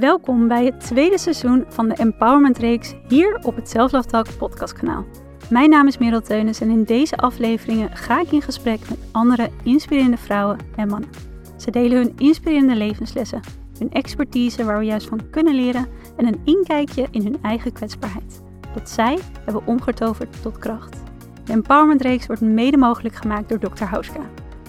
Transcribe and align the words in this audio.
Welkom 0.00 0.48
bij 0.48 0.64
het 0.64 0.80
tweede 0.80 1.18
seizoen 1.18 1.64
van 1.68 1.88
de 1.88 1.94
Empowerment 1.94 2.58
Reeks 2.58 2.94
hier 3.08 3.40
op 3.42 3.56
het 3.56 3.68
Self 3.68 3.92
Love 3.92 4.08
Talk 4.08 4.26
podcastkanaal. 4.38 5.04
Mijn 5.50 5.70
naam 5.70 5.86
is 5.86 5.98
Merel 5.98 6.20
Teunis 6.20 6.60
en 6.60 6.70
in 6.70 6.84
deze 6.84 7.16
afleveringen 7.16 7.96
ga 7.96 8.20
ik 8.20 8.32
in 8.32 8.42
gesprek 8.42 8.80
met 8.88 8.98
andere 9.12 9.50
inspirerende 9.62 10.16
vrouwen 10.16 10.58
en 10.76 10.88
mannen. 10.88 11.10
Ze 11.56 11.70
delen 11.70 11.98
hun 11.98 12.12
inspirerende 12.16 12.76
levenslessen, 12.76 13.40
hun 13.78 13.92
expertise 13.92 14.64
waar 14.64 14.78
we 14.78 14.84
juist 14.84 15.08
van 15.08 15.30
kunnen 15.30 15.54
leren 15.54 15.86
en 16.16 16.26
een 16.26 16.40
inkijkje 16.44 17.06
in 17.10 17.22
hun 17.22 17.38
eigen 17.42 17.72
kwetsbaarheid. 17.72 18.42
Dat 18.74 18.90
zij 18.90 19.18
hebben 19.44 19.66
omgetoverd 19.66 20.42
tot 20.42 20.58
kracht. 20.58 20.96
De 21.44 21.52
Empowerment 21.52 22.02
Reeks 22.02 22.26
wordt 22.26 22.42
mede 22.42 22.76
mogelijk 22.76 23.14
gemaakt 23.14 23.48
door 23.48 23.58
Dr. 23.58 23.84
Hauska. 23.84 24.20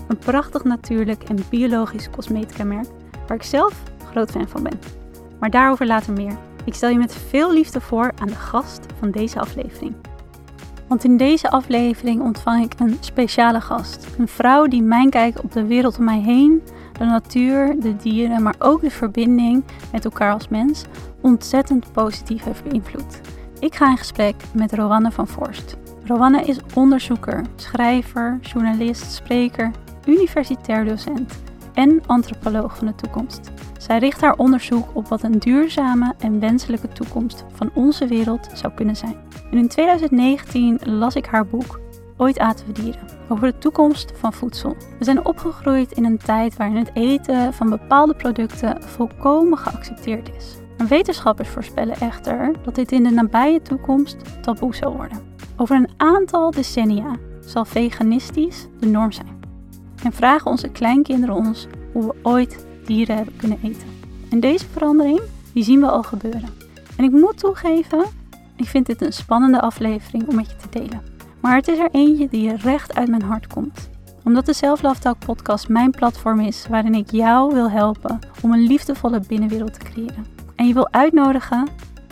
Een 0.08 0.18
prachtig 0.18 0.64
natuurlijk 0.64 1.24
en 1.24 1.38
biologisch 1.50 2.10
cosmetica 2.10 2.64
merk 2.64 2.88
waar 3.28 3.38
ik 3.38 3.44
zelf 3.44 3.84
groot 4.12 4.32
fan 4.32 4.48
van 4.48 4.64
ben. 4.64 5.01
Maar 5.42 5.50
daarover 5.50 5.86
later 5.86 6.14
meer. 6.14 6.38
Ik 6.66 6.74
stel 6.74 6.90
je 6.90 6.98
met 6.98 7.16
veel 7.16 7.54
liefde 7.54 7.82
voor 7.82 8.12
aan 8.20 8.28
de 8.28 8.36
gast 8.36 8.86
van 9.00 9.12
deze 9.12 9.40
aflevering. 9.40 9.96
Want 10.88 11.04
in 11.04 11.18
deze 11.18 11.50
aflevering 11.50 12.22
ontvang 12.22 12.64
ik 12.64 12.80
een 12.80 12.98
speciale 13.00 13.62
gast. 13.62 14.08
Een 14.18 14.28
vrouw 14.28 14.68
die 14.68 14.82
mijn 14.82 15.10
kijk 15.10 15.44
op 15.44 15.52
de 15.52 15.66
wereld 15.66 15.98
om 15.98 16.04
mij 16.04 16.20
heen, 16.20 16.62
de 16.98 17.06
natuur, 17.06 17.76
de 17.80 17.96
dieren, 17.96 18.42
maar 18.44 18.56
ook 18.60 18.82
de 18.82 18.92
verbinding 18.92 19.64
met 19.92 20.06
elkaar 20.06 20.34
als 20.34 20.48
mens 20.48 20.84
ontzettend 21.22 21.92
positief 21.92 22.44
heeft 22.44 22.64
beïnvloed. 22.64 23.22
Ik 23.60 23.76
ga 23.76 23.90
in 23.90 23.98
gesprek 23.98 24.36
met 24.54 24.74
Rowanne 24.74 25.12
van 25.12 25.28
Forst. 25.28 25.78
Rowanne 26.06 26.42
is 26.42 26.60
onderzoeker, 26.74 27.42
schrijver, 27.56 28.40
journalist, 28.42 29.12
spreker, 29.12 29.72
universitair 30.06 30.86
docent 30.86 31.51
en 31.74 32.02
antropoloog 32.06 32.78
van 32.78 32.88
de 32.88 32.96
toekomst. 32.96 33.52
Zij 33.78 33.98
richt 33.98 34.22
haar 34.22 34.36
onderzoek 34.36 34.88
op 34.94 35.08
wat 35.08 35.24
een 35.24 35.40
duurzame 35.40 36.14
en 36.20 36.40
wenselijke 36.40 36.88
toekomst 36.88 37.46
van 37.54 37.70
onze 37.74 38.08
wereld 38.08 38.50
zou 38.54 38.74
kunnen 38.74 38.96
zijn. 38.96 39.16
En 39.52 39.58
in 39.58 39.68
2019 39.68 40.80
las 40.84 41.16
ik 41.16 41.26
haar 41.26 41.46
boek 41.46 41.80
Ooit 42.22 42.40
aten 42.40 42.68
we 42.68 42.72
dieren 42.74 43.08
over 43.30 43.52
de 43.52 43.58
toekomst 43.58 44.12
van 44.16 44.34
voedsel. 44.34 44.76
We 45.00 45.04
zijn 45.04 45.26
opgegroeid 45.26 45.92
in 45.92 46.06
een 46.06 46.18
tijd 46.18 46.58
waarin 46.58 46.78
het 46.78 46.92
eten 46.94 47.54
van 47.54 47.70
bepaalde 47.70 48.16
producten 48.16 48.84
volkomen 48.84 49.58
geaccepteerd 49.58 50.36
is. 50.36 50.56
En 50.78 50.88
wetenschappers 50.88 51.50
voorspellen 51.50 51.96
echter 52.00 52.52
dat 52.64 52.76
dit 52.76 52.92
in 52.92 53.04
de 53.04 53.12
nabije 53.12 53.62
toekomst 53.62 54.18
taboe 54.42 54.76
zal 54.76 54.96
worden. 54.96 55.22
Over 55.58 55.76
een 55.76 55.90
aantal 55.98 56.52
decennia 56.52 57.18
zal 57.40 57.66
veganistisch 57.66 58.68
de 58.80 58.88
norm 58.88 59.12
zijn. 59.12 59.41
En 60.04 60.14
vragen 60.14 60.52
onze 60.52 60.70
kleinkinderen 60.70 61.36
ons 61.36 61.68
hoe 61.94 62.06
we 62.06 62.16
ooit 62.22 62.66
dieren 62.86 63.16
hebben 63.16 63.36
kunnen 63.36 63.60
eten. 63.64 63.88
En 64.30 64.40
deze 64.40 64.66
verandering, 64.72 65.22
die 65.54 65.64
zien 65.64 65.80
we 65.80 65.90
al 65.90 66.04
gebeuren. 66.04 66.50
En 66.98 67.04
ik 67.04 67.12
moet 67.12 67.38
toegeven, 67.38 68.04
ik 68.56 68.68
vind 68.68 68.86
dit 68.86 69.02
een 69.02 69.14
spannende 69.14 69.62
aflevering 69.62 70.28
om 70.28 70.36
met 70.36 70.50
je 70.50 70.56
te 70.56 70.80
delen. 70.80 71.02
Maar 71.40 71.56
het 71.56 71.68
is 71.68 71.78
er 71.78 71.90
eentje 71.92 72.28
die 72.28 72.56
recht 72.56 72.96
uit 72.96 73.10
mijn 73.10 73.22
hart 73.22 73.48
komt. 73.48 73.90
Omdat 74.24 74.46
de 74.46 74.54
Self 74.54 74.82
podcast 75.26 75.70
mijn 75.70 75.92
platform 75.92 76.40
is 76.40 76.66
waarin 76.70 76.96
ik 76.96 77.12
jou 77.12 77.54
wil 77.54 77.70
helpen 77.70 78.20
om 78.42 78.54
een 78.54 78.68
liefdevolle 78.68 79.22
binnenwereld 79.28 79.74
te 79.74 79.80
creëren. 79.80 80.26
En 80.56 80.68
je 80.68 80.74
wil 80.74 80.92
uitnodigen, 80.92 81.68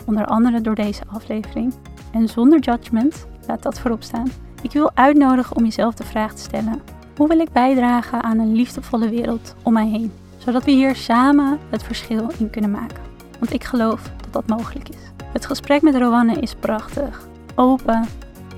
onder 0.06 0.26
andere 0.26 0.60
door 0.60 0.74
deze 0.74 1.02
aflevering, 1.06 1.74
en 2.12 2.28
zonder 2.28 2.58
judgment, 2.58 3.26
laat 3.46 3.62
dat 3.62 3.80
voorop 3.80 4.02
staan. 4.02 4.30
Ik 4.62 4.72
wil 4.72 4.90
uitnodigen 4.94 5.56
om 5.56 5.64
jezelf 5.64 5.94
de 5.94 6.04
vraag 6.04 6.34
te 6.34 6.42
stellen: 6.42 6.80
hoe 7.20 7.28
wil 7.28 7.38
ik 7.38 7.52
bijdragen 7.52 8.22
aan 8.22 8.38
een 8.38 8.52
liefdevolle 8.52 9.08
wereld 9.08 9.54
om 9.62 9.72
mij 9.72 9.86
heen? 9.88 10.12
Zodat 10.38 10.64
we 10.64 10.70
hier 10.70 10.96
samen 10.96 11.58
het 11.70 11.82
verschil 11.82 12.30
in 12.38 12.50
kunnen 12.50 12.70
maken. 12.70 13.02
Want 13.38 13.52
ik 13.52 13.64
geloof 13.64 14.02
dat 14.02 14.32
dat 14.32 14.46
mogelijk 14.46 14.88
is. 14.88 15.12
Het 15.32 15.46
gesprek 15.46 15.82
met 15.82 15.94
Rowanne 15.94 16.40
is 16.40 16.54
prachtig, 16.54 17.28
open, 17.54 18.04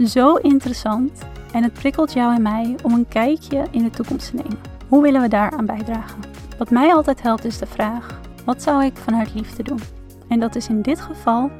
zo 0.06 0.34
interessant 0.34 1.22
en 1.52 1.62
het 1.62 1.72
prikkelt 1.72 2.12
jou 2.12 2.34
en 2.34 2.42
mij 2.42 2.76
om 2.82 2.92
een 2.92 3.08
kijkje 3.08 3.66
in 3.70 3.82
de 3.82 3.90
toekomst 3.90 4.30
te 4.30 4.36
nemen. 4.36 4.58
Hoe 4.88 5.02
willen 5.02 5.20
we 5.20 5.28
daaraan 5.28 5.66
bijdragen? 5.66 6.20
Wat 6.58 6.70
mij 6.70 6.94
altijd 6.94 7.22
helpt 7.22 7.44
is 7.44 7.58
de 7.58 7.66
vraag: 7.66 8.20
wat 8.44 8.62
zou 8.62 8.84
ik 8.84 8.96
vanuit 8.96 9.34
liefde 9.34 9.62
doen? 9.62 9.80
En 10.28 10.40
dat 10.40 10.56
is 10.56 10.68
in 10.68 10.82
dit 10.82 11.00
geval 11.00 11.50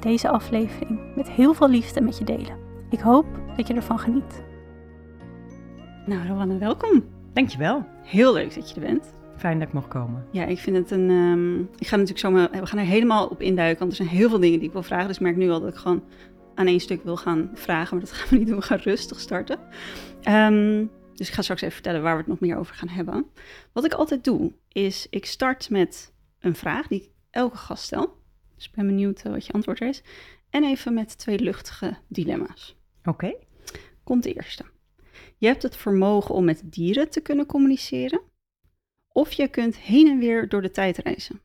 deze 0.00 0.28
aflevering 0.28 1.00
met 1.16 1.30
heel 1.30 1.54
veel 1.54 1.68
liefde 1.68 2.00
met 2.00 2.18
je 2.18 2.24
delen. 2.24 2.56
Ik 2.90 3.00
hoop 3.00 3.26
dat 3.56 3.66
je 3.66 3.74
ervan 3.74 3.98
geniet. 3.98 4.42
Nou, 6.06 6.28
Rowanne, 6.28 6.58
welkom. 6.58 7.04
Dankjewel. 7.32 7.86
Heel 8.02 8.32
leuk 8.32 8.54
dat 8.54 8.68
je 8.68 8.74
er 8.74 8.80
bent. 8.80 9.14
Fijn 9.36 9.58
dat 9.58 9.68
ik 9.68 9.74
mocht 9.74 9.88
komen. 9.88 10.26
Ja, 10.30 10.44
ik 10.44 10.58
vind 10.58 10.76
het 10.76 10.90
een. 10.90 11.10
Um, 11.10 11.68
ik 11.78 11.86
ga 11.86 11.96
natuurlijk 11.96 12.18
zo 12.18 12.58
we 12.60 12.66
gaan 12.66 12.78
er 12.78 12.84
helemaal 12.84 13.26
op 13.26 13.40
induiken, 13.40 13.78
want 13.78 13.90
er 13.90 13.96
zijn 13.96 14.08
heel 14.08 14.28
veel 14.28 14.38
dingen 14.38 14.58
die 14.58 14.66
ik 14.68 14.72
wil 14.72 14.82
vragen. 14.82 15.06
Dus 15.06 15.16
ik 15.16 15.22
merk 15.22 15.36
nu 15.36 15.50
al 15.50 15.60
dat 15.60 15.68
ik 15.68 15.78
gewoon 15.78 16.04
aan 16.54 16.66
één 16.66 16.80
stuk 16.80 17.04
wil 17.04 17.16
gaan 17.16 17.50
vragen, 17.54 17.96
maar 17.96 18.06
dat 18.06 18.14
gaan 18.14 18.28
we 18.30 18.36
niet 18.36 18.46
doen. 18.46 18.56
We 18.56 18.62
gaan 18.62 18.78
rustig 18.78 19.20
starten. 19.20 19.58
Um, 20.28 20.90
dus 21.14 21.28
ik 21.28 21.34
ga 21.34 21.42
straks 21.42 21.60
even 21.60 21.74
vertellen 21.74 22.02
waar 22.02 22.12
we 22.12 22.18
het 22.18 22.28
nog 22.28 22.40
meer 22.40 22.56
over 22.56 22.74
gaan 22.74 22.88
hebben. 22.88 23.26
Wat 23.72 23.84
ik 23.84 23.92
altijd 23.92 24.24
doe, 24.24 24.52
is 24.68 25.06
ik 25.10 25.26
start 25.26 25.70
met 25.70 26.12
een 26.40 26.54
vraag 26.54 26.86
die 26.86 27.02
ik 27.02 27.10
elke 27.30 27.56
gast 27.56 27.84
stel. 27.84 28.16
Dus 28.54 28.66
ik 28.66 28.72
ben 28.72 28.86
benieuwd 28.86 29.22
eh, 29.22 29.32
wat 29.32 29.46
je 29.46 29.52
antwoord 29.52 29.80
is. 29.80 30.02
En 30.50 30.64
even 30.64 30.94
met 30.94 31.18
twee 31.18 31.38
luchtige 31.38 31.96
dilemma's. 32.08 32.76
Oké. 33.04 33.34
Komt 34.04 34.22
de 34.22 34.32
eerste. 34.32 34.64
Je 35.44 35.50
hebt 35.50 35.62
het 35.62 35.76
vermogen 35.76 36.34
om 36.34 36.44
met 36.44 36.62
dieren 36.64 37.10
te 37.10 37.20
kunnen 37.20 37.46
communiceren. 37.46 38.20
Of 39.08 39.32
je 39.32 39.48
kunt 39.48 39.76
heen 39.76 40.06
en 40.06 40.18
weer 40.18 40.48
door 40.48 40.62
de 40.62 40.70
tijd 40.70 40.98
reizen. 40.98 41.40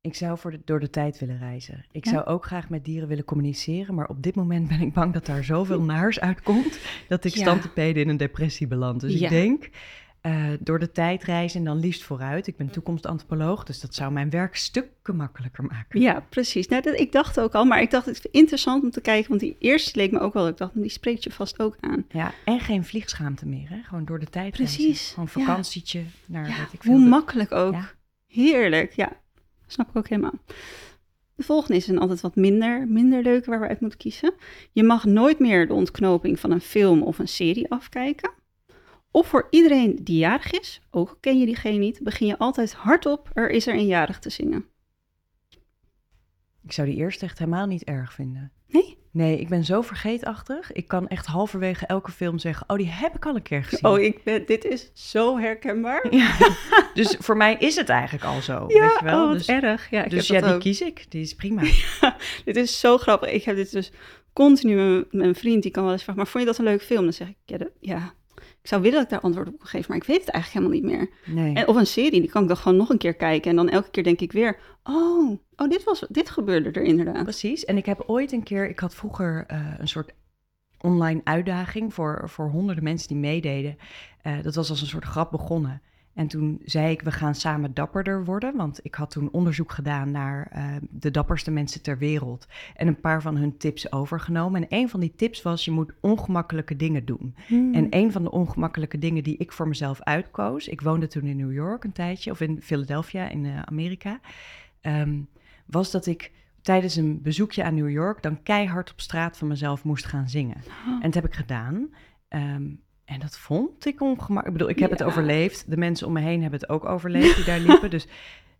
Ik 0.00 0.14
zou 0.14 0.38
voor 0.38 0.50
de, 0.50 0.60
door 0.64 0.80
de 0.80 0.90
tijd 0.90 1.18
willen 1.18 1.38
reizen. 1.38 1.86
Ik 1.92 2.06
zou 2.06 2.24
ook 2.24 2.44
graag 2.44 2.68
met 2.68 2.84
dieren 2.84 3.08
willen 3.08 3.24
communiceren, 3.24 3.94
maar 3.94 4.08
op 4.08 4.22
dit 4.22 4.34
moment 4.34 4.68
ben 4.68 4.80
ik 4.80 4.92
bang 4.92 5.12
dat 5.12 5.26
daar 5.26 5.44
zoveel 5.44 5.82
naars 5.94 6.20
uitkomt 6.20 6.78
dat 7.08 7.24
ik 7.24 7.34
ja. 7.34 7.60
in 7.74 8.08
een 8.08 8.16
depressie 8.16 8.66
beland. 8.66 9.00
Dus 9.00 9.20
ik 9.20 9.28
denk, 9.28 9.70
uh, 10.26 10.52
door 10.60 10.78
de 10.78 10.92
tijd 10.92 11.24
reizen 11.24 11.58
en 11.58 11.64
dan 11.64 11.78
liefst 11.78 12.02
vooruit. 12.02 12.46
Ik 12.46 12.56
ben 12.56 12.70
toekomstantropoloog, 12.70 13.64
dus 13.64 13.80
dat 13.80 13.94
zou 13.94 14.12
mijn 14.12 14.30
werk 14.30 14.56
stukken 14.56 15.16
makkelijker 15.16 15.64
maken. 15.64 16.00
Ja, 16.00 16.24
precies. 16.28 16.68
Nou, 16.68 16.82
dat, 16.82 17.00
ik 17.00 17.12
dacht 17.12 17.40
ook 17.40 17.54
al, 17.54 17.64
maar 17.64 17.80
ik 17.80 17.90
dacht 17.90 18.06
het 18.06 18.16
is 18.16 18.30
interessant 18.30 18.82
om 18.82 18.90
te 18.90 19.00
kijken, 19.00 19.28
want 19.28 19.40
die 19.40 19.56
eerste 19.58 19.98
leek 19.98 20.10
me 20.10 20.18
ook 20.18 20.32
wel, 20.32 20.48
ik 20.48 20.56
dacht, 20.56 20.72
die 20.74 20.90
spreekt 20.90 21.24
je 21.24 21.30
vast 21.30 21.60
ook 21.60 21.76
aan. 21.80 22.04
Ja, 22.08 22.32
en 22.44 22.60
geen 22.60 22.84
vliegschaamte 22.84 23.46
meer, 23.46 23.68
hè? 23.68 23.82
gewoon 23.82 24.04
door 24.04 24.18
de 24.18 24.26
tijd 24.26 24.52
precies. 24.52 24.84
reizen. 24.84 25.12
Gewoon 25.12 25.28
vakantietje 25.28 25.98
ja. 25.98 26.06
naar, 26.26 26.48
ja, 26.48 26.56
weet 26.58 26.72
ik 26.72 26.82
veel. 26.82 26.92
Hoe 26.92 27.08
makkelijk 27.08 27.52
ook. 27.52 27.94
Heerlijk, 28.26 28.92
ja. 28.92 29.12
Snap 29.66 29.88
ik 29.88 29.96
ook 29.96 30.08
helemaal. 30.08 30.38
De 31.34 31.42
volgende 31.42 31.76
is 31.76 31.88
een 31.88 31.98
altijd 31.98 32.20
wat 32.20 32.36
minder, 32.36 32.88
minder 32.88 33.22
leuke 33.22 33.50
waar 33.50 33.60
we 33.60 33.68
uit 33.68 33.80
moeten 33.80 33.98
kiezen. 33.98 34.34
Je 34.72 34.82
mag 34.82 35.04
nooit 35.04 35.38
meer 35.38 35.66
de 35.66 35.72
ontknoping 35.72 36.40
van 36.40 36.50
een 36.50 36.60
film 36.60 37.02
of 37.02 37.18
een 37.18 37.28
serie 37.28 37.70
afkijken. 37.70 38.30
Of 39.16 39.26
voor 39.26 39.46
iedereen 39.50 39.98
die 40.02 40.18
jarig 40.18 40.50
is, 40.50 40.80
ook 40.90 41.16
ken 41.20 41.38
je 41.38 41.46
diegene 41.46 41.78
niet, 41.78 42.00
begin 42.02 42.26
je 42.26 42.38
altijd 42.38 42.72
hardop 42.72 43.30
er 43.34 43.50
is 43.50 43.66
er 43.66 43.74
een 43.74 43.86
jarig 43.86 44.18
te 44.18 44.30
zingen. 44.30 44.64
Ik 46.64 46.72
zou 46.72 46.88
die 46.88 46.96
eerste 46.96 47.24
echt 47.24 47.38
helemaal 47.38 47.66
niet 47.66 47.84
erg 47.84 48.12
vinden. 48.12 48.52
Nee? 48.68 48.98
Nee, 49.10 49.40
ik 49.40 49.48
ben 49.48 49.64
zo 49.64 49.82
vergeetachtig. 49.82 50.72
Ik 50.72 50.88
kan 50.88 51.08
echt 51.08 51.26
halverwege 51.26 51.86
elke 51.86 52.10
film 52.10 52.38
zeggen: 52.38 52.68
Oh, 52.68 52.76
die 52.76 52.88
heb 52.88 53.14
ik 53.14 53.26
al 53.26 53.34
een 53.34 53.42
keer 53.42 53.64
gezien. 53.64 53.90
Oh, 53.90 54.00
ik 54.00 54.24
ben, 54.24 54.46
dit 54.46 54.64
is 54.64 54.90
zo 54.94 55.38
herkenbaar. 55.38 56.14
Ja, 56.14 56.36
dus 56.94 57.16
voor 57.18 57.36
mij 57.36 57.56
is 57.58 57.76
het 57.76 57.88
eigenlijk 57.88 58.24
al 58.24 58.40
zo. 58.40 58.64
Ja, 58.68 58.80
weet 58.80 58.98
je 58.98 59.04
wel? 59.04 59.26
Oh, 59.26 59.32
dus, 59.32 59.46
erg. 59.46 59.90
Ja, 59.90 60.02
dus 60.02 60.26
ja, 60.26 60.40
die 60.40 60.58
kies 60.58 60.80
ik. 60.80 61.06
Die 61.08 61.22
is 61.22 61.34
prima. 61.34 61.62
Ja, 62.00 62.16
dit 62.44 62.56
is 62.56 62.80
zo 62.80 62.98
grappig. 62.98 63.30
Ik 63.30 63.44
heb 63.44 63.56
dit 63.56 63.72
dus 63.72 63.92
continu 64.32 64.74
met 64.76 65.12
mijn 65.12 65.34
vriend. 65.34 65.62
Die 65.62 65.72
kan 65.72 65.82
wel 65.82 65.92
eens 65.92 66.02
vragen: 66.02 66.22
Maar 66.22 66.30
vond 66.30 66.44
je 66.44 66.50
dat 66.50 66.58
een 66.58 66.64
leuk 66.64 66.82
film? 66.82 67.02
Dan 67.02 67.12
zeg 67.12 67.28
ik: 67.28 67.36
Ja, 67.44 67.56
dat, 67.58 67.70
ja 67.80 68.14
ik 68.38 68.68
zou 68.68 68.82
willen 68.82 68.96
dat 68.96 69.04
ik 69.04 69.10
daar 69.10 69.20
antwoord 69.20 69.48
op 69.48 69.62
geef, 69.62 69.88
maar 69.88 69.96
ik 69.96 70.04
weet 70.04 70.20
het 70.20 70.28
eigenlijk 70.28 70.64
helemaal 70.64 70.90
niet 70.90 70.98
meer. 70.98 71.34
Nee. 71.34 71.54
En, 71.54 71.68
of 71.68 71.76
een 71.76 71.86
serie, 71.86 72.20
die 72.20 72.30
kan 72.30 72.42
ik 72.42 72.48
dan 72.48 72.56
gewoon 72.56 72.78
nog 72.78 72.90
een 72.90 72.98
keer 72.98 73.14
kijken. 73.14 73.50
En 73.50 73.56
dan 73.56 73.68
elke 73.68 73.90
keer 73.90 74.04
denk 74.04 74.20
ik 74.20 74.32
weer, 74.32 74.58
oh, 74.82 75.38
oh 75.56 75.68
dit, 75.68 75.84
was, 75.84 76.04
dit 76.08 76.30
gebeurde 76.30 76.70
er 76.70 76.82
inderdaad. 76.82 77.22
Precies. 77.22 77.64
En 77.64 77.76
ik 77.76 77.86
heb 77.86 78.04
ooit 78.06 78.32
een 78.32 78.42
keer, 78.42 78.68
ik 78.68 78.78
had 78.78 78.94
vroeger 78.94 79.44
uh, 79.50 79.74
een 79.78 79.88
soort 79.88 80.12
online 80.80 81.20
uitdaging 81.24 81.94
voor, 81.94 82.22
voor 82.24 82.48
honderden 82.48 82.84
mensen 82.84 83.08
die 83.08 83.16
meededen. 83.16 83.76
Uh, 84.26 84.42
dat 84.42 84.54
was 84.54 84.70
als 84.70 84.80
een 84.80 84.86
soort 84.86 85.04
grap 85.04 85.30
begonnen. 85.30 85.82
En 86.16 86.26
toen 86.26 86.60
zei 86.64 86.90
ik, 86.90 87.02
we 87.02 87.10
gaan 87.10 87.34
samen 87.34 87.74
dapperder 87.74 88.24
worden. 88.24 88.56
Want 88.56 88.80
ik 88.82 88.94
had 88.94 89.10
toen 89.10 89.30
onderzoek 89.30 89.72
gedaan 89.72 90.10
naar 90.10 90.52
uh, 90.56 90.76
de 90.90 91.10
dapperste 91.10 91.50
mensen 91.50 91.82
ter 91.82 91.98
wereld. 91.98 92.46
En 92.74 92.86
een 92.86 93.00
paar 93.00 93.22
van 93.22 93.36
hun 93.36 93.56
tips 93.56 93.92
overgenomen. 93.92 94.60
En 94.60 94.78
een 94.78 94.88
van 94.88 95.00
die 95.00 95.12
tips 95.16 95.42
was, 95.42 95.64
je 95.64 95.70
moet 95.70 95.92
ongemakkelijke 96.00 96.76
dingen 96.76 97.04
doen. 97.04 97.34
Hmm. 97.46 97.74
En 97.74 97.86
een 97.90 98.12
van 98.12 98.22
de 98.22 98.30
ongemakkelijke 98.30 98.98
dingen 98.98 99.22
die 99.22 99.36
ik 99.36 99.52
voor 99.52 99.68
mezelf 99.68 100.00
uitkoos... 100.02 100.68
Ik 100.68 100.80
woonde 100.80 101.06
toen 101.06 101.24
in 101.24 101.36
New 101.36 101.52
York 101.52 101.84
een 101.84 101.92
tijdje, 101.92 102.30
of 102.30 102.40
in 102.40 102.62
Philadelphia 102.62 103.28
in 103.28 103.44
uh, 103.44 103.62
Amerika... 103.62 104.20
Um, 104.82 105.28
was 105.66 105.90
dat 105.90 106.06
ik 106.06 106.32
tijdens 106.60 106.96
een 106.96 107.22
bezoekje 107.22 107.64
aan 107.64 107.74
New 107.74 107.90
York... 107.90 108.22
dan 108.22 108.42
keihard 108.42 108.90
op 108.90 109.00
straat 109.00 109.38
van 109.38 109.48
mezelf 109.48 109.84
moest 109.84 110.04
gaan 110.04 110.28
zingen. 110.28 110.56
Oh. 110.66 110.92
En 110.94 111.00
dat 111.00 111.14
heb 111.14 111.26
ik 111.26 111.34
gedaan... 111.34 111.88
Um, 112.28 112.84
En 113.06 113.20
dat 113.20 113.38
vond 113.38 113.86
ik 113.86 114.00
ongemakkelijk. 114.00 114.46
Ik 114.46 114.52
bedoel, 114.52 114.68
ik 114.68 114.78
heb 114.78 114.90
het 114.90 115.02
overleefd. 115.02 115.70
De 115.70 115.76
mensen 115.76 116.06
om 116.06 116.12
me 116.12 116.20
heen 116.20 116.42
hebben 116.42 116.60
het 116.60 116.68
ook 116.68 116.84
overleefd 116.84 117.36
die 117.36 117.44
daar 117.44 117.60
liepen. 117.60 117.90
Dus 117.96 118.06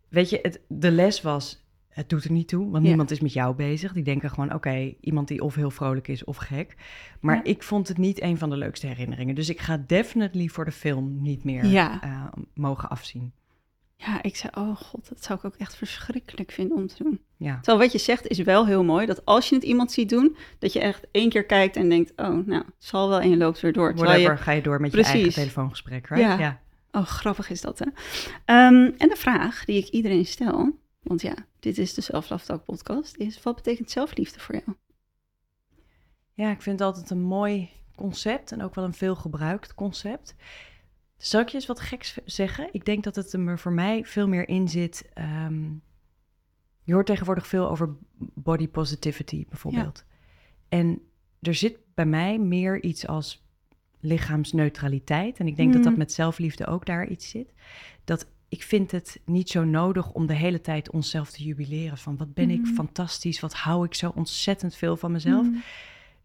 weet 0.07 0.29
je, 0.29 0.39
het, 0.41 0.59
de 0.67 0.91
les 0.91 1.21
was, 1.21 1.65
het 1.89 2.09
doet 2.09 2.23
er 2.23 2.31
niet 2.31 2.47
toe. 2.47 2.69
Want 2.69 2.83
Ja. 2.83 2.87
niemand 2.89 3.11
is 3.11 3.19
met 3.19 3.33
jou 3.33 3.55
bezig. 3.55 3.93
Die 3.93 4.03
denken 4.03 4.29
gewoon, 4.29 4.53
oké, 4.53 4.93
iemand 5.01 5.27
die 5.27 5.41
of 5.43 5.55
heel 5.55 5.71
vrolijk 5.71 6.07
is 6.07 6.23
of 6.23 6.37
gek. 6.37 6.75
Maar 7.19 7.35
Ja. 7.35 7.43
ik 7.43 7.63
vond 7.63 7.87
het 7.87 7.97
niet 7.97 8.21
een 8.21 8.37
van 8.37 8.49
de 8.49 8.57
leukste 8.57 8.87
herinneringen. 8.87 9.35
Dus 9.35 9.49
ik 9.49 9.59
ga 9.59 9.83
definitely 9.87 10.47
voor 10.47 10.65
de 10.65 10.71
film 10.71 11.21
niet 11.21 11.43
meer 11.43 11.63
eh, 11.75 12.23
mogen 12.53 12.89
afzien. 12.89 13.31
Ja, 13.99 14.23
ik 14.23 14.35
zei, 14.35 14.51
oh 14.55 14.75
god, 14.75 15.09
dat 15.09 15.23
zou 15.23 15.39
ik 15.39 15.45
ook 15.45 15.55
echt 15.55 15.75
verschrikkelijk 15.75 16.51
vinden 16.51 16.77
om 16.77 16.87
te 16.87 17.03
doen. 17.03 17.21
Ja. 17.37 17.55
Terwijl 17.55 17.77
wat 17.77 17.91
je 17.91 17.97
zegt 17.97 18.27
is 18.27 18.39
wel 18.39 18.65
heel 18.65 18.83
mooi, 18.83 19.05
dat 19.05 19.25
als 19.25 19.49
je 19.49 19.55
het 19.55 19.63
iemand 19.63 19.91
ziet 19.91 20.09
doen, 20.09 20.37
dat 20.59 20.73
je 20.73 20.79
echt 20.79 21.05
één 21.11 21.29
keer 21.29 21.45
kijkt 21.45 21.75
en 21.75 21.89
denkt, 21.89 22.11
oh, 22.15 22.45
nou, 22.45 22.63
het 22.65 22.73
zal 22.77 23.09
wel 23.09 23.19
en 23.21 23.29
je 23.29 23.37
loopt 23.37 23.59
weer 23.59 23.73
door. 23.73 23.89
Je- 23.89 23.95
Whatever, 24.03 24.37
ga 24.37 24.51
je 24.51 24.61
door 24.61 24.81
met 24.81 24.91
je 24.93 25.03
eigen 25.03 25.33
telefoongesprek, 25.33 26.07
right? 26.07 26.23
Ja. 26.25 26.37
ja. 26.39 26.61
Oh, 26.91 27.05
grappig 27.05 27.49
is 27.49 27.61
dat, 27.61 27.79
hè? 27.79 27.85
Ehm, 28.45 28.91
en 28.97 29.09
de 29.09 29.15
vraag 29.15 29.65
die 29.65 29.77
ik 29.77 29.87
iedereen 29.87 30.25
stel, 30.25 30.71
want 31.01 31.21
ja, 31.21 31.33
dit 31.59 31.77
is 31.77 31.93
de 31.93 32.01
Self 32.01 32.31
podcast, 32.65 33.15
is 33.17 33.43
wat 33.43 33.55
betekent 33.55 33.91
zelfliefde 33.91 34.39
voor 34.39 34.55
jou? 34.65 34.77
Ja, 36.33 36.51
ik 36.51 36.61
vind 36.61 36.79
het 36.79 36.87
altijd 36.87 37.09
een 37.09 37.21
mooi 37.21 37.69
concept 37.95 38.51
en 38.51 38.63
ook 38.63 38.75
wel 38.75 38.83
een 38.85 38.93
veel 38.93 39.15
gebruikt 39.15 39.73
concept. 39.73 40.35
Zal 41.17 41.41
ik 41.41 41.49
je 41.49 41.55
eens 41.55 41.65
wat 41.65 41.79
geks 41.79 42.17
zeggen? 42.25 42.69
Ik 42.71 42.85
denk 42.85 43.03
dat 43.03 43.15
het 43.15 43.33
er 43.33 43.59
voor 43.59 43.71
mij 43.71 44.05
veel 44.05 44.27
meer 44.27 44.47
in 44.47 44.67
zit. 44.67 45.09
ehm, 45.13 45.63
je 46.83 46.93
hoort 46.93 47.05
tegenwoordig 47.05 47.47
veel 47.47 47.69
over 47.69 47.95
body 48.17 48.67
positivity 48.67 49.45
bijvoorbeeld. 49.49 50.05
En 50.69 51.01
er 51.41 51.55
zit 51.55 51.77
bij 51.93 52.05
mij 52.05 52.39
meer 52.39 52.83
iets 52.83 53.07
als 53.07 53.45
lichaamsneutraliteit. 53.99 55.39
En 55.39 55.47
ik 55.47 55.55
denk 55.55 55.73
dat 55.73 55.81
dat 55.83 55.91
Mhm. 55.91 55.99
met 56.01 56.11
zelfliefde 56.11 56.65
ook 56.67 56.85
daar 56.85 57.07
iets 57.07 57.29
zit. 57.29 57.53
Dat 58.03 58.27
ik 58.49 58.63
vind 58.63 58.91
het 58.91 59.19
niet 59.25 59.49
zo 59.49 59.63
nodig 59.63 60.11
om 60.11 60.27
de 60.27 60.33
hele 60.33 60.61
tijd 60.61 60.91
onszelf 60.91 61.31
te 61.31 61.43
jubileren. 61.43 61.97
Van 61.97 62.17
wat 62.17 62.33
ben 62.33 62.49
ik 62.49 62.61
Mhm. 62.61 62.73
fantastisch, 62.73 63.39
wat 63.39 63.53
hou 63.53 63.85
ik 63.85 63.93
zo 63.93 64.11
ontzettend 64.15 64.75
veel 64.75 64.97
van 64.97 65.11
mezelf 65.11 65.45
Mm. 65.45 65.61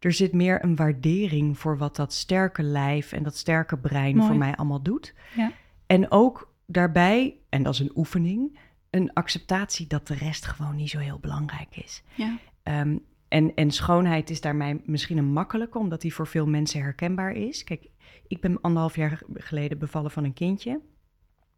Er 0.04 0.12
zit 0.12 0.32
meer 0.32 0.64
een 0.64 0.76
waardering 0.76 1.58
voor 1.58 1.78
wat 1.78 1.96
dat 1.96 2.12
sterke 2.12 2.62
lijf 2.62 3.12
en 3.12 3.22
dat 3.22 3.36
sterke 3.36 3.78
brein 3.78 4.16
Mooi. 4.16 4.28
voor 4.28 4.38
mij 4.38 4.56
allemaal 4.56 4.82
doet. 4.82 5.14
Ja. 5.36 5.52
En 5.86 6.10
ook 6.10 6.54
daarbij, 6.66 7.36
en 7.48 7.62
dat 7.62 7.74
is 7.74 7.78
een 7.78 7.92
oefening, 7.94 8.58
een 8.90 9.12
acceptatie 9.12 9.86
dat 9.86 10.06
de 10.06 10.14
rest 10.14 10.46
gewoon 10.46 10.76
niet 10.76 10.90
zo 10.90 10.98
heel 10.98 11.18
belangrijk 11.18 11.76
is. 11.76 12.02
Ja. 12.14 12.38
Ehm, 12.62 12.96
en, 13.28 13.54
en 13.54 13.70
schoonheid 13.70 14.30
is 14.30 14.40
daarmee 14.40 14.80
misschien 14.84 15.18
een 15.18 15.32
makkelijke, 15.32 15.78
omdat 15.78 16.00
die 16.00 16.14
voor 16.14 16.26
veel 16.26 16.46
mensen 16.46 16.80
herkenbaar 16.80 17.32
is. 17.32 17.64
Kijk, 17.64 17.88
ik 18.26 18.40
ben 18.40 18.60
anderhalf 18.60 18.96
jaar 18.96 19.22
geleden 19.34 19.78
bevallen 19.78 20.10
van 20.10 20.24
een 20.24 20.32
kindje. 20.32 20.80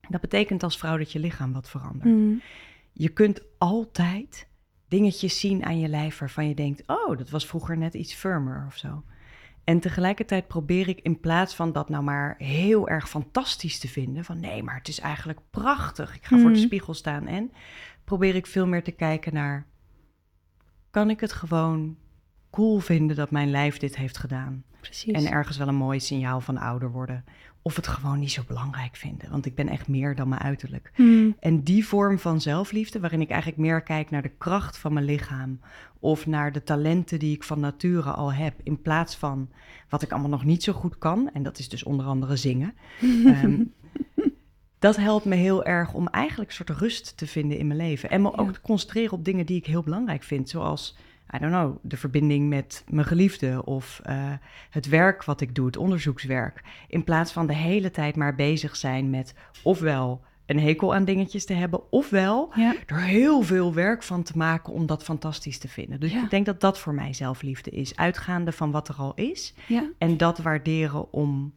Dat 0.08 0.20
betekent 0.20 0.62
als 0.62 0.78
vrouw 0.78 0.96
dat 0.96 1.12
je 1.12 1.18
lichaam 1.18 1.52
wat 1.52 1.70
verandert. 1.70 2.14
Mm. 2.14 2.42
Je 2.92 3.08
kunt 3.08 3.42
altijd 3.58 4.48
dingetjes 4.88 5.40
zien 5.40 5.64
aan 5.64 5.78
je 5.78 5.88
lijf 5.88 6.18
waarvan 6.18 6.48
je 6.48 6.54
denkt: 6.54 6.82
oh, 6.86 7.18
dat 7.18 7.30
was 7.30 7.46
vroeger 7.46 7.76
net 7.78 7.94
iets 7.94 8.14
firmer 8.14 8.64
of 8.66 8.76
zo. 8.76 9.02
En 9.64 9.80
tegelijkertijd 9.80 10.46
probeer 10.46 10.88
ik 10.88 11.00
in 11.00 11.20
plaats 11.20 11.54
van 11.54 11.72
dat 11.72 11.88
nou 11.88 12.04
maar 12.04 12.34
heel 12.38 12.88
erg 12.88 13.08
fantastisch 13.08 13.78
te 13.78 13.88
vinden, 13.88 14.24
van 14.24 14.40
nee, 14.40 14.62
maar 14.62 14.76
het 14.76 14.88
is 14.88 15.00
eigenlijk 15.00 15.38
prachtig. 15.50 16.14
Ik 16.14 16.24
ga 16.24 16.38
voor 16.38 16.50
de 16.50 16.56
Mhm. 16.56 16.64
spiegel 16.66 16.94
staan 16.94 17.26
en 17.26 17.52
probeer 18.04 18.34
ik 18.34 18.46
veel 18.46 18.66
meer 18.66 18.82
te 18.82 18.90
kijken 18.92 19.34
naar: 19.34 19.66
kan 20.90 21.10
ik 21.10 21.20
het 21.20 21.32
gewoon 21.32 21.96
cool 22.50 22.78
vinden 22.78 23.16
dat 23.16 23.30
mijn 23.30 23.50
lijf 23.50 23.78
dit 23.78 23.96
heeft 23.96 24.18
gedaan? 24.18 24.64
Precies. 24.80 25.12
En 25.12 25.32
ergens 25.32 25.56
wel 25.56 25.68
een 25.68 25.74
mooi 25.74 26.00
signaal 26.00 26.40
van 26.40 26.58
ouder 26.58 26.90
worden. 26.90 27.24
Of 27.66 27.76
het 27.76 27.86
gewoon 27.86 28.18
niet 28.18 28.32
zo 28.32 28.42
belangrijk 28.46 28.96
vinden, 28.96 29.30
want 29.30 29.46
ik 29.46 29.54
ben 29.54 29.68
echt 29.68 29.88
meer 29.88 30.14
dan 30.14 30.28
mijn 30.28 30.40
uiterlijk. 30.40 30.92
Mm. 30.96 31.36
En 31.40 31.62
die 31.62 31.86
vorm 31.86 32.18
van 32.18 32.40
zelfliefde, 32.40 33.00
waarin 33.00 33.20
ik 33.20 33.30
eigenlijk 33.30 33.60
meer 33.60 33.82
kijk 33.82 34.10
naar 34.10 34.22
de 34.22 34.32
kracht 34.38 34.78
van 34.78 34.92
mijn 34.92 35.04
lichaam 35.04 35.60
of 35.98 36.26
naar 36.26 36.52
de 36.52 36.62
talenten 36.62 37.18
die 37.18 37.34
ik 37.34 37.42
van 37.42 37.60
nature 37.60 38.10
al 38.10 38.32
heb, 38.32 38.54
in 38.62 38.82
plaats 38.82 39.16
van 39.16 39.48
wat 39.88 40.02
ik 40.02 40.12
allemaal 40.12 40.30
nog 40.30 40.44
niet 40.44 40.62
zo 40.62 40.72
goed 40.72 40.98
kan, 40.98 41.30
en 41.32 41.42
dat 41.42 41.58
is 41.58 41.68
dus 41.68 41.82
onder 41.82 42.06
andere 42.06 42.36
zingen. 42.36 42.74
Ehm, 43.24 43.62
dat 44.78 44.96
helpt 44.96 45.24
me 45.24 45.34
heel 45.34 45.64
erg 45.64 45.92
om 45.92 46.08
eigenlijk 46.08 46.50
een 46.50 46.56
soort 46.56 46.78
rust 46.78 47.16
te 47.16 47.26
vinden 47.26 47.58
in 47.58 47.66
mijn 47.66 47.78
leven. 47.78 48.10
En 48.10 48.22
me 48.22 48.36
ook 48.36 48.52
te 48.52 48.60
concentreren 48.60 49.12
op 49.12 49.24
dingen 49.24 49.46
die 49.46 49.56
ik 49.56 49.66
heel 49.66 49.82
belangrijk 49.82 50.22
vind, 50.22 50.48
zoals, 50.48 50.96
I 51.34 51.38
don't 51.38 51.52
know, 51.52 51.76
de 51.82 51.96
verbinding 51.96 52.48
met 52.48 52.84
mijn 52.88 53.06
geliefde 53.06 53.64
of 53.64 54.00
eh, 54.02 54.32
het 54.70 54.88
werk 54.88 55.24
wat 55.24 55.40
ik 55.40 55.54
doe, 55.54 55.66
het 55.66 55.76
onderzoekswerk. 55.76 56.62
In 56.88 57.04
plaats 57.04 57.32
van 57.32 57.46
de 57.46 57.54
hele 57.54 57.90
tijd 57.90 58.16
maar 58.16 58.34
bezig 58.34 58.76
zijn 58.76 59.10
met 59.10 59.34
ofwel 59.62 60.20
een 60.46 60.60
hekel 60.60 60.94
aan 60.94 61.04
dingetjes 61.04 61.44
te 61.46 61.52
hebben, 61.52 61.92
ofwel 61.92 62.52
Ja. 62.54 62.74
er 62.86 63.00
heel 63.02 63.42
veel 63.42 63.74
werk 63.74 64.02
van 64.02 64.22
te 64.22 64.32
maken 64.36 64.72
om 64.72 64.86
dat 64.86 65.04
fantastisch 65.04 65.58
te 65.58 65.68
vinden. 65.68 66.00
Dus 66.00 66.12
Ja. 66.12 66.22
ik 66.22 66.30
denk 66.30 66.46
dat 66.46 66.60
dat 66.60 66.78
voor 66.78 66.94
mij 66.94 67.12
zelfliefde 67.12 67.70
is. 67.70 67.96
Uitgaande 67.96 68.52
van 68.52 68.70
wat 68.70 68.88
er 68.88 68.94
al 68.94 69.14
is 69.14 69.54
ja, 69.66 69.90
en 69.98 70.16
dat 70.16 70.38
waarderen 70.38 71.12
om 71.12 71.54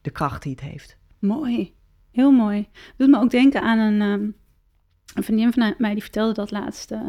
de 0.00 0.10
kracht 0.10 0.42
die 0.42 0.52
het 0.52 0.60
heeft. 0.60 0.96
mooi. 1.18 1.76
Heel 2.12 2.30
mooi. 2.32 2.68
Doet 2.96 3.08
me 3.08 3.18
ook 3.20 3.30
denken 3.30 3.62
aan 3.62 3.78
een, 3.78 4.00
ehm, 4.00 4.30
een 5.18 5.24
vriendin 5.24 5.52
van 5.52 5.74
mij, 5.78 5.92
die 5.92 6.02
vertelde 6.02 6.32
dat 6.32 6.50
laatst. 6.50 6.90
eh, 6.90 7.00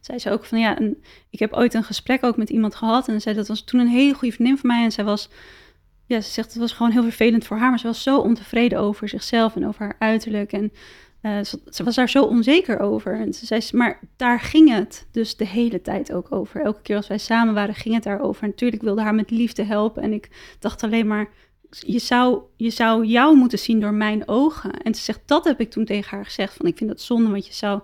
zei 0.00 0.18
ze 0.18 0.30
ook 0.30 0.44
van, 0.44 0.58
ja, 0.58 0.78
ik 1.30 1.38
heb 1.38 1.52
ooit 1.52 1.74
een 1.74 1.84
gesprek 1.84 2.24
ook 2.24 2.36
met 2.36 2.50
iemand 2.50 2.74
gehad. 2.74 3.08
En 3.08 3.20
zei, 3.20 3.34
dat 3.34 3.48
was 3.48 3.64
toen 3.64 3.80
een 3.80 3.88
hele 3.88 4.14
goede 4.14 4.34
vriendin 4.34 4.58
van 4.58 4.68
mij. 4.70 4.84
En 4.84 4.92
zij 4.92 5.04
was, 5.04 5.28
ja, 6.06 6.20
ze 6.20 6.30
zegt, 6.30 6.48
het 6.48 6.58
was 6.58 6.72
gewoon 6.72 6.92
heel 6.92 7.02
vervelend 7.02 7.46
voor 7.46 7.56
haar. 7.56 7.70
Maar 7.70 7.78
ze 7.78 7.86
was 7.86 8.02
zo 8.02 8.18
ontevreden 8.18 8.78
over 8.78 9.08
zichzelf 9.08 9.56
en 9.56 9.66
over 9.66 9.80
haar 9.80 9.96
uiterlijk. 9.98 10.52
En 10.52 10.72
eh, 11.20 11.42
ze, 11.42 11.60
ze 11.66 11.84
was 11.84 11.94
daar 11.94 12.08
zo 12.08 12.24
onzeker 12.24 12.78
over. 12.80 13.20
En 13.20 13.32
ze 13.32 13.46
zei, 13.46 13.62
maar 13.72 14.00
daar 14.16 14.40
ging 14.40 14.70
het 14.74 15.06
dus 15.12 15.36
de 15.36 15.46
hele 15.46 15.80
tijd 15.80 16.12
ook 16.12 16.32
over. 16.32 16.60
Elke 16.60 16.82
keer 16.82 16.96
als 16.96 17.08
wij 17.08 17.18
samen 17.18 17.54
waren, 17.54 17.74
ging 17.74 17.94
het 17.94 18.04
daarover. 18.04 18.42
En 18.42 18.48
natuurlijk 18.48 18.82
wilde 18.82 19.02
haar 19.02 19.14
met 19.14 19.30
liefde 19.30 19.62
helpen. 19.64 20.02
En 20.02 20.12
ik 20.12 20.56
dacht 20.58 20.82
alleen 20.82 21.06
maar, 21.06 21.28
je 21.78 21.98
zou, 21.98 22.42
je 22.56 22.70
zou 22.70 23.04
jou 23.04 23.36
moeten 23.36 23.58
zien 23.58 23.80
door 23.80 23.94
mijn 23.94 24.28
ogen. 24.28 24.72
En 24.72 24.94
ze 24.94 25.02
zegt, 25.02 25.20
dat 25.26 25.44
heb 25.44 25.60
ik 25.60 25.70
toen 25.70 25.84
tegen 25.84 26.16
haar 26.16 26.24
gezegd. 26.24 26.54
Van 26.54 26.66
ik 26.66 26.76
vind 26.76 26.90
dat 26.90 27.00
zonde, 27.00 27.30
want 27.30 27.46
je 27.46 27.52
zou 27.52 27.80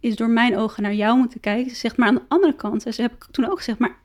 is 0.00 0.16
door 0.16 0.30
mijn 0.30 0.56
ogen 0.56 0.82
naar 0.82 0.94
jou 0.94 1.18
moeten 1.18 1.40
kijken. 1.40 1.70
Ze 1.70 1.76
zegt, 1.76 1.96
maar 1.96 2.08
aan 2.08 2.14
de 2.14 2.24
andere 2.28 2.54
kant, 2.54 2.82
ze 2.82 3.02
heb 3.02 3.12
ik 3.12 3.26
toen 3.30 3.50
ook 3.50 3.56
gezegd, 3.56 3.78
maar 3.78 3.98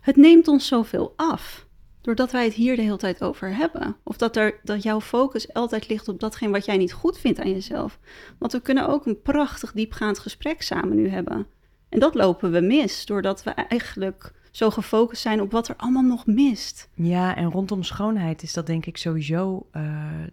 het 0.00 0.16
neemt 0.16 0.48
ons 0.48 0.66
zoveel 0.66 1.12
af. 1.16 1.66
Doordat 2.00 2.32
wij 2.32 2.44
het 2.44 2.54
hier 2.54 2.76
de 2.76 2.82
hele 2.82 2.96
tijd 2.96 3.22
over 3.22 3.56
hebben. 3.56 3.96
Of 4.02 4.16
dat, 4.16 4.36
er, 4.36 4.60
dat 4.62 4.82
jouw 4.82 5.00
focus 5.00 5.52
altijd 5.52 5.88
ligt 5.88 6.08
op 6.08 6.20
datgene 6.20 6.52
wat 6.52 6.64
jij 6.64 6.76
niet 6.76 6.92
goed 6.92 7.18
vindt 7.18 7.40
aan 7.40 7.50
jezelf. 7.50 7.98
Want 8.38 8.52
we 8.52 8.60
kunnen 8.60 8.88
ook 8.88 9.06
een 9.06 9.22
prachtig 9.22 9.72
diepgaand 9.72 10.18
gesprek 10.18 10.62
samen 10.62 10.96
nu 10.96 11.08
hebben. 11.08 11.46
En 11.88 11.98
dat 11.98 12.14
lopen 12.14 12.50
we 12.50 12.60
mis, 12.60 13.06
doordat 13.06 13.42
we 13.42 13.50
eigenlijk 13.50 14.32
zo 14.58 14.70
gefocust 14.70 15.22
zijn 15.22 15.40
op 15.40 15.50
wat 15.50 15.68
er 15.68 15.76
allemaal 15.76 16.02
nog 16.02 16.26
mist. 16.26 16.88
Ja, 16.94 17.36
en 17.36 17.50
rondom 17.50 17.82
schoonheid 17.82 18.42
is 18.42 18.52
dat 18.52 18.66
denk 18.66 18.86
ik 18.86 18.96
sowieso, 18.96 19.68
eh, 19.70 19.82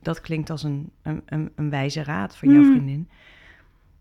dat 0.01 0.21
klinkt 0.21 0.49
als 0.49 0.63
een, 0.63 0.91
een, 1.01 1.21
een, 1.25 1.51
een 1.55 1.69
wijze 1.69 2.03
raad 2.03 2.35
van 2.37 2.51
jouw 2.53 2.61
Mm. 2.63 2.71
vriendin. 2.71 3.09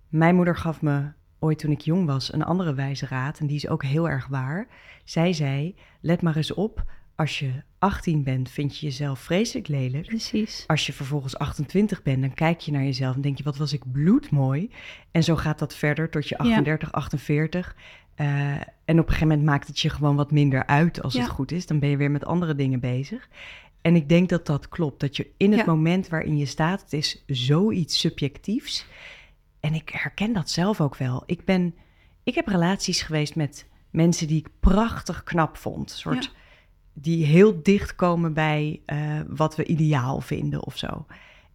Mijn 0.08 0.34
moeder 0.34 0.56
gaf 0.56 0.82
me 0.82 1.06
ooit 1.38 1.58
toen 1.58 1.70
ik 1.70 1.80
jong 1.80 2.06
was 2.06 2.32
een 2.32 2.44
andere 2.44 2.74
wijze 2.74 3.06
raad 3.06 3.38
en 3.38 3.46
die 3.46 3.56
is 3.56 3.68
ook 3.68 3.84
heel 3.84 4.08
erg 4.08 4.26
waar. 4.26 4.66
Zij 5.04 5.32
zei, 5.32 5.74
let 6.00 6.22
maar 6.22 6.36
eens 6.36 6.54
op, 6.54 6.84
als 7.14 7.38
je 7.38 7.50
18 7.78 8.22
bent 8.22 8.50
vind 8.50 8.78
je 8.78 8.86
jezelf 8.86 9.18
vreselijk 9.18 9.68
lelijk. 9.68 10.06
Precies. 10.06 10.64
Als 10.66 10.86
je 10.86 10.92
vervolgens 10.92 11.38
28 11.38 12.02
bent, 12.02 12.20
dan 12.20 12.34
kijk 12.34 12.60
je 12.60 12.72
naar 12.72 12.84
jezelf 12.84 13.14
en 13.14 13.20
denk 13.20 13.38
je, 13.38 13.44
wat 13.44 13.56
was 13.56 13.72
ik 13.72 13.92
bloedmooi. 13.92 14.70
En 15.10 15.24
zo 15.24 15.36
gaat 15.36 15.58
dat 15.58 15.74
verder 15.74 16.10
tot 16.10 16.28
je 16.28 16.38
38, 16.38 16.92
48. 16.92 17.76
Eh, 18.14 18.26
en 18.84 18.98
op 18.98 19.04
een 19.04 19.04
gegeven 19.04 19.28
moment 19.28 19.42
maakt 19.46 19.66
het 19.66 19.80
je 19.80 19.90
gewoon 19.90 20.16
wat 20.16 20.30
minder 20.30 20.66
uit 20.66 21.02
als 21.02 21.14
Ja. 21.14 21.20
het 21.20 21.30
goed 21.30 21.52
is. 21.52 21.66
Dan 21.66 21.78
ben 21.78 21.88
je 21.88 21.96
weer 21.96 22.10
met 22.10 22.24
andere 22.24 22.54
dingen 22.54 22.80
bezig. 22.80 23.28
En 23.82 23.96
ik 23.96 24.08
denk 24.08 24.28
dat 24.28 24.46
dat 24.46 24.68
klopt. 24.68 25.00
Dat 25.00 25.16
je 25.16 25.30
in 25.36 25.50
het 25.50 25.60
Ja. 25.60 25.66
moment 25.66 26.08
waarin 26.08 26.36
je 26.36 26.46
staat, 26.46 26.80
het 26.80 26.92
is 26.92 27.22
zoiets 27.26 27.98
subjectiefs. 28.00 28.86
En 29.60 29.74
ik 29.74 29.88
herken 29.88 30.32
dat 30.32 30.50
zelf 30.50 30.80
ook 30.80 30.96
wel. 30.96 31.22
Ik, 31.26 31.44
ben, 31.44 31.74
ik 32.22 32.34
heb 32.34 32.46
relaties 32.46 33.02
geweest 33.02 33.36
met 33.36 33.66
mensen 33.90 34.26
die 34.26 34.38
ik 34.38 34.48
prachtig 34.60 35.22
knap 35.22 35.56
vond. 35.56 35.90
Soort 35.90 36.24
Ja. 36.24 36.30
die 36.92 37.24
heel 37.24 37.62
dicht 37.62 37.94
komen 37.94 38.32
bij 38.32 38.80
eh, 38.86 39.20
wat 39.28 39.56
we 39.56 39.64
ideaal 39.64 40.20
vinden 40.20 40.64
of 40.64 40.76
zo. 40.78 41.06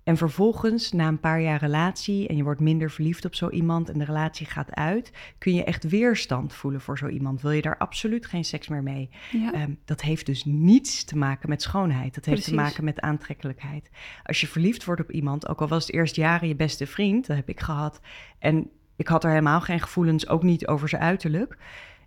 En 0.09 0.17
vervolgens, 0.17 0.91
na 0.91 1.07
een 1.07 1.19
paar 1.19 1.41
jaar 1.41 1.59
relatie 1.59 2.27
en 2.27 2.35
je 2.35 2.43
wordt 2.43 2.59
minder 2.59 2.91
verliefd 2.91 3.25
op 3.25 3.35
zo 3.35 3.49
iemand 3.49 3.89
en 3.89 3.99
de 3.99 4.05
relatie 4.05 4.45
gaat 4.45 4.75
uit, 4.75 5.11
kun 5.37 5.53
je 5.53 5.63
echt 5.63 5.83
weerstand 5.83 6.53
voelen 6.53 6.81
voor 6.81 6.97
zo 6.97 7.07
iemand. 7.07 7.41
Wil 7.41 7.51
je 7.51 7.61
daar 7.61 7.77
absoluut 7.77 8.25
geen 8.25 8.45
seks 8.45 8.67
meer 8.67 8.83
mee? 8.83 9.09
Ja. 9.31 9.53
Ehm, 9.53 9.71
dat 9.85 10.01
heeft 10.01 10.25
dus 10.25 10.45
niets 10.45 11.03
te 11.03 11.17
maken 11.17 11.49
met 11.49 11.61
schoonheid. 11.61 12.15
Dat 12.15 12.25
heeft 12.25 12.43
te 12.43 12.53
maken 12.53 12.83
met 12.83 12.99
aantrekkelijkheid. 12.99 13.89
Als 14.23 14.41
je 14.41 14.47
verliefd 14.47 14.85
wordt 14.85 15.01
op 15.01 15.11
iemand, 15.11 15.47
ook 15.47 15.61
al 15.61 15.67
was 15.67 15.85
het 15.85 15.95
eerst 15.95 16.15
jaren 16.15 16.47
je 16.47 16.55
beste 16.55 16.87
vriend, 16.87 17.27
dat 17.27 17.35
heb 17.35 17.49
ik 17.49 17.59
gehad. 17.59 18.01
En 18.39 18.69
ik 18.95 19.07
had 19.07 19.23
er 19.23 19.29
helemaal 19.29 19.61
geen 19.61 19.79
gevoelens, 19.79 20.27
ook 20.27 20.43
niet 20.43 20.67
over 20.67 20.89
zijn 20.89 21.01
uiterlijk. 21.01 21.57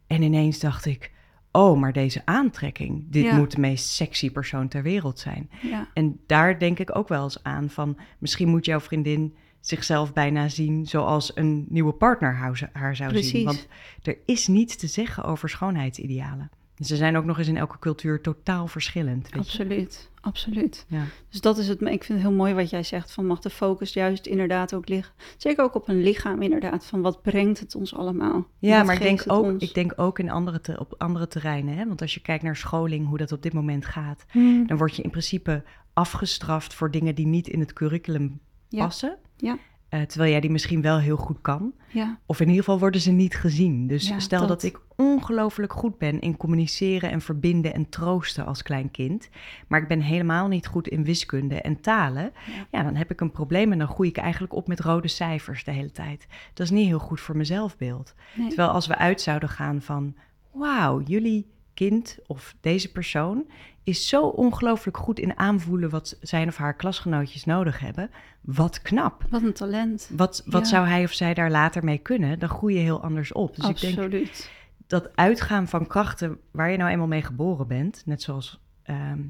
En 0.07 0.23
ineens 0.23 0.59
dacht 0.59 0.85
ik, 0.85 1.11
oh, 1.53 1.79
maar 1.81 1.93
deze 1.93 2.23
aantrekking, 2.25 3.05
dit 3.11 3.25
Ja. 3.25 3.37
moet 3.37 3.51
de 3.51 3.61
meest 3.61 3.89
sexy 3.89 4.31
persoon 4.31 4.69
ter 4.69 4.83
wereld 4.83 5.19
zijn. 5.19 5.51
Ja. 5.63 5.89
En 5.95 6.21
daar 6.27 6.59
denk 6.59 6.79
ik 6.79 6.97
ook 6.97 7.09
wel 7.09 7.23
eens 7.23 7.43
aan 7.43 7.71
van, 7.71 7.97
misschien 8.19 8.49
moet 8.49 8.65
jouw 8.65 8.81
vriendin 8.81 9.35
zichzelf 9.61 10.13
bijna 10.13 10.49
zien 10.49 10.87
zoals 10.87 11.37
een 11.37 11.67
nieuwe 11.69 11.93
partner 11.93 12.35
haar, 12.35 12.57
zou- 12.57 12.71
zou 12.73 12.95
zien. 12.95 13.09
Precies. 13.09 13.45
Want 13.45 13.69
er 14.03 14.19
is 14.27 14.47
niets 14.47 14.77
te 14.77 14.87
zeggen 14.87 15.25
over 15.25 15.49
schoonheidsidealen. 15.49 16.51
Ze 16.79 16.97
zijn 16.97 17.17
ook 17.17 17.25
nog 17.25 17.38
eens 17.38 17.49
in 17.49 17.57
elke 17.57 17.79
cultuur 17.79 18.21
totaal 18.21 18.67
verschillend. 18.67 19.23
Weet 19.23 19.33
je? 19.33 19.38
Absoluut, 19.38 20.11
absoluut. 20.21 20.85
Ja. 20.88 21.05
Dus 21.29 21.41
dat 21.41 21.59
is 21.59 21.69
het. 21.69 21.81
Ik 21.81 22.05
vind 22.05 22.19
het 22.19 22.21
heel 22.29 22.33
mooi 22.37 22.55
wat 22.55 22.71
jij 22.71 22.83
zegt. 22.83 23.12
Van 23.12 23.26
mag 23.26 23.38
de 23.41 23.50
focus 23.50 23.93
juist 23.93 24.26
inderdaad 24.26 24.75
ook 24.75 24.88
liggen. 24.88 25.14
Zeker 25.37 25.64
ook 25.64 25.75
op 25.75 25.88
een 25.88 26.02
lichaam 26.02 26.43
inderdaad. 26.43 26.87
Van 26.87 27.02
wat 27.02 27.23
brengt 27.23 27.61
het 27.61 27.75
ons 27.75 27.95
allemaal? 27.95 28.47
Ja, 28.59 28.83
maar 28.83 28.95
ik 28.95 29.00
denk, 29.02 29.23
ook, 29.26 29.43
ons? 29.45 29.62
ik 29.62 29.75
denk 29.75 29.93
ook 29.97 30.19
in 30.19 30.31
andere 30.31 30.61
te- 30.61 30.79
op 30.81 30.95
andere 30.99 31.29
terreinen. 31.29 31.76
Hè? 31.76 31.87
Want 31.87 32.00
als 32.00 32.14
je 32.14 32.21
kijkt 32.21 32.43
naar 32.45 32.57
scholing, 32.57 33.07
hoe 33.09 33.19
dat 33.19 33.33
op 33.33 33.43
dit 33.43 33.52
moment 33.52 33.87
gaat, 33.87 34.25
Hmm, 34.31 34.67
dan 34.67 34.76
word 34.76 34.97
je 34.97 35.02
in 35.02 35.11
principe 35.11 35.64
afgestraft 35.93 36.75
voor 36.75 36.91
dingen 36.91 37.14
die 37.14 37.26
niet 37.26 37.49
in 37.49 37.61
het 37.61 37.73
curriculum 37.73 38.41
Ja. 38.69 38.85
passen. 38.85 39.19
Ja. 39.37 39.59
Eh, 39.93 40.01
terwijl 40.03 40.31
jij 40.31 40.41
die 40.41 40.51
misschien 40.51 40.83
wel 40.83 40.99
heel 40.99 41.17
goed 41.17 41.39
kan. 41.41 41.73
Ja, 41.89 42.19
Of 42.27 42.41
in 42.41 42.47
ieder 42.49 42.65
geval 42.65 42.79
worden 42.79 43.01
ze 43.01 43.11
niet 43.11 43.35
gezien. 43.37 43.87
Dus 43.87 44.09
Ja, 44.09 44.19
stel 44.19 44.41
dat. 44.41 44.49
dat. 44.49 44.63
ik 44.63 44.81
ongelooflijk 44.97 45.73
goed 45.73 45.99
ben 45.99 46.21
in 46.21 46.37
communiceren 46.37 47.11
en 47.11 47.21
verbinden 47.21 47.75
en 47.75 47.89
troosten 47.89 48.47
als 48.47 48.63
klein 48.63 48.91
kind. 48.91 49.29
Maar 49.69 49.83
ik 49.83 49.89
ben 49.89 50.01
helemaal 50.01 50.49
niet 50.49 50.67
goed 50.67 50.89
in 50.89 51.05
wiskunde 51.05 51.61
en 51.61 51.81
talen. 51.81 52.33
Ja. 52.47 52.67
Ja, 52.79 52.83
dan 52.83 52.95
heb 52.95 53.11
ik 53.11 53.21
een 53.21 53.31
probleem 53.31 53.73
en 53.73 53.79
dan 53.79 53.89
groei 53.89 54.09
ik 54.09 54.17
eigenlijk 54.17 54.55
op 54.55 54.69
met 54.69 54.81
rode 54.81 55.09
cijfers 55.09 55.65
de 55.65 55.71
hele 55.71 55.93
tijd. 55.93 56.27
Dat 56.55 56.67
is 56.67 56.73
niet 56.73 56.87
heel 56.87 56.99
goed 56.99 57.21
voor 57.21 57.35
mijn 57.35 57.47
zelfbeeld. 57.47 58.15
nee. 58.35 58.49
Terwijl 58.49 58.69
als 58.71 58.87
we 58.87 58.97
uit 58.97 59.21
zouden 59.21 59.49
gaan 59.49 59.83
van, 59.83 60.15
wauw, 60.53 61.01
jullie 61.01 61.47
kind 61.75 62.19
of 62.26 62.55
deze 62.61 62.93
persoon 62.93 63.45
is 63.85 64.09
zo 64.09 64.23
ongelooflijk 64.26 64.97
goed 64.97 65.19
in 65.19 65.38
aanvoelen 65.38 65.91
wat 65.91 66.17
zijn 66.21 66.49
of 66.49 66.57
haar 66.57 66.75
klasgenootjes 66.76 67.45
nodig 67.45 67.79
hebben. 67.81 68.11
Wat 68.41 68.83
knap. 68.83 69.25
Wat 69.31 69.43
een 69.43 69.52
talent. 69.52 70.11
Wat, 70.17 70.43
wat 70.47 70.62
Ja. 70.62 70.69
zou 70.69 70.87
hij 70.87 71.05
of 71.05 71.12
zij 71.12 71.35
daar 71.35 71.50
later 71.50 71.85
mee 71.85 71.99
kunnen? 71.99 72.38
Dan 72.38 72.49
groei 72.49 72.75
je 72.75 72.81
heel 72.81 73.02
anders 73.02 73.33
op. 73.33 73.57
Dus 73.57 73.69
ik 73.69 73.81
denk 73.81 73.97
Absoluut. 73.99 74.50
dat 74.87 75.17
uitgaan 75.17 75.69
van 75.69 75.87
krachten 75.87 76.38
waar 76.50 76.71
je 76.71 76.76
nou 76.76 76.91
eenmaal 76.91 77.07
mee 77.07 77.23
geboren 77.23 77.67
bent, 77.69 78.02
net 78.07 78.23
zoals 78.23 78.61
ehm, 78.83 79.21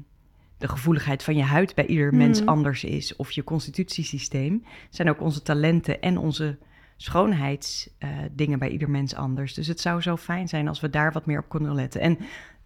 de 0.57 0.67
gevoeligheid 0.67 1.23
van 1.23 1.35
je 1.35 1.43
huid 1.43 1.75
bij 1.75 1.85
ieder 1.85 2.13
mens 2.15 2.39
Mhm. 2.39 2.49
anders 2.49 2.83
is, 2.83 3.15
of 3.15 3.31
je 3.31 3.43
constitutiesysteem, 3.43 4.63
zijn 4.89 5.09
ook 5.09 5.21
onze 5.21 5.41
talenten 5.41 6.01
en 6.01 6.17
onze 6.17 6.57
schoonheidsdingen 7.03 8.59
bij 8.59 8.69
ieder 8.69 8.89
mens 8.89 9.15
anders. 9.15 9.53
Dus 9.53 9.67
het 9.67 9.79
zou 9.79 10.01
zo 10.01 10.17
fijn 10.17 10.47
zijn 10.47 10.67
als 10.67 10.79
we 10.79 10.89
daar 10.89 11.11
wat 11.11 11.25
meer 11.25 11.39
op 11.39 11.49
kunnen 11.49 11.75
letten. 11.75 12.01
En 12.01 12.17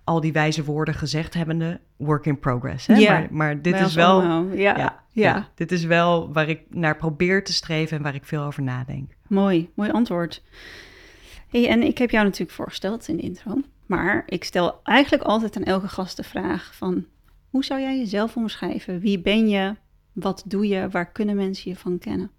al 0.03 0.22
die 0.22 0.32
wijze 0.32 0.63
woorden 0.63 0.94
gezegd 0.94 1.34
hebbende, 1.34 1.79
work 1.96 2.25
in 2.25 2.39
progress. 2.39 2.88
Hè? 2.88 3.08
Maar, 3.08 3.27
maar 3.32 3.62
dit 3.62 3.79
is 3.79 3.96
wel. 3.96 4.44
ja. 4.53 5.03
ja, 5.12 5.50
dit 5.56 5.72
is 5.72 5.84
wel 5.84 6.34
waar 6.34 6.50
ik 6.50 6.62
naar 6.70 6.98
probeer 6.98 7.44
te 7.44 7.53
streven 7.53 7.98
en 7.98 8.03
waar 8.03 8.15
ik 8.15 8.25
veel 8.25 8.44
over 8.44 8.63
nadenk. 8.63 9.12
mooi. 9.27 9.70
Mooi 9.74 9.91
antwoord. 9.91 10.44
Hey, 11.50 11.70
en 11.70 11.84
ik 11.84 11.98
heb 11.98 12.10
jou 12.10 12.24
natuurlijk 12.24 12.51
voorgesteld 12.51 13.08
in 13.08 13.17
de 13.17 13.24
intro. 13.24 13.62
Maar 13.86 14.24
ik 14.25 14.44
stel 14.44 14.79
eigenlijk 14.84 15.24
altijd 15.24 15.58
aan 15.58 15.63
elke 15.63 15.88
gast 15.88 16.17
de 16.17 16.24
vraag 16.24 16.75
van... 16.75 17.06
Hoe 17.50 17.65
zou 17.65 17.82
jij 17.82 17.98
jezelf 17.98 18.36
omschrijven? 18.36 19.00
Wie 19.00 19.20
ben 19.20 19.50
je? 19.50 19.75
Wat 20.13 20.44
doe 20.46 20.67
je? 20.67 20.89
Waar 20.89 21.12
kunnen 21.12 21.36
mensen 21.36 21.72
je 21.72 21.77
van 21.77 21.98
kennen? 21.98 22.32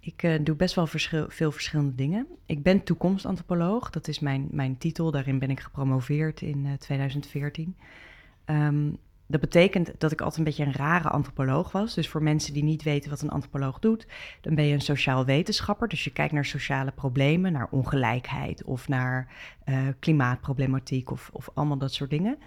Ik 0.00 0.22
eh, 0.22 0.34
doe 0.42 0.56
best 0.56 0.74
wel 0.74 0.86
veel 1.28 1.52
verschillende 1.52 1.94
dingen. 1.94 2.26
Ik 2.46 2.62
ben 2.62 2.82
toekomstantropoloog, 2.82 3.90
dat 3.90 4.08
is 4.08 4.18
mijn, 4.18 4.48
mijn 4.50 4.78
titel. 4.78 5.10
Daarin 5.10 5.38
ben 5.38 5.50
ik 5.50 5.60
gepromoveerd 5.60 6.40
in 6.40 6.66
eh, 6.66 6.72
2014. 6.72 7.76
Ehm, 8.44 8.90
dat 9.26 9.40
betekent 9.40 9.92
dat 9.98 10.12
ik 10.12 10.20
altijd 10.20 10.38
een 10.38 10.44
beetje 10.44 10.64
een 10.64 10.72
rare 10.72 11.08
antropoloog 11.08 11.72
was. 11.72 11.94
Dus 11.94 12.08
voor 12.08 12.22
mensen 12.22 12.52
die 12.52 12.64
niet 12.64 12.82
weten 12.82 13.10
wat 13.10 13.20
een 13.20 13.30
antropoloog 13.30 13.78
doet, 13.78 14.06
dan 14.40 14.54
ben 14.54 14.64
je 14.64 14.74
een 14.74 14.80
sociaal 14.80 15.24
wetenschapper. 15.24 15.88
Dus 15.88 16.04
je 16.04 16.12
kijkt 16.12 16.32
naar 16.32 16.44
sociale 16.44 16.90
problemen, 16.90 17.52
naar 17.52 17.68
ongelijkheid 17.70 18.64
of 18.64 18.88
naar 18.88 19.28
eh, 19.64 19.78
klimaatproblematiek 19.98 21.10
of, 21.10 21.30
of 21.32 21.50
allemaal 21.54 21.78
dat 21.78 21.92
soort 21.92 22.10
dingen. 22.10 22.38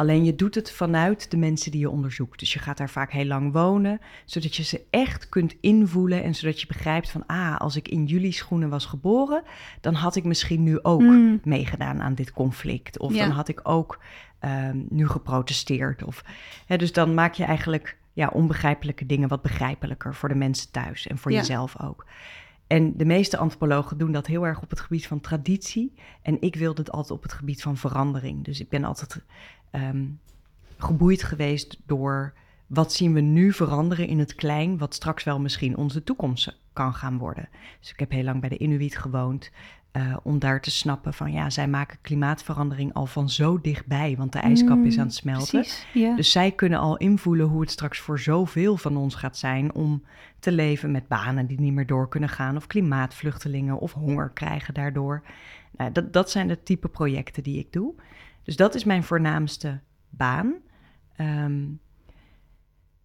Alleen 0.00 0.24
je 0.24 0.34
doet 0.34 0.54
het 0.54 0.72
vanuit 0.72 1.30
de 1.30 1.36
mensen 1.36 1.70
die 1.70 1.80
je 1.80 1.90
onderzoekt. 1.90 2.38
Dus 2.38 2.52
je 2.52 2.58
gaat 2.58 2.76
daar 2.76 2.90
vaak 2.90 3.12
heel 3.12 3.24
lang 3.24 3.52
wonen, 3.52 4.00
zodat 4.24 4.56
je 4.56 4.62
ze 4.62 4.82
echt 4.90 5.28
kunt 5.28 5.54
invoelen 5.60 6.22
en 6.22 6.34
zodat 6.34 6.60
je 6.60 6.66
begrijpt 6.66 7.10
van, 7.10 7.26
ah, 7.26 7.56
als 7.56 7.76
ik 7.76 7.88
in 7.88 8.04
jullie 8.06 8.32
schoenen 8.32 8.68
was 8.68 8.86
geboren, 8.86 9.42
dan 9.80 9.94
had 9.94 10.16
ik 10.16 10.24
misschien 10.24 10.62
nu 10.62 10.82
ook 10.82 11.00
Mm. 11.00 11.40
meegedaan 11.44 12.00
aan 12.02 12.14
dit 12.14 12.32
conflict. 12.32 12.98
Of 12.98 13.14
Ja. 13.14 13.24
dan 13.26 13.34
had 13.34 13.48
ik 13.48 13.60
ook 13.62 14.00
ehm, 14.38 14.82
nu 14.88 15.08
geprotesteerd. 15.08 16.04
Of, 16.04 16.24
hè, 16.66 16.76
dus 16.76 16.92
dan 16.92 17.14
maak 17.14 17.34
je 17.34 17.44
eigenlijk 17.44 17.96
ja, 18.12 18.28
onbegrijpelijke 18.32 19.06
dingen 19.06 19.28
wat 19.28 19.42
begrijpelijker 19.42 20.14
voor 20.14 20.28
de 20.28 20.34
mensen 20.34 20.70
thuis 20.70 21.06
en 21.06 21.18
voor 21.18 21.32
Ja. 21.32 21.38
jezelf 21.38 21.80
ook. 21.82 22.06
En 22.66 22.96
de 22.96 23.04
meeste 23.04 23.36
antropologen 23.36 23.98
doen 23.98 24.12
dat 24.12 24.26
heel 24.26 24.46
erg 24.46 24.62
op 24.62 24.70
het 24.70 24.80
gebied 24.80 25.06
van 25.06 25.20
traditie. 25.20 25.94
En 26.22 26.36
ik 26.40 26.54
wilde 26.54 26.80
het 26.80 26.90
altijd 26.92 27.10
op 27.18 27.22
het 27.22 27.32
gebied 27.32 27.62
van 27.62 27.76
verandering. 27.76 28.44
Dus 28.44 28.60
ik 28.60 28.68
ben 28.68 28.84
altijd 28.84 29.24
ehm, 29.70 30.04
geboeid 30.78 31.22
geweest 31.22 31.78
door 31.86 32.32
wat 32.66 32.92
zien 32.92 33.12
we 33.12 33.20
nu 33.20 33.52
veranderen 33.52 34.06
in 34.06 34.18
het 34.18 34.34
klein, 34.34 34.78
wat 34.78 34.94
straks 34.94 35.24
wel 35.24 35.40
misschien 35.40 35.76
onze 35.76 36.04
toekomst 36.04 36.58
kan 36.72 36.94
gaan 36.94 37.18
worden. 37.18 37.48
Dus 37.80 37.90
ik 37.90 37.98
heb 37.98 38.10
heel 38.10 38.22
lang 38.24 38.40
bij 38.40 38.48
de 38.48 38.58
Inuit 38.58 38.96
gewoond. 38.96 39.50
eh, 39.90 40.16
om 40.22 40.38
daar 40.38 40.60
te 40.60 40.70
snappen 40.70 41.14
van 41.14 41.32
ja, 41.32 41.50
zij 41.50 41.68
maken 41.68 41.98
klimaatverandering 42.00 42.92
al 42.92 43.06
van 43.06 43.30
zo 43.30 43.60
dichtbij, 43.60 44.14
want 44.18 44.32
de 44.32 44.38
ijskap 44.38 44.84
is 44.84 44.98
aan 44.98 45.04
het 45.06 45.14
smelten. 45.14 45.58
Mm, 45.58 45.64
Precies, 45.64 45.86
ja. 45.92 46.16
Dus 46.16 46.30
zij 46.30 46.50
kunnen 46.52 46.78
al 46.78 46.96
invoelen 46.96 47.46
hoe 47.46 47.60
het 47.60 47.70
straks 47.70 47.98
voor 47.98 48.18
zoveel 48.20 48.76
van 48.76 48.96
ons 48.96 49.14
gaat 49.14 49.36
zijn 49.36 49.74
om 49.74 50.02
te 50.38 50.52
leven 50.52 50.90
met 50.90 51.08
banen 51.08 51.46
die 51.46 51.60
niet 51.60 51.72
meer 51.72 51.86
door 51.86 52.08
kunnen 52.08 52.28
gaan, 52.28 52.56
of 52.56 52.66
klimaatvluchtelingen 52.66 53.78
of 53.78 53.92
honger 53.92 54.30
krijgen 54.34 54.74
daardoor. 54.74 55.22
Nou, 55.76 55.92
dat, 55.92 56.12
dat 56.12 56.30
zijn 56.30 56.48
de 56.48 56.62
type 56.62 56.88
projecten 56.88 57.42
die 57.42 57.58
ik 57.58 57.72
doe. 57.72 57.94
Dus 58.42 58.56
dat 58.56 58.74
is 58.74 58.84
mijn 58.84 59.02
voornaamste 59.04 59.80
baan. 60.08 60.54
Ehm, 61.16 61.62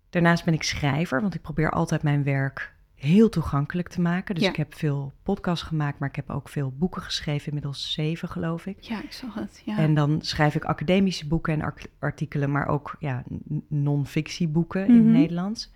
daarnaast 0.10 0.46
ben 0.46 0.54
ik 0.54 0.63
schrijver, 0.63 1.22
want 1.22 1.36
ik 1.36 1.42
probeer 1.42 1.72
altijd 1.72 2.04
mijn 2.04 2.24
werk 2.24 2.74
heel 2.96 3.30
toegankelijk 3.30 3.88
te 3.89 4.01
maken. 4.01 4.36
Dus 4.36 4.44
Ja. 4.44 4.50
ik 4.50 4.56
heb 4.56 4.74
veel 4.75 5.13
podcasts 5.24 5.65
gemaakt, 5.68 6.00
maar 6.00 6.10
ik 6.10 6.15
heb 6.15 6.30
ook 6.30 6.50
veel 6.50 6.72
boeken 6.77 7.01
geschreven, 7.01 7.48
inmiddels 7.48 7.92
zeven 7.94 8.30
geloof 8.30 8.65
ik. 8.65 8.80
ja, 8.80 9.04
ik 9.04 9.12
zag 9.12 9.34
het. 9.34 9.62
Ja. 9.65 9.77
En 9.77 9.94
dan 9.94 10.22
schrijf 10.22 10.56
ik 10.56 10.65
academische 10.65 11.27
boeken 11.27 11.62
en 11.62 11.74
artikelen, 12.00 12.51
maar 12.51 12.68
ook 12.68 12.96
ja, 13.00 13.24
non-fictieboeken 13.68 14.88
in 14.88 14.96
Mhm. 14.96 15.04
het 15.04 15.13
Nederlands. 15.13 15.72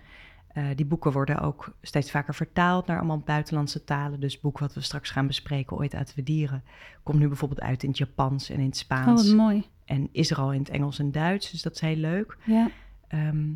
Eh, 0.50 0.66
die 0.76 0.86
boeken 0.86 1.12
worden 1.12 1.40
ook 1.40 1.76
steeds 1.82 2.12
vaker 2.12 2.36
vertaald 2.36 2.88
naar 2.88 2.98
allemaal 2.98 3.20
buitenlandse 3.20 3.84
talen. 3.84 4.20
Dus 4.20 4.34
het 4.34 4.42
boek 4.42 4.60
wat 4.60 4.74
we 4.74 4.82
straks 4.82 5.10
gaan 5.10 5.28
bespreken, 5.28 5.78
Ooit 5.78 5.96
uit 5.96 6.16
we 6.16 6.24
dieren, 6.24 6.64
komt 7.04 7.20
nu 7.20 7.28
bijvoorbeeld 7.28 7.62
uit 7.62 7.84
in 7.84 7.90
het 7.90 7.98
Japans 7.98 8.50
en 8.50 8.60
in 8.60 8.66
het 8.66 8.74
oh, 8.74 8.80
Spaans. 8.80 9.28
wat 9.28 9.36
mooi. 9.36 9.66
en 9.86 10.10
is 10.12 10.32
er 10.32 10.38
al 10.38 10.54
in 10.54 10.60
het 10.60 10.70
Engels 10.70 11.00
en 11.00 11.12
Duits, 11.12 11.52
dus 11.52 11.62
dat 11.62 11.74
is 11.74 11.82
heel 11.82 11.96
leuk. 11.96 12.38
Ja. 12.46 12.70
Ehm, 13.08 13.48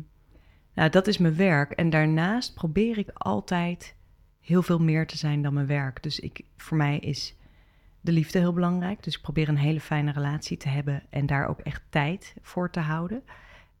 nou, 0.74 0.90
dat 0.90 1.06
is 1.06 1.18
mijn 1.18 1.36
werk. 1.36 1.70
En 1.70 1.90
daarnaast 1.90 2.54
probeer 2.54 2.98
ik 2.98 3.10
altijd 3.12 3.96
heel 4.40 4.62
veel 4.62 4.78
meer 4.78 5.06
te 5.06 5.16
zijn 5.16 5.42
dan 5.42 5.54
mijn 5.54 5.66
werk. 5.66 6.02
Dus 6.02 6.20
ik, 6.20 6.44
voor 6.56 6.76
mij 6.76 6.98
is 6.98 7.36
de 8.00 8.12
liefde 8.12 8.38
heel 8.38 8.52
belangrijk. 8.52 9.02
Dus 9.02 9.16
ik 9.16 9.22
probeer 9.22 9.48
een 9.48 9.56
hele 9.56 9.80
fijne 9.80 10.12
relatie 10.12 10.56
te 10.56 10.68
hebben 10.68 11.02
en 11.10 11.26
daar 11.26 11.46
ook 11.48 11.60
echt 11.60 11.82
tijd 11.88 12.34
voor 12.42 12.70
te 12.70 12.80
houden. 12.80 13.22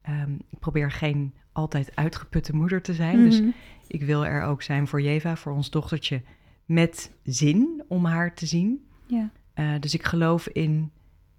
Ehm, 0.02 0.34
ik 0.50 0.58
probeer 0.58 0.90
geen 0.90 1.34
altijd 1.54 1.96
uitgeputte 1.96 2.54
moeder 2.56 2.82
te 2.82 2.94
zijn. 2.94 3.24
Dus 3.24 3.40
Mhm. 3.40 3.50
ik 3.86 4.02
wil 4.02 4.24
er 4.26 4.42
ook 4.42 4.62
zijn 4.62 4.86
voor 4.86 5.02
Jeva, 5.02 5.36
voor 5.36 5.52
ons 5.52 5.70
dochtertje, 5.70 6.22
met 6.64 7.12
zin 7.22 7.84
om 7.88 8.04
haar 8.04 8.34
te 8.34 8.46
zien. 8.46 8.86
ja. 9.06 9.30
Eh, 9.54 9.72
dus 9.80 9.94
ik 9.94 10.02
geloof 10.04 10.48
in 10.48 10.90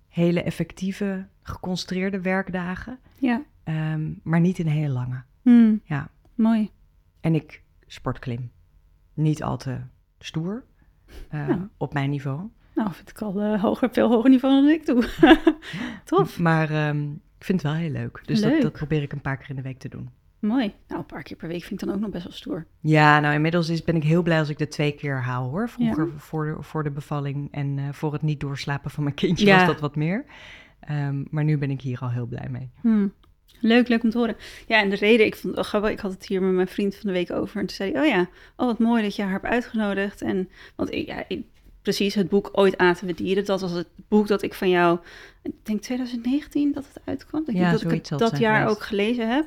hele 0.07 0.41
effectieve, 0.43 1.27
geconcentreerde 1.41 2.21
werkdagen, 2.21 2.99
Ja. 3.17 3.43
ehm, 3.63 4.11
maar 4.23 4.39
niet 4.39 4.59
in 4.59 4.67
hele 4.67 4.93
lange. 4.93 5.23
Mm, 5.41 5.81
Ja. 5.83 6.09
Mooi. 6.35 6.69
En 7.21 7.35
ik 7.35 7.63
sportklim. 7.87 8.51
Niet 9.13 9.43
al 9.43 9.57
te 9.57 9.77
stoer 10.19 10.63
eh, 11.29 11.47
Ja. 11.47 11.69
op 11.77 11.93
mijn 11.93 12.09
niveau. 12.09 12.49
Nou, 12.75 12.93
vind 12.93 13.09
ik 13.09 13.21
al 13.21 13.41
eh, 13.41 13.61
hoger, 13.61 13.89
veel 13.91 14.09
hoger 14.09 14.29
niveau 14.29 14.61
dan 14.61 14.69
ik 14.71 14.85
doe. 14.85 15.09
Tof. 16.05 16.39
Maar 16.39 16.69
ehm, 16.69 17.07
ik 17.37 17.45
vind 17.45 17.61
het 17.61 17.71
wel 17.71 17.81
heel 17.81 17.89
leuk. 17.89 18.21
Dus 18.25 18.41
dat, 18.41 18.51
Leuk. 18.51 18.61
dat 18.61 18.71
probeer 18.71 19.01
ik 19.01 19.11
een 19.11 19.21
paar 19.21 19.37
keer 19.37 19.49
in 19.49 19.55
de 19.55 19.61
week 19.61 19.79
te 19.79 19.89
doen. 19.89 20.09
Mooi. 20.39 20.73
Nou, 20.87 20.99
een 20.99 21.05
paar 21.05 21.23
keer 21.23 21.37
per 21.37 21.47
week 21.47 21.63
vind 21.63 21.81
ik 21.81 21.87
dan 21.87 21.95
ook 21.95 22.01
nog 22.01 22.11
best 22.11 22.23
wel 22.23 22.33
stoer. 22.33 22.65
Ja, 22.79 23.19
nou 23.19 23.33
inmiddels 23.33 23.69
is, 23.69 23.83
ben 23.83 23.95
ik 23.95 24.03
heel 24.03 24.23
blij 24.23 24.39
als 24.39 24.49
ik 24.49 24.57
de 24.57 24.67
twee 24.67 24.91
keer 24.91 25.21
haal 25.21 25.49
hoor. 25.49 25.69
Vroeger 25.69 26.09
voor, 26.17 26.45
de, 26.45 26.63
voor 26.63 26.83
de 26.83 26.91
bevalling 26.91 27.51
en 27.51 27.77
eh, 27.79 27.83
voor 27.91 28.13
het 28.13 28.21
niet 28.21 28.39
doorslapen 28.39 28.91
van 28.91 29.03
mijn 29.03 29.15
kindje 29.15 29.45
Ja. 29.45 29.57
was 29.57 29.67
dat 29.67 29.79
wat 29.79 29.95
meer. 29.95 30.25
Ehm, 30.79 31.23
maar 31.29 31.43
nu 31.43 31.57
ben 31.57 31.71
ik 31.71 31.81
hier 31.81 31.99
al 31.99 32.09
heel 32.09 32.25
blij 32.25 32.47
mee. 32.49 32.69
Hmm. 32.81 33.13
Leuk, 33.59 33.87
leuk 33.87 34.03
om 34.03 34.09
te 34.09 34.17
horen. 34.17 34.35
Ja, 34.67 34.81
en 34.81 34.89
de 34.89 34.95
reden, 34.95 35.25
ik 35.25 35.35
vond 35.35 35.55
wel 35.55 35.63
grappig, 35.63 35.89
ik 35.91 35.99
had 35.99 36.11
het 36.11 36.27
hier 36.27 36.41
met 36.41 36.53
mijn 36.53 36.67
vriend 36.67 36.95
van 36.95 37.07
de 37.07 37.15
week 37.15 37.31
over. 37.31 37.59
En 37.59 37.65
toen 37.65 37.75
zei 37.75 37.91
hij, 37.91 38.01
oh 38.01 38.07
ja, 38.07 38.21
oh 38.55 38.65
wat 38.65 38.79
mooi 38.79 39.03
dat 39.03 39.15
je 39.15 39.21
haar 39.21 39.31
hebt 39.31 39.45
uitgenodigd. 39.45 40.21
En, 40.21 40.49
want 40.75 40.91
ik, 40.91 41.07
ja, 41.07 41.23
ik, 41.27 41.45
precies 41.85 42.15
het 42.15 42.29
boek 42.29 42.49
Ooit 42.51 42.77
aten 42.77 43.07
we 43.07 43.13
dieren. 43.13 43.45
Dat 43.45 43.61
was 43.61 43.71
het 43.71 43.87
boek 44.07 44.27
dat 44.27 44.41
ik 44.41 44.53
van 44.53 44.69
jou, 44.69 44.99
ik 45.41 45.51
denk 45.63 45.81
2019 45.81 46.71
dat 46.71 46.85
het 46.93 47.01
uitkwam. 47.05 47.43
Ik 47.45 47.55
ja, 47.55 47.71
dat 47.71 47.81
ik 47.81 48.07
het 48.09 48.19
dat 48.19 48.37
jaar 48.37 48.67
ook 48.67 48.81
gelezen 48.81 49.29
heb. 49.29 49.45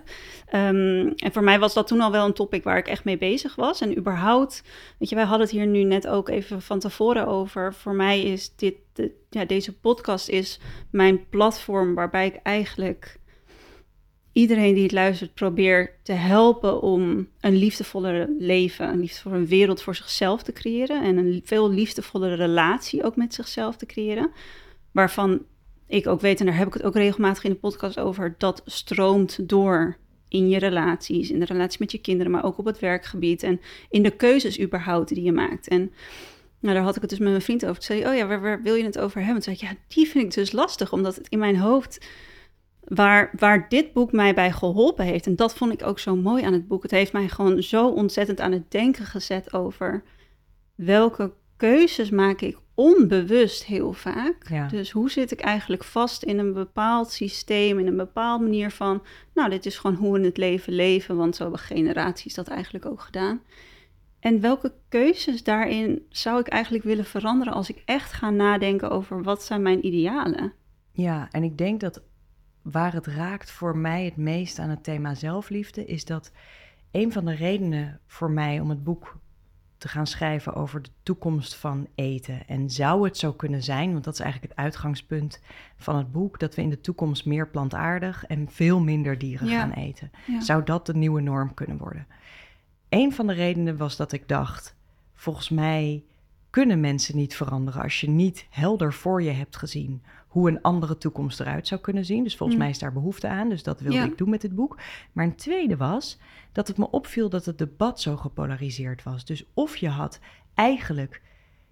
Um, 0.52 1.12
en 1.16 1.32
voor 1.32 1.42
mij 1.42 1.58
was 1.58 1.74
dat 1.74 1.86
toen 1.86 2.00
al 2.00 2.10
wel 2.10 2.26
een 2.26 2.32
topic 2.32 2.64
waar 2.64 2.78
ik 2.78 2.88
echt 2.88 3.04
mee 3.04 3.18
bezig 3.18 3.54
was. 3.54 3.80
En 3.80 3.98
überhaupt, 3.98 4.62
weet 4.98 5.08
je, 5.08 5.14
wij 5.14 5.24
hadden 5.24 5.46
het 5.46 5.56
hier 5.56 5.66
nu 5.66 5.82
net 5.82 6.06
ook 6.06 6.28
even 6.28 6.62
van 6.62 6.78
tevoren 6.78 7.26
over. 7.26 7.74
Voor 7.74 7.94
mij 7.94 8.22
is 8.22 8.52
dit, 8.56 8.74
de, 8.92 9.10
ja, 9.30 9.44
deze 9.44 9.78
podcast 9.78 10.28
is 10.28 10.60
mijn 10.90 11.28
platform 11.28 11.94
waarbij 11.94 12.26
ik 12.26 12.40
eigenlijk 12.42 13.18
iedereen 14.32 14.74
die 14.74 14.82
het 14.82 14.92
luistert 14.92 15.34
probeer 15.34 15.94
te 16.02 16.12
helpen 16.12 16.82
om 16.82 17.28
een 17.40 17.56
liefdevoller 17.56 18.28
leven, 18.38 18.88
een 18.88 19.00
liefdevolle 19.00 19.44
wereld 19.44 19.82
voor 19.82 19.94
zichzelf 19.94 20.42
te 20.42 20.52
creëren 20.52 21.02
en 21.02 21.16
een 21.16 21.40
veel 21.44 21.70
liefdevollere 21.70 22.34
relatie 22.34 23.04
ook 23.04 23.16
met 23.16 23.34
zichzelf 23.34 23.76
te 23.76 23.86
creëren. 23.86 24.30
Waarvan 24.92 25.42
ik 25.86 26.06
ook 26.06 26.20
weet, 26.20 26.40
en 26.40 26.46
daar 26.46 26.56
heb 26.56 26.66
ik 26.66 26.72
het 26.72 26.82
ook 26.82 26.94
regelmatig 26.94 27.44
in 27.44 27.50
de 27.50 27.56
podcast 27.56 27.98
over, 27.98 28.34
dat 28.38 28.62
stroomt 28.64 29.48
door 29.48 29.96
in 30.28 30.48
je 30.48 30.58
relaties, 30.58 31.30
in 31.30 31.38
de 31.38 31.44
relatie 31.44 31.78
met 31.80 31.92
je 31.92 31.98
kinderen, 31.98 32.32
maar 32.32 32.44
ook 32.44 32.58
op 32.58 32.64
het 32.64 32.78
werkgebied 32.78 33.42
en 33.42 33.60
in 33.90 34.02
de 34.02 34.10
keuzes 34.10 34.60
überhaupt 34.60 35.08
die 35.08 35.22
je 35.22 35.32
maakt. 35.32 35.68
En 35.68 35.92
nou, 36.60 36.74
daar 36.74 36.84
had 36.84 36.94
ik 36.96 37.00
het 37.00 37.10
dus 37.10 37.18
met 37.18 37.28
mijn 37.28 37.42
vriend 37.42 37.66
over. 37.66 37.82
Toen 37.82 37.96
zei 37.96 38.10
oh 38.10 38.16
ja, 38.16 38.26
waar, 38.26 38.40
waar 38.40 38.62
wil 38.62 38.74
je 38.74 38.84
het 38.84 38.98
over 38.98 39.24
hebben? 39.24 39.42
Toen 39.42 39.54
zei 39.54 39.70
ik, 39.70 39.76
ja, 39.76 39.94
die 39.94 40.08
vind 40.08 40.24
ik 40.24 40.34
dus 40.34 40.52
lastig, 40.52 40.92
omdat 40.92 41.16
het 41.16 41.28
in 41.28 41.38
mijn 41.38 41.56
hoofd 41.56 42.06
waar, 42.88 43.30
waar 43.38 43.68
dit 43.68 43.92
boek 43.92 44.12
mij 44.12 44.34
bij 44.34 44.52
geholpen 44.52 45.04
heeft. 45.04 45.26
En 45.26 45.36
dat 45.36 45.54
vond 45.54 45.72
ik 45.72 45.86
ook 45.86 45.98
zo 45.98 46.16
mooi 46.16 46.44
aan 46.44 46.52
het 46.52 46.68
boek. 46.68 46.82
Het 46.82 46.90
heeft 46.90 47.12
mij 47.12 47.28
gewoon 47.28 47.62
zo 47.62 47.88
ontzettend 47.88 48.40
aan 48.40 48.52
het 48.52 48.70
denken 48.70 49.04
gezet 49.04 49.52
over 49.52 50.02
welke 50.74 51.32
keuzes 51.56 52.10
maak 52.10 52.40
ik 52.40 52.58
onbewust 52.74 53.64
heel 53.64 53.92
vaak. 53.92 54.70
Dus 54.70 54.90
hoe 54.90 55.10
zit 55.10 55.30
ik 55.30 55.40
eigenlijk 55.40 55.84
vast 55.84 56.22
in 56.22 56.38
een 56.38 56.52
bepaald 56.52 57.10
systeem, 57.10 57.78
in 57.78 57.86
een 57.86 57.96
bepaalde 57.96 58.44
manier 58.44 58.70
van, 58.70 59.02
nou, 59.34 59.50
dit 59.50 59.66
is 59.66 59.78
gewoon 59.78 59.96
hoe 59.96 60.18
we 60.18 60.24
het 60.24 60.36
leven 60.36 60.72
leven, 60.72 61.16
want 61.16 61.36
zo 61.36 61.42
hebben 61.42 61.60
generaties 61.60 62.34
dat 62.34 62.48
eigenlijk 62.48 62.86
ook 62.86 63.00
gedaan. 63.00 63.40
En 64.20 64.40
welke 64.40 64.72
keuzes 64.88 65.44
daarin 65.44 66.06
zou 66.08 66.40
ik 66.40 66.48
eigenlijk 66.48 66.84
willen 66.84 67.04
veranderen 67.04 67.52
als 67.52 67.68
ik 67.68 67.82
echt 67.84 68.12
ga 68.12 68.30
nadenken 68.30 68.90
over 68.90 69.22
wat 69.22 69.42
zijn 69.42 69.62
mijn 69.62 69.86
idealen? 69.86 70.52
Ja, 70.92 71.28
en 71.30 71.42
ik 71.42 71.58
denk 71.58 71.80
dat 71.80 72.02
waar 72.70 72.92
het 72.92 73.06
raakt 73.06 73.50
voor 73.50 73.76
mij 73.76 74.04
het 74.04 74.16
meest 74.16 74.58
aan 74.58 74.70
het 74.70 74.84
thema 74.84 75.14
zelfliefde, 75.14 75.84
is 75.84 76.04
dat 76.04 76.32
een 76.90 77.12
van 77.12 77.24
de 77.24 77.34
redenen 77.34 78.00
voor 78.06 78.30
mij 78.30 78.60
om 78.60 78.70
het 78.70 78.84
boek 78.84 79.18
te 79.78 79.88
gaan 79.88 80.06
schrijven 80.06 80.54
over 80.54 80.82
de 80.82 80.90
toekomst 81.02 81.54
van 81.54 81.86
eten. 81.94 82.46
En 82.46 82.70
zou 82.70 83.04
het 83.04 83.16
zo 83.16 83.32
kunnen 83.32 83.62
zijn, 83.62 83.92
want 83.92 84.04
dat 84.04 84.14
is 84.14 84.20
eigenlijk 84.20 84.52
het 84.52 84.64
uitgangspunt 84.64 85.40
van 85.76 85.96
het 85.96 86.12
boek, 86.12 86.38
dat 86.38 86.54
we 86.54 86.62
in 86.62 86.70
de 86.70 86.80
toekomst 86.80 87.26
meer 87.26 87.48
plantaardig 87.48 88.26
en 88.26 88.48
veel 88.50 88.80
minder 88.80 89.18
dieren 89.18 89.48
gaan 89.48 89.72
eten. 89.72 90.10
Zou 90.38 90.64
dat 90.64 90.86
de 90.86 90.94
nieuwe 90.94 91.20
norm 91.20 91.54
kunnen 91.54 91.78
worden? 91.78 92.06
Een 92.88 93.12
van 93.12 93.26
de 93.26 93.32
redenen 93.32 93.76
was 93.76 93.96
dat 93.96 94.12
ik 94.12 94.28
dacht, 94.28 94.74
volgens 95.14 95.48
mij 95.48 96.04
kunnen 96.50 96.80
mensen 96.80 97.16
niet 97.16 97.36
veranderen 97.36 97.82
als 97.82 98.00
je 98.00 98.08
niet 98.08 98.46
helder 98.50 98.92
voor 98.92 99.22
je 99.22 99.30
hebt 99.30 99.56
gezien 99.56 100.02
hoe 100.28 100.48
een 100.48 100.62
andere 100.62 100.98
toekomst 100.98 101.40
eruit 101.40 101.66
zou 101.66 101.80
kunnen 101.80 102.04
zien. 102.04 102.22
Dus 102.22 102.36
volgens 102.36 102.58
mm. 102.58 102.64
mij 102.64 102.72
is 102.72 102.78
daar 102.78 102.92
behoefte 102.92 103.28
aan. 103.28 103.48
Dus 103.48 103.62
dat 103.62 103.80
wilde 103.80 104.04
ik 104.04 104.18
doen 104.18 104.30
met 104.30 104.40
dit 104.40 104.54
boek. 104.54 104.78
Maar 105.12 105.24
een 105.24 105.36
tweede 105.36 105.76
was 105.76 106.18
dat 106.52 106.68
het 106.68 106.76
me 106.76 106.90
opviel 106.90 107.28
dat 107.28 107.44
het 107.44 107.58
debat 107.58 108.00
zo 108.00 108.16
gepolariseerd 108.16 109.02
was. 109.02 109.24
Dus 109.24 109.44
of 109.54 109.76
je 109.76 109.88
had 109.88 110.20
eigenlijk 110.54 111.22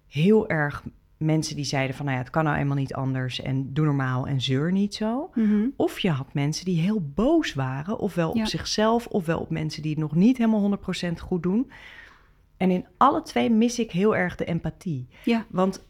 heel 0.07 0.49
erg 0.49 0.83
mensen 1.17 1.55
die 1.55 1.65
zeiden 1.65 1.95
van, 1.95 2.05
nou 2.05 2.17
ja, 2.17 2.23
het 2.23 2.33
kan 2.33 2.43
nou 2.43 2.57
eenmaal 2.57 2.75
niet 2.75 2.93
anders 2.93 3.41
en 3.41 3.73
doe 3.73 3.85
normaal 3.85 4.27
en 4.27 4.41
zeur 4.41 4.71
niet 4.71 4.95
zo. 4.95 5.29
Mhm. 5.33 5.67
Of 5.75 5.99
je 5.99 6.09
had 6.09 6.33
mensen 6.33 6.65
die 6.65 6.81
heel 6.81 7.11
boos 7.15 7.53
waren, 7.53 7.99
ofwel 7.99 8.31
op 8.31 8.45
zichzelf, 8.45 9.07
ofwel 9.07 9.39
op 9.39 9.49
mensen 9.49 9.81
die 9.81 9.91
het 9.91 9.99
nog 9.99 10.15
niet 10.15 10.37
helemaal 10.37 10.77
100% 11.09 11.21
goed 11.21 11.43
doen. 11.43 11.71
En 12.57 12.71
in 12.71 12.85
alle 12.97 13.21
twee 13.21 13.49
mis 13.49 13.79
ik 13.79 13.91
heel 13.91 14.15
erg 14.15 14.35
de 14.35 14.45
empathie. 14.45 15.07
Ja. 15.23 15.45
Want 15.49 15.85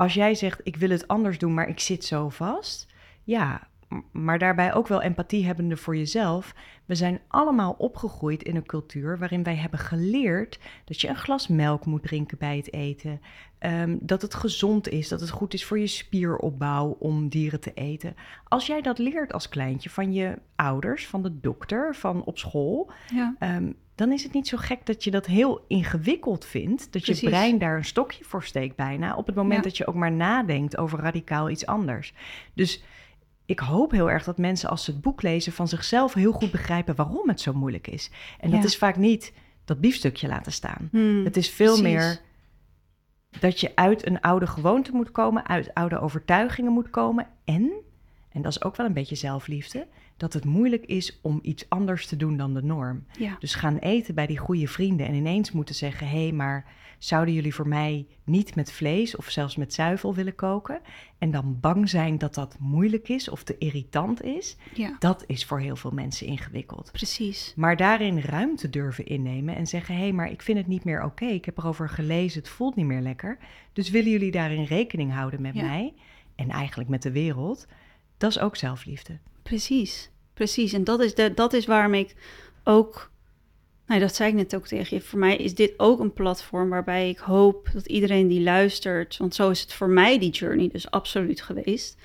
als 0.00 0.14
jij 0.14 0.34
zegt, 0.34 0.60
ik 0.62 0.76
wil 0.76 0.90
het 0.90 1.08
anders 1.08 1.38
doen, 1.38 1.54
maar 1.54 1.68
ik 1.68 1.80
zit 1.80 2.04
zo 2.04 2.28
vast. 2.28 2.86
Ja, 3.24 3.68
maar 4.12 4.38
daarbij 4.38 4.74
ook 4.74 4.88
wel 4.88 5.02
empathie 5.02 5.46
hebbende 5.46 5.76
voor 5.76 5.96
jezelf. 5.96 6.54
We 6.84 6.94
zijn 6.94 7.20
allemaal 7.28 7.74
opgegroeid 7.78 8.42
in 8.42 8.56
een 8.56 8.66
cultuur 8.66 9.18
waarin 9.18 9.42
wij 9.42 9.56
hebben 9.56 9.80
geleerd 9.80 10.58
dat 10.84 11.00
je 11.00 11.08
een 11.08 11.16
glas 11.16 11.48
melk 11.48 11.86
moet 11.86 12.02
drinken 12.02 12.38
bij 12.38 12.56
het 12.56 12.72
eten. 12.72 13.20
Ehm, 13.58 13.96
dat 14.00 14.22
het 14.22 14.34
gezond 14.34 14.88
is, 14.88 15.08
dat 15.08 15.20
het 15.20 15.30
goed 15.30 15.54
is 15.54 15.64
voor 15.64 15.78
je 15.78 15.86
spieropbouw 15.86 16.96
om 16.98 17.28
dieren 17.28 17.60
te 17.60 17.72
eten. 17.74 18.14
Als 18.48 18.66
jij 18.66 18.80
dat 18.80 18.98
leert 18.98 19.32
als 19.32 19.48
kleintje 19.48 19.90
van 19.90 20.12
je 20.12 20.38
ouders, 20.56 21.06
van 21.06 21.22
de 21.22 21.40
dokter, 21.40 21.94
van 21.94 22.24
op 22.24 22.38
school, 22.38 22.90
ja. 23.14 23.34
Ehm, 23.38 23.72
dan 24.00 24.12
is 24.12 24.22
het 24.22 24.32
niet 24.32 24.48
zo 24.48 24.56
gek 24.56 24.86
dat 24.86 25.04
je 25.04 25.10
dat 25.10 25.26
heel 25.26 25.64
ingewikkeld 25.68 26.44
vindt. 26.44 26.92
Dat 26.92 27.06
je 27.06 27.20
brein 27.28 27.58
daar 27.58 27.76
een 27.76 27.84
stokje 27.84 28.24
voor 28.24 28.44
steekt 28.44 28.76
bijna. 28.76 29.16
Op 29.16 29.26
het 29.26 29.34
moment 29.34 29.64
dat 29.64 29.76
je 29.76 29.86
ook 29.86 29.94
maar 29.94 30.12
nadenkt 30.12 30.76
over 30.76 30.98
radicaal 30.98 31.50
iets 31.50 31.66
anders. 31.66 32.12
Dus 32.54 32.82
ik 33.46 33.58
hoop 33.58 33.90
heel 33.90 34.10
erg 34.10 34.24
dat 34.24 34.38
mensen 34.38 34.70
als 34.70 34.84
ze 34.84 34.90
het 34.90 35.00
boek 35.00 35.22
lezen 35.22 35.52
van 35.52 35.68
zichzelf 35.68 36.14
heel 36.14 36.32
goed 36.32 36.50
begrijpen 36.50 36.94
waarom 36.94 37.28
het 37.28 37.40
zo 37.40 37.52
moeilijk 37.52 37.86
is. 37.86 38.10
En 38.38 38.50
dat 38.50 38.64
is 38.64 38.76
vaak 38.76 38.96
niet 38.96 39.32
dat 39.64 39.80
biefstukje 39.80 40.28
laten 40.28 40.52
staan. 40.52 40.88
Hmm, 40.90 41.24
het 41.24 41.36
is 41.36 41.50
veel 41.50 41.82
meer 41.82 42.20
dat 43.40 43.60
je 43.60 43.72
uit 43.74 44.06
een 44.06 44.20
oude 44.20 44.46
gewoonte 44.46 44.92
moet 44.92 45.10
komen, 45.10 45.46
uit 45.46 45.74
oude 45.74 46.00
overtuigingen 46.00 46.72
moet 46.72 46.90
komen. 46.90 47.26
En, 47.44 47.72
en 48.32 48.42
dat 48.42 48.52
is 48.52 48.62
ook 48.64 48.76
wel 48.76 48.86
een 48.86 48.92
beetje 48.92 49.16
zelfliefde, 49.16 49.86
dat 50.20 50.32
het 50.32 50.44
moeilijk 50.44 50.84
is 50.86 51.18
om 51.22 51.38
iets 51.42 51.68
anders 51.68 52.06
te 52.06 52.16
doen 52.16 52.36
dan 52.36 52.54
de 52.54 52.62
norm. 52.62 53.04
Ja. 53.18 53.36
Dus 53.38 53.54
gaan 53.54 53.76
eten 53.76 54.14
bij 54.14 54.26
die 54.26 54.38
goede 54.38 54.68
vrienden 54.68 55.06
en 55.06 55.14
ineens 55.14 55.52
moeten 55.52 55.74
zeggen: 55.74 56.08
hé, 56.08 56.22
hey, 56.22 56.32
maar 56.32 56.64
zouden 56.98 57.34
jullie 57.34 57.54
voor 57.54 57.68
mij 57.68 58.06
niet 58.24 58.54
met 58.54 58.72
vlees 58.72 59.16
of 59.16 59.30
zelfs 59.30 59.56
met 59.56 59.74
zuivel 59.74 60.14
willen 60.14 60.34
koken? 60.34 60.80
En 61.18 61.30
dan 61.30 61.60
bang 61.60 61.88
zijn 61.88 62.18
dat 62.18 62.34
dat 62.34 62.56
moeilijk 62.58 63.08
is 63.08 63.28
of 63.28 63.42
te 63.42 63.58
irritant 63.58 64.22
is. 64.22 64.56
Ja. 64.74 64.96
Dat 64.98 65.24
is 65.26 65.44
voor 65.44 65.60
heel 65.60 65.76
veel 65.76 65.90
mensen 65.90 66.26
ingewikkeld. 66.26 66.92
Precies. 66.92 67.52
Maar 67.56 67.76
daarin 67.76 68.20
ruimte 68.20 68.70
durven 68.70 69.06
innemen 69.06 69.56
en 69.56 69.66
zeggen: 69.66 69.94
hé, 69.94 70.00
hey, 70.00 70.12
maar 70.12 70.30
ik 70.30 70.42
vind 70.42 70.58
het 70.58 70.66
niet 70.66 70.84
meer 70.84 71.04
oké. 71.04 71.26
Ik 71.26 71.44
heb 71.44 71.58
erover 71.58 71.88
gelezen, 71.88 72.40
het 72.40 72.50
voelt 72.50 72.76
niet 72.76 72.86
meer 72.86 73.00
lekker. 73.00 73.38
Dus 73.72 73.90
willen 73.90 74.10
jullie 74.10 74.30
daarin 74.30 74.64
rekening 74.64 75.12
houden 75.12 75.42
met 75.42 75.54
mij 75.54 75.94
en 76.34 76.50
eigenlijk 76.50 76.90
met 76.90 77.02
de 77.02 77.12
wereld? 77.12 77.66
Dat 78.16 78.30
is 78.30 78.38
ook 78.38 78.56
zelfliefde. 78.56 79.18
Precies, 79.50 80.10
precies. 80.34 80.72
En 80.72 80.84
dat 80.84 81.00
is, 81.00 81.14
de, 81.14 81.34
dat 81.34 81.52
is 81.52 81.66
waarom 81.66 81.94
ik 81.94 82.14
ook, 82.64 83.10
nou 83.86 84.00
dat 84.00 84.14
zei 84.14 84.28
ik 84.28 84.34
net 84.34 84.54
ook 84.54 84.66
tegen 84.66 84.96
je, 84.96 85.02
voor 85.02 85.18
mij 85.18 85.36
is 85.36 85.54
dit 85.54 85.74
ook 85.76 86.00
een 86.00 86.12
platform 86.12 86.68
waarbij 86.68 87.08
ik 87.08 87.18
hoop 87.18 87.68
dat 87.72 87.86
iedereen 87.86 88.28
die 88.28 88.42
luistert, 88.42 89.16
want 89.16 89.34
zo 89.34 89.50
is 89.50 89.60
het 89.60 89.72
voor 89.72 89.88
mij 89.88 90.18
die 90.18 90.30
journey 90.30 90.68
dus 90.68 90.90
absoluut 90.90 91.42
geweest, 91.42 91.98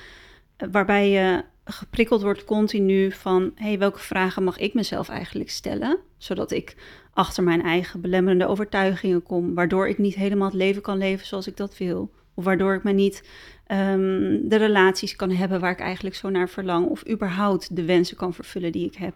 eh, 0.58 0.68
waarbij 0.72 1.10
je 1.10 1.44
geprikkeld 1.66 2.22
wordt 2.22 2.44
continu 2.44 3.12
van, 3.12 3.52
hey, 3.56 3.80
welke 3.80 4.00
vragen 4.00 4.44
mag 4.44 4.58
ik 4.58 4.74
mezelf 4.74 5.10
eigenlijk 5.10 5.50
stellen, 5.50 6.00
zodat 6.18 6.52
ik 6.52 6.76
achter 7.14 7.44
mijn 7.44 7.62
eigen 7.62 8.02
belemmerende 8.02 8.48
overtuigingen 8.48 9.24
kom, 9.24 9.54
waardoor 9.54 9.88
ik 9.88 9.98
niet 9.98 10.16
helemaal 10.16 10.48
het 10.48 10.58
leven 10.58 10.82
kan 10.82 10.98
leven 10.98 11.28
zoals 11.28 11.48
ik 11.48 11.58
dat 11.58 11.78
wil. 11.78 12.12
Of 12.36 12.44
waardoor 12.44 12.76
ik 12.76 12.84
me 12.84 12.92
niet 12.92 13.24
um, 13.72 14.50
de 14.50 14.56
relaties 14.56 15.16
kan 15.16 15.32
hebben 15.32 15.60
waar 15.60 15.72
ik 15.72 15.80
eigenlijk 15.80 16.16
zo 16.16 16.30
naar 16.30 16.50
verlang. 16.50 16.88
Of 16.88 17.10
überhaupt 17.10 17.76
de 17.76 17.86
wensen 17.86 18.18
kan 18.18 18.34
vervullen 18.34 18.72
die 18.72 18.86
ik 18.86 18.96
heb. 18.96 19.14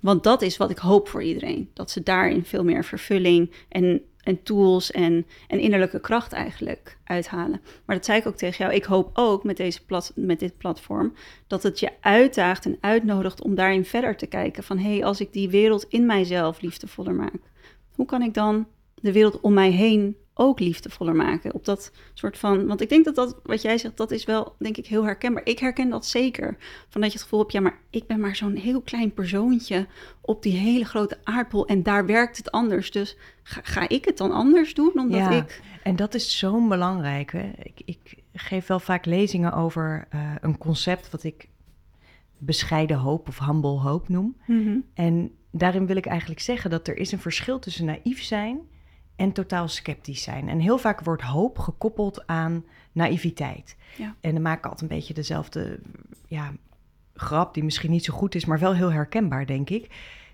Want 0.00 0.22
dat 0.22 0.42
is 0.42 0.56
wat 0.56 0.70
ik 0.70 0.78
hoop 0.78 1.08
voor 1.08 1.22
iedereen. 1.22 1.70
Dat 1.74 1.90
ze 1.90 2.02
daarin 2.02 2.44
veel 2.44 2.64
meer 2.64 2.84
vervulling 2.84 3.50
en, 3.68 4.02
en 4.22 4.42
tools 4.42 4.90
en, 4.90 5.26
en 5.48 5.58
innerlijke 5.58 6.00
kracht 6.00 6.32
eigenlijk 6.32 6.98
uithalen. 7.04 7.60
Maar 7.84 7.96
dat 7.96 8.04
zei 8.04 8.18
ik 8.18 8.26
ook 8.26 8.36
tegen 8.36 8.64
jou. 8.64 8.76
Ik 8.76 8.84
hoop 8.84 9.10
ook 9.12 9.44
met, 9.44 9.56
deze 9.56 9.84
plat, 9.84 10.12
met 10.14 10.38
dit 10.38 10.56
platform 10.56 11.12
dat 11.46 11.62
het 11.62 11.80
je 11.80 11.90
uitdaagt 12.00 12.64
en 12.64 12.78
uitnodigt 12.80 13.42
om 13.42 13.54
daarin 13.54 13.84
verder 13.84 14.16
te 14.16 14.26
kijken. 14.26 14.62
Van 14.62 14.78
hé, 14.78 14.92
hey, 14.92 15.04
als 15.04 15.20
ik 15.20 15.32
die 15.32 15.50
wereld 15.50 15.86
in 15.88 16.06
mijzelf 16.06 16.60
liefdevoller 16.60 17.14
maak, 17.14 17.34
hoe 17.94 18.06
kan 18.06 18.22
ik 18.22 18.34
dan 18.34 18.66
de 18.94 19.12
wereld 19.12 19.40
om 19.40 19.54
mij 19.54 19.70
heen 19.70 20.16
ook 20.40 20.60
liefdevoller 20.60 21.14
maken. 21.14 21.54
Op 21.54 21.64
dat 21.64 21.92
soort 22.14 22.38
van. 22.38 22.66
Want 22.66 22.80
ik 22.80 22.88
denk 22.88 23.04
dat 23.04 23.14
dat, 23.14 23.36
wat 23.42 23.62
jij 23.62 23.78
zegt, 23.78 23.96
dat 23.96 24.10
is 24.10 24.24
wel, 24.24 24.54
denk 24.58 24.76
ik, 24.76 24.86
heel 24.86 25.04
herkenbaar. 25.04 25.46
Ik 25.46 25.58
herken 25.58 25.90
dat 25.90 26.06
zeker. 26.06 26.56
Van 26.88 27.00
dat 27.00 27.10
je 27.10 27.16
het 27.16 27.22
gevoel 27.22 27.40
hebt, 27.40 27.52
ja, 27.52 27.60
maar 27.60 27.78
ik 27.90 28.06
ben 28.06 28.20
maar 28.20 28.36
zo'n 28.36 28.56
heel 28.56 28.80
klein 28.80 29.14
persoontje 29.14 29.86
op 30.20 30.42
die 30.42 30.56
hele 30.56 30.84
grote 30.84 31.18
aardbol. 31.24 31.66
En 31.66 31.82
daar 31.82 32.06
werkt 32.06 32.36
het 32.36 32.50
anders. 32.50 32.90
Dus 32.90 33.16
ga, 33.42 33.60
ga 33.62 33.88
ik 33.88 34.04
het 34.04 34.16
dan 34.16 34.32
anders 34.32 34.74
doen? 34.74 34.92
Omdat 34.94 35.18
ja, 35.18 35.30
ik. 35.30 35.62
En 35.82 35.96
dat 35.96 36.14
is 36.14 36.38
zo'n 36.38 36.68
belangrijke. 36.68 37.50
Ik, 37.62 37.82
ik 37.84 38.16
geef 38.32 38.66
wel 38.66 38.80
vaak 38.80 39.04
lezingen 39.04 39.52
over 39.52 40.08
uh, 40.14 40.34
een 40.40 40.58
concept 40.58 41.10
wat 41.10 41.22
ik 41.22 41.48
bescheiden 42.38 42.96
hoop 42.96 43.28
of 43.28 43.38
humble 43.38 43.78
hope 43.78 44.12
noem. 44.12 44.36
Mm 44.46 44.64
-hmm. 44.64 44.84
En 44.94 45.30
daarin 45.50 45.86
wil 45.86 45.96
ik 45.96 46.06
eigenlijk 46.06 46.40
zeggen 46.40 46.70
dat 46.70 46.88
er 46.88 46.96
is 46.96 47.12
een 47.12 47.18
verschil 47.18 47.58
tussen 47.58 47.84
naïef 47.84 48.22
zijn 48.22 48.60
en 49.20 49.32
totaal 49.32 49.68
sceptisch 49.68 50.22
zijn. 50.22 50.48
En 50.48 50.58
heel 50.58 50.78
vaak 50.78 51.00
wordt 51.00 51.22
hoop 51.22 51.58
gekoppeld 51.58 52.26
aan 52.26 52.64
naïviteit. 52.92 53.76
Ja. 53.96 54.14
En 54.20 54.32
dan 54.32 54.42
maak 54.42 54.58
ik 54.58 54.64
altijd 54.64 54.90
een 54.90 54.96
beetje 54.96 55.14
dezelfde 55.14 55.80
ja, 56.26 56.52
grap, 57.14 57.54
die 57.54 57.64
misschien 57.64 57.90
niet 57.90 58.04
zo 58.04 58.14
goed 58.14 58.34
is, 58.34 58.44
maar 58.44 58.58
wel 58.58 58.74
heel 58.74 58.92
herkenbaar, 58.92 59.46
denk 59.46 59.70
ik. 59.70 59.88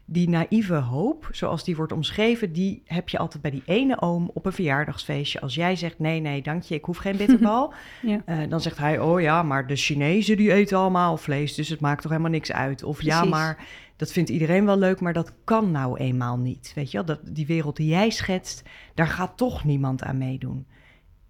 Die 0.05 0.29
naïeve 0.29 0.75
hoop, 0.75 1.29
zoals 1.31 1.65
die 1.65 1.77
wordt 1.77 1.93
omschreven, 1.93 2.53
die 2.53 2.83
heb 2.85 3.09
je 3.09 3.19
altijd 3.19 3.43
bij 3.43 3.51
die 3.51 3.63
ene 3.67 4.01
oom 4.01 4.31
op 4.35 4.47
een 4.47 4.53
verjaardagsfeestje. 4.53 5.41
Als 5.41 5.55
jij 5.55 5.77
zegt, 5.77 5.99
nee, 5.99 6.21
nee, 6.21 6.43
dank 6.43 6.63
je, 6.63 6.75
ik 6.75 6.85
hoef 6.85 6.97
geen 6.97 7.17
bitterbal. 7.17 7.73
Ja. 8.03 8.23
Eh, 8.25 8.39
dan 8.49 8.61
zegt 8.61 8.79
hij, 8.79 8.99
oh 8.99 9.21
ja, 9.21 9.43
maar 9.43 9.67
de 9.67 9.77
Chinezen 9.77 10.37
die 10.37 10.53
eten 10.53 10.79
allemaal 10.79 11.17
vlees, 11.17 11.55
dus 11.55 11.69
het 11.69 11.81
maakt 11.81 12.03
toch 12.03 12.11
helemaal 12.11 12.33
niks 12.33 12.53
uit. 12.53 12.83
Of 12.83 13.03
ja, 13.03 13.25
maar 13.25 13.67
dat 13.97 14.13
vindt 14.13 14.31
iedereen 14.31 14.65
wel 14.65 14.79
leuk, 14.79 15.01
maar 15.01 15.13
dat 15.13 15.33
kan 15.45 15.71
nou 15.71 15.99
eenmaal 15.99 16.39
niet. 16.39 16.73
Weet 16.75 16.91
je 16.91 16.97
wel, 16.97 17.07
dat, 17.07 17.21
die 17.35 17.47
wereld 17.47 17.77
die 17.77 17.89
jij 17.89 18.11
schetst, 18.11 18.63
daar 18.95 19.07
gaat 19.09 19.37
toch 19.37 19.65
niemand 19.65 20.03
aan 20.03 20.19
meedoen. 20.19 20.67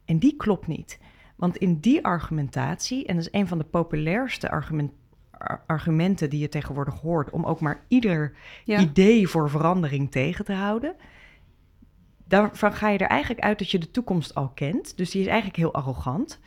En 0.05 0.19
die 0.19 0.37
klopt 0.37 0.67
niet. 0.67 0.99
Want 1.37 1.57
in 1.57 1.79
die 1.81 2.05
argumentatie, 2.05 3.07
en 3.07 3.17
dat 3.17 3.25
is 3.27 3.41
een 3.41 3.49
van 3.49 3.59
de 3.59 3.65
populairste 3.65 4.51
argument, 4.51 4.93
ar- 5.31 5.63
argumenten 5.67 6.31
die 6.31 6.41
je 6.41 6.49
tegenwoordig 6.49 7.01
hoort, 7.01 7.31
om 7.31 7.45
ook 7.45 7.61
maar 7.61 7.85
ieder 7.89 8.33
Ja. 8.65 8.81
idee 8.81 9.29
voor 9.29 9.51
verandering 9.51 10.11
tegen 10.11 10.45
te 10.45 10.53
houden. 10.53 10.95
Daarvan 12.29 12.73
ga 12.73 12.89
je 12.89 12.99
er 12.99 13.09
eigenlijk 13.09 13.41
uit 13.41 13.59
dat 13.59 13.71
je 13.71 13.79
de 13.79 13.91
toekomst 13.91 14.35
al 14.35 14.49
kent. 14.49 14.97
Dus 14.97 15.11
die 15.11 15.21
is 15.21 15.27
eigenlijk 15.27 15.57
heel 15.57 15.75
arrogant. 15.75 16.41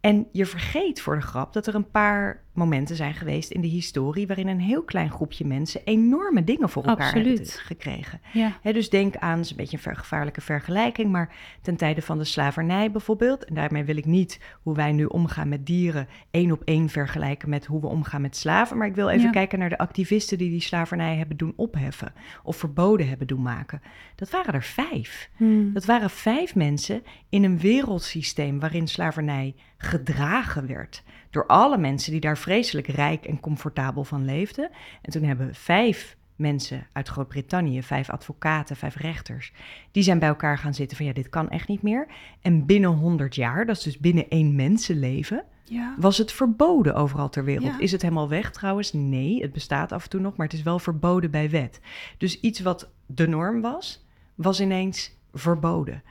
En 0.00 0.26
je 0.32 0.46
vergeet 0.46 1.00
voor 1.00 1.14
de 1.14 1.22
grap 1.22 1.52
dat 1.52 1.66
er 1.66 1.74
een 1.74 1.90
paar 1.90 2.43
momenten 2.54 2.96
zijn 2.96 3.14
geweest 3.14 3.50
in 3.50 3.60
de 3.60 3.66
historie 3.66 4.26
waarin 4.26 4.48
een 4.48 4.60
heel 4.60 4.82
klein 4.82 5.10
groepje 5.10 5.44
mensen 5.46 5.80
enorme 5.84 6.44
dingen 6.44 6.68
voor 6.68 6.84
elkaar 6.84 7.06
Absoluut. 7.06 7.38
hebben 7.38 7.46
gekregen. 7.66 8.20
Ja. 8.32 8.72
Dus 8.72 8.90
denk 8.90 9.16
aan, 9.16 9.36
het 9.36 9.44
is 9.44 9.50
een 9.50 9.56
beetje 9.56 9.76
een 9.76 9.82
ver- 9.82 9.96
gevaarlijke 9.96 10.40
vergelijking, 10.40 11.10
maar 11.12 11.34
ten 11.62 11.76
tijde 11.76 12.02
van 12.02 12.18
de 12.18 12.24
slavernij 12.24 12.90
bijvoorbeeld, 12.90 13.44
en 13.44 13.54
daarmee 13.54 13.84
wil 13.84 13.96
ik 13.96 14.04
niet 14.06 14.40
hoe 14.62 14.74
wij 14.74 14.92
nu 14.92 15.04
omgaan 15.04 15.48
met 15.48 15.66
dieren 15.66 16.08
één 16.30 16.52
op 16.52 16.62
één 16.64 16.88
vergelijken 16.88 17.48
met 17.48 17.66
hoe 17.66 17.80
we 17.80 17.86
omgaan 17.86 18.20
met 18.20 18.36
slaven, 18.36 18.76
maar 18.78 18.86
ik 18.86 18.94
wil 18.94 19.08
even 19.08 19.24
Ja. 19.24 19.30
kijken 19.30 19.58
naar 19.58 19.68
de 19.68 19.78
activisten 19.78 20.38
die 20.38 20.50
die 20.50 20.60
slavernij 20.60 21.16
hebben 21.16 21.36
doen 21.36 21.52
opheffen 21.56 22.12
of 22.42 22.56
verboden 22.56 23.08
hebben 23.08 23.26
doen 23.26 23.42
maken. 23.42 23.82
Dat 24.14 24.30
waren 24.30 24.54
er 24.54 24.62
vijf. 24.62 25.30
Hmm. 25.36 25.72
Dat 25.72 25.84
waren 25.84 26.10
vijf 26.10 26.54
mensen 26.54 27.02
in 27.28 27.44
een 27.44 27.58
wereldsysteem 27.58 28.60
waarin 28.60 28.88
slavernij 28.88 29.54
gedragen 29.76 30.66
werd 30.66 31.02
door 31.30 31.46
alle 31.46 31.78
mensen 31.78 32.12
die 32.12 32.20
daar 32.20 32.38
vreselijk 32.44 32.86
rijk 32.86 33.24
en 33.24 33.40
comfortabel 33.40 34.04
van 34.04 34.24
leefden. 34.24 34.70
En 35.02 35.12
toen 35.12 35.22
hebben 35.22 35.54
vijf 35.54 36.16
mensen 36.36 36.86
uit 36.92 37.08
Groot-Brittannië, 37.08 37.82
vijf 37.82 38.10
advocaten, 38.10 38.76
vijf 38.76 38.96
rechters, 38.96 39.52
die 39.90 40.02
zijn 40.02 40.18
bij 40.18 40.28
elkaar 40.28 40.58
gaan 40.58 40.74
zitten 40.74 40.96
van 40.96 41.06
ja, 41.06 41.12
dit 41.12 41.28
kan 41.28 41.50
echt 41.50 41.68
niet 41.68 41.82
meer. 41.82 42.06
En 42.40 42.66
binnen 42.66 42.90
100 42.90 43.34
jaar, 43.34 43.66
dat 43.66 43.76
is 43.76 43.82
dus 43.82 43.98
binnen 43.98 44.28
één 44.28 44.54
mensenleven, 44.54 45.44
Ja. 45.64 45.94
was 45.98 46.18
het 46.18 46.32
verboden 46.32 46.94
overal 46.94 47.28
ter 47.28 47.44
wereld. 47.44 47.72
Ja. 47.72 47.78
Is 47.78 47.92
het 47.92 48.02
helemaal 48.02 48.28
weg 48.28 48.50
trouwens? 48.50 48.92
Nee, 48.92 49.42
het 49.42 49.52
bestaat 49.52 49.92
af 49.92 50.02
en 50.04 50.10
toe 50.10 50.20
nog, 50.20 50.36
maar 50.36 50.46
het 50.46 50.56
is 50.56 50.62
wel 50.62 50.78
verboden 50.78 51.30
bij 51.30 51.50
wet. 51.50 51.80
Dus 52.18 52.40
iets 52.40 52.60
wat 52.60 52.90
de 53.06 53.28
norm 53.28 53.60
was, 53.60 54.06
was 54.34 54.60
ineens 54.60 55.18
verboden. 55.32 56.02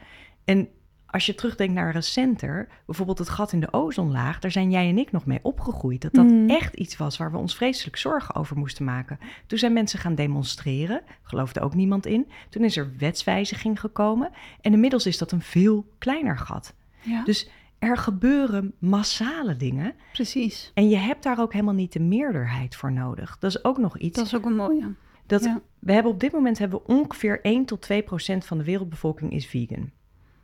En 0.43 0.67
als 1.13 1.25
je 1.25 1.35
terugdenkt 1.35 1.73
naar 1.73 1.91
recenter, 1.91 2.67
bijvoorbeeld 2.85 3.17
het 3.17 3.29
gat 3.29 3.51
in 3.51 3.59
de 3.59 3.73
ozonlaag, 3.73 4.39
daar 4.39 4.51
zijn 4.51 4.71
jij 4.71 4.89
en 4.89 4.97
ik 4.97 5.11
nog 5.11 5.25
mee 5.25 5.39
opgegroeid. 5.41 6.01
Dat 6.01 6.13
dat 6.13 6.25
Mm. 6.25 6.49
echt 6.49 6.73
iets 6.73 6.97
was 6.97 7.17
waar 7.17 7.31
we 7.31 7.37
ons 7.37 7.55
vreselijk 7.55 7.97
zorgen 7.97 8.35
over 8.35 8.57
moesten 8.57 8.85
maken. 8.85 9.19
Toen 9.47 9.57
zijn 9.57 9.73
mensen 9.73 9.99
gaan 9.99 10.15
demonstreren, 10.15 11.01
geloofde 11.21 11.59
ook 11.61 11.73
niemand 11.75 12.05
in. 12.05 12.27
Toen 12.49 12.63
is 12.63 12.77
er 12.77 12.91
wetswijziging 12.97 13.79
gekomen 13.79 14.29
en 14.61 14.73
inmiddels 14.73 15.05
is 15.05 15.17
dat 15.17 15.31
een 15.31 15.41
veel 15.41 15.85
kleiner 15.97 16.37
gat. 16.37 16.73
ja. 17.01 17.23
Dus 17.23 17.49
er 17.79 17.97
gebeuren 17.97 18.73
massale 18.79 19.55
dingen. 19.55 19.93
precies. 20.13 20.71
En 20.73 20.89
je 20.89 20.95
hebt 20.97 21.23
daar 21.23 21.39
ook 21.39 21.51
helemaal 21.53 21.73
niet 21.73 21.93
de 21.93 21.99
meerderheid 21.99 22.75
voor 22.75 22.91
nodig. 22.91 23.37
Dat 23.39 23.49
is 23.55 23.63
ook 23.63 23.77
nog 23.77 23.97
iets. 23.97 24.17
Dat 24.17 24.25
is 24.25 24.35
ook 24.35 24.45
een 24.45 24.55
mooie. 24.55 24.93
dat, 25.25 25.43
ja. 25.43 25.61
We 25.79 25.93
hebben 25.93 26.11
op 26.11 26.19
dit 26.19 26.31
moment 26.31 26.57
hebben 26.57 26.79
we 26.85 26.93
ongeveer 26.93 27.39
1 27.41 27.65
tot 27.65 27.81
2 27.81 28.01
procent 28.03 28.45
van 28.45 28.57
de 28.57 28.63
wereldbevolking 28.63 29.31
is 29.33 29.45
vegan. 29.45 29.91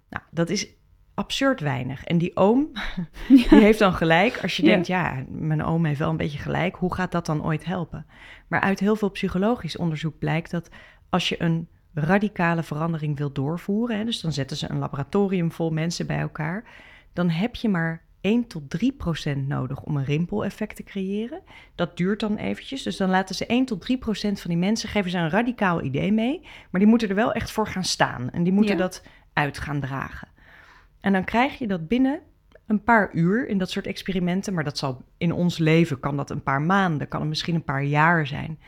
Nou, 0.09 0.23
dat 0.31 0.49
is 0.49 0.67
absurd 1.13 1.59
weinig. 1.59 2.03
En 2.03 2.17
die 2.17 2.35
oom, 2.35 2.71
die 3.27 3.47
heeft 3.49 3.79
dan 3.79 3.93
gelijk. 3.93 4.39
Als 4.41 4.57
je 4.57 4.63
Ja. 4.63 4.69
denkt, 4.69 4.87
ja, 4.87 5.23
mijn 5.29 5.63
oom 5.63 5.85
heeft 5.85 5.99
wel 5.99 6.09
een 6.09 6.17
beetje 6.17 6.39
gelijk. 6.39 6.75
Hoe 6.75 6.93
gaat 6.93 7.11
dat 7.11 7.25
dan 7.25 7.43
ooit 7.45 7.65
helpen? 7.65 8.05
Maar 8.47 8.59
uit 8.61 8.79
heel 8.79 8.95
veel 8.95 9.11
psychologisch 9.11 9.77
onderzoek 9.77 10.19
blijkt 10.19 10.51
dat 10.51 10.69
als 11.09 11.29
je 11.29 11.41
een 11.41 11.67
radicale 11.93 12.63
verandering 12.63 13.17
wil 13.17 13.31
doorvoeren... 13.31 13.97
Hè, 13.97 14.05
dus 14.05 14.21
dan 14.21 14.31
zetten 14.33 14.57
ze 14.57 14.69
een 14.69 14.79
laboratorium 14.79 15.51
vol 15.51 15.69
mensen 15.71 16.07
bij 16.07 16.19
elkaar... 16.19 16.63
dan 17.13 17.29
heb 17.29 17.55
je 17.55 17.69
maar 17.69 18.07
1 18.21 18.47
tot 18.47 18.69
3 18.69 18.91
procent 18.91 19.47
nodig 19.47 19.81
om 19.83 19.97
een 19.97 20.03
rimpeleffect 20.05 20.75
te 20.75 20.83
creëren. 20.83 21.41
Dat 21.75 21.97
duurt 21.97 22.19
dan 22.19 22.35
eventjes. 22.37 22.83
Dus 22.83 22.97
dan 22.97 23.09
laten 23.09 23.35
ze 23.35 23.45
1 23.45 23.65
tot 23.65 23.81
3 23.81 23.97
procent 23.97 24.41
van 24.41 24.49
die 24.49 24.59
mensen... 24.59 24.89
geven 24.89 25.11
ze 25.11 25.17
een 25.17 25.29
radicaal 25.29 25.83
idee 25.83 26.11
mee... 26.11 26.39
maar 26.71 26.81
die 26.81 26.89
moeten 26.89 27.09
er 27.09 27.15
wel 27.15 27.31
echt 27.33 27.51
voor 27.51 27.67
gaan 27.67 27.83
staan. 27.83 28.29
En 28.31 28.43
die 28.43 28.53
moeten 28.53 28.75
Ja. 28.75 28.81
dat 28.81 29.03
uit 29.39 29.59
gaan 29.59 29.79
dragen. 29.79 30.27
En 31.01 31.13
dan 31.13 31.23
krijg 31.23 31.57
je 31.57 31.67
dat 31.67 31.87
binnen 31.87 32.19
een 32.67 32.83
paar 32.83 33.09
uur 33.13 33.47
in 33.47 33.57
dat 33.57 33.69
soort 33.69 33.87
experimenten, 33.87 34.53
maar 34.53 34.63
dat 34.63 34.77
zal 34.77 35.01
in 35.17 35.31
ons 35.31 35.57
leven 35.57 35.99
kan 35.99 36.17
dat 36.17 36.29
een 36.29 36.43
paar 36.43 36.61
maanden, 36.61 37.07
kan 37.07 37.19
het 37.19 37.29
misschien 37.29 37.55
een 37.55 37.63
paar 37.63 37.83
jaar 37.83 38.27
zijn. 38.27 38.59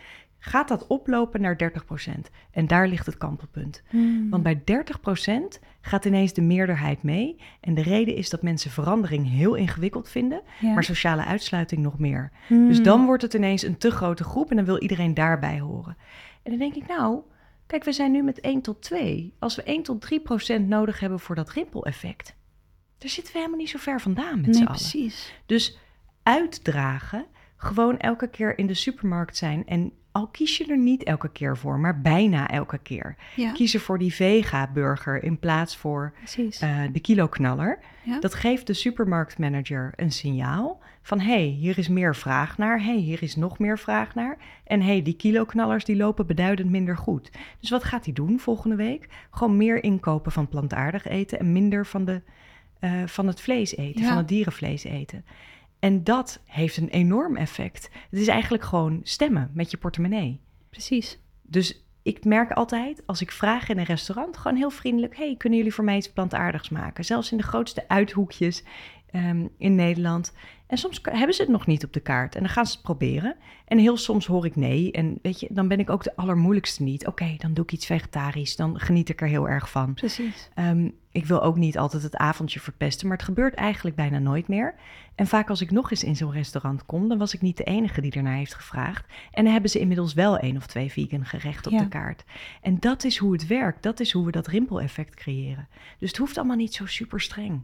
Gaat 0.44 0.68
dat 0.68 0.88
oplopen 0.88 1.42
naar 1.42 1.58
30%? 1.58 2.12
En 2.52 2.68
daar 2.68 2.88
ligt 2.88 3.06
het 3.06 3.18
kantelpunt. 3.18 3.84
Hmm. 3.90 4.30
Want 4.30 4.44
bij 4.44 4.62
30% 4.66 5.60
gaat 5.82 6.06
ineens 6.06 6.34
de 6.34 6.42
meerderheid 6.42 7.04
mee. 7.04 7.36
En 7.60 7.74
de 7.74 7.82
reden 7.82 8.16
is 8.16 8.30
dat 8.30 8.42
mensen 8.42 8.72
verandering 8.72 9.30
heel 9.30 9.56
ingewikkeld 9.56 10.10
vinden, 10.10 10.42
Ja. 10.60 10.74
maar 10.74 10.84
sociale 10.84 11.26
uitsluiting 11.26 11.82
nog 11.82 12.00
meer. 12.00 12.32
Hmm. 12.48 12.68
Dus 12.68 12.84
dan 12.84 13.06
wordt 13.06 13.22
het 13.22 13.34
ineens 13.34 13.64
een 13.64 13.78
te 13.78 13.92
grote 13.92 14.24
groep 14.24 14.50
en 14.50 14.56
dan 14.56 14.66
wil 14.66 14.80
iedereen 14.80 15.14
daarbij 15.14 15.60
horen. 15.60 15.98
En 16.44 16.52
dan 16.52 16.60
denk 16.60 16.76
ik, 16.76 16.88
nou, 16.88 17.22
kijk, 17.72 17.84
we 17.84 17.92
zijn 17.92 18.12
nu 18.12 18.24
met 18.24 18.40
1 18.40 18.62
tot 18.62 18.82
2. 18.82 19.34
Als 19.40 19.56
we 19.56 19.64
1 19.64 19.84
tot 19.84 20.02
3 20.02 20.20
procent 20.20 20.68
nodig 20.68 21.00
hebben 21.00 21.20
voor 21.20 21.36
dat 21.36 21.50
rimpeleffect, 21.50 22.36
daar 22.98 23.10
zitten 23.10 23.34
we 23.34 23.40
helemaal 23.40 23.60
niet 23.60 23.70
zo 23.70 23.78
ver 23.78 24.02
vandaan 24.02 24.42
met 24.42 24.56
z'n 24.56 24.60
Nee, 24.60 24.68
allen. 24.68 24.80
precies. 24.80 25.34
Dus 25.46 25.78
uitdragen, 26.24 27.26
gewoon 27.58 27.98
elke 27.98 28.28
keer 28.30 28.58
in 28.58 28.68
de 28.68 28.74
supermarkt 28.74 29.38
zijn 29.38 29.66
en 29.68 29.92
al 30.12 30.28
kies 30.28 30.58
je 30.58 30.66
er 30.66 30.78
niet 30.78 31.04
elke 31.04 31.30
keer 31.30 31.58
voor, 31.58 31.80
maar 31.80 32.02
bijna 32.02 32.50
elke 32.50 32.78
keer. 32.78 33.16
Ja, 33.36 33.52
Kiezen 33.52 33.80
voor 33.80 33.98
die 34.00 34.14
vega-burger 34.14 35.24
in 35.24 35.40
plaats 35.40 35.78
voor 35.78 36.14
eh, 36.60 36.80
de 36.92 37.00
kiloknaller. 37.00 37.80
Ja. 38.04 38.20
Dat 38.20 38.34
geeft 38.34 38.68
de 38.68 38.74
supermarktmanager 38.74 39.94
een 39.96 40.12
signaal 40.12 40.80
van 41.02 41.20
hé, 41.20 41.32
hey, 41.32 41.56
hier 41.60 41.78
is 41.78 41.88
meer 41.88 42.16
vraag 42.16 42.58
naar, 42.58 42.80
hé, 42.80 42.86
hey, 42.86 42.96
hier 42.96 43.24
is 43.24 43.36
nog 43.36 43.60
meer 43.60 43.80
vraag 43.80 44.16
naar. 44.16 44.38
En 44.64 44.82
hé, 44.82 44.88
hey, 44.88 45.02
die 45.02 45.16
kiloknallers 45.16 45.86
die 45.86 45.96
lopen 45.96 46.28
beduidend 46.28 46.70
minder 46.70 46.98
goed. 46.98 47.32
Dus 47.60 47.70
wat 47.70 47.84
gaat 47.84 48.06
hij 48.06 48.14
doen 48.14 48.40
volgende 48.40 48.76
week? 48.76 49.08
Gewoon 49.32 49.58
meer 49.58 49.84
inkopen 49.84 50.32
van 50.32 50.48
plantaardig 50.48 51.08
eten 51.08 51.40
en 51.40 51.52
minder 51.52 51.86
van, 51.86 52.06
de, 52.06 52.22
eh, 52.80 52.92
van 53.06 53.28
het 53.28 53.42
vlees 53.42 53.76
eten, 53.76 54.02
Ja. 54.02 54.08
van 54.08 54.18
het 54.18 54.28
dierenvlees 54.28 54.84
eten. 54.84 55.26
En 55.82 56.04
dat 56.04 56.42
heeft 56.46 56.78
een 56.78 56.90
enorm 56.90 57.38
effect. 57.38 57.90
Het 58.10 58.20
is 58.20 58.28
eigenlijk 58.28 58.64
gewoon 58.64 59.00
stemmen 59.04 59.52
met 59.54 59.72
je 59.72 59.78
portemonnee. 59.78 60.40
precies. 60.70 61.20
Dus 61.42 61.86
ik 62.04 62.26
merk 62.26 62.52
altijd, 62.52 63.04
als 63.06 63.22
ik 63.22 63.32
vraag 63.32 63.70
in 63.70 63.78
een 63.78 63.84
restaurant, 63.84 64.38
gewoon 64.38 64.58
heel 64.58 64.70
vriendelijk: 64.70 65.18
hey, 65.18 65.36
kunnen 65.38 65.58
jullie 65.58 65.74
voor 65.74 65.84
mij 65.84 65.98
iets 65.98 66.12
plantaardigs 66.12 66.70
maken? 66.70 67.06
Zelfs 67.06 67.32
in 67.32 67.38
de 67.38 67.44
grootste 67.44 67.88
uithoekjes 67.88 68.64
ehm, 69.12 69.48
in 69.58 69.76
Nederland. 69.76 70.34
En 70.68 70.78
soms 70.78 71.00
hebben 71.04 71.36
ze 71.36 71.42
het 71.42 71.52
nog 71.52 71.68
niet 71.68 71.84
op 71.86 71.94
de 71.94 72.00
kaart 72.00 72.36
en 72.36 72.42
dan 72.42 72.50
gaan 72.50 72.66
ze 72.66 72.72
het 72.74 72.82
proberen. 72.82 73.36
En 73.66 73.78
heel 73.78 73.98
soms 73.98 74.26
hoor 74.26 74.46
ik 74.46 74.56
nee. 74.56 74.92
En 74.92 75.20
weet 75.22 75.40
je, 75.40 75.48
dan 75.52 75.68
ben 75.68 75.80
ik 75.80 75.90
ook 75.90 76.04
de 76.04 76.16
allermoeilijkste 76.16 76.84
niet. 76.84 77.08
Oké, 77.08 77.36
dan 77.38 77.54
doe 77.54 77.64
ik 77.64 77.72
iets 77.72 77.86
vegetarisch. 77.86 78.56
Dan 78.56 78.80
geniet 78.80 79.10
ik 79.10 79.22
er 79.22 79.28
heel 79.28 79.50
erg 79.50 79.70
van. 79.70 79.94
Precies. 79.94 80.50
Ehm, 80.54 80.90
ik 81.12 81.26
wil 81.26 81.42
ook 81.44 81.56
niet 81.58 81.78
altijd 81.78 82.04
het 82.04 82.16
avondje 82.16 82.60
verpesten, 82.60 83.08
maar 83.08 83.18
het 83.18 83.26
gebeurt 83.26 83.54
eigenlijk 83.54 83.96
bijna 83.96 84.20
nooit 84.20 84.48
meer. 84.48 84.76
En 85.16 85.28
vaak 85.28 85.50
als 85.50 85.62
ik 85.62 85.72
nog 85.72 85.92
eens 85.92 86.04
in 86.04 86.16
zo'n 86.16 86.32
restaurant 86.32 86.86
kom, 86.86 87.08
dan 87.10 87.18
was 87.18 87.34
ik 87.34 87.42
niet 87.42 87.58
de 87.58 87.64
enige 87.64 88.02
die 88.02 88.12
ernaar 88.12 88.36
heeft 88.38 88.54
gevraagd. 88.54 89.06
En 89.32 89.44
dan 89.44 89.52
hebben 89.54 89.72
ze 89.72 89.80
inmiddels 89.80 90.14
wel 90.14 90.38
één 90.38 90.58
of 90.58 90.66
twee 90.68 90.92
vegan 90.92 91.26
gerechten 91.26 91.72
op 91.72 91.78
Ja. 91.78 91.84
de 91.84 91.90
kaart. 91.90 92.24
En 92.62 92.80
dat 92.80 93.04
is 93.04 93.18
hoe 93.18 93.32
het 93.34 93.48
werkt. 93.48 93.84
Dat 93.84 94.00
is 94.00 94.12
hoe 94.12 94.26
we 94.26 94.32
dat 94.32 94.48
rimpeleffect 94.48 95.16
creëren. 95.16 95.68
Dus 95.98 96.10
het 96.10 96.18
hoeft 96.18 96.38
allemaal 96.38 96.56
niet 96.56 96.74
zo 96.74 96.86
super 96.86 97.22
streng. 97.22 97.62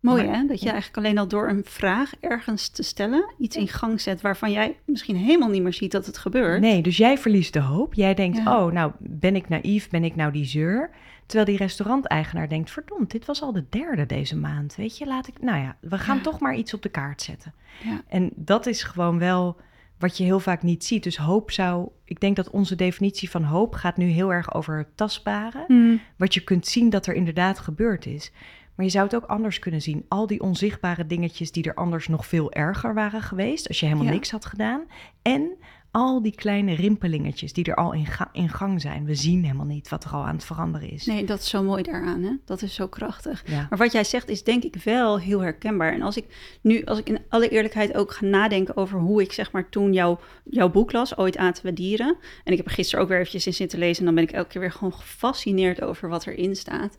Mooi 0.00 0.24
Maar- 0.24 0.34
hè, 0.36 0.46
dat 0.46 0.58
je 0.60 0.66
ja. 0.66 0.72
eigenlijk 0.72 1.06
alleen 1.06 1.18
al 1.18 1.28
door 1.28 1.48
een 1.48 1.64
vraag 1.64 2.12
ergens 2.20 2.68
te 2.68 2.82
stellen, 2.82 3.32
iets 3.38 3.56
in 3.56 3.68
gang 3.68 4.00
zet 4.00 4.20
waarvan 4.20 4.50
jij 4.52 4.76
misschien 4.84 5.16
helemaal 5.16 5.48
niet 5.48 5.62
meer 5.62 5.72
ziet 5.72 5.92
dat 5.92 6.06
het 6.06 6.18
gebeurt. 6.18 6.60
Nee, 6.60 6.82
dus 6.82 6.96
jij 6.96 7.18
verliest 7.18 7.52
de 7.52 7.60
hoop. 7.60 7.94
Jij 7.94 8.14
denkt, 8.14 8.36
Ja. 8.36 8.64
oh, 8.64 8.72
nou 8.72 8.92
ben 8.98 9.36
ik 9.36 9.48
naïef, 9.48 9.88
ben 9.90 10.04
ik 10.04 10.16
nou 10.16 10.32
die 10.32 10.44
zeur? 10.44 10.90
Terwijl 11.26 11.48
die 11.48 11.58
restauranteigenaar 11.66 12.48
denkt, 12.48 12.70
verdomd, 12.70 13.10
dit 13.10 13.24
was 13.26 13.42
al 13.42 13.52
de 13.52 13.64
derde 13.70 14.06
deze 14.06 14.36
maand. 14.36 14.74
Weet 14.76 14.98
je, 14.98 15.06
laat 15.06 15.28
ik, 15.28 15.34
nou 15.42 15.58
ja, 15.58 15.76
we 15.80 15.98
gaan 15.98 16.16
Ja. 16.16 16.22
toch 16.22 16.40
maar 16.40 16.54
iets 16.54 16.74
op 16.74 16.82
de 16.82 16.88
kaart 16.88 17.22
zetten. 17.22 17.54
Ja. 17.84 18.00
En 18.08 18.30
dat 18.34 18.66
is 18.66 18.82
gewoon 18.82 19.18
wel 19.18 19.56
wat 19.98 20.16
je 20.16 20.24
heel 20.24 20.40
vaak 20.40 20.62
niet 20.62 20.84
ziet. 20.84 21.02
Dus 21.02 21.16
hoop 21.16 21.50
zou, 21.50 21.88
ik 22.04 22.20
denk 22.20 22.36
dat 22.36 22.50
onze 22.50 22.74
definitie 22.76 23.30
van 23.30 23.42
hoop 23.42 23.74
gaat 23.74 23.96
nu 23.96 24.06
heel 24.06 24.32
erg 24.32 24.54
over 24.54 24.78
het 24.78 24.96
tastbare. 24.96 25.64
Hmm. 25.66 26.00
Wat 26.16 26.34
je 26.34 26.40
kunt 26.44 26.66
zien 26.66 26.90
dat 26.90 27.06
er 27.06 27.14
inderdaad 27.14 27.58
gebeurd 27.58 28.06
is. 28.06 28.32
Maar 28.80 28.88
je 28.88 28.94
zou 28.94 29.08
het 29.08 29.14
ook 29.16 29.30
anders 29.30 29.58
kunnen 29.58 29.82
zien. 29.82 30.04
Al 30.08 30.26
die 30.26 30.40
onzichtbare 30.40 31.06
dingetjes 31.06 31.52
die 31.52 31.64
er 31.64 31.74
anders 31.74 32.08
nog 32.08 32.26
veel 32.26 32.52
erger 32.52 32.94
waren 32.94 33.22
geweest. 33.22 33.68
Als 33.68 33.80
je 33.80 33.86
helemaal 33.86 34.06
Ja. 34.06 34.12
niks 34.12 34.30
had 34.30 34.44
gedaan. 34.44 34.84
En 35.22 35.56
al 35.90 36.22
die 36.22 36.34
kleine 36.34 36.74
rimpelingetjes 36.74 37.52
die 37.52 37.64
er 37.64 37.74
al 37.74 37.92
in, 37.92 38.06
ga- 38.06 38.28
in 38.32 38.48
gang 38.48 38.80
zijn. 38.80 39.04
We 39.04 39.14
zien 39.14 39.42
helemaal 39.44 39.66
niet 39.66 39.88
wat 39.88 40.04
er 40.04 40.10
al 40.10 40.24
aan 40.26 40.34
het 40.34 40.44
veranderen 40.44 40.90
is. 40.90 41.06
Nee, 41.06 41.24
dat 41.24 41.38
is 41.38 41.48
zo 41.48 41.62
mooi 41.62 41.82
daaraan, 41.82 42.22
hè? 42.22 42.30
Dat 42.44 42.62
is 42.62 42.74
zo 42.74 42.88
krachtig. 42.88 43.42
Ja. 43.46 43.66
Maar 43.70 43.78
wat 43.78 43.92
jij 43.92 44.04
zegt 44.04 44.28
is 44.28 44.44
denk 44.44 44.62
ik 44.62 44.76
wel 44.84 45.18
heel 45.18 45.40
herkenbaar. 45.40 45.92
En 45.92 46.02
als 46.02 46.16
ik 46.16 46.58
nu, 46.62 46.84
als 46.84 46.98
ik 46.98 47.08
in 47.08 47.18
alle 47.28 47.48
eerlijkheid 47.48 47.94
ook 47.94 48.12
ga 48.12 48.24
nadenken 48.26 48.76
over 48.76 48.98
hoe 48.98 49.22
ik 49.22 49.32
zeg 49.32 49.52
maar 49.52 49.68
toen 49.68 49.92
jouw, 49.92 50.18
jouw 50.44 50.70
boek 50.70 50.92
las, 50.92 51.16
Ooit 51.16 51.36
aten 51.36 51.64
we 51.64 51.72
dieren. 51.72 52.16
En 52.44 52.50
ik 52.52 52.56
heb 52.56 52.66
er 52.66 52.72
gisteren 52.72 53.02
ook 53.04 53.08
weer 53.10 53.18
eventjes 53.18 53.46
in 53.46 53.54
zitten 53.54 53.78
lezen. 53.78 53.98
En 53.98 54.04
dan 54.04 54.14
ben 54.14 54.24
ik 54.24 54.30
elke 54.32 54.48
keer 54.48 54.60
weer 54.60 54.72
gewoon 54.72 54.94
gefascineerd 54.94 55.82
over 55.82 56.08
wat 56.08 56.26
erin 56.26 56.56
staat. 56.56 56.96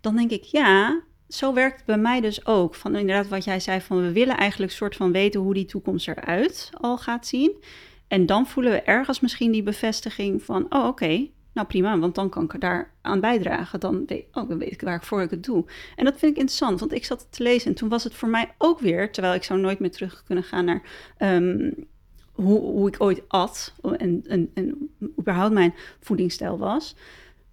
Dan 0.00 0.16
denk 0.16 0.30
ik, 0.30 0.42
ja, 0.42 1.00
zo 1.28 1.52
werkt 1.54 1.76
het 1.76 1.84
bij 1.84 1.98
mij 1.98 2.20
dus 2.20 2.46
ook. 2.46 2.74
Van 2.74 2.96
inderdaad 2.96 3.28
wat 3.28 3.44
jij 3.44 3.60
zei, 3.60 3.80
van 3.80 4.00
we 4.00 4.12
willen 4.12 4.36
eigenlijk 4.36 4.72
soort 4.72 4.96
van 4.96 5.12
weten 5.12 5.40
hoe 5.40 5.54
die 5.54 5.64
toekomst 5.64 6.08
eruit 6.08 6.70
al 6.80 6.98
gaat 6.98 7.26
zien. 7.26 7.62
En 8.08 8.26
dan 8.26 8.46
voelen 8.46 8.72
we 8.72 8.82
ergens 8.82 9.20
misschien 9.20 9.52
die 9.52 9.62
bevestiging 9.62 10.42
van, 10.42 10.66
oh 10.68 10.86
oké, 10.86 11.28
nou 11.52 11.66
prima, 11.68 11.98
want 11.98 12.14
dan 12.14 12.28
kan 12.28 12.44
ik 12.44 12.52
er 12.52 12.58
daar 12.58 12.94
aan 13.02 13.20
bijdragen. 13.20 13.80
Dan 13.80 14.02
weet, 14.06 14.24
oh, 14.32 14.48
dan 14.48 14.58
weet 14.58 14.72
ik 14.72 14.80
waarvoor 14.80 15.22
ik 15.22 15.30
het 15.30 15.44
doe. 15.44 15.64
En 15.96 16.04
dat 16.04 16.18
vind 16.18 16.32
ik 16.32 16.38
interessant, 16.38 16.80
want 16.80 16.92
ik 16.92 17.04
zat 17.04 17.20
het 17.20 17.32
te 17.32 17.42
lezen 17.42 17.70
en 17.70 17.76
toen 17.76 17.88
was 17.88 18.04
het 18.04 18.14
voor 18.14 18.28
mij 18.28 18.54
ook 18.58 18.80
weer, 18.80 19.12
terwijl 19.12 19.34
ik 19.34 19.42
zou 19.42 19.60
nooit 19.60 19.78
meer 19.78 19.90
terug 19.90 20.22
kunnen 20.26 20.44
gaan 20.44 20.64
naar 20.64 20.82
ehm, 21.16 21.70
hoe, 22.32 22.60
hoe 22.60 22.88
ik 22.88 22.96
ooit 22.98 23.22
at 23.28 23.74
en, 23.82 24.24
en, 24.28 24.50
en 24.54 24.90
überhaupt 25.18 25.54
mijn 25.54 25.74
voedingsstijl 26.00 26.58
was. 26.58 26.96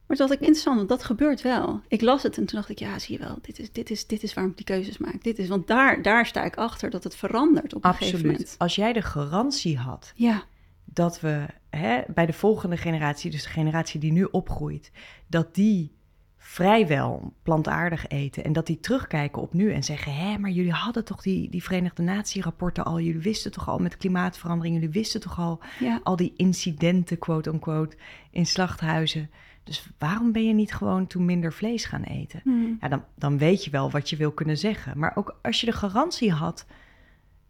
Maar 0.08 0.18
dat 0.18 0.32
ik 0.32 0.39
interessant, 0.39 0.78
want 0.78 0.89
dat 0.89 1.04
gebeurt 1.04 1.42
wel. 1.42 1.82
Ik 1.88 2.02
las 2.02 2.24
het 2.24 2.38
en 2.38 2.46
toen 2.46 2.60
dacht 2.60 2.70
ik, 2.70 2.80
ja, 2.80 3.00
zie 3.00 3.18
je 3.18 3.24
wel, 3.24 3.38
dit 3.42 3.60
is, 3.60 3.72
dit 3.72 3.89
is, 3.89 4.08
dit 4.08 4.24
is 4.24 4.34
waarom 4.34 4.52
ik 4.52 4.58
die 4.58 4.66
keuzes 4.66 4.98
maak. 4.98 5.24
Dit 5.24 5.39
is, 5.39 5.48
want 5.48 5.68
daar, 5.68 6.02
daar 6.02 6.26
sta 6.26 6.44
ik 6.44 6.56
achter 6.56 6.89
dat 6.89 7.04
het 7.04 7.16
verandert 7.16 7.74
op 7.74 7.84
een 7.84 7.89
gegeven 7.89 8.13
Absoluut. 8.13 8.38
moment. 8.38 8.56
Als 8.58 8.76
jij 8.76 8.94
de 8.94 9.02
garantie 9.02 9.78
had 9.78 10.13
Ja, 10.16 10.44
dat 10.86 11.20
we 11.20 11.46
hè, 11.70 12.02
bij 12.08 12.26
de 12.26 12.34
volgende 12.34 12.78
generatie, 12.78 13.32
dus 13.32 13.44
de 13.44 13.50
generatie 13.50 14.00
die 14.00 14.12
nu 14.12 14.24
opgroeit, 14.24 14.92
dat 15.28 15.56
die 15.56 15.96
vrijwel 16.38 17.34
plantaardig 17.44 18.08
eten 18.08 18.44
en 18.44 18.54
dat 18.54 18.66
die 18.66 18.80
terugkijken 18.80 19.42
op 19.42 19.54
nu 19.54 19.72
en 19.72 19.84
zeggen: 19.84 20.16
hé, 20.16 20.38
maar 20.38 20.50
jullie 20.50 20.72
hadden 20.72 21.06
toch 21.06 21.22
die, 21.22 21.50
die 21.50 21.63
Verenigde 21.63 22.04
Natie-rapporten 22.04 22.86
al, 22.86 23.00
jullie 23.00 23.22
wisten 23.22 23.52
toch 23.52 23.70
al 23.70 23.80
met 23.80 23.98
klimaatverandering, 23.98 24.76
jullie 24.76 24.89
wisten 24.89 25.22
toch 25.22 25.39
al 25.39 25.60
ja, 25.80 26.00
al 26.04 26.16
die 26.16 26.34
incidenten, 26.36 27.18
quote-unquote, 27.18 27.98
in 28.32 28.46
slachthuizen. 28.46 29.30
Dus 29.63 29.88
waarom 29.97 30.32
ben 30.32 30.47
je 30.47 30.54
niet 30.54 30.73
gewoon 30.73 31.08
toen 31.08 31.26
minder 31.26 31.54
vlees 31.54 31.86
gaan 31.86 32.04
eten? 32.04 32.39
Hmm. 32.43 32.78
Ja, 32.82 32.88
dan, 32.88 33.04
dan 33.15 33.38
weet 33.38 33.65
je 33.65 33.71
wel 33.71 33.91
wat 33.91 34.10
je 34.10 34.15
wil 34.15 34.32
kunnen 34.32 34.58
zeggen. 34.58 34.99
Maar 34.99 35.12
ook 35.15 35.38
als 35.41 35.60
je 35.60 35.65
de 35.65 35.71
garantie 35.71 36.32
had 36.32 36.65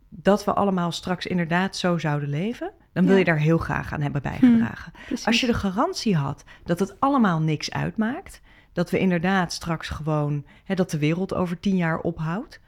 dat 0.10 0.44
we 0.46 0.54
allemaal 0.54 0.92
straks 0.92 1.26
inderdaad 1.26 1.76
zo 1.76 1.98
zouden 1.98 2.30
leven, 2.30 2.72
dan 2.94 3.04
wil 3.04 3.14
Ja. 3.14 3.20
je 3.20 3.26
daar 3.26 3.38
heel 3.40 3.58
graag 3.58 3.94
aan 3.94 4.02
hebben 4.02 4.22
bijgedragen. 4.22 4.92
precies. 5.06 5.26
Als 5.26 5.40
je 5.42 5.48
de 5.48 5.54
garantie 5.54 6.16
had 6.16 6.44
dat 6.64 6.80
het 6.80 7.00
allemaal 7.00 7.40
niks 7.40 7.72
uitmaakt, 7.72 8.42
dat 8.74 8.90
we 8.90 9.00
inderdaad 9.00 9.54
straks 9.54 9.90
gewoon, 9.90 10.46
hè, 10.64 10.76
dat 10.76 10.90
de 10.92 10.98
wereld 10.98 11.34
over 11.34 11.60
tien 11.60 11.76
jaar 11.76 12.00
ophoudt, 12.00 12.60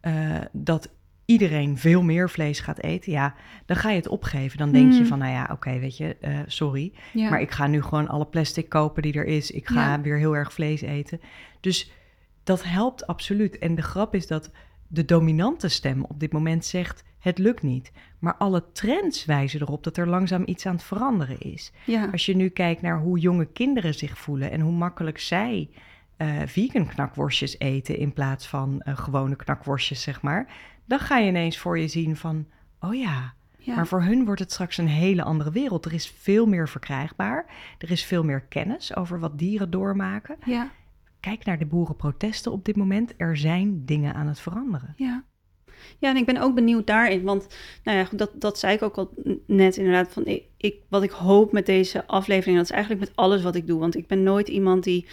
eh, 0.00 0.12
dat 0.52 0.88
iedereen 1.32 1.78
veel 1.78 2.02
meer 2.02 2.30
vlees 2.30 2.60
gaat 2.60 2.82
eten, 2.82 3.12
ja, 3.12 3.34
dan 3.66 3.76
ga 3.76 3.90
je 3.90 3.96
het 3.96 4.08
opgeven. 4.08 4.58
Dan 4.58 4.72
denk 4.72 4.90
je 4.92 4.98
Hmm. 4.98 5.06
van, 5.06 5.18
nou 5.18 5.32
ja, 5.32 5.48
oké, 5.52 5.78
weet 5.78 5.96
je, 5.96 6.16
eh, 6.20 6.38
sorry, 6.46 6.92
ja. 7.12 7.30
maar 7.30 7.40
ik 7.40 7.50
ga 7.50 7.66
nu 7.66 7.82
gewoon 7.82 8.08
alle 8.08 8.26
plastic 8.26 8.68
kopen 8.68 9.02
die 9.02 9.12
er 9.12 9.26
is. 9.26 9.50
Ik 9.50 9.66
ga 9.68 9.90
Ja. 9.94 10.00
weer 10.00 10.16
heel 10.16 10.36
erg 10.36 10.52
vlees 10.52 10.80
eten. 10.80 11.20
Dus 11.60 11.92
dat 12.44 12.62
helpt 12.64 13.06
absoluut. 13.06 13.58
En 13.58 13.74
de 13.74 13.82
grap 13.82 14.14
is 14.14 14.26
dat 14.26 14.50
de 14.88 15.04
dominante 15.04 15.68
stem 15.68 16.04
op 16.04 16.20
dit 16.20 16.32
moment 16.32 16.64
zegt: 16.64 17.04
het 17.18 17.38
lukt 17.38 17.62
niet. 17.62 17.92
Maar 18.18 18.36
alle 18.36 18.64
trends 18.72 19.24
wijzen 19.24 19.60
erop 19.60 19.84
dat 19.84 19.96
er 19.96 20.08
langzaam 20.08 20.42
iets 20.46 20.66
aan 20.66 20.74
het 20.74 20.82
veranderen 20.84 21.40
is. 21.40 21.72
ja. 21.86 22.08
Als 22.12 22.26
je 22.26 22.36
nu 22.36 22.48
kijkt 22.48 22.82
naar 22.82 22.98
hoe 23.00 23.18
jonge 23.18 23.44
kinderen 23.46 23.94
zich 23.94 24.18
voelen 24.18 24.50
en 24.50 24.60
hoe 24.60 24.72
makkelijk 24.72 25.18
zij 25.18 25.68
eh, 26.22 26.46
vegan 26.46 26.86
knakworstjes 26.86 27.58
eten 27.58 27.96
in 27.96 28.12
plaats 28.12 28.46
van 28.46 28.80
eh, 28.80 28.96
gewone 28.96 29.36
knakworstjes, 29.36 30.02
zeg 30.02 30.22
maar, 30.22 30.46
dan 30.84 30.98
ga 30.98 31.18
je 31.18 31.28
ineens 31.28 31.58
voor 31.58 31.78
je 31.78 31.88
zien 31.88 32.16
van: 32.16 32.46
oh 32.80 32.94
ja, 32.94 33.34
ja. 33.58 33.74
maar 33.74 33.86
voor 33.86 34.02
hun 34.02 34.24
wordt 34.24 34.40
het 34.40 34.52
straks 34.52 34.78
een 34.78 34.88
hele 34.88 35.22
andere 35.22 35.50
wereld. 35.50 35.84
Er 35.84 35.92
is 35.92 36.14
veel 36.18 36.46
meer 36.46 36.68
verkrijgbaar. 36.68 37.46
Er 37.78 37.90
is 37.90 38.04
veel 38.04 38.24
meer 38.24 38.40
kennis 38.40 38.96
over 38.96 39.20
wat 39.20 39.38
dieren 39.38 39.70
doormaken. 39.70 40.36
ja. 40.44 40.70
Kijk 41.20 41.44
naar 41.44 41.58
de 41.58 41.66
boerenprotesten 41.66 42.52
op 42.52 42.64
dit 42.64 42.76
moment. 42.76 43.14
Er 43.16 43.36
zijn 43.36 43.84
dingen 43.84 44.14
aan 44.14 44.26
het 44.26 44.40
veranderen. 44.40 44.94
Ja. 44.96 45.24
Ja, 45.98 46.10
en 46.10 46.16
ik 46.16 46.26
ben 46.26 46.36
ook 46.36 46.54
benieuwd 46.54 46.86
daarin, 46.86 47.22
want 47.22 47.46
nou 47.84 47.98
ja, 47.98 48.06
dat, 48.12 48.30
dat 48.34 48.58
zei 48.58 48.74
ik 48.74 48.82
ook 48.82 48.96
al 48.96 49.14
net 49.46 49.76
inderdaad, 49.76 50.12
van 50.12 50.26
ik, 50.26 50.44
ik, 50.56 50.76
wat 50.88 51.02
ik 51.02 51.10
hoop 51.10 51.52
met 51.52 51.66
deze 51.66 52.06
aflevering, 52.06 52.56
dat 52.56 52.64
is 52.64 52.70
eigenlijk 52.70 53.04
met 53.04 53.16
alles 53.16 53.42
wat 53.42 53.54
ik 53.54 53.66
doe, 53.66 53.80
want 53.80 53.96
ik 53.96 54.06
ben 54.06 54.22
nooit 54.22 54.48
iemand 54.48 54.84
die, 54.84 55.06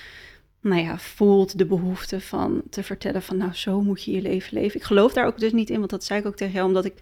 nou 0.61 0.81
ja, 0.81 0.97
voelt 0.97 1.57
de 1.57 1.65
behoefte 1.65 2.21
van 2.21 2.61
te 2.69 2.83
vertellen 2.83 3.21
van, 3.21 3.37
nou, 3.37 3.53
zo 3.53 3.81
moet 3.81 4.03
je 4.03 4.11
je 4.11 4.21
leven 4.21 4.57
leven. 4.57 4.79
Ik 4.79 4.85
geloof 4.85 5.13
daar 5.13 5.25
ook 5.25 5.39
dus 5.39 5.51
niet 5.51 5.69
in, 5.69 5.77
want 5.77 5.89
dat 5.89 6.03
zei 6.03 6.19
ik 6.19 6.25
ook 6.25 6.35
tegen 6.35 6.53
jou, 6.53 6.67
omdat 6.67 6.85
ik 6.85 6.93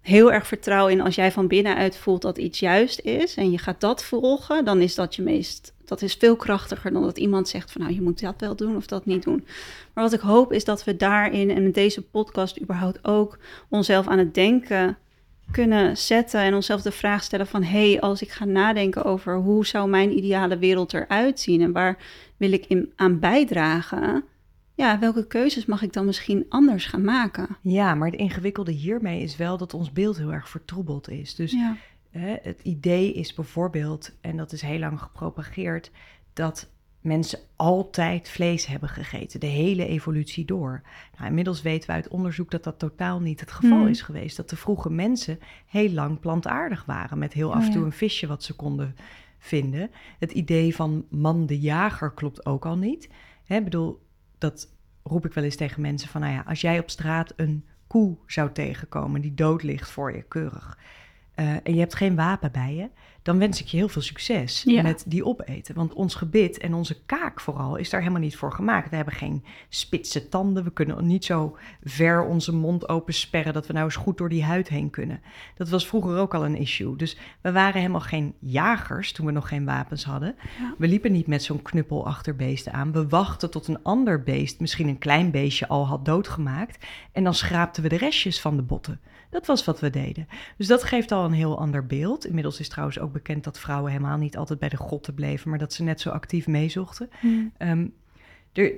heel 0.00 0.32
erg 0.32 0.46
vertrouw 0.46 0.88
in 0.88 1.00
als 1.00 1.14
jij 1.14 1.32
van 1.32 1.46
binnenuit 1.46 1.96
voelt 1.96 2.22
dat 2.22 2.38
iets 2.38 2.58
juist 2.58 3.00
is 3.00 3.34
en 3.34 3.50
je 3.50 3.58
gaat 3.58 3.80
dat 3.80 4.04
volgen, 4.04 4.64
dan 4.64 4.80
is 4.80 4.94
dat 4.94 5.14
je 5.14 5.22
meest, 5.22 5.72
dat 5.84 6.02
is 6.02 6.14
veel 6.14 6.36
krachtiger 6.36 6.92
dan 6.92 7.02
dat 7.02 7.18
iemand 7.18 7.48
zegt 7.48 7.72
van, 7.72 7.80
nou, 7.80 7.94
je 7.94 8.02
moet 8.02 8.20
dat 8.20 8.34
wel 8.38 8.56
doen 8.56 8.76
of 8.76 8.86
dat 8.86 9.06
niet 9.06 9.22
doen. 9.22 9.46
Maar 9.92 10.04
wat 10.04 10.12
ik 10.12 10.20
hoop 10.20 10.52
is 10.52 10.64
dat 10.64 10.84
we 10.84 10.96
daarin 10.96 11.50
en 11.50 11.62
met 11.62 11.74
deze 11.74 12.02
podcast 12.02 12.60
überhaupt 12.60 13.04
ook 13.04 13.38
onszelf 13.68 14.06
aan 14.06 14.18
het 14.18 14.34
denken 14.34 14.98
kunnen 15.50 15.96
zetten 15.96 16.40
en 16.40 16.54
onszelf 16.54 16.82
de 16.82 16.92
vraag 16.92 17.22
stellen 17.22 17.46
van 17.46 17.62
hé, 17.62 17.90
hey, 17.90 18.00
als 18.00 18.22
ik 18.22 18.30
ga 18.30 18.44
nadenken 18.44 19.04
over 19.04 19.36
hoe 19.36 19.66
zou 19.66 19.88
mijn 19.88 20.16
ideale 20.16 20.58
wereld 20.58 20.94
eruit 20.94 21.40
zien 21.40 21.60
en 21.60 21.72
waar 21.72 21.98
wil 22.36 22.52
ik 22.52 22.66
in, 22.66 22.92
aan 22.96 23.18
bijdragen, 23.18 24.24
ja, 24.74 24.98
welke 24.98 25.26
keuzes 25.26 25.66
mag 25.66 25.82
ik 25.82 25.92
dan 25.92 26.04
misschien 26.04 26.46
anders 26.48 26.86
gaan 26.86 27.04
maken? 27.04 27.56
Ja, 27.60 27.94
maar 27.94 28.10
het 28.10 28.20
ingewikkelde 28.20 28.72
hiermee 28.72 29.22
is 29.22 29.36
wel 29.36 29.56
dat 29.56 29.74
ons 29.74 29.92
beeld 29.92 30.16
heel 30.16 30.32
erg 30.32 30.48
vertroebeld 30.48 31.08
is. 31.08 31.34
Dus 31.34 31.52
Ja, 31.52 31.76
hè, 32.10 32.36
het 32.42 32.60
idee 32.62 33.12
is 33.12 33.34
bijvoorbeeld, 33.34 34.12
en 34.20 34.36
dat 34.36 34.52
is 34.52 34.62
heel 34.62 34.78
lang 34.78 35.00
gepropageerd, 35.00 35.90
dat 36.32 36.68
mensen 37.00 37.38
altijd 37.56 38.28
vlees 38.28 38.66
hebben 38.66 38.88
gegeten, 38.88 39.40
de 39.40 39.46
hele 39.46 39.86
evolutie 39.86 40.44
door. 40.44 40.82
Nou, 41.16 41.28
inmiddels 41.28 41.62
weten 41.62 41.88
we 41.88 41.94
uit 41.94 42.08
onderzoek 42.08 42.50
dat 42.50 42.64
dat 42.64 42.78
totaal 42.78 43.20
niet 43.20 43.40
het 43.40 43.52
geval 43.52 43.78
Hmm. 43.78 43.88
is 43.88 44.02
geweest. 44.02 44.36
Dat 44.36 44.50
de 44.50 44.56
vroege 44.56 44.90
mensen 44.90 45.38
heel 45.66 45.90
lang 45.90 46.20
plantaardig 46.20 46.84
waren, 46.84 47.18
met 47.18 47.32
heel 47.32 47.48
Oh, 47.48 47.54
af 47.54 47.64
en 47.64 47.70
toe 47.70 47.80
ja. 47.80 47.86
een 47.86 47.92
visje 47.92 48.26
wat 48.26 48.42
ze 48.42 48.54
konden 48.54 48.96
vinden. 49.38 49.90
Het 50.18 50.32
idee 50.32 50.74
van 50.74 51.06
man 51.10 51.46
de 51.46 51.58
jager 51.58 52.12
klopt 52.12 52.46
ook 52.46 52.66
al 52.66 52.76
niet. 52.76 53.08
Hè, 53.44 53.56
ik 53.56 53.64
bedoel, 53.64 54.06
dat 54.38 54.68
roep 55.02 55.26
ik 55.26 55.32
wel 55.32 55.44
eens 55.44 55.56
tegen 55.56 55.80
mensen 55.82 56.08
van, 56.08 56.20
nou 56.20 56.32
ja, 56.32 56.44
als 56.46 56.60
jij 56.60 56.78
op 56.78 56.90
straat 56.90 57.32
een 57.36 57.64
koe 57.86 58.16
zou 58.26 58.52
tegenkomen 58.52 59.20
die 59.20 59.34
dood 59.34 59.62
ligt 59.62 59.90
voor 59.90 60.16
je, 60.16 60.22
keurig, 60.22 60.78
eh, 61.34 61.50
en 61.50 61.74
je 61.74 61.78
hebt 61.78 61.94
geen 61.94 62.16
wapen 62.16 62.52
bij 62.52 62.74
je, 62.74 62.88
dan 63.28 63.38
wens 63.38 63.60
ik 63.60 63.66
je 63.66 63.76
heel 63.76 63.88
veel 63.88 64.02
succes 64.02 64.62
Ja. 64.66 64.82
met 64.82 65.04
die 65.06 65.24
opeten. 65.24 65.74
Want 65.74 65.92
ons 65.92 66.14
gebit 66.14 66.58
en 66.58 66.74
onze 66.74 66.96
kaak 67.06 67.40
vooral 67.40 67.76
is 67.76 67.90
daar 67.90 68.00
helemaal 68.00 68.20
niet 68.20 68.36
voor 68.36 68.52
gemaakt. 68.52 68.90
We 68.90 68.96
hebben 68.96 69.14
geen 69.14 69.44
spitse 69.68 70.28
tanden, 70.28 70.64
we 70.64 70.70
kunnen 70.70 71.06
niet 71.06 71.24
zo 71.24 71.56
ver 71.84 72.22
onze 72.24 72.54
mond 72.54 72.88
open 72.88 73.14
sperren 73.14 73.52
dat 73.52 73.66
we 73.66 73.72
nou 73.72 73.84
eens 73.84 73.96
goed 73.96 74.18
door 74.18 74.28
die 74.28 74.44
huid 74.44 74.68
heen 74.68 74.90
kunnen. 74.90 75.20
Dat 75.56 75.68
was 75.68 75.86
vroeger 75.86 76.18
ook 76.18 76.34
al 76.34 76.44
een 76.44 76.56
issue. 76.56 76.96
Dus 76.96 77.16
we 77.40 77.52
waren 77.52 77.80
helemaal 77.80 78.00
geen 78.00 78.34
jagers 78.38 79.12
toen 79.12 79.26
we 79.26 79.32
nog 79.32 79.48
geen 79.48 79.64
wapens 79.64 80.04
hadden. 80.04 80.34
Ja. 80.58 80.74
We 80.78 80.88
liepen 80.88 81.12
niet 81.12 81.26
met 81.26 81.42
zo'n 81.42 81.62
knuppel 81.62 82.06
achter 82.06 82.36
beesten 82.36 82.72
aan. 82.72 82.92
We 82.92 83.08
wachten 83.08 83.50
tot 83.50 83.68
een 83.68 83.82
ander 83.82 84.22
beest, 84.22 84.60
misschien 84.60 84.88
een 84.88 84.98
klein 84.98 85.30
beestje, 85.30 85.68
al 85.68 85.86
had 85.86 86.04
doodgemaakt. 86.04 86.86
En 87.12 87.24
dan 87.24 87.34
schraapten 87.34 87.82
we 87.82 87.88
de 87.88 87.96
restjes 87.96 88.40
van 88.40 88.56
de 88.56 88.62
botten. 88.62 89.00
Dat 89.30 89.46
was 89.46 89.64
wat 89.64 89.80
we 89.80 89.90
deden. 89.90 90.28
Dus 90.56 90.66
dat 90.66 90.84
geeft 90.84 91.12
al 91.12 91.24
een 91.24 91.32
heel 91.32 91.58
ander 91.58 91.86
beeld. 91.86 92.26
Inmiddels 92.26 92.60
is 92.60 92.68
trouwens 92.68 92.98
ook 92.98 93.12
bekend 93.18 93.44
dat 93.44 93.58
vrouwen 93.58 93.92
helemaal 93.92 94.18
niet 94.18 94.36
altijd 94.36 94.58
bij 94.58 94.68
de 94.68 94.76
grotten 94.76 95.14
bleven, 95.14 95.50
maar 95.50 95.58
dat 95.58 95.72
ze 95.72 95.82
net 95.82 96.00
zo 96.00 96.10
actief 96.10 96.46
meezochten. 96.46 97.10
Hmm. 97.20 97.52
Ehm, 97.56 97.86
er, 98.52 98.72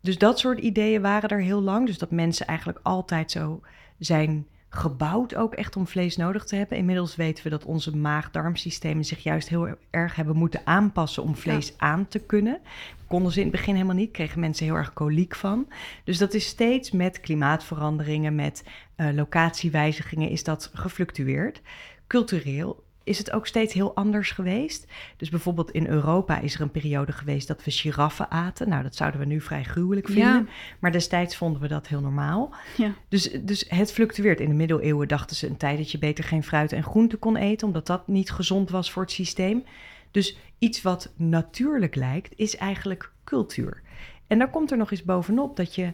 dus 0.00 0.18
dat 0.18 0.38
soort 0.38 0.58
ideeën 0.58 1.02
waren 1.02 1.28
er 1.28 1.40
heel 1.40 1.62
lang. 1.62 1.86
Dus 1.86 1.98
dat 1.98 2.10
mensen 2.10 2.46
eigenlijk 2.46 2.78
altijd 2.82 3.30
zo 3.30 3.60
zijn 3.98 4.46
gebouwd 4.68 5.34
ook 5.34 5.54
echt 5.54 5.76
om 5.76 5.86
vlees 5.86 6.16
nodig 6.16 6.44
te 6.44 6.56
hebben. 6.56 6.78
Inmiddels 6.78 7.16
weten 7.16 7.44
we 7.44 7.50
dat 7.50 7.64
onze 7.64 7.96
maag-darmsystemen 7.96 9.04
zich 9.04 9.22
juist 9.22 9.48
heel 9.48 9.68
erg 9.90 10.14
hebben 10.14 10.36
moeten 10.36 10.60
aanpassen 10.64 11.22
om 11.22 11.36
vlees 11.36 11.74
aan 11.76 12.08
te 12.08 12.18
kunnen. 12.18 12.60
Konden 13.06 13.32
ze 13.32 13.38
in 13.38 13.46
het 13.46 13.56
begin 13.56 13.74
helemaal 13.74 13.96
niet, 13.96 14.10
kregen 14.10 14.40
mensen 14.40 14.66
heel 14.66 14.74
erg 14.74 14.92
koliek 14.92 15.34
van. 15.34 15.68
Dus 16.04 16.18
dat 16.18 16.34
is 16.34 16.46
steeds 16.46 16.90
met 16.90 17.20
klimaatveranderingen, 17.20 18.34
met 18.34 18.64
uh, 18.96 19.12
locatiewijzigingen, 19.12 20.28
is 20.28 20.44
dat 20.44 20.70
gefluctueerd. 20.74 21.60
Cultureel 22.06 22.84
is 23.06 23.18
het 23.18 23.32
ook 23.32 23.46
steeds 23.46 23.74
heel 23.74 23.94
anders 23.94 24.30
geweest. 24.30 24.86
Dus 25.16 25.28
bijvoorbeeld 25.28 25.70
in 25.70 25.86
Europa 25.86 26.40
is 26.40 26.54
er 26.54 26.60
een 26.60 26.70
periode 26.70 27.12
geweest 27.12 27.48
dat 27.48 27.64
we 27.64 27.70
giraffen 27.70 28.30
aten. 28.30 28.68
Nou, 28.68 28.82
dat 28.82 28.96
zouden 28.96 29.20
we 29.20 29.26
nu 29.26 29.40
vrij 29.40 29.64
gruwelijk 29.64 30.08
vinden. 30.08 30.48
Maar 30.78 30.92
destijds 30.92 31.36
vonden 31.36 31.60
we 31.60 31.68
dat 31.68 31.88
heel 31.88 32.00
normaal. 32.00 32.54
Ja. 32.76 32.92
Dus, 33.08 33.30
dus 33.42 33.64
het 33.68 33.92
fluctueert. 33.92 34.40
In 34.40 34.48
de 34.48 34.54
middeleeuwen 34.54 35.08
dachten 35.08 35.36
ze 35.36 35.46
een 35.46 35.56
tijd 35.56 35.78
dat 35.78 35.90
je 35.90 35.98
beter 35.98 36.24
geen 36.24 36.42
fruit 36.42 36.72
en 36.72 36.82
groente 36.82 37.16
kon 37.16 37.36
eten, 37.36 37.66
omdat 37.66 37.86
dat 37.86 38.08
niet 38.08 38.30
gezond 38.30 38.70
was 38.70 38.90
voor 38.90 39.02
het 39.02 39.12
systeem. 39.12 39.64
Dus 40.10 40.38
iets 40.58 40.82
wat 40.82 41.12
natuurlijk 41.16 41.94
lijkt, 41.94 42.32
is 42.36 42.56
eigenlijk 42.56 43.10
cultuur. 43.24 43.82
En 44.26 44.38
dan 44.38 44.50
komt 44.50 44.70
er 44.70 44.76
nog 44.76 44.90
eens 44.90 45.04
bovenop 45.04 45.56
dat 45.56 45.74
je 45.74 45.92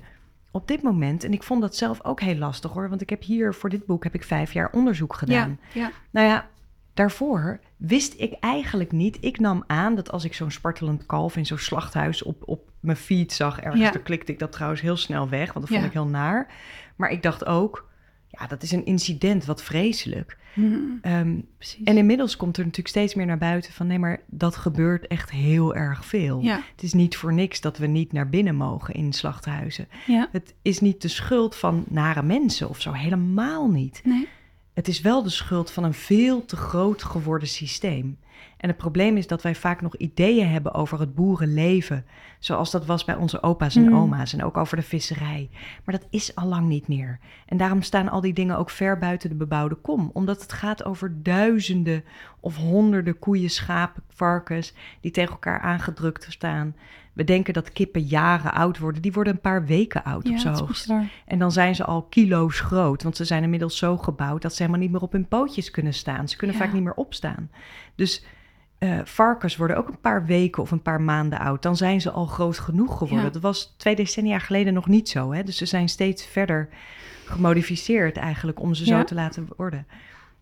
op 0.51 0.69
dit 0.69 0.83
moment, 0.83 1.25
en 1.25 1.33
ik 1.33 1.43
vond 1.43 1.61
dat 1.61 1.77
zelf 1.77 2.05
ook 2.05 2.21
heel 2.21 2.37
lastig 2.37 2.73
hoor, 2.73 2.89
want 2.89 3.01
ik 3.01 3.11
heb 3.11 3.23
hier 3.23 3.55
voor 3.55 3.71
dit 3.71 3.87
boek 3.87 4.05
heb 4.05 4.15
ik 4.15 4.25
vijf 4.25 4.53
jaar 4.53 4.73
onderzoek 4.73 5.15
gedaan. 5.15 5.59
Ja, 5.73 5.81
ja. 5.81 5.91
Nou 6.11 6.27
ja, 6.27 6.51
daarvoor 6.95 7.61
wist 7.77 8.15
ik 8.17 8.33
eigenlijk 8.41 8.93
niet. 8.93 9.19
Ik 9.21 9.39
nam 9.39 9.65
aan 9.67 9.95
dat 9.95 10.11
als 10.11 10.25
ik 10.25 10.35
zo'n 10.35 10.51
spartelend 10.51 11.07
kalf 11.07 11.37
in 11.37 11.47
zo'n 11.47 11.59
slachthuis 11.59 12.23
op, 12.23 12.43
op 12.47 12.71
mijn 12.81 12.97
feed 12.97 13.33
zag 13.33 13.61
ergens, 13.61 13.93
dan 13.93 14.03
klikte 14.03 14.33
ik 14.33 14.39
dat 14.39 14.53
trouwens 14.53 14.81
heel 14.81 14.97
snel 14.97 15.29
weg, 15.29 15.53
want 15.53 15.67
dat 15.67 15.77
vond 15.77 15.89
ik 15.89 15.93
heel 15.93 16.07
naar. 16.07 16.55
Maar 16.97 17.11
ik 17.11 17.23
dacht 17.23 17.47
ook, 17.47 17.89
ja, 18.29 18.47
dat 18.47 18.63
is 18.63 18.73
een 18.73 18.85
incident, 18.85 19.45
wat 19.45 19.63
vreselijk. 19.63 20.41
Mm, 20.55 20.99
um, 21.03 21.49
en 21.85 21.97
inmiddels 21.97 22.37
komt 22.37 22.57
er 22.57 22.63
natuurlijk 22.63 22.89
steeds 22.89 23.15
meer 23.15 23.27
naar 23.27 23.39
buiten 23.39 23.73
van 23.73 23.87
nee, 23.87 23.99
maar 23.99 24.21
dat 24.27 24.57
gebeurt 24.57 25.07
echt 25.07 25.31
heel 25.31 25.75
erg 25.75 26.05
veel. 26.05 26.43
Het 26.43 26.83
is 26.83 26.93
niet 26.93 27.17
voor 27.17 27.33
niks 27.33 27.61
dat 27.61 27.79
we 27.79 27.87
niet 27.87 28.13
naar 28.13 28.29
binnen 28.29 28.55
mogen 28.55 28.95
in 28.95 29.13
slachthuizen. 29.13 29.89
Ja. 30.07 30.29
Het 30.33 30.55
is 30.63 30.81
niet 30.81 31.03
de 31.03 31.09
schuld 31.09 31.57
van 31.57 31.85
nare 31.89 32.23
mensen 32.23 32.69
of 32.69 32.81
zo, 32.81 32.93
helemaal 32.93 33.71
niet. 33.71 34.01
Nee. 34.05 34.29
Het 34.73 34.89
is 34.89 35.01
wel 35.01 35.23
de 35.23 35.31
schuld 35.31 35.71
van 35.71 35.85
een 35.85 35.95
veel 35.95 36.45
te 36.45 36.57
groot 36.57 37.03
geworden 37.03 37.49
systeem. 37.49 38.19
En 38.57 38.69
het 38.69 38.77
probleem 38.77 39.17
is 39.17 39.27
dat 39.27 39.43
wij 39.43 39.55
vaak 39.55 39.81
nog 39.81 39.97
ideeën 39.97 40.49
hebben 40.49 40.75
over 40.75 41.01
het 41.01 41.15
boerenleven, 41.15 42.05
zoals 42.39 42.71
dat 42.71 42.87
was 42.87 43.05
bij 43.05 43.15
onze 43.15 43.43
opa's 43.43 43.77
en 43.77 43.89
mm. 43.89 43.95
oma's 43.95 44.33
en 44.33 44.45
ook 44.45 44.57
over 44.57 44.77
de 44.77 44.83
visserij. 44.83 45.51
Maar 45.85 45.99
dat 45.99 46.07
is 46.11 46.35
al 46.35 46.47
lang 46.47 46.69
niet 46.69 46.89
meer. 46.89 47.19
En 47.47 47.57
daarom 47.57 47.83
staan 47.83 48.09
al 48.09 48.21
die 48.21 48.33
dingen 48.33 48.59
ook 48.59 48.71
ver 48.71 48.99
buiten 48.99 49.29
de 49.29 49.35
bebouwde 49.35 49.75
kom, 49.75 50.11
omdat 50.13 50.43
het 50.43 50.53
gaat 50.53 50.85
over 50.85 51.23
duizenden 51.23 52.05
of 52.41 52.57
honderden 52.57 53.19
koeien, 53.19 53.51
schapen, 53.51 54.03
varkens 54.09 54.75
die 55.01 55.11
tegen 55.11 55.33
elkaar 55.33 55.61
aangedrukt 55.61 56.27
staan. 56.29 56.75
We 57.13 57.25
denken 57.25 57.55
dat 57.55 57.73
kippen 57.73 58.03
jaren 58.03 58.53
oud 58.53 58.79
worden. 58.79 59.03
Die 59.03 59.13
worden 59.13 59.33
een 59.33 59.41
paar 59.41 59.67
weken 59.67 60.05
oud 60.05 60.27
ja, 60.27 60.33
op 60.33 60.39
zijn 60.39 60.55
hoogst. 60.55 60.91
En 61.27 61.39
dan 61.39 61.53
zijn 61.53 61.75
ze 61.75 61.85
al 61.85 62.03
kilo's 62.03 62.61
groot. 62.61 63.03
Want 63.03 63.17
ze 63.17 63.25
zijn 63.25 63.43
inmiddels 63.43 63.79
zo 63.79 63.97
gebouwd 63.97 64.43
dat 64.43 64.55
ze 64.55 64.63
helemaal 64.63 64.83
niet 64.83 64.93
meer 64.93 65.01
op 65.03 65.13
hun 65.13 65.29
pootjes 65.29 65.71
kunnen 65.71 65.95
staan. 65.95 66.29
Ze 66.29 66.37
kunnen 66.37 66.57
vaak 66.57 66.73
niet 66.73 66.83
meer 66.83 66.95
opstaan. 66.95 67.51
Dus 67.95 68.25
uh, 68.79 69.01
varkens 69.05 69.57
worden 69.57 69.77
ook 69.77 69.89
een 69.89 70.01
paar 70.01 70.25
weken 70.27 70.63
of 70.63 70.71
een 70.71 70.83
paar 70.83 71.01
maanden 71.01 71.39
oud. 71.39 71.63
Dan 71.63 71.77
zijn 71.77 72.01
ze 72.01 72.11
al 72.11 72.27
groot 72.27 72.59
genoeg 72.59 72.99
geworden. 72.99 73.33
Dat 73.33 73.43
was 73.43 73.75
twee 73.77 73.97
decennia 73.97 74.39
geleden 74.39 74.75
nog 74.75 74.87
niet 74.87 75.09
zo. 75.09 75.33
Hè? 75.33 75.43
Dus 75.43 75.57
ze 75.57 75.67
zijn 75.67 75.89
steeds 75.89 76.27
verder 76.27 76.69
gemodificeerd 77.25 78.17
eigenlijk 78.17 78.61
om 78.61 78.75
ze 78.75 78.85
zo 78.85 79.05
te 79.05 79.15
laten 79.15 79.49
worden. 79.57 79.87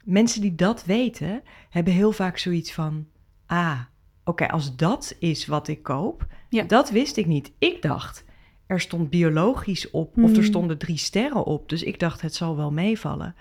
Mensen 0.05 0.41
die 0.41 0.55
dat 0.55 0.85
weten, 0.85 1.43
hebben 1.71 1.93
heel 1.93 2.13
vaak 2.13 2.39
zoiets 2.39 2.73
van... 2.73 3.07
Ah, 3.47 3.81
oké, 4.25 4.49
als 4.49 4.77
dat 4.77 5.17
is 5.19 5.47
wat 5.47 5.69
ik 5.69 5.83
koop, 5.83 6.27
dat 6.67 6.91
wist 6.91 7.17
ik 7.17 7.27
niet. 7.27 7.53
Ik 7.59 7.83
dacht, 7.83 8.25
er 8.67 8.81
stond 8.81 9.11
biologisch 9.11 9.91
op 9.91 10.17
of 10.17 10.29
er 10.31 10.35
hmm. 10.35 10.45
stonden 10.45 10.79
drie 10.79 10.97
sterren 10.97 11.45
op. 11.45 11.69
Dus 11.69 11.83
ik 11.83 11.99
dacht, 11.99 12.21
het 12.21 12.35
zal 12.35 12.57
wel 12.57 12.73
meevallen. 12.73 13.35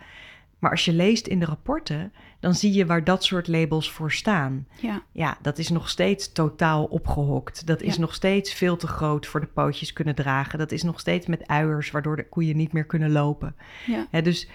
Maar 0.59 0.71
als 0.71 0.85
je 0.85 0.93
leest 0.93 1.27
in 1.27 1.39
de 1.39 1.45
rapporten, 1.45 2.13
dan 2.39 2.55
zie 2.55 2.73
je 2.73 2.85
waar 2.85 3.03
dat 3.03 3.23
soort 3.23 3.47
labels 3.47 3.91
voor 3.91 4.11
staan. 4.11 4.67
Ja, 4.81 5.03
ja 5.11 5.37
dat 5.41 5.57
is 5.57 5.69
nog 5.69 5.89
steeds 5.89 6.31
totaal 6.31 6.85
opgehokt. 6.85 7.67
Dat 7.67 7.81
is 7.81 7.97
nog 7.97 8.13
steeds 8.13 8.53
veel 8.53 8.77
te 8.77 8.87
groot 8.87 9.27
voor 9.27 9.39
de 9.39 9.47
pootjes 9.47 9.93
kunnen 9.93 10.15
dragen. 10.15 10.59
Dat 10.59 10.71
is 10.71 10.83
nog 10.83 10.99
steeds 10.99 11.27
met 11.27 11.47
uiers, 11.47 11.91
waardoor 11.91 12.15
de 12.15 12.29
koeien 12.29 12.57
niet 12.57 12.73
meer 12.73 12.85
kunnen 12.85 13.11
lopen. 13.11 13.55
Ja. 13.85 14.21
dus 14.21 14.49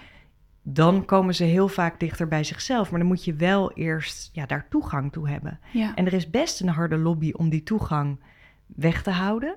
dan 0.61 1.05
komen 1.05 1.35
ze 1.35 1.43
heel 1.43 1.67
vaak 1.67 1.99
dichter 1.99 2.27
bij 2.27 2.43
zichzelf. 2.43 2.89
Maar 2.89 2.99
dan 2.99 3.07
moet 3.07 3.25
je 3.25 3.33
wel 3.33 3.71
eerst 3.71 4.29
ja, 4.33 4.45
daar 4.45 4.67
toegang 4.69 5.11
toe 5.11 5.29
hebben. 5.29 5.59
Ja. 5.71 5.95
En 5.95 6.05
er 6.05 6.13
is 6.13 6.29
best 6.29 6.61
een 6.61 6.69
harde 6.69 6.97
lobby 6.97 7.31
om 7.31 7.49
die 7.49 7.63
toegang 7.63 8.19
weg 8.65 9.03
te 9.03 9.11
houden. 9.11 9.55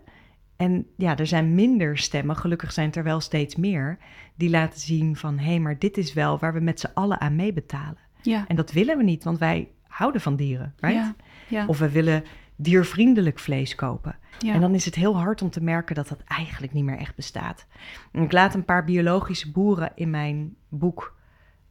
En 0.57 0.87
ja, 0.97 1.17
er 1.17 1.27
zijn 1.27 1.55
minder 1.55 1.99
stemmen, 1.99 2.37
gelukkig 2.37 2.73
zijn 2.73 2.93
er 2.93 3.03
wel 3.03 3.21
steeds 3.21 3.57
meer, 3.57 3.99
die 4.35 4.51
laten 4.51 4.81
zien 4.81 5.17
van 5.17 5.39
hé, 5.39 5.45
hey, 5.45 5.59
maar 5.59 5.79
dit 5.79 5.97
is 5.97 6.13
wel 6.13 6.39
waar 6.39 6.53
we 6.53 6.61
met 6.61 6.81
z'n 6.81 6.91
allen 6.95 7.21
aan 7.21 7.37
meebetalen. 7.37 7.99
Ja. 8.23 8.45
En 8.49 8.57
dat 8.57 8.73
willen 8.73 8.97
we 8.97 9.03
niet, 9.03 9.25
want 9.25 9.39
wij 9.39 9.69
houden 9.83 10.21
van 10.21 10.37
dieren, 10.37 10.75
right? 10.77 10.97
Ja. 10.97 11.15
Ja. 11.49 11.67
Of 11.67 11.79
we 11.79 11.91
willen 11.91 12.25
diervriendelijk 12.57 13.39
vlees 13.39 13.75
kopen. 13.75 14.17
Ja. 14.39 14.55
En 14.55 14.61
dan 14.61 14.75
is 14.75 14.85
het 14.85 14.95
heel 14.95 15.17
hard 15.17 15.43
om 15.43 15.51
te 15.51 15.63
merken 15.63 15.95
dat 15.95 16.09
dat 16.09 16.23
eigenlijk 16.25 16.73
niet 16.73 16.85
meer 16.85 16.99
echt 16.99 17.15
bestaat. 17.15 17.67
En 18.13 18.23
ik 18.23 18.33
laat 18.33 18.55
een 18.55 18.65
paar 18.65 18.85
biologische 18.85 19.51
boeren 19.51 19.93
in 19.95 20.11
mijn 20.11 20.55
boek 20.69 21.18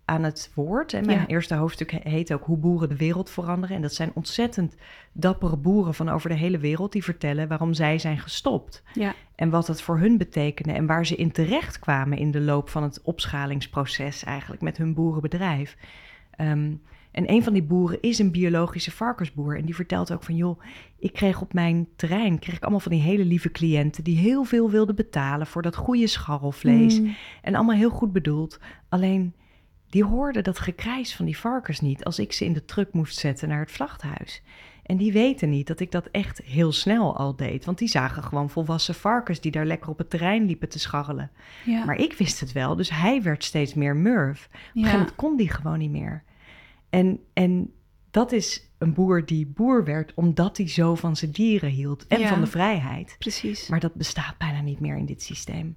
aan 0.07 0.23
het 0.23 0.51
woord. 0.53 0.93
En 0.93 1.05
mijn 1.05 1.25
eerste 1.25 1.55
hoofdstuk 1.55 1.91
heet 1.91 2.33
ook 2.33 2.43
Hoe 2.43 2.57
boeren 2.57 2.89
de 2.89 2.95
wereld 2.95 3.29
veranderen. 3.29 3.75
En 3.75 3.81
dat 3.81 3.93
zijn 3.93 4.11
ontzettend 4.13 4.75
dappere 5.11 5.57
boeren 5.57 5.93
van 5.93 6.09
over 6.09 6.29
de 6.29 6.35
hele 6.35 6.57
wereld 6.57 6.91
die 6.91 7.03
vertellen 7.03 7.47
waarom 7.47 7.73
zij 7.73 7.99
zijn 7.99 8.19
gestopt. 8.19 8.83
Ja. 8.93 9.13
En 9.35 9.49
wat 9.49 9.67
het 9.67 9.81
voor 9.81 9.97
hun 9.97 10.17
betekende 10.17 10.71
en 10.71 10.85
waar 10.85 11.05
ze 11.05 11.15
in 11.15 11.31
terecht 11.31 11.79
kwamen 11.79 12.17
in 12.17 12.31
de 12.31 12.41
loop 12.41 12.69
van 12.69 12.83
het 12.83 13.01
opschalingsproces 13.01 14.23
eigenlijk 14.23 14.61
met 14.61 14.77
hun 14.77 14.93
boerenbedrijf. 14.93 15.77
Ehm, 16.31 16.71
en 17.11 17.31
een 17.31 17.43
van 17.43 17.53
die 17.53 17.63
boeren 17.63 18.01
is 18.01 18.19
een 18.19 18.31
biologische 18.31 18.91
varkensboer. 18.91 19.57
En 19.57 19.65
die 19.65 19.75
vertelt 19.75 20.13
ook 20.13 20.23
van, 20.23 20.35
joh, 20.35 20.61
ik 20.99 21.13
kreeg 21.13 21.41
op 21.41 21.53
mijn 21.53 21.87
terrein 21.95 22.39
kreeg 22.39 22.55
ik 22.55 22.61
allemaal 22.61 22.79
van 22.79 22.91
die 22.91 23.01
hele 23.01 23.25
lieve 23.25 23.51
cliënten 23.51 24.03
die 24.03 24.17
heel 24.17 24.43
veel 24.43 24.69
wilden 24.69 24.95
betalen 24.95 25.47
voor 25.47 25.61
dat 25.61 25.75
goede 25.75 26.07
scharrelvlees. 26.07 26.99
Mm. 26.99 27.15
En 27.41 27.55
allemaal 27.55 27.75
heel 27.75 27.89
goed 27.89 28.13
bedoeld. 28.13 28.59
Alleen 28.89 29.33
die 29.89 30.03
hoorden 30.03 30.43
dat 30.43 30.59
gekrijs 30.59 31.15
van 31.15 31.25
die 31.25 31.37
varkens 31.37 31.79
niet 31.79 32.03
als 32.03 32.19
ik 32.19 32.33
ze 32.33 32.45
in 32.45 32.53
de 32.53 32.65
truck 32.65 32.93
moest 32.93 33.17
zetten 33.17 33.49
naar 33.49 33.59
het 33.59 33.71
slachthuis. 33.71 34.41
En 34.83 34.97
die 34.97 35.11
weten 35.11 35.49
niet 35.49 35.67
dat 35.67 35.79
ik 35.79 35.91
dat 35.91 36.07
echt 36.11 36.41
heel 36.43 36.71
snel 36.71 37.17
al 37.17 37.35
deed. 37.35 37.65
Want 37.65 37.77
die 37.77 37.87
zagen 37.87 38.23
gewoon 38.23 38.49
volwassen 38.49 38.95
varkens 38.95 39.39
die 39.39 39.51
daar 39.51 39.65
lekker 39.65 39.89
op 39.89 39.97
het 39.97 40.09
terrein 40.09 40.45
liepen 40.45 40.69
te 40.69 40.79
scharrelen. 40.79 41.31
Ja. 41.65 41.85
Maar 41.85 41.95
ik 41.95 42.13
wist 42.13 42.39
het 42.39 42.51
wel, 42.51 42.75
dus 42.75 42.89
hij 42.89 43.21
werd 43.21 43.43
steeds 43.43 43.73
meer 43.73 43.95
murf. 43.95 44.45
Op 44.45 44.53
een 44.53 44.69
gegeven 44.73 44.99
moment 44.99 45.15
kon 45.15 45.37
die 45.37 45.49
gewoon 45.49 45.79
niet 45.79 45.91
meer. 45.91 46.23
En, 46.89 47.19
en 47.33 47.73
dat 48.11 48.31
is 48.31 48.69
een 48.77 48.93
boer 48.93 49.25
die 49.25 49.45
boer 49.45 49.83
werd 49.83 50.13
omdat 50.13 50.57
hij 50.57 50.69
zo 50.69 50.95
van 50.95 51.15
zijn 51.15 51.31
dieren 51.31 51.69
hield 51.69 52.07
en 52.07 52.27
van 52.27 52.41
de 52.41 52.47
vrijheid. 52.47 53.15
Precies. 53.19 53.67
Maar 53.67 53.79
dat 53.79 53.93
bestaat 53.93 54.37
bijna 54.37 54.61
niet 54.61 54.79
meer 54.79 54.97
in 54.97 55.05
dit 55.05 55.23
systeem. 55.23 55.75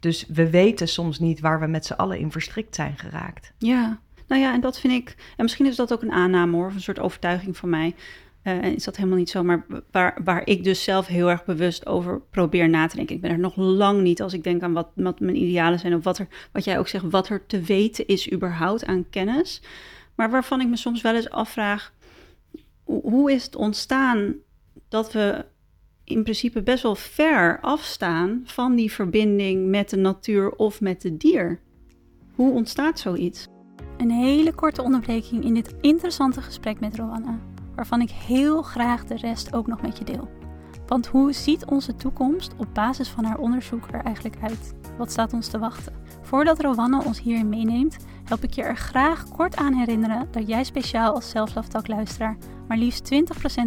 Dus 0.00 0.24
we 0.28 0.50
weten 0.50 0.88
soms 0.88 1.18
niet 1.18 1.40
waar 1.40 1.60
we 1.60 1.66
met 1.66 1.86
z'n 1.86 1.92
allen 1.92 2.18
in 2.18 2.30
verstrikt 2.30 2.74
zijn 2.74 2.98
geraakt. 2.98 3.52
Ja, 3.58 4.00
nou 4.26 4.42
ja, 4.42 4.52
en 4.52 4.60
dat 4.60 4.80
vind 4.80 4.92
ik. 4.92 5.16
En 5.36 5.42
misschien 5.42 5.66
is 5.66 5.76
dat 5.76 5.92
ook 5.92 6.02
een 6.02 6.12
aanname 6.12 6.56
hoor, 6.56 6.66
of 6.66 6.74
een 6.74 6.80
soort 6.80 7.00
overtuiging 7.00 7.56
van 7.56 7.68
mij. 7.68 7.94
Uh, 8.44 8.64
is 8.64 8.84
dat 8.84 8.96
helemaal 8.96 9.18
niet 9.18 9.30
zo, 9.30 9.42
maar 9.42 9.66
waar, 9.90 10.18
waar 10.24 10.46
ik 10.46 10.64
dus 10.64 10.84
zelf 10.84 11.06
heel 11.06 11.30
erg 11.30 11.44
bewust 11.44 11.86
over 11.86 12.20
probeer 12.20 12.68
na 12.68 12.86
te 12.86 12.96
denken. 12.96 13.14
Ik 13.14 13.20
ben 13.20 13.30
er 13.30 13.38
nog 13.38 13.56
lang 13.56 14.02
niet 14.02 14.22
als 14.22 14.32
ik 14.32 14.44
denk 14.44 14.62
aan 14.62 14.72
wat, 14.72 14.88
wat 14.94 15.20
mijn 15.20 15.42
idealen 15.42 15.78
zijn, 15.78 15.94
of 15.94 16.04
wat, 16.04 16.18
er, 16.18 16.28
wat 16.52 16.64
jij 16.64 16.78
ook 16.78 16.88
zegt, 16.88 17.04
wat 17.10 17.28
er 17.28 17.46
te 17.46 17.60
weten 17.60 18.06
is 18.06 18.32
überhaupt 18.32 18.86
aan 18.86 19.06
kennis. 19.10 19.62
Maar 20.14 20.30
waarvan 20.30 20.60
ik 20.60 20.68
me 20.68 20.76
soms 20.76 21.00
wel 21.02 21.14
eens 21.14 21.30
afvraag, 21.30 21.92
hoe 22.84 23.32
is 23.32 23.44
het 23.44 23.56
ontstaan 23.56 24.34
dat 24.88 25.12
we 25.12 25.44
in 26.10 26.22
principe 26.22 26.62
best 26.62 26.82
wel 26.82 26.94
ver 26.94 27.60
afstaan 27.60 28.40
van 28.44 28.74
die 28.74 28.92
verbinding 28.92 29.68
met 29.68 29.90
de 29.90 29.96
natuur 29.96 30.50
of 30.50 30.80
met 30.80 31.02
het 31.02 31.20
dier. 31.20 31.60
Hoe 32.34 32.52
ontstaat 32.52 32.98
zoiets? 32.98 33.48
Een 33.96 34.10
hele 34.10 34.54
korte 34.54 34.82
onderbreking 34.82 35.44
in 35.44 35.54
dit 35.54 35.74
interessante 35.80 36.42
gesprek 36.42 36.80
met 36.80 36.96
Rowanna, 36.96 37.38
waarvan 37.74 38.00
ik 38.00 38.10
heel 38.10 38.62
graag 38.62 39.04
de 39.04 39.16
rest 39.16 39.54
ook 39.54 39.66
nog 39.66 39.82
met 39.82 39.98
je 39.98 40.04
deel. 40.04 40.28
Want 40.86 41.06
hoe 41.06 41.32
ziet 41.32 41.64
onze 41.64 41.94
toekomst 41.94 42.54
op 42.56 42.74
basis 42.74 43.08
van 43.08 43.24
haar 43.24 43.38
onderzoek 43.38 43.86
er 43.90 44.04
eigenlijk 44.04 44.36
uit? 44.42 44.74
Wat 44.98 45.10
staat 45.10 45.32
ons 45.32 45.48
te 45.48 45.58
wachten? 45.58 45.92
Voordat 46.22 46.60
Rowanna 46.60 47.02
ons 47.02 47.20
hierin 47.20 47.48
meeneemt, 47.48 47.96
help 48.30 48.44
ik 48.44 48.54
je 48.54 48.62
er 48.62 48.76
graag 48.76 49.28
kort 49.28 49.56
aan 49.56 49.74
herinneren 49.74 50.28
dat 50.30 50.48
jij 50.48 50.64
speciaal 50.64 51.14
als 51.14 51.28
Self 51.30 51.52
luisteraar 51.86 52.36
maar 52.68 52.76
liefst 52.76 53.12
20% 53.12 53.16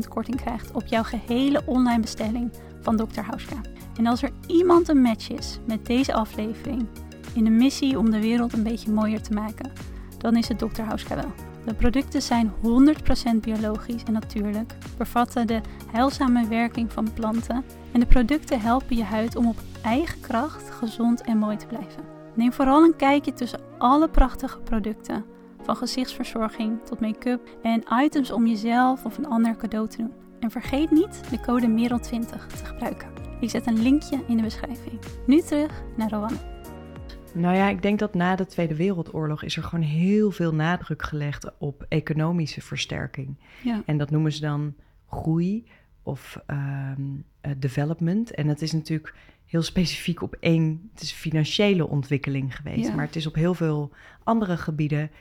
korting 0.10 0.42
krijgt 0.42 0.72
op 0.72 0.86
jouw 0.86 1.04
gehele 1.04 1.62
online 1.66 2.02
bestelling 2.02 2.52
van 2.82 2.98
Dr. 2.98 3.20
Hauska. 3.20 3.62
En 3.98 4.08
als 4.08 4.24
er 4.24 4.32
iemand 4.48 4.88
een 4.88 5.02
match 5.02 5.30
is 5.30 5.60
met 5.68 5.86
deze 5.86 6.14
aflevering, 6.14 6.88
in 7.34 7.44
de 7.44 7.50
missie 7.50 7.98
om 7.98 8.12
de 8.12 8.22
wereld 8.22 8.54
een 8.54 8.64
beetje 8.64 8.92
mooier 8.92 9.22
te 9.22 9.34
maken, 9.34 9.72
dan 10.18 10.36
is 10.36 10.48
het 10.48 10.60
Dr. 10.60 10.82
Hauska 10.82 11.16
wel. 11.16 11.34
De 11.66 11.74
producten 11.74 12.22
zijn 12.22 12.52
100% 13.36 13.40
biologisch 13.42 14.04
en 14.04 14.14
natuurlijk, 14.14 14.74
bevatten 14.98 15.48
de 15.48 15.62
heilzame 15.92 16.48
werking 16.48 16.92
van 16.92 17.14
planten 17.14 17.64
en 17.92 18.00
de 18.00 18.06
producten 18.06 18.62
helpen 18.62 18.96
je 18.96 19.04
huid 19.04 19.36
om 19.36 19.48
op 19.48 19.58
eigen 19.82 20.20
kracht 20.20 20.70
gezond 20.70 21.22
en 21.22 21.38
mooi 21.38 21.58
te 21.58 21.66
blijven. 21.66 22.13
Neem 22.36 22.54
vooral 22.54 22.84
een 22.84 22.96
kijkje 22.96 23.34
tussen 23.34 23.60
alle 23.78 24.10
prachtige 24.10 24.60
producten, 24.60 25.26
van 25.62 25.76
gezichtsverzorging 25.76 26.86
tot 26.86 27.00
make-up 27.00 27.50
en 27.62 27.84
items 28.04 28.32
om 28.32 28.48
jezelf 28.48 29.06
of 29.06 29.18
een 29.18 29.28
ander 29.28 29.56
cadeau 29.56 29.88
te 29.88 29.98
doen. 29.98 30.12
En 30.40 30.52
vergeet 30.52 30.92
niet 30.92 31.30
de 31.30 31.40
code 31.40 31.68
MEREL20 31.68 32.30
te 32.30 32.66
gebruiken. 32.66 33.10
Ik 33.40 33.50
zet 33.50 33.68
een 33.68 33.82
linkje 33.82 34.24
in 34.28 34.38
de 34.38 34.44
beschrijving. 34.44 35.00
Nu 35.26 35.42
terug 35.42 35.84
naar 35.98 36.10
Rowan. 36.10 36.38
Nou 37.34 37.56
ja, 37.56 37.70
ik 37.70 37.82
denk 37.82 38.00
dat 38.00 38.14
na 38.14 38.36
de 38.36 38.46
Tweede 38.46 38.76
Wereldoorlog 38.76 39.44
is 39.44 39.58
er 39.58 39.64
gewoon 39.64 39.86
heel 39.86 40.32
veel 40.32 40.54
nadruk 40.54 41.02
gelegd 41.04 41.52
op 41.58 41.86
economische 41.90 42.62
versterking. 42.62 43.36
Ja. 43.64 43.82
En 43.86 43.98
dat 43.98 44.10
noemen 44.10 44.32
ze 44.32 44.42
dan 44.42 44.74
groei 45.10 45.66
of 46.04 46.40
ehm, 46.46 47.02
eh, 47.42 47.52
development. 47.58 48.32
En 48.32 48.48
dat 48.48 48.62
is 48.62 48.72
natuurlijk 48.72 49.14
heel 49.54 49.62
specifiek 49.62 50.22
op 50.22 50.36
één, 50.40 50.90
het 50.94 51.02
is 51.02 51.12
financiële 51.12 51.88
ontwikkeling 51.88 52.56
geweest. 52.56 52.88
Ja. 52.88 52.96
Maar 52.96 53.06
het 53.06 53.16
is 53.16 53.28
op 53.28 53.36
heel 53.36 53.54
veel 53.54 53.92
andere 54.24 54.58
gebieden 54.58 55.12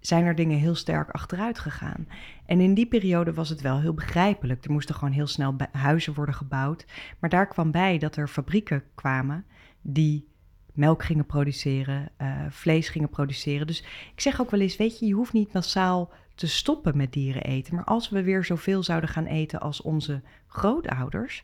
zijn 0.00 0.24
er 0.24 0.34
dingen 0.34 0.58
heel 0.58 0.74
sterk 0.74 1.10
achteruit 1.10 1.58
gegaan. 1.58 2.08
En 2.46 2.60
in 2.60 2.74
die 2.74 2.86
periode 2.86 3.32
was 3.32 3.48
het 3.48 3.60
wel 3.60 3.80
heel 3.80 3.94
begrijpelijk. 3.94 4.64
Er 4.64 4.72
moesten 4.72 4.94
gewoon 4.94 5.12
heel 5.12 5.26
snel 5.26 5.56
huizen 5.72 6.14
worden 6.14 6.34
gebouwd. 6.34 6.86
Maar 7.18 7.30
daar 7.30 7.48
kwam 7.48 7.70
bij 7.70 7.98
dat 7.98 8.16
er 8.16 8.28
fabrieken 8.28 8.82
kwamen 8.94 9.44
die 9.82 10.28
melk 10.72 11.04
gingen 11.04 11.26
produceren, 11.26 12.08
eh, 12.16 12.30
vlees 12.48 12.88
gingen 12.88 13.08
produceren. 13.08 13.66
Dus 13.66 13.80
ik 14.14 14.20
zeg 14.20 14.40
ook 14.40 14.50
wel 14.50 14.60
eens, 14.60 14.76
weet 14.76 14.98
je, 14.98 15.06
je 15.06 15.14
hoeft 15.14 15.32
niet 15.32 15.52
massaal 15.52 16.12
te 16.34 16.46
stoppen 16.46 16.96
met 16.96 17.12
dieren 17.12 17.42
eten. 17.42 17.74
Maar 17.74 17.84
als 17.84 18.08
we 18.08 18.22
weer 18.22 18.44
zoveel 18.44 18.82
zouden 18.82 19.10
gaan 19.10 19.26
eten 19.26 19.60
als 19.60 19.82
onze 19.82 20.22
grootouders, 20.46 21.42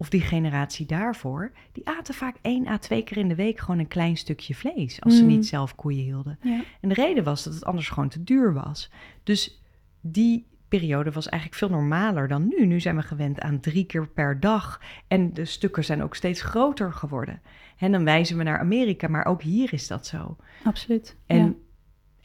of 0.00 0.08
die 0.10 0.20
generatie 0.20 0.86
daarvoor, 0.86 1.52
die 1.72 1.88
aten 1.88 2.14
vaak 2.14 2.36
één 2.42 2.66
à 2.66 2.78
twee 2.78 3.02
keer 3.02 3.16
in 3.16 3.28
de 3.28 3.34
week 3.34 3.58
gewoon 3.58 3.78
een 3.78 3.88
klein 3.88 4.16
stukje 4.16 4.54
vlees. 4.54 5.00
Als 5.00 5.16
ze 5.16 5.22
Mm. 5.22 5.28
niet 5.28 5.46
zelf 5.46 5.74
koeien 5.74 6.02
hielden. 6.04 6.38
Ja. 6.42 6.60
En 6.80 6.88
de 6.88 6.94
reden 6.94 7.24
was 7.24 7.44
dat 7.44 7.54
het 7.54 7.64
anders 7.64 7.88
gewoon 7.88 8.08
te 8.08 8.24
duur 8.24 8.52
was. 8.52 8.90
Dus 9.22 9.62
die 10.00 10.46
periode 10.68 11.10
was 11.10 11.28
eigenlijk 11.28 11.60
veel 11.60 11.70
normaler 11.78 12.28
dan 12.28 12.48
nu. 12.48 12.66
Nu 12.66 12.80
zijn 12.80 12.96
we 12.96 13.02
gewend 13.02 13.40
aan 13.40 13.60
drie 13.60 13.84
keer 13.84 14.08
per 14.08 14.40
dag. 14.40 14.80
En 15.08 15.34
de 15.34 15.44
stukken 15.44 15.84
zijn 15.84 16.02
ook 16.02 16.14
steeds 16.14 16.42
groter 16.42 16.92
geworden. 16.92 17.40
En 17.78 17.92
dan 17.92 18.04
wijzen 18.04 18.36
we 18.36 18.42
naar 18.42 18.58
Amerika, 18.58 19.08
maar 19.08 19.24
ook 19.24 19.42
hier 19.42 19.72
is 19.72 19.86
dat 19.86 20.06
zo. 20.06 20.36
Absoluut. 20.64 21.16
En 21.26 21.38
ja. 21.44 21.52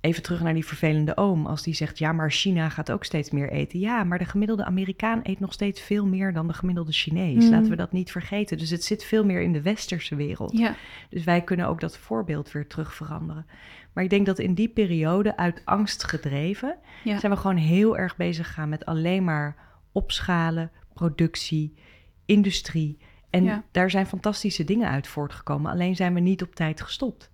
Even 0.03 0.23
terug 0.23 0.41
naar 0.41 0.53
die 0.53 0.65
vervelende 0.65 1.17
oom. 1.17 1.45
Als 1.45 1.63
die 1.63 1.73
zegt, 1.73 1.97
ja, 1.97 2.11
maar 2.11 2.31
China 2.31 2.69
gaat 2.69 2.91
ook 2.91 3.03
steeds 3.03 3.29
meer 3.31 3.49
eten. 3.51 3.79
Ja, 3.79 4.03
maar 4.03 4.17
de 4.19 4.25
gemiddelde 4.25 4.65
Amerikaan 4.65 5.19
eet 5.23 5.39
nog 5.39 5.53
steeds 5.53 5.81
veel 5.81 6.05
meer 6.05 6.33
dan 6.33 6.47
de 6.47 6.53
gemiddelde 6.53 6.91
Chinees. 6.91 7.43
Mm. 7.45 7.51
Laten 7.51 7.69
we 7.69 7.75
dat 7.75 7.91
niet 7.91 8.11
vergeten. 8.11 8.57
Dus 8.57 8.69
het 8.69 8.83
zit 8.83 9.03
veel 9.03 9.25
meer 9.25 9.41
in 9.41 9.53
de 9.53 9.61
westerse 9.61 10.15
wereld. 10.15 10.57
ja. 10.57 10.75
Dus 11.09 11.23
wij 11.23 11.41
kunnen 11.41 11.67
ook 11.67 11.79
dat 11.79 11.97
voorbeeld 11.97 12.51
weer 12.51 12.67
terug 12.67 12.93
veranderen. 12.93 13.45
Maar 13.93 14.03
ik 14.03 14.09
denk 14.09 14.25
dat 14.25 14.39
in 14.39 14.53
die 14.53 14.69
periode, 14.69 15.37
uit 15.37 15.61
angst 15.65 16.03
gedreven, 16.03 16.77
Ja. 17.03 17.19
zijn 17.19 17.31
we 17.31 17.37
gewoon 17.37 17.57
heel 17.57 17.97
erg 17.97 18.15
bezig 18.15 18.47
gegaan 18.47 18.69
met 18.69 18.85
alleen 18.85 19.23
maar 19.23 19.55
opschalen, 19.91 20.71
productie, 20.93 21.73
industrie. 22.25 22.97
En 23.29 23.43
Ja. 23.43 23.63
daar 23.71 23.89
zijn 23.89 24.05
fantastische 24.07 24.63
dingen 24.63 24.89
uit 24.89 25.07
voortgekomen. 25.07 25.71
Alleen 25.71 25.95
zijn 25.95 26.13
we 26.13 26.19
niet 26.19 26.41
op 26.41 26.55
tijd 26.55 26.81
gestopt. 26.81 27.31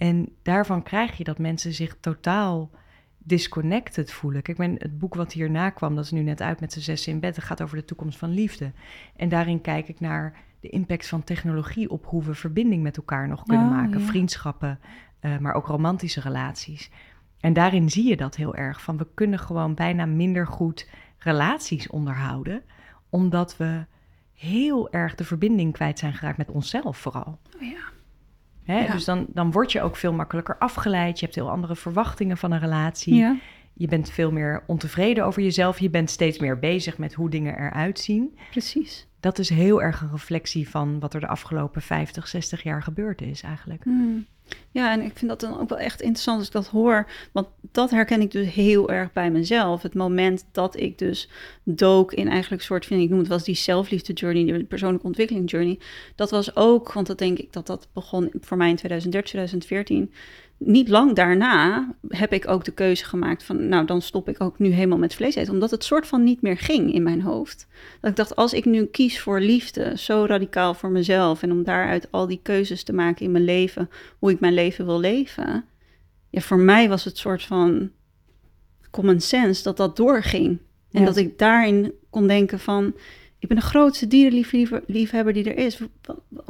En 0.00 0.28
daarvan 0.42 0.82
krijg 0.82 1.16
je 1.16 1.24
dat 1.24 1.38
mensen 1.38 1.72
zich 1.72 1.96
totaal 2.00 2.70
disconnected 3.18 4.12
voelen. 4.12 4.42
Kijk, 4.42 4.58
mijn, 4.58 4.74
het 4.78 4.98
boek 4.98 5.14
wat 5.14 5.32
hierna 5.32 5.70
kwam, 5.70 5.94
dat 5.94 6.04
is 6.04 6.10
nu 6.10 6.22
net 6.22 6.40
uit 6.40 6.60
met 6.60 6.72
z'n 6.72 6.80
zessen 6.80 7.12
in 7.12 7.20
bed. 7.20 7.34
Dat 7.34 7.44
gaat 7.44 7.62
over 7.62 7.76
de 7.76 7.84
toekomst 7.84 8.18
van 8.18 8.30
liefde. 8.30 8.72
En 9.16 9.28
daarin 9.28 9.60
kijk 9.60 9.88
ik 9.88 10.00
naar 10.00 10.34
de 10.60 10.68
impact 10.68 11.08
van 11.08 11.24
technologie 11.24 11.90
op 11.90 12.06
hoe 12.06 12.22
we 12.22 12.34
verbinding 12.34 12.82
met 12.82 12.96
elkaar 12.96 13.28
nog 13.28 13.42
kunnen 13.42 13.66
Oh, 13.66 13.72
maken. 13.72 14.00
ja. 14.00 14.06
Vriendschappen, 14.06 14.78
eh, 15.20 15.38
maar 15.38 15.54
ook 15.54 15.66
romantische 15.66 16.20
relaties. 16.20 16.90
En 17.40 17.52
daarin 17.52 17.90
zie 17.90 18.08
je 18.08 18.16
dat 18.16 18.36
heel 18.36 18.54
erg. 18.54 18.82
Van 18.82 18.96
we 18.96 19.06
kunnen 19.14 19.38
gewoon 19.38 19.74
bijna 19.74 20.06
minder 20.06 20.46
goed 20.46 20.88
relaties 21.18 21.88
onderhouden. 21.88 22.62
Omdat 23.10 23.56
we 23.56 23.84
heel 24.34 24.92
erg 24.92 25.14
de 25.14 25.24
verbinding 25.24 25.72
kwijt 25.72 25.98
zijn 25.98 26.14
geraakt 26.14 26.38
met 26.38 26.50
onszelf 26.50 26.96
vooral. 26.98 27.38
Oh 27.56 27.62
ja. 27.62 27.98
Hè? 28.70 28.78
Ja. 28.78 28.92
Dus 28.92 29.04
dan, 29.04 29.26
dan 29.28 29.50
word 29.50 29.72
je 29.72 29.82
ook 29.82 29.96
veel 29.96 30.12
makkelijker 30.12 30.56
afgeleid. 30.58 31.18
Je 31.18 31.24
hebt 31.24 31.36
heel 31.36 31.50
andere 31.50 31.76
verwachtingen 31.76 32.36
van 32.36 32.52
een 32.52 32.60
relatie. 32.60 33.14
Ja. 33.14 33.36
Je 33.72 33.88
bent 33.88 34.10
veel 34.10 34.32
meer 34.32 34.62
ontevreden 34.66 35.24
over 35.24 35.42
jezelf. 35.42 35.78
Je 35.78 35.90
bent 35.90 36.10
steeds 36.10 36.38
meer 36.38 36.58
bezig 36.58 36.98
met 36.98 37.14
hoe 37.14 37.30
dingen 37.30 37.58
eruit 37.58 37.98
zien. 37.98 38.38
Precies. 38.50 39.06
Dat 39.20 39.38
is 39.38 39.48
heel 39.48 39.82
erg 39.82 40.00
een 40.00 40.10
reflectie 40.10 40.68
van 40.68 41.00
wat 41.00 41.14
er 41.14 41.20
de 41.20 41.26
afgelopen 41.26 41.82
50, 41.82 42.28
60 42.28 42.62
jaar 42.62 42.82
gebeurd 42.82 43.22
is 43.22 43.42
eigenlijk. 43.42 43.82
Hmm. 43.84 44.26
Ja, 44.70 44.92
en 44.92 45.02
ik 45.02 45.12
vind 45.14 45.30
dat 45.30 45.40
dan 45.40 45.60
ook 45.60 45.68
wel 45.68 45.78
echt 45.78 46.00
interessant 46.00 46.38
als 46.38 46.46
ik 46.46 46.52
dat 46.52 46.66
hoor. 46.66 47.10
Want 47.32 47.48
dat 47.72 47.90
herken 47.90 48.20
ik 48.20 48.30
dus 48.30 48.54
heel 48.54 48.90
erg 48.90 49.12
bij 49.12 49.30
mezelf. 49.30 49.82
Het 49.82 49.94
moment 49.94 50.44
dat 50.52 50.76
ik 50.76 50.98
dus 50.98 51.28
dook 51.64 52.12
in 52.12 52.28
eigenlijk 52.28 52.60
een 52.60 52.66
soort, 52.66 52.86
vind 52.86 53.02
ik 53.02 53.10
noem 53.10 53.18
het 53.18 53.30
eens 53.30 53.44
die 53.44 53.54
zelfliefde 53.54 54.12
journey, 54.12 54.44
die 54.44 54.64
persoonlijke 54.64 55.06
ontwikkeling 55.06 55.50
journey. 55.50 55.78
Dat 56.14 56.30
was 56.30 56.56
ook, 56.56 56.92
want 56.92 57.06
dat 57.06 57.18
denk 57.18 57.38
ik 57.38 57.52
dat 57.52 57.66
dat 57.66 57.88
begon 57.92 58.32
voor 58.40 58.56
mij 58.56 58.68
in 58.68 58.76
2013, 58.76 59.30
2014. 59.30 60.12
Niet 60.64 60.88
lang 60.88 61.14
daarna 61.14 61.94
heb 62.08 62.32
ik 62.32 62.48
ook 62.48 62.64
de 62.64 62.72
keuze 62.72 63.04
gemaakt 63.04 63.42
van, 63.42 63.68
nou 63.68 63.86
dan 63.86 64.02
stop 64.02 64.28
ik 64.28 64.40
ook 64.40 64.58
nu 64.58 64.68
helemaal 64.70 64.98
met 64.98 65.14
vlees 65.14 65.34
eten. 65.34 65.52
Omdat 65.52 65.70
het 65.70 65.84
soort 65.84 66.06
van 66.06 66.24
niet 66.24 66.42
meer 66.42 66.56
ging 66.58 66.94
in 66.94 67.02
mijn 67.02 67.20
hoofd. 67.22 67.66
Dat 68.00 68.10
ik 68.10 68.16
dacht, 68.16 68.36
als 68.36 68.52
ik 68.52 68.64
nu 68.64 68.84
kies 68.84 69.20
voor 69.20 69.40
liefde, 69.40 69.92
zo 69.98 70.24
radicaal 70.28 70.74
voor 70.74 70.90
mezelf. 70.90 71.42
En 71.42 71.52
om 71.52 71.64
daaruit 71.64 72.08
al 72.10 72.26
die 72.26 72.40
keuzes 72.42 72.82
te 72.82 72.92
maken 72.92 73.24
in 73.24 73.30
mijn 73.30 73.44
leven, 73.44 73.90
hoe 74.18 74.30
ik 74.30 74.40
mijn 74.40 74.54
leven 74.54 74.86
wil 74.86 75.00
leven. 75.00 75.64
Ja, 76.30 76.40
voor 76.40 76.58
mij 76.58 76.88
was 76.88 77.04
het 77.04 77.18
soort 77.18 77.42
van 77.42 77.90
common 78.90 79.20
sense 79.20 79.62
dat 79.62 79.76
dat 79.76 79.96
doorging. 79.96 80.58
En 80.92 81.00
Ja. 81.00 81.06
dat 81.06 81.16
ik 81.16 81.38
daarin 81.38 81.92
kon 82.10 82.26
denken 82.26 82.58
van, 82.58 82.94
ik 83.40 83.48
ben 83.48 83.56
de 83.56 83.62
grootste 83.62 84.06
dierenliefhebber 84.06 85.32
die 85.32 85.44
er 85.44 85.56
is. 85.56 85.78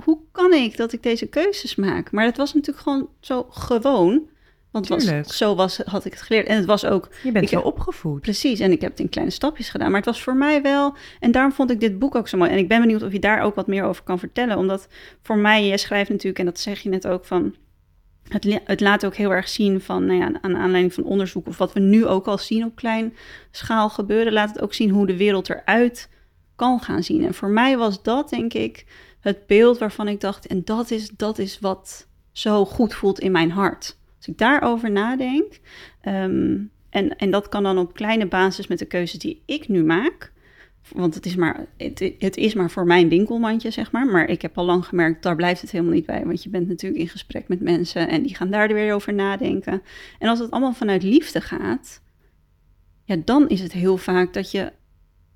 Hoe 0.05 0.19
kan 0.33 0.53
ik 0.53 0.77
dat 0.77 0.93
ik 0.93 1.03
deze 1.03 1.27
keuzes 1.27 1.75
maak? 1.75 2.13
Maar 2.13 2.25
het 2.25 2.37
was 2.37 2.55
natuurlijk 2.55 2.83
gewoon 2.83 3.09
zo 3.21 3.47
gewoon. 3.51 4.29
Want 4.71 4.89
was, 4.89 5.37
zo 5.37 5.55
was, 5.55 5.77
had 5.85 6.05
ik 6.05 6.13
het 6.13 6.23
geleerd. 6.23 6.47
En 6.47 6.57
het 6.57 6.65
was 6.65 6.85
ook 6.85 7.09
Je 7.23 7.33
bent 7.33 7.45
Ik 7.45 7.51
zo 7.51 7.61
opgevoed. 7.61 8.21
Precies, 8.21 8.61
en 8.61 8.73
ik 8.73 8.81
heb 8.81 8.91
het 8.91 9.01
in 9.01 9.09
kleine 9.09 9.33
stapjes 9.33 9.69
gedaan. 9.69 9.89
Maar 9.89 10.01
het 10.01 10.09
was 10.09 10.23
voor 10.23 10.37
mij 10.37 10.63
wel, 10.63 10.95
en 11.21 11.31
daarom 11.31 11.53
vond 11.53 11.71
ik 11.71 11.81
dit 11.81 11.99
boek 11.99 12.15
ook 12.15 12.29
zo 12.29 12.39
mooi. 12.39 12.51
En 12.51 12.59
ik 12.59 12.69
ben 12.69 12.81
benieuwd 12.81 13.03
of 13.03 13.13
je 13.13 13.19
daar 13.19 13.43
ook 13.43 13.55
wat 13.55 13.67
meer 13.67 13.85
over 13.85 14.03
kan 14.03 14.19
vertellen. 14.19 14.57
Omdat 14.57 14.89
voor 15.23 15.39
mij, 15.39 15.67
je 15.67 15.79
schrijft 15.79 16.11
natuurlijk, 16.11 16.39
en 16.39 16.45
dat 16.45 16.59
zeg 16.59 16.81
je 16.81 16.89
net 16.89 17.07
ook 17.07 17.25
van. 17.25 17.55
Het, 18.29 18.61
het 18.65 18.81
laat 18.81 19.07
ook 19.07 19.15
heel 19.15 19.33
erg 19.33 19.49
zien 19.49 19.81
van, 19.81 20.07
nou 20.07 20.19
ja, 20.19 20.33
aan 20.41 20.57
aanleiding 20.57 20.95
van 20.95 21.05
onderzoek, 21.05 21.47
of 21.47 21.59
wat 21.59 21.73
we 21.73 21.81
nu 21.81 22.07
ook 22.07 22.27
al 22.27 22.39
zien 22.39 22.65
op 22.65 22.77
klein 22.77 23.17
schaal 23.51 23.89
gebeuren, 23.89 24.33
laat 24.33 24.49
het 24.49 24.61
ook 24.61 24.75
zien 24.75 24.91
hoe 24.91 25.07
de 25.07 25.17
wereld 25.17 25.51
eruit 25.51 26.09
kan 26.61 26.81
gaan 26.81 27.03
zien. 27.03 27.25
En 27.25 27.35
voor 27.35 27.49
mij 27.49 27.77
was 27.77 28.03
dat, 28.03 28.31
denk 28.31 28.53
ik, 28.53 28.85
het 29.21 29.47
beeld 29.47 29.79
waarvan 29.79 30.09
ik 30.09 30.21
dacht, 30.21 30.47
en 30.47 30.65
dat 30.65 30.91
is, 30.91 31.11
dat 31.11 31.39
is 31.39 31.59
wat 31.59 32.09
zo 32.33 32.65
goed 32.65 32.95
voelt 32.95 33.21
in 33.21 33.33
mijn 33.33 33.51
hart. 33.51 33.99
Als 34.17 34.27
ik 34.27 34.39
daarover 34.39 34.91
nadenk, 34.91 35.61
ehm, 36.01 36.59
en, 36.91 37.17
en 37.17 37.31
dat 37.31 37.49
kan 37.49 37.63
dan 37.63 37.79
op 37.79 37.95
kleine 37.95 38.27
basis 38.27 38.67
met 38.67 38.79
de 38.79 38.85
keuzes 38.85 39.19
die 39.19 39.43
ik 39.47 39.69
nu 39.69 39.85
maak. 39.85 40.33
Want 40.89 41.15
het 41.15 41.27
is, 41.27 41.37
maar, 41.37 41.67
het, 41.77 42.13
het 42.19 42.37
is 42.37 42.55
maar 42.55 42.71
voor 42.71 42.87
mijn 42.87 43.09
winkelmandje, 43.09 43.71
zeg 43.71 43.93
maar. 43.93 44.07
Maar 44.07 44.29
ik 44.29 44.43
heb 44.43 44.59
al 44.59 44.65
lang 44.65 44.87
gemerkt, 44.87 45.23
daar 45.23 45.37
blijft 45.37 45.61
het 45.61 45.71
helemaal 45.71 45.95
niet 45.95 46.07
bij. 46.07 46.25
Want 46.25 46.43
je 46.43 46.51
bent 46.51 46.69
natuurlijk 46.69 47.01
in 47.01 47.09
gesprek 47.09 47.49
met 47.49 47.61
mensen 47.61 48.09
en 48.09 48.23
die 48.23 48.35
gaan 48.35 48.51
daar 48.51 48.69
weer 48.69 48.95
over 48.95 49.15
nadenken. 49.15 49.83
En 50.19 50.29
als 50.29 50.39
het 50.39 50.51
allemaal 50.51 50.73
vanuit 50.73 51.03
liefde 51.03 51.41
gaat, 51.41 52.03
ja, 53.05 53.17
dan 53.25 53.49
is 53.49 53.61
het 53.61 53.73
heel 53.73 53.97
vaak 53.97 54.33
dat 54.33 54.51
je 54.51 54.73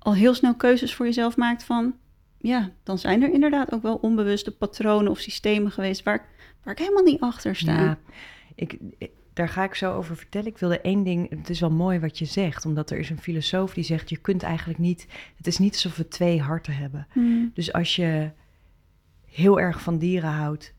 al 0.05 0.13
heel 0.13 0.33
snel 0.33 0.55
keuzes 0.55 0.95
voor 0.95 1.05
jezelf 1.05 1.37
maakt 1.37 1.63
van... 1.63 1.95
Ja, 2.37 2.71
dan 2.83 2.97
zijn 2.97 3.21
er 3.23 3.33
inderdaad 3.33 3.71
ook 3.73 3.81
wel 3.81 3.95
onbewuste 3.95 4.51
patronen 4.57 5.11
of 5.11 5.19
systemen 5.19 5.71
geweest 5.71 6.03
waar, 6.03 6.15
ik- 6.15 6.55
waar 6.63 6.73
ik 6.73 6.79
helemaal 6.79 7.03
niet 7.03 7.21
achter 7.21 7.55
sta. 7.55 7.81
Ja, 7.83 7.97
ik, 8.55 8.77
ik- 8.97 9.11
daar 9.33 9.49
ga 9.49 9.63
ik 9.63 9.75
zo 9.75 9.93
over 9.93 10.15
vertellen. 10.17 10.47
Ik 10.47 10.57
wilde 10.57 10.81
één 10.81 11.03
ding, 11.03 11.29
het 11.29 11.49
is 11.49 11.59
wel 11.59 11.71
mooi 11.71 11.99
wat 11.99 12.17
je 12.17 12.25
zegt, 12.25 12.65
omdat 12.65 12.89
er 12.89 12.97
is 12.97 13.09
een 13.09 13.19
filosoof 13.21 13.73
die 13.73 13.83
zegt, 13.83 14.09
je 14.09 14.17
kunt 14.17 14.43
eigenlijk 14.43 14.79
niet, 14.79 15.07
het 15.37 15.47
is 15.47 15.57
niet 15.57 15.73
alsof 15.73 15.95
we 15.95 16.07
twee 16.07 16.41
harten 16.41 16.75
hebben. 16.75 17.07
Hmm. 17.11 17.51
Dus 17.53 17.73
als 17.73 17.95
je 17.95 18.31
heel 19.25 19.59
erg 19.59 19.81
van 19.81 19.97
dieren 19.97 20.29
houdt, 20.31 20.73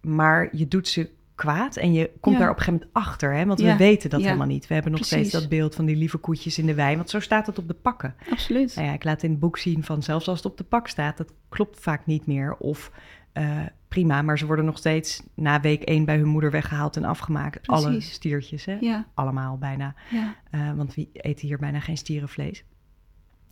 maar 0.00 0.56
je 0.56 0.68
doet 0.68 0.88
ze 0.88 1.10
kwaad. 1.38 1.76
En 1.76 1.92
je 1.92 2.10
komt 2.20 2.34
Ja. 2.34 2.40
daar 2.40 2.50
op 2.50 2.56
een 2.58 2.62
gegeven 2.64 2.86
moment 2.92 3.06
achter, 3.08 3.34
hè? 3.34 3.44
want 3.46 3.60
Ja, 3.60 3.72
we 3.72 3.76
weten 3.76 4.10
dat 4.10 4.20
ja, 4.20 4.26
helemaal 4.26 4.46
niet. 4.46 4.66
We 4.66 4.74
hebben 4.74 4.92
nog 4.92 5.00
precies. 5.00 5.18
steeds 5.28 5.40
dat 5.42 5.48
beeld 5.50 5.74
van 5.74 5.84
die 5.84 5.96
lieve 5.96 6.18
koetjes 6.18 6.58
in 6.58 6.66
de 6.66 6.74
wei, 6.74 6.96
want 6.96 7.10
zo 7.10 7.20
staat 7.20 7.46
het 7.46 7.58
op 7.58 7.68
de 7.68 7.74
pakken. 7.74 8.14
Absoluut. 8.30 8.74
Nou 8.74 8.86
ja, 8.86 8.92
ik 8.94 9.04
laat 9.04 9.22
in 9.22 9.30
het 9.30 9.40
boek 9.40 9.58
zien 9.58 9.84
van 9.84 10.02
zelfs 10.02 10.28
als 10.28 10.36
het 10.42 10.46
op 10.50 10.56
de 10.58 10.64
pak 10.64 10.88
staat, 10.88 11.16
dat 11.16 11.32
klopt 11.48 11.80
vaak 11.80 12.06
niet 12.06 12.26
meer. 12.26 12.56
Of 12.56 12.92
eh, 13.32 13.56
prima, 13.88 14.22
maar 14.22 14.38
ze 14.38 14.46
worden 14.46 14.64
nog 14.64 14.78
steeds 14.78 15.22
na 15.34 15.60
week 15.60 15.82
één 15.82 16.04
bij 16.04 16.16
hun 16.16 16.28
moeder 16.28 16.50
weggehaald 16.50 16.96
en 16.96 17.04
afgemaakt. 17.04 17.66
Alle 17.66 18.00
stiertjes, 18.00 18.64
hè? 18.64 18.76
Allemaal 19.14 19.58
bijna. 19.58 19.94
ja, 20.10 20.34
Eh, 20.50 20.72
want 20.72 20.94
we 20.94 21.08
eten 21.12 21.46
hier 21.48 21.58
bijna 21.58 21.80
geen 21.80 21.96
stierenvlees. 21.96 22.64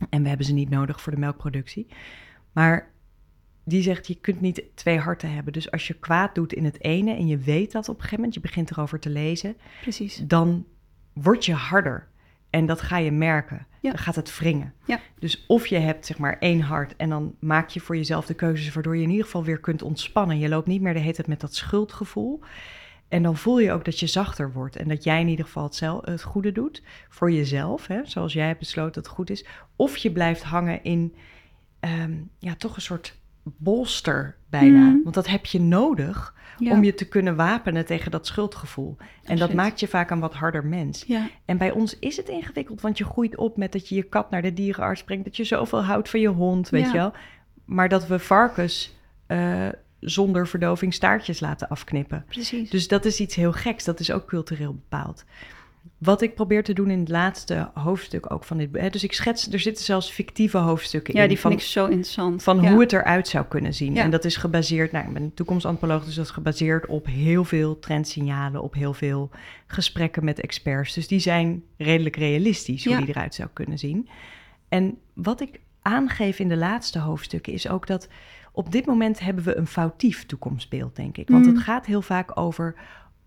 En 0.09 0.21
we 0.23 0.27
hebben 0.27 0.45
ze 0.45 0.53
niet 0.53 0.69
nodig 0.69 1.01
voor 1.01 1.11
de 1.13 1.19
melkproductie. 1.19 1.87
Maar 2.51 2.91
die 3.67 3.81
zegt, 3.81 4.07
je 4.07 4.15
kunt 4.15 4.41
niet 4.41 4.63
twee 4.73 4.97
harten 4.97 5.33
hebben. 5.33 5.53
Dus 5.53 5.71
als 5.71 5.87
je 5.87 5.93
kwaad 5.93 6.35
doet 6.35 6.53
in 6.53 6.65
het 6.65 6.83
ene 6.83 7.13
en 7.13 7.27
je 7.27 7.37
weet 7.37 7.71
dat 7.71 7.89
op 7.89 7.95
een 7.95 8.01
gegeven 8.01 8.15
moment, 8.15 8.33
je 8.33 8.39
begint 8.39 8.71
erover 8.71 8.99
te 8.99 9.09
lezen, 9.09 9.57
precies. 9.81 10.17
dan 10.23 10.65
word 11.13 11.45
je 11.45 11.53
harder. 11.53 12.07
En 12.49 12.65
dat 12.65 12.81
ga 12.81 12.97
je 12.97 13.11
merken. 13.11 13.67
Ja. 13.81 13.89
Dan 13.89 13.99
gaat 13.99 14.15
het 14.15 14.37
wringen. 14.37 14.73
Ja. 14.85 14.99
Dus 15.19 15.45
of 15.47 15.67
je 15.67 15.77
hebt 15.77 16.05
zeg 16.05 16.17
maar 16.17 16.37
één 16.39 16.61
hart 16.61 16.95
en 16.95 17.09
dan 17.09 17.35
maak 17.39 17.69
je 17.69 17.79
voor 17.79 17.95
jezelf 17.95 18.25
de 18.25 18.33
keuzes 18.33 18.73
waardoor 18.73 18.97
je 18.97 19.03
in 19.03 19.09
ieder 19.09 19.25
geval 19.25 19.43
weer 19.43 19.59
kunt 19.59 19.81
ontspannen. 19.81 20.39
Je 20.39 20.49
loopt 20.49 20.67
niet 20.67 20.81
meer 20.81 20.93
de 20.93 20.99
hele 20.99 21.13
tijd 21.13 21.27
met 21.27 21.39
dat 21.39 21.55
schuldgevoel. 21.55 22.39
En 23.07 23.23
dan 23.23 23.37
voel 23.37 23.59
je 23.59 23.71
ook 23.71 23.85
dat 23.85 23.99
je 23.99 24.07
zachter 24.07 24.53
wordt 24.53 24.75
en 24.75 24.87
dat 24.87 25.03
jij 25.03 25.21
in 25.21 25.27
ieder 25.27 25.45
geval 25.45 25.63
het, 25.63 25.79
het 26.01 26.23
goede 26.23 26.51
doet 26.51 26.83
voor 27.09 27.31
jezelf, 27.31 27.87
hè, 27.87 28.05
zoals 28.05 28.33
jij 28.33 28.47
hebt 28.47 28.59
besloten 28.59 28.93
dat 28.93 29.05
het 29.05 29.13
goed 29.13 29.29
is. 29.29 29.45
Of 29.75 29.97
je 29.97 30.11
blijft 30.11 30.43
hangen 30.43 30.83
in 30.83 31.15
ehm, 31.79 32.13
ja, 32.39 32.55
toch 32.55 32.75
een 32.75 32.81
soort 32.81 33.19
bolster 33.57 34.35
bijna. 34.49 34.85
Mhm. 34.89 35.03
Want 35.03 35.15
dat 35.15 35.27
heb 35.27 35.45
je 35.45 35.59
nodig 35.61 36.35
Ja. 36.57 36.71
om 36.71 36.83
je 36.83 36.93
te 36.93 37.07
kunnen 37.07 37.35
wapenen 37.35 37.85
tegen 37.85 38.11
dat 38.11 38.27
schuldgevoel. 38.27 38.97
En 39.23 39.37
dat 39.37 39.53
maakt 39.53 39.79
je 39.79 39.87
vaak 39.87 40.09
een 40.09 40.19
wat 40.19 40.33
harder 40.33 40.65
mens. 40.65 41.03
Ja, 41.07 41.29
En 41.45 41.57
bij 41.57 41.71
ons 41.71 41.99
is 41.99 42.17
het 42.17 42.29
ingewikkeld, 42.29 42.81
want 42.81 42.97
je 42.97 43.03
groeit 43.03 43.35
op 43.37 43.57
met 43.57 43.71
dat 43.71 43.89
je 43.89 43.95
je 43.95 44.03
kat 44.03 44.29
naar 44.29 44.41
de 44.41 44.53
dierenarts 44.53 45.03
brengt, 45.03 45.23
dat 45.25 45.37
je 45.37 45.43
zoveel 45.43 45.83
houdt 45.83 46.09
van 46.09 46.19
je 46.19 46.27
hond, 46.27 46.69
weet 46.69 46.81
Ja. 46.85 46.87
je 46.91 46.97
wel. 46.97 47.13
Maar 47.65 47.89
dat 47.89 48.07
we 48.07 48.19
varkens 48.19 48.95
eh, 49.27 49.67
zonder 49.99 50.47
verdoving 50.47 50.93
staartjes 50.93 51.39
laten 51.39 51.67
afknippen. 51.69 52.25
precies. 52.27 52.69
Dus 52.69 52.87
dat 52.87 53.05
is 53.05 53.19
iets 53.19 53.35
heel 53.35 53.51
geks, 53.53 53.83
dat 53.83 53.99
is 53.99 54.11
ook 54.11 54.25
cultureel 54.27 54.73
bepaald. 54.73 55.25
Wat 55.97 56.21
ik 56.21 56.35
probeer 56.35 56.63
te 56.63 56.73
doen 56.73 56.89
in 56.89 56.99
het 56.99 57.09
laatste 57.09 57.69
hoofdstuk 57.73 58.31
ook 58.31 58.43
van 58.43 58.57
dit 58.57 58.69
hè, 58.77 58.89
Dus 58.89 59.03
ik 59.03 59.13
schets, 59.13 59.51
er 59.51 59.59
zitten 59.59 59.85
zelfs 59.85 60.09
fictieve 60.09 60.57
hoofdstukken 60.57 61.13
ja, 61.15 61.21
in. 61.21 61.27
die 61.27 61.39
van, 61.39 61.51
vind 61.51 61.63
ik 61.63 61.67
zo 61.69 61.85
interessant. 61.85 62.43
van 62.43 62.61
ja. 62.61 62.71
hoe 62.71 62.79
het 62.81 62.93
eruit 62.93 63.27
zou 63.27 63.45
kunnen 63.45 63.73
zien. 63.73 63.93
Ja. 63.93 64.03
En 64.03 64.09
dat 64.11 64.25
is 64.25 64.35
gebaseerd, 64.37 64.91
nou, 64.91 65.07
ik 65.07 65.13
ben 65.13 65.33
toekomstantropoloog, 65.33 66.05
dus 66.05 66.15
dat 66.15 66.25
is 66.25 66.31
gebaseerd 66.31 66.85
op 66.85 67.05
heel 67.05 67.43
veel 67.43 67.79
trendsignalen, 67.79 68.61
op 68.61 68.73
heel 68.73 68.93
veel 68.93 69.29
gesprekken 69.67 70.23
met 70.25 70.39
experts. 70.39 70.93
Dus 70.93 71.07
die 71.07 71.19
zijn 71.19 71.63
redelijk 71.77 72.15
realistisch, 72.15 72.83
hoe 72.85 72.93
Ja. 72.93 72.99
die 72.99 73.09
eruit 73.09 73.35
zou 73.35 73.49
kunnen 73.53 73.77
zien. 73.79 74.09
En 74.69 74.97
wat 75.13 75.41
ik 75.41 75.59
aangeef 75.81 76.39
in 76.39 76.49
de 76.49 76.57
laatste 76.57 76.99
hoofdstukken 76.99 77.53
is 77.53 77.69
ook 77.69 77.87
dat 77.87 78.07
op 78.51 78.71
dit 78.71 78.85
moment 78.85 79.19
hebben 79.19 79.43
we 79.43 79.55
een 79.57 79.67
foutief 79.67 80.25
toekomstbeeld, 80.25 80.95
denk 80.95 81.17
ik. 81.17 81.29
Want 81.29 81.45
Mm. 81.45 81.53
het 81.53 81.63
gaat 81.63 81.85
heel 81.85 82.01
vaak 82.01 82.39
over, 82.39 82.75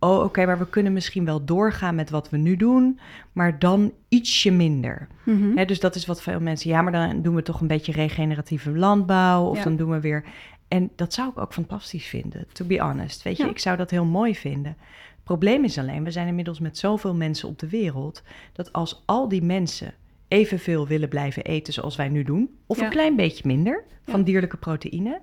oh 0.00 0.22
oké, 0.24 0.46
maar 0.46 0.58
we 0.58 0.66
kunnen 0.68 0.92
misschien 0.92 1.24
wel 1.24 1.44
doorgaan 1.44 1.94
met 1.94 2.10
wat 2.10 2.30
we 2.30 2.36
nu 2.36 2.56
doen, 2.56 3.00
maar 3.32 3.58
dan 3.58 3.92
ietsje 4.08 4.50
minder. 4.50 5.08
Mhm. 5.24 5.66
Dus 5.66 5.80
dat 5.80 5.94
is 5.94 6.06
wat 6.06 6.22
veel 6.22 6.40
mensen, 6.40 6.70
ja, 6.70 6.82
maar 6.82 6.92
dan 6.92 7.22
doen 7.22 7.34
we 7.34 7.42
toch 7.42 7.60
een 7.60 7.66
beetje 7.66 7.92
regeneratieve 7.92 8.70
landbouw 8.70 9.44
of 9.48 9.56
Ja. 9.56 9.64
dan 9.64 9.76
doen 9.76 9.90
we 9.90 10.00
weer. 10.00 10.24
En 10.68 10.90
dat 10.96 11.12
zou 11.14 11.28
ik 11.30 11.38
ook 11.38 11.52
fantastisch 11.52 12.06
vinden, 12.06 12.46
to 12.52 12.64
be 12.64 12.78
honest. 12.80 13.22
Weet 13.22 13.36
je, 13.36 13.44
Ja. 13.44 13.50
ik 13.50 13.58
zou 13.58 13.76
dat 13.76 13.90
heel 13.90 14.04
mooi 14.04 14.34
vinden. 14.36 14.76
Het 15.14 15.24
probleem 15.38 15.64
is 15.64 15.78
alleen, 15.78 16.04
we 16.04 16.10
zijn 16.10 16.26
inmiddels 16.28 16.60
met 16.60 16.78
zoveel 16.78 17.14
mensen 17.14 17.48
op 17.48 17.58
de 17.58 17.68
wereld, 17.68 18.22
dat 18.52 18.72
als 18.72 19.02
al 19.06 19.28
die 19.28 19.42
mensen 19.42 19.94
evenveel 20.28 20.86
willen 20.86 21.08
blijven 21.08 21.42
eten 21.44 21.72
zoals 21.72 21.96
wij 21.96 22.08
nu 22.08 22.22
doen, 22.22 22.50
of 22.66 22.78
Ja. 22.78 22.84
een 22.84 22.90
klein 22.90 23.16
beetje 23.16 23.46
minder 23.46 23.84
van 24.04 24.22
dierlijke 24.24 24.56
proteïne, 24.56 25.20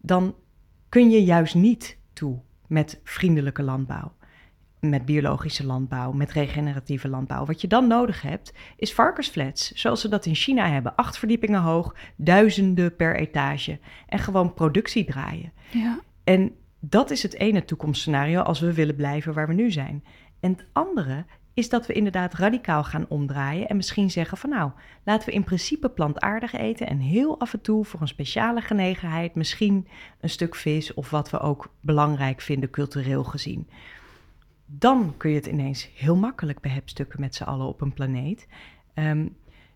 dan 0.00 0.34
kun 0.88 1.10
je 1.10 1.24
juist 1.24 1.54
niet 1.54 1.96
toe 2.12 2.38
met 2.70 3.00
vriendelijke 3.04 3.62
landbouw. 3.62 4.12
Met 4.80 5.04
biologische 5.04 5.66
landbouw, 5.66 6.12
met 6.12 6.32
regeneratieve 6.32 7.08
landbouw. 7.08 7.44
Wat 7.44 7.60
je 7.60 7.68
dan 7.68 7.86
nodig 7.86 8.22
hebt, 8.22 8.52
is 8.76 8.94
varkensflats. 8.94 9.72
Zoals 9.72 10.00
ze 10.00 10.08
dat 10.08 10.26
in 10.26 10.34
China 10.34 10.68
hebben. 10.68 10.94
Acht 10.94 11.18
verdiepingen 11.18 11.60
hoog, 11.60 11.94
duizenden 12.16 12.96
per 12.96 13.16
etage. 13.16 13.78
En 14.06 14.18
gewoon 14.18 14.54
productie 14.54 15.04
draaien. 15.04 15.52
Ja, 15.70 16.00
En 16.24 16.52
dat 16.80 17.10
is 17.10 17.22
het 17.22 17.34
ene 17.34 17.64
toekomstscenario 17.64 18.40
als 18.40 18.60
we 18.60 18.74
willen 18.74 18.96
blijven 18.96 19.34
waar 19.34 19.48
we 19.48 19.54
nu 19.54 19.70
zijn. 19.70 20.04
En 20.40 20.50
het 20.50 20.66
andere 20.72 21.24
is 21.54 21.68
dat 21.68 21.86
we 21.86 21.92
inderdaad 21.92 22.34
radicaal 22.34 22.84
gaan 22.84 23.06
omdraaien 23.08 23.68
en 23.68 23.76
misschien 23.76 24.10
zeggen 24.10 24.38
van 24.38 24.50
nou, 24.50 24.70
laten 25.04 25.28
we 25.28 25.34
in 25.34 25.44
principe 25.44 25.88
plantaardig 25.88 26.52
eten 26.52 26.86
en 26.86 26.98
heel 26.98 27.40
af 27.40 27.52
en 27.52 27.60
toe 27.60 27.84
voor 27.84 28.00
een 28.00 28.08
speciale 28.08 28.60
genegenheid 28.60 29.34
misschien 29.34 29.88
een 30.20 30.30
stuk 30.30 30.54
vis 30.54 30.94
of 30.94 31.10
wat 31.10 31.30
we 31.30 31.40
ook 31.40 31.74
belangrijk 31.80 32.40
vinden 32.40 32.70
cultureel 32.70 33.24
gezien. 33.24 33.68
Dan 34.66 35.14
kun 35.16 35.30
je 35.30 35.36
het 35.36 35.46
ineens 35.46 35.90
heel 35.94 36.16
makkelijk 36.16 36.60
behepstukken 36.60 37.20
met 37.20 37.34
z'n 37.34 37.42
allen 37.42 37.66
op 37.66 37.80
een 37.80 37.92
planeet. 37.92 38.46
Ehm, 38.94 39.26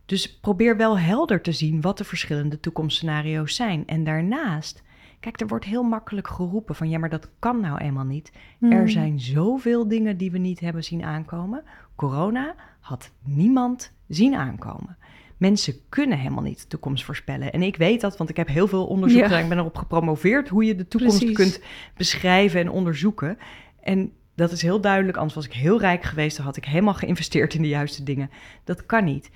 dus 0.07 0.39
probeer 0.39 0.77
wel 0.77 0.99
helder 0.99 1.41
te 1.41 1.53
zien 1.53 1.81
wat 1.81 1.99
de 1.99 2.05
verschillende 2.05 2.61
toekomstscenario's 2.61 3.55
zijn. 3.55 3.87
En 3.87 4.05
daarnaast, 4.05 4.83
kijk, 5.25 5.41
er 5.41 5.47
wordt 5.47 5.65
heel 5.65 5.83
makkelijk 5.83 6.29
geroepen 6.29 6.75
van 6.75 6.89
ja, 6.89 6.99
maar 6.99 7.09
dat 7.09 7.31
kan 7.39 7.61
nou 7.61 7.79
eenmaal 7.79 8.05
niet. 8.05 8.33
Mhm. 8.59 8.73
Er 8.73 8.91
zijn 8.91 9.21
zoveel 9.21 9.89
dingen 9.89 10.17
die 10.17 10.31
we 10.31 10.39
niet 10.39 10.61
hebben 10.61 10.85
zien 10.85 11.05
aankomen. 11.05 11.65
Corona 11.97 12.55
had 12.81 13.11
niemand 13.23 13.93
zien 14.09 14.35
aankomen. 14.35 14.97
Mensen 15.37 15.75
kunnen 15.89 16.19
helemaal 16.19 16.43
niet 16.43 16.61
de 16.61 16.67
toekomst 16.67 17.05
voorspellen. 17.05 17.53
En 17.53 17.63
ik 17.63 17.77
weet 17.77 18.01
dat, 18.01 18.17
want 18.17 18.31
ik 18.31 18.37
heb 18.37 18.49
heel 18.49 18.69
veel 18.69 18.87
onderzoek 18.87 19.19
Ja. 19.19 19.27
gedaan. 19.27 19.43
Ik 19.43 19.49
ben 19.49 19.59
erop 19.59 19.77
gepromoveerd 19.77 20.49
hoe 20.49 20.65
je 20.65 20.75
de 20.75 20.89
toekomst 20.89 21.19
Precies. 21.19 21.37
kunt 21.37 21.61
beschrijven 21.97 22.61
en 22.61 22.71
onderzoeken. 22.71 23.39
En 23.81 24.13
dat 24.35 24.53
is 24.53 24.63
heel 24.63 24.81
duidelijk, 24.81 25.17
anders 25.17 25.35
was 25.35 25.47
ik 25.47 25.53
heel 25.53 25.81
rijk 25.81 26.03
geweest. 26.03 26.37
Dan 26.37 26.47
had 26.47 26.57
ik 26.57 26.65
helemaal 26.65 26.95
geïnvesteerd 26.95 27.55
in 27.55 27.63
de 27.63 27.69
juiste 27.69 28.03
dingen. 28.03 28.31
Dat 28.65 28.87
kan 28.87 29.05
niet. 29.05 29.31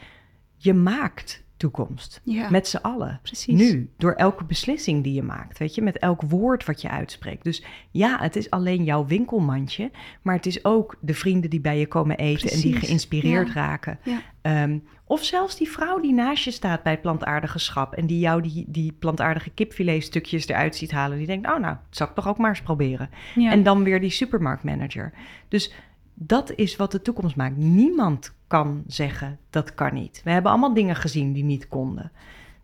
Je 0.56 0.74
maakt 0.74 1.44
toekomst. 1.58 2.20
ja. 2.24 2.50
Met 2.50 2.68
z'n 2.68 2.76
allen. 2.76 3.18
precies. 3.22 3.54
Nu, 3.54 3.90
door 3.96 4.12
elke 4.12 4.44
beslissing 4.44 5.02
die 5.04 5.14
je 5.14 5.22
maakt, 5.22 5.58
weet 5.58 5.74
je, 5.74 5.82
met 5.82 5.98
elk 5.98 6.22
woord 6.22 6.64
wat 6.64 6.82
je 6.82 6.88
uitspreekt. 6.88 7.44
Dus 7.44 7.64
ja, 7.90 8.18
het 8.20 8.36
is 8.36 8.50
alleen 8.50 8.84
jouw 8.84 9.06
winkelmandje, 9.06 9.90
maar 10.22 10.34
het 10.34 10.46
is 10.46 10.64
ook 10.64 10.96
de 11.00 11.14
vrienden 11.14 11.50
die 11.50 11.60
bij 11.60 11.78
je 11.78 11.86
komen 11.86 12.16
eten 12.16 12.50
en 12.50 12.60
die 12.60 12.76
geïnspireerd 12.76 13.46
ja. 13.48 13.54
raken. 13.54 13.98
Ja. 14.02 14.20
Ehm, 14.42 14.78
of 15.04 15.24
zelfs 15.24 15.56
die 15.56 15.70
vrouw 15.70 16.00
die 16.00 16.12
naast 16.12 16.44
je 16.44 16.50
staat 16.50 16.82
bij 16.82 16.92
het 16.92 17.02
plantaardige 17.02 17.58
schap 17.58 17.94
en 17.94 18.06
die 18.06 18.18
jou 18.18 18.42
die, 18.42 18.64
die 18.68 18.92
plantaardige 18.92 19.50
kipfiletstukjes 19.50 20.48
eruit 20.48 20.76
ziet 20.76 20.90
halen. 20.90 21.18
Die 21.18 21.26
denkt, 21.26 21.46
oh 21.46 21.58
nou, 21.58 21.74
dat 21.74 21.96
zou 21.96 22.08
ik 22.08 22.14
toch 22.14 22.28
ook 22.28 22.38
maar 22.38 22.48
eens 22.48 22.62
proberen. 22.62 23.10
En 23.34 23.62
dan 23.62 23.82
weer 23.82 24.00
die 24.00 24.10
supermarktmanager. 24.10 25.12
Dus 25.48 25.72
dat 26.14 26.52
is 26.54 26.76
wat 26.76 26.92
de 26.92 27.02
toekomst 27.02 27.36
maakt. 27.36 27.56
Niemand 27.56 28.34
kan 28.48 28.82
zeggen 28.86 29.38
dat 29.50 29.74
kan 29.74 29.94
niet. 29.94 30.20
We 30.24 30.30
hebben 30.30 30.50
allemaal 30.50 30.74
dingen 30.74 30.96
gezien 30.96 31.32
die 31.32 31.44
niet 31.44 31.68
konden. 31.68 32.12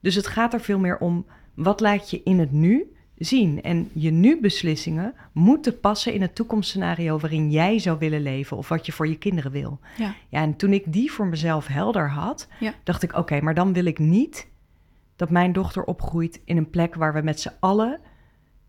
Dus 0.01 0.15
het 0.15 0.27
gaat 0.27 0.53
er 0.53 0.61
veel 0.61 0.79
meer 0.79 0.99
om 0.99 1.27
wat 1.55 1.81
laat 1.81 2.11
je 2.11 2.21
in 2.25 2.39
het 2.39 2.53
nu 2.53 2.95
zien. 3.19 3.63
En 3.63 3.91
je 3.93 4.11
nu-beslissingen 4.11 5.15
moeten 5.33 5.81
passen 5.81 6.13
in 6.13 6.23
het 6.23 6.35
toekomstscenario 6.35 7.19
waarin 7.19 7.51
jij 7.51 7.79
zou 7.79 7.99
willen 7.99 8.23
leven 8.23 8.57
of 8.57 8.69
wat 8.69 8.87
je 8.87 8.93
voor 8.93 9.09
je 9.09 9.19
kinderen 9.19 9.51
wil. 9.51 9.79
Ja. 9.97 10.15
Ja, 10.29 10.41
en 10.43 10.57
toen 10.57 10.73
ik 10.73 10.93
die 10.93 11.13
voor 11.13 11.27
mezelf 11.27 11.67
helder 11.67 12.11
had, 12.11 12.49
Ja. 12.61 12.75
dacht 12.85 13.03
ik: 13.03 13.17
oké, 13.17 13.41
maar 13.41 13.55
dan 13.55 13.73
wil 13.73 13.85
ik 13.85 13.99
niet 13.99 14.49
dat 15.17 15.31
mijn 15.31 15.53
dochter 15.53 15.85
opgroeit 15.85 16.41
in 16.45 16.57
een 16.57 16.71
plek 16.71 16.95
waar 16.95 17.13
we 17.15 17.23
met 17.23 17.41
z'n 17.41 17.53
allen 17.61 18.01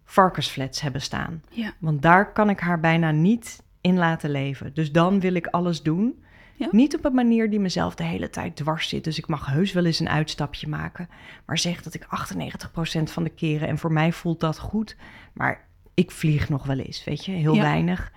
varkensflats 0.06 0.82
hebben 0.82 1.02
staan. 1.02 1.42
Ja. 1.50 1.74
Want 1.80 2.02
daar 2.02 2.34
kan 2.34 2.50
ik 2.50 2.60
haar 2.60 2.80
bijna 2.80 3.12
niet 3.12 3.64
in 3.82 3.98
laten 3.98 4.30
leven. 4.30 4.74
Dus 4.74 4.92
dan 4.92 5.20
wil 5.20 5.34
ik 5.34 5.48
alles 5.48 5.82
doen. 5.84 6.24
Ja. 6.58 6.68
Niet 6.72 6.96
op 6.96 7.06
een 7.06 7.14
manier 7.14 7.50
die 7.50 7.60
mezelf 7.60 7.96
de 7.96 8.04
hele 8.04 8.30
tijd 8.30 8.56
dwars 8.56 8.90
zit. 8.90 9.04
Dus 9.04 9.18
ik 9.18 9.28
mag 9.28 9.46
heus 9.46 9.74
wel 9.74 9.86
eens 9.86 10.00
een 10.00 10.10
uitstapje 10.10 10.68
maken. 10.68 11.10
Maar 11.46 11.58
zeg 11.58 11.82
dat 11.84 11.94
ik 11.94 12.06
98% 12.06 13.04
van 13.04 13.24
de 13.24 13.30
keren, 13.30 13.68
en 13.68 13.78
voor 13.78 13.92
mij 13.92 14.12
voelt 14.12 14.40
dat 14.40 14.60
goed. 14.60 14.96
Maar 15.34 15.68
ik 15.94 16.12
vlieg 16.12 16.50
nog 16.50 16.66
wel 16.66 16.78
eens, 16.80 17.04
weet 17.04 17.26
je, 17.26 17.32
heel 17.32 17.54
Ja. 17.56 17.62
weinig. 17.62 18.12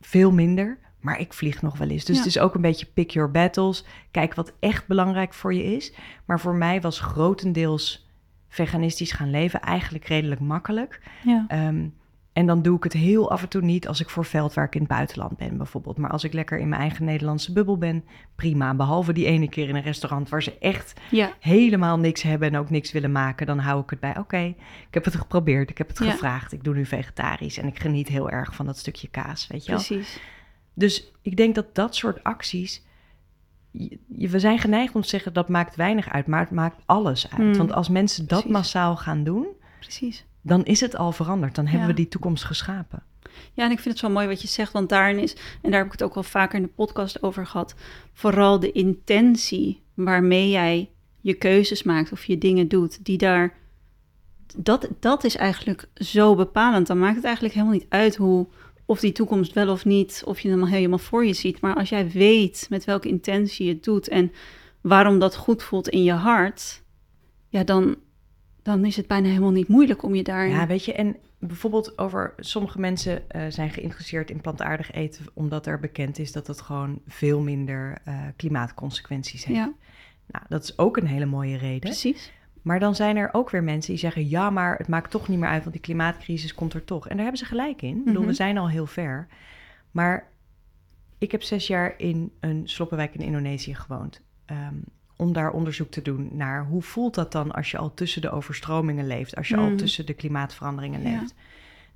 Veel 0.00 0.32
minder, 0.32 0.78
maar 1.00 1.20
ik 1.20 1.32
vlieg 1.32 1.62
nog 1.62 1.78
wel 1.78 1.88
eens. 1.88 2.04
Dus 2.04 2.16
Ja. 2.16 2.22
het 2.22 2.30
is 2.30 2.38
ook 2.38 2.54
een 2.54 2.60
beetje 2.60 2.86
pick 2.86 3.10
your 3.10 3.30
battles. 3.30 3.84
Kijk 4.10 4.34
wat 4.34 4.52
echt 4.60 4.86
belangrijk 4.86 5.34
voor 5.34 5.54
je 5.54 5.64
is. 5.64 5.92
Maar 6.24 6.40
voor 6.40 6.54
mij 6.54 6.80
was 6.80 7.00
grotendeels 7.00 8.06
veganistisch 8.48 9.12
gaan 9.12 9.30
leven 9.30 9.60
eigenlijk 9.60 10.04
redelijk 10.04 10.40
makkelijk. 10.40 11.00
Ja. 11.24 11.44
Ehm, 11.48 11.86
En 12.38 12.46
dan 12.46 12.62
doe 12.62 12.76
ik 12.76 12.82
het 12.82 12.92
heel 12.92 13.30
af 13.30 13.42
en 13.42 13.48
toe 13.48 13.62
niet 13.62 13.88
als 13.88 14.00
ik 14.00 14.10
voor 14.10 14.24
veldwerk 14.24 14.74
in 14.74 14.80
het 14.80 14.88
buitenland 14.90 15.36
ben, 15.36 15.56
bijvoorbeeld. 15.56 15.96
Maar 15.96 16.10
als 16.10 16.24
ik 16.24 16.32
lekker 16.32 16.58
in 16.58 16.68
mijn 16.68 16.80
eigen 16.80 17.04
Nederlandse 17.04 17.52
bubbel 17.52 17.78
ben, 17.78 18.04
prima. 18.36 18.74
Behalve 18.74 19.12
die 19.12 19.26
ene 19.26 19.48
keer 19.48 19.68
in 19.68 19.74
een 19.76 19.82
restaurant 19.82 20.28
waar 20.28 20.42
ze 20.42 20.58
echt 20.58 21.00
Ja, 21.10 21.32
helemaal 21.40 21.98
niks 21.98 22.22
hebben 22.22 22.48
en 22.48 22.56
ook 22.56 22.70
niks 22.70 22.92
willen 22.92 23.12
maken, 23.12 23.46
dan 23.46 23.58
hou 23.58 23.82
ik 23.82 23.90
het 23.90 24.00
bij. 24.00 24.18
Oké, 24.18 24.38
ik 24.88 24.94
heb 24.94 25.04
het 25.04 25.14
geprobeerd, 25.16 25.70
ik 25.70 25.78
heb 25.78 25.88
het 25.88 25.98
Ja. 25.98 26.10
gevraagd, 26.10 26.52
ik 26.52 26.64
doe 26.64 26.74
nu 26.74 26.86
vegetarisch 26.86 27.58
en 27.58 27.66
ik 27.66 27.78
geniet 27.80 28.08
heel 28.08 28.30
erg 28.30 28.54
van 28.54 28.66
dat 28.66 28.78
stukje 28.78 29.08
kaas, 29.08 29.46
weet 29.46 29.64
je 29.64 29.70
wel. 29.72 29.80
precies. 29.84 30.20
Dus 30.74 31.12
ik 31.22 31.36
denk 31.36 31.54
dat 31.54 31.74
dat 31.74 31.94
soort 31.96 32.24
acties. 32.24 32.86
We 34.08 34.38
zijn 34.38 34.58
geneigd 34.58 34.94
om 34.94 35.02
te 35.02 35.08
zeggen 35.08 35.32
dat 35.32 35.48
maakt 35.48 35.76
weinig 35.76 36.08
uit, 36.10 36.26
maar 36.26 36.40
het 36.40 36.50
maakt 36.50 36.82
alles 36.86 37.30
uit. 37.30 37.40
Mm, 37.46 37.56
Want 37.56 37.72
als 37.72 37.88
mensen 37.88 38.26
dat 38.26 38.38
precies. 38.38 38.56
massaal 38.56 38.96
gaan 38.96 39.24
doen, 39.24 39.46
Precies. 39.80 40.26
Dan 40.42 40.64
is 40.64 40.80
het 40.80 40.96
al 40.96 41.12
veranderd. 41.12 41.54
Dan 41.54 41.64
hebben 41.64 41.88
Ja. 41.88 41.94
we 41.94 42.00
die 42.00 42.08
toekomst 42.08 42.44
geschapen. 42.44 43.02
Ja, 43.52 43.64
en 43.64 43.70
ik 43.70 43.78
vind 43.78 43.94
het 43.94 44.04
zo 44.04 44.10
mooi 44.10 44.26
wat 44.26 44.42
je 44.42 44.48
zegt, 44.48 44.72
want 44.72 44.88
daarin 44.88 45.18
is, 45.18 45.36
en 45.62 45.70
daar 45.70 45.78
heb 45.78 45.86
ik 45.86 45.92
het 45.92 46.02
ook 46.02 46.14
wel 46.14 46.22
vaker 46.22 46.56
in 46.56 46.62
de 46.62 46.68
podcast 46.68 47.22
over 47.22 47.46
gehad, 47.46 47.74
vooral 48.12 48.60
de 48.60 48.72
intentie 48.72 49.82
waarmee 49.94 50.50
jij 50.50 50.90
je 51.20 51.34
keuzes 51.34 51.82
maakt 51.82 52.12
of 52.12 52.24
je 52.24 52.38
dingen 52.38 52.68
doet, 52.68 53.04
die 53.04 53.18
daar, 53.18 53.54
dat, 54.56 54.88
dat 55.00 55.24
is 55.24 55.36
eigenlijk 55.36 55.88
zo 55.94 56.34
bepalend. 56.34 56.86
Dan 56.86 56.98
maakt 56.98 57.16
het 57.16 57.24
eigenlijk 57.24 57.54
helemaal 57.54 57.74
niet 57.76 57.86
uit 57.88 58.16
hoe, 58.16 58.46
of 58.84 59.00
die 59.00 59.12
toekomst 59.12 59.52
wel 59.52 59.68
of 59.68 59.84
niet, 59.84 60.22
of 60.24 60.40
je 60.40 60.48
hem 60.48 60.60
al 60.60 60.68
helemaal 60.68 60.98
voor 60.98 61.26
je 61.26 61.32
ziet. 61.32 61.60
Maar 61.60 61.74
als 61.74 61.88
jij 61.88 62.10
weet 62.10 62.66
met 62.70 62.84
welke 62.84 63.08
intentie 63.08 63.66
je 63.66 63.72
het 63.72 63.84
doet 63.84 64.08
en 64.08 64.32
waarom 64.80 65.18
dat 65.18 65.36
goed 65.36 65.62
voelt 65.62 65.88
in 65.88 66.02
je 66.02 66.12
hart, 66.12 66.82
ja, 67.48 67.64
dan, 67.64 67.96
dan 68.68 68.84
is 68.84 68.96
het 68.96 69.06
bijna 69.06 69.28
helemaal 69.28 69.50
niet 69.50 69.68
moeilijk 69.68 70.02
om 70.02 70.14
je 70.14 70.22
daarin... 70.22 70.50
Ja, 70.52 70.66
weet 70.66 70.84
je, 70.84 70.92
en 70.92 71.16
bijvoorbeeld 71.38 71.98
over 71.98 72.34
sommige 72.38 72.80
mensen 72.80 73.30
eh, 73.30 73.42
zijn 73.48 73.70
geïnteresseerd 73.70 74.30
in 74.30 74.40
plantaardig 74.40 74.92
eten, 74.92 75.24
omdat 75.34 75.66
er 75.66 75.80
bekend 75.80 76.18
is 76.18 76.32
dat 76.32 76.46
het 76.46 76.60
gewoon 76.60 77.00
veel 77.06 77.40
minder 77.40 77.98
eh, 78.04 78.18
klimaatconsequenties 78.36 79.44
heeft. 79.44 79.58
ja 79.58 79.72
Nou, 80.26 80.44
dat 80.48 80.62
is 80.62 80.78
ook 80.78 80.96
een 80.96 81.06
hele 81.06 81.26
mooie 81.26 81.56
reden. 81.56 81.80
precies. 81.80 82.32
Maar 82.62 82.80
dan 82.80 82.94
zijn 82.94 83.16
er 83.16 83.28
ook 83.32 83.50
weer 83.50 83.62
mensen 83.64 83.90
die 83.90 84.00
zeggen: 84.00 84.28
ja, 84.28 84.50
maar 84.50 84.76
het 84.78 84.88
maakt 84.88 85.10
toch 85.10 85.28
niet 85.28 85.38
meer 85.38 85.48
uit, 85.48 85.60
want 85.62 85.72
die 85.72 85.82
klimaatcrisis 85.82 86.54
komt 86.54 86.74
er 86.74 86.84
toch. 86.84 87.04
En 87.08 87.14
daar 87.14 87.22
hebben 87.24 87.38
ze 87.40 87.44
gelijk 87.48 87.82
in. 87.82 87.96
Ik 87.98 88.04
bedoel, 88.04 88.20
Mhm. 88.20 88.30
we 88.30 88.36
zijn 88.36 88.58
al 88.58 88.68
heel 88.68 88.86
ver. 88.86 89.26
Maar 89.90 90.28
ik 91.18 91.32
heb 91.32 91.42
zes 91.42 91.66
jaar 91.66 91.94
in 91.98 92.32
een 92.40 92.68
sloppenwijk 92.68 93.14
in 93.14 93.20
Indonesië 93.20 93.74
gewoond. 93.74 94.20
ehm, 94.46 94.74
om 95.18 95.32
daar 95.32 95.50
onderzoek 95.50 95.90
te 95.90 96.02
doen 96.02 96.28
naar 96.32 96.64
hoe 96.66 96.82
voelt 96.82 97.14
dat 97.14 97.32
dan 97.32 97.50
als 97.52 97.70
je 97.70 97.78
al 97.78 97.94
tussen 97.94 98.22
de 98.22 98.30
overstromingen 98.30 99.06
leeft, 99.06 99.36
als 99.36 99.48
je 99.48 99.56
al 99.56 99.66
Mhm. 99.66 99.76
tussen 99.76 100.06
de 100.06 100.14
klimaatveranderingen 100.14 101.02
Ja. 101.02 101.18
leeft. 101.20 101.34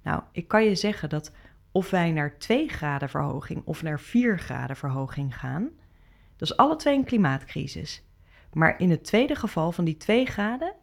Nou, 0.02 0.22
ik 0.32 0.48
kan 0.48 0.64
je 0.64 0.74
zeggen 0.74 1.08
dat 1.08 1.32
of 1.72 1.90
wij 1.90 2.10
naar 2.12 2.38
2 2.38 2.68
graden 2.68 3.08
verhoging 3.08 3.62
of 3.64 3.82
naar 3.82 4.00
4 4.00 4.38
graden 4.38 4.76
verhoging 4.76 5.38
gaan, 5.38 5.68
dat 6.36 6.50
is 6.50 6.56
alle 6.56 6.76
twee 6.76 6.96
een 6.96 7.04
klimaatcrisis. 7.04 8.02
Maar 8.52 8.80
in 8.80 8.90
het 8.90 9.04
tweede 9.04 9.34
geval 9.34 9.72
van 9.72 9.84
die 9.84 9.96
2 9.96 10.26
graden 10.26 10.74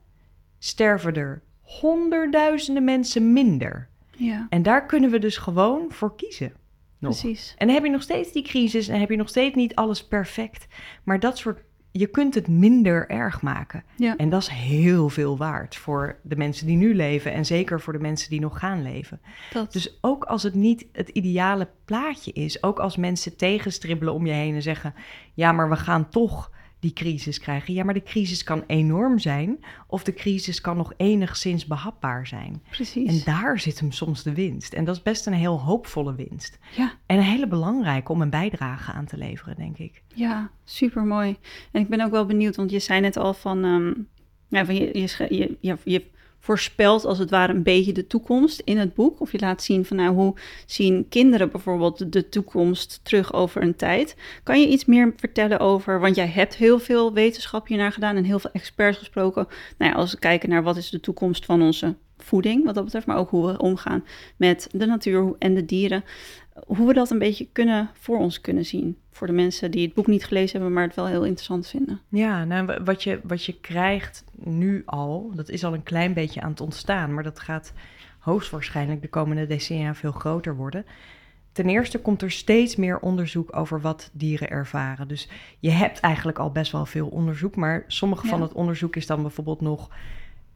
sterven 0.59 1.13
er 1.15 1.41
honderdduizenden 1.61 2.83
mensen 2.83 3.33
minder. 3.33 3.87
Ja, 4.17 4.47
En 4.49 4.63
daar 4.63 4.85
kunnen 4.85 5.09
we 5.11 5.19
dus 5.19 5.37
gewoon 5.37 5.85
voor 5.91 6.15
kiezen. 6.15 6.53
Nog. 6.99 7.19
precies. 7.19 7.53
En 7.57 7.65
dan 7.65 7.75
heb 7.75 7.85
je 7.85 7.91
nog 7.91 8.01
steeds 8.01 8.31
die 8.31 8.43
crisis 8.43 8.87
en 8.87 8.99
heb 8.99 9.09
je 9.09 9.15
nog 9.15 9.29
steeds 9.29 9.55
niet 9.55 9.75
alles 9.75 10.07
perfect. 10.07 10.67
Maar 11.03 11.19
dat 11.19 11.37
soort, 11.37 11.63
je 11.91 12.07
kunt 12.07 12.35
het 12.35 12.47
minder 12.47 13.09
erg 13.09 13.41
maken. 13.41 13.83
Ja. 13.95 14.15
En 14.17 14.29
dat 14.29 14.41
is 14.41 14.47
heel 14.47 15.09
veel 15.09 15.37
waard 15.37 15.75
voor 15.75 16.19
de 16.21 16.35
mensen 16.35 16.67
die 16.67 16.77
nu 16.77 16.95
leven 16.95 17.33
en 17.33 17.45
zeker 17.45 17.81
voor 17.81 17.93
de 17.93 17.99
mensen 17.99 18.29
die 18.29 18.39
nog 18.39 18.59
gaan 18.59 18.81
leven. 18.81 19.21
Dat. 19.53 19.73
Dus 19.73 19.97
ook 20.01 20.23
als 20.23 20.43
het 20.43 20.53
niet 20.53 20.85
het 20.91 21.09
ideale 21.09 21.67
plaatje 21.85 22.31
is, 22.31 22.63
ook 22.63 22.79
als 22.79 22.97
mensen 22.97 23.35
tegenstribbelen 23.35 24.13
om 24.13 24.25
je 24.25 24.33
heen 24.33 24.55
en 24.55 24.61
zeggen: 24.61 24.93
ja, 25.33 25.51
maar 25.51 25.69
we 25.69 25.75
gaan 25.75 26.09
toch 26.09 26.51
die 26.79 26.93
crisis 26.93 27.39
krijgen. 27.39 27.73
Ja, 27.73 27.83
maar 27.83 27.93
de 27.93 28.03
crisis 28.03 28.43
kan 28.43 28.63
enorm 28.67 29.19
zijn 29.19 29.59
of 29.87 30.03
de 30.03 30.13
crisis 30.13 30.61
kan 30.61 30.77
nog 30.77 30.93
enigszins 30.97 31.65
behapbaar 31.65 32.27
zijn. 32.27 32.61
precies. 32.69 33.07
En 33.25 33.33
daar 33.33 33.59
zit 33.59 33.79
hem 33.79 33.91
soms 33.91 34.23
de 34.23 34.33
winst. 34.33 34.73
En 34.73 34.85
dat 34.85 34.95
is 34.95 35.01
best 35.01 35.25
een 35.25 35.33
heel 35.33 35.59
hoopvolle 35.61 36.15
winst. 36.15 36.59
Ja, 36.75 36.93
En 37.05 37.17
een 37.17 37.23
hele 37.23 37.47
belangrijke 37.47 38.11
om 38.11 38.21
een 38.21 38.29
bijdrage 38.29 38.91
aan 38.91 39.05
te 39.05 39.17
leveren, 39.17 39.55
denk 39.55 39.77
ik. 39.77 40.03
ja, 40.13 40.51
super 40.63 41.03
mooi. 41.03 41.37
En 41.71 41.81
ik 41.81 41.89
ben 41.89 42.01
ook 42.01 42.11
wel 42.11 42.25
benieuwd, 42.25 42.55
want 42.55 42.71
je 42.71 42.79
zei 42.79 42.99
net 42.99 43.17
al 43.17 43.33
van, 43.33 43.63
ehm, 43.63 43.93
ja, 44.47 44.65
van 44.65 44.75
je, 44.75 44.99
je, 44.99 45.57
je, 45.61 45.77
je 45.83 46.05
voorspelt 46.39 47.05
als 47.05 47.17
het 47.17 47.29
ware 47.29 47.53
een 47.53 47.63
beetje 47.63 47.91
de 47.91 48.07
toekomst 48.07 48.59
in 48.59 48.77
het 48.77 48.93
boek. 48.93 49.21
Of 49.21 49.31
je 49.31 49.39
laat 49.39 49.63
zien 49.63 49.85
van 49.85 49.97
nou, 49.97 50.15
hoe 50.15 50.33
zien 50.65 51.05
kinderen 51.09 51.51
bijvoorbeeld 51.51 52.13
de, 52.13 52.29
toekomst 52.29 52.99
terug 53.03 53.33
over 53.33 53.61
een 53.61 53.75
tijd. 53.75 54.15
Kan 54.43 54.59
je 54.59 54.67
iets 54.67 54.85
meer 54.85 55.13
vertellen 55.15 55.59
over, 55.59 55.99
want 55.99 56.15
jij 56.15 56.27
hebt 56.27 56.55
heel 56.55 56.79
veel 56.79 57.13
wetenschap 57.13 57.67
hiernaar 57.67 57.91
gedaan 57.91 58.15
en 58.15 58.23
heel 58.23 58.39
veel 58.39 58.51
experts 58.53 58.97
gesproken. 58.97 59.47
Nou 59.77 59.91
ja, 59.91 59.97
als 59.97 60.11
we 60.11 60.19
kijken 60.19 60.49
naar 60.49 60.63
wat 60.63 60.77
is 60.77 60.89
de 60.89 60.99
toekomst 60.99 61.45
van 61.45 61.61
onze 61.61 61.95
voeding, 62.17 62.65
wat 62.65 62.75
dat 62.75 62.83
betreft, 62.83 63.05
maar 63.05 63.17
ook 63.17 63.29
hoe 63.29 63.51
we 63.51 63.57
omgaan 63.57 64.05
met 64.37 64.67
de 64.71 64.85
natuur 64.85 65.35
en 65.39 65.53
de 65.53 65.65
dieren. 65.65 66.03
Hoe 66.67 66.87
we 66.87 66.93
dat 66.93 67.09
een 67.09 67.19
beetje 67.19 67.47
kunnen 67.51 67.89
voor 67.93 68.17
ons 68.17 68.41
kunnen 68.41 68.65
zien. 68.65 68.97
Voor 69.11 69.27
de 69.27 69.33
mensen 69.33 69.71
die 69.71 69.85
het 69.85 69.93
boek 69.93 70.07
niet 70.07 70.25
gelezen 70.25 70.51
hebben, 70.51 70.73
maar 70.73 70.83
het 70.83 70.95
wel 70.95 71.07
heel 71.07 71.23
interessant 71.25 71.67
vinden. 71.67 71.99
Ja, 72.09 72.45
nou, 72.45 72.65
wa- 72.65 72.83
wat 72.83 73.03
je, 73.03 73.19
wat 73.23 73.43
je 73.45 73.59
krijgt 73.59 74.23
nu 74.35 74.83
al, 74.85 75.31
dat 75.35 75.49
is 75.49 75.63
al 75.63 75.73
een 75.73 75.83
klein 75.83 76.13
beetje 76.13 76.41
aan 76.41 76.49
het 76.49 76.61
ontstaan, 76.61 77.13
maar 77.13 77.23
dat 77.23 77.39
gaat 77.39 77.73
hoogstwaarschijnlijk 78.19 79.01
de 79.01 79.07
komende 79.09 79.47
decennia 79.47 79.95
veel 79.95 80.11
groter 80.11 80.55
worden. 80.55 80.85
Ten 81.51 81.69
eerste 81.69 81.99
komt 81.99 82.21
er 82.21 82.31
steeds 82.31 82.75
meer 82.75 82.99
onderzoek 82.99 83.55
over 83.55 83.81
wat 83.81 84.09
dieren 84.13 84.49
ervaren. 84.49 85.07
Dus 85.07 85.29
je 85.59 85.69
hebt 85.69 85.99
eigenlijk 85.99 86.39
al 86.39 86.51
best 86.51 86.71
wel 86.71 86.85
veel 86.85 87.07
onderzoek, 87.07 87.55
maar 87.55 87.83
sommige 87.87 88.27
van 88.27 88.41
het 88.41 88.53
onderzoek 88.53 88.95
is 88.95 89.07
dan 89.07 89.21
bijvoorbeeld 89.21 89.61
nog 89.61 89.89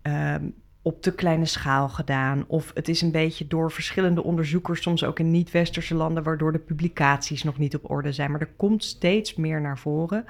ehm, 0.01 0.45
op 0.85 1.01
te 1.01 1.15
kleine 1.15 1.45
schaal 1.45 1.89
gedaan. 1.89 2.43
Of 2.47 2.71
het 2.73 2.87
is 2.87 3.01
een 3.01 3.11
beetje 3.11 3.47
door 3.47 3.71
verschillende 3.71 4.23
onderzoekers, 4.23 4.81
soms 4.81 5.03
ook 5.03 5.19
in 5.19 5.31
niet-westerse 5.31 5.95
landen, 5.95 6.23
waardoor 6.23 6.51
de 6.51 6.59
publicaties 6.59 7.43
nog 7.43 7.57
niet 7.57 7.75
op 7.75 7.89
orde 7.89 8.11
zijn. 8.11 8.31
Maar 8.31 8.39
er 8.41 8.53
komt 8.57 8.83
steeds 8.83 9.35
meer 9.35 9.61
naar 9.61 9.77
voren 9.77 10.25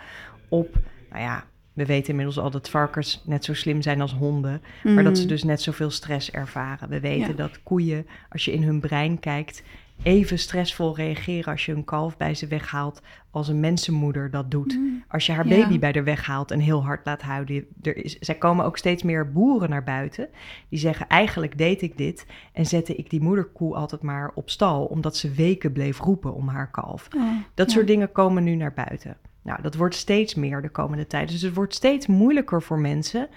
op, 0.49 0.76
nou 1.10 1.22
ja, 1.22 1.43
we 1.74 1.86
weten 1.86 2.10
inmiddels 2.10 2.39
al 2.39 2.49
dat 2.51 2.70
varkens 2.70 3.22
net 3.26 3.45
zo 3.45 3.54
slim 3.54 3.82
zijn 3.82 4.01
als 4.01 4.14
honden, 4.14 4.62
maar 4.84 5.04
dat 5.04 5.18
ze 5.18 5.24
Mm. 5.24 5.30
dus 5.30 5.43
net 5.43 5.62
zoveel 5.62 5.89
stress 5.89 6.32
ervaren. 6.32 6.89
We 6.89 6.99
weten 6.99 7.28
Ja. 7.30 7.34
dat 7.34 7.64
koeien, 7.64 8.08
als 8.30 8.45
je 8.45 8.51
in 8.54 8.64
hun 8.64 8.80
brein 8.80 9.20
kijkt, 9.20 9.64
even 10.04 10.39
stressvol 10.39 10.95
reageren 10.95 11.51
als 11.51 11.66
je 11.66 11.72
een 11.72 11.84
kalf 11.84 12.18
bij 12.18 12.34
ze 12.36 12.47
weghaalt 12.47 13.01
als 13.34 13.47
een 13.47 13.59
mensenmoeder 13.59 14.31
dat 14.31 14.51
doet. 14.51 14.77
Mm. 14.77 15.03
Als 15.07 15.25
je 15.25 15.31
haar 15.31 15.47
Ja. 15.47 15.61
baby 15.61 15.79
bij 15.79 15.91
haar 15.93 16.03
weghaalt 16.03 16.51
en 16.51 16.59
heel 16.59 16.84
hard 16.84 17.05
laat 17.05 17.21
huilen. 17.21 17.65
Er 17.81 17.97
is, 18.05 18.19
zij 18.19 18.36
komen 18.36 18.65
ook 18.65 18.77
steeds 18.77 19.03
meer 19.03 19.31
boeren 19.31 19.69
naar 19.69 19.84
buiten. 19.84 20.29
Die 20.69 20.79
zeggen, 20.79 21.07
eigenlijk 21.07 21.57
deed 21.57 21.81
ik 21.81 21.97
dit 21.97 22.25
en 22.53 22.65
zette 22.65 22.95
ik 22.95 23.09
die 23.09 23.21
moederkoe 23.21 23.75
altijd 23.75 24.01
maar 24.01 24.31
op 24.34 24.49
stal. 24.49 24.86
Omdat 24.86 25.17
ze 25.17 25.31
weken 25.31 25.71
bleef 25.71 25.99
roepen 25.99 26.34
om 26.34 26.47
haar 26.47 26.71
kalf. 26.71 27.07
Oh, 27.15 27.21
Dat 27.53 27.67
ja. 27.67 27.73
soort 27.73 27.88
dingen 27.88 28.11
komen 28.11 28.43
nu 28.43 28.55
naar 28.55 28.73
buiten. 28.73 29.17
Nou, 29.41 29.61
dat 29.61 29.75
wordt 29.75 29.95
steeds 29.95 30.36
meer 30.36 30.61
de 30.61 30.69
komende 30.69 31.07
tijd. 31.07 31.29
Dus 31.29 31.41
het 31.41 31.53
wordt 31.53 31.73
steeds 31.73 32.07
moeilijker 32.07 32.61
voor 32.61 32.79
mensen 32.79 33.27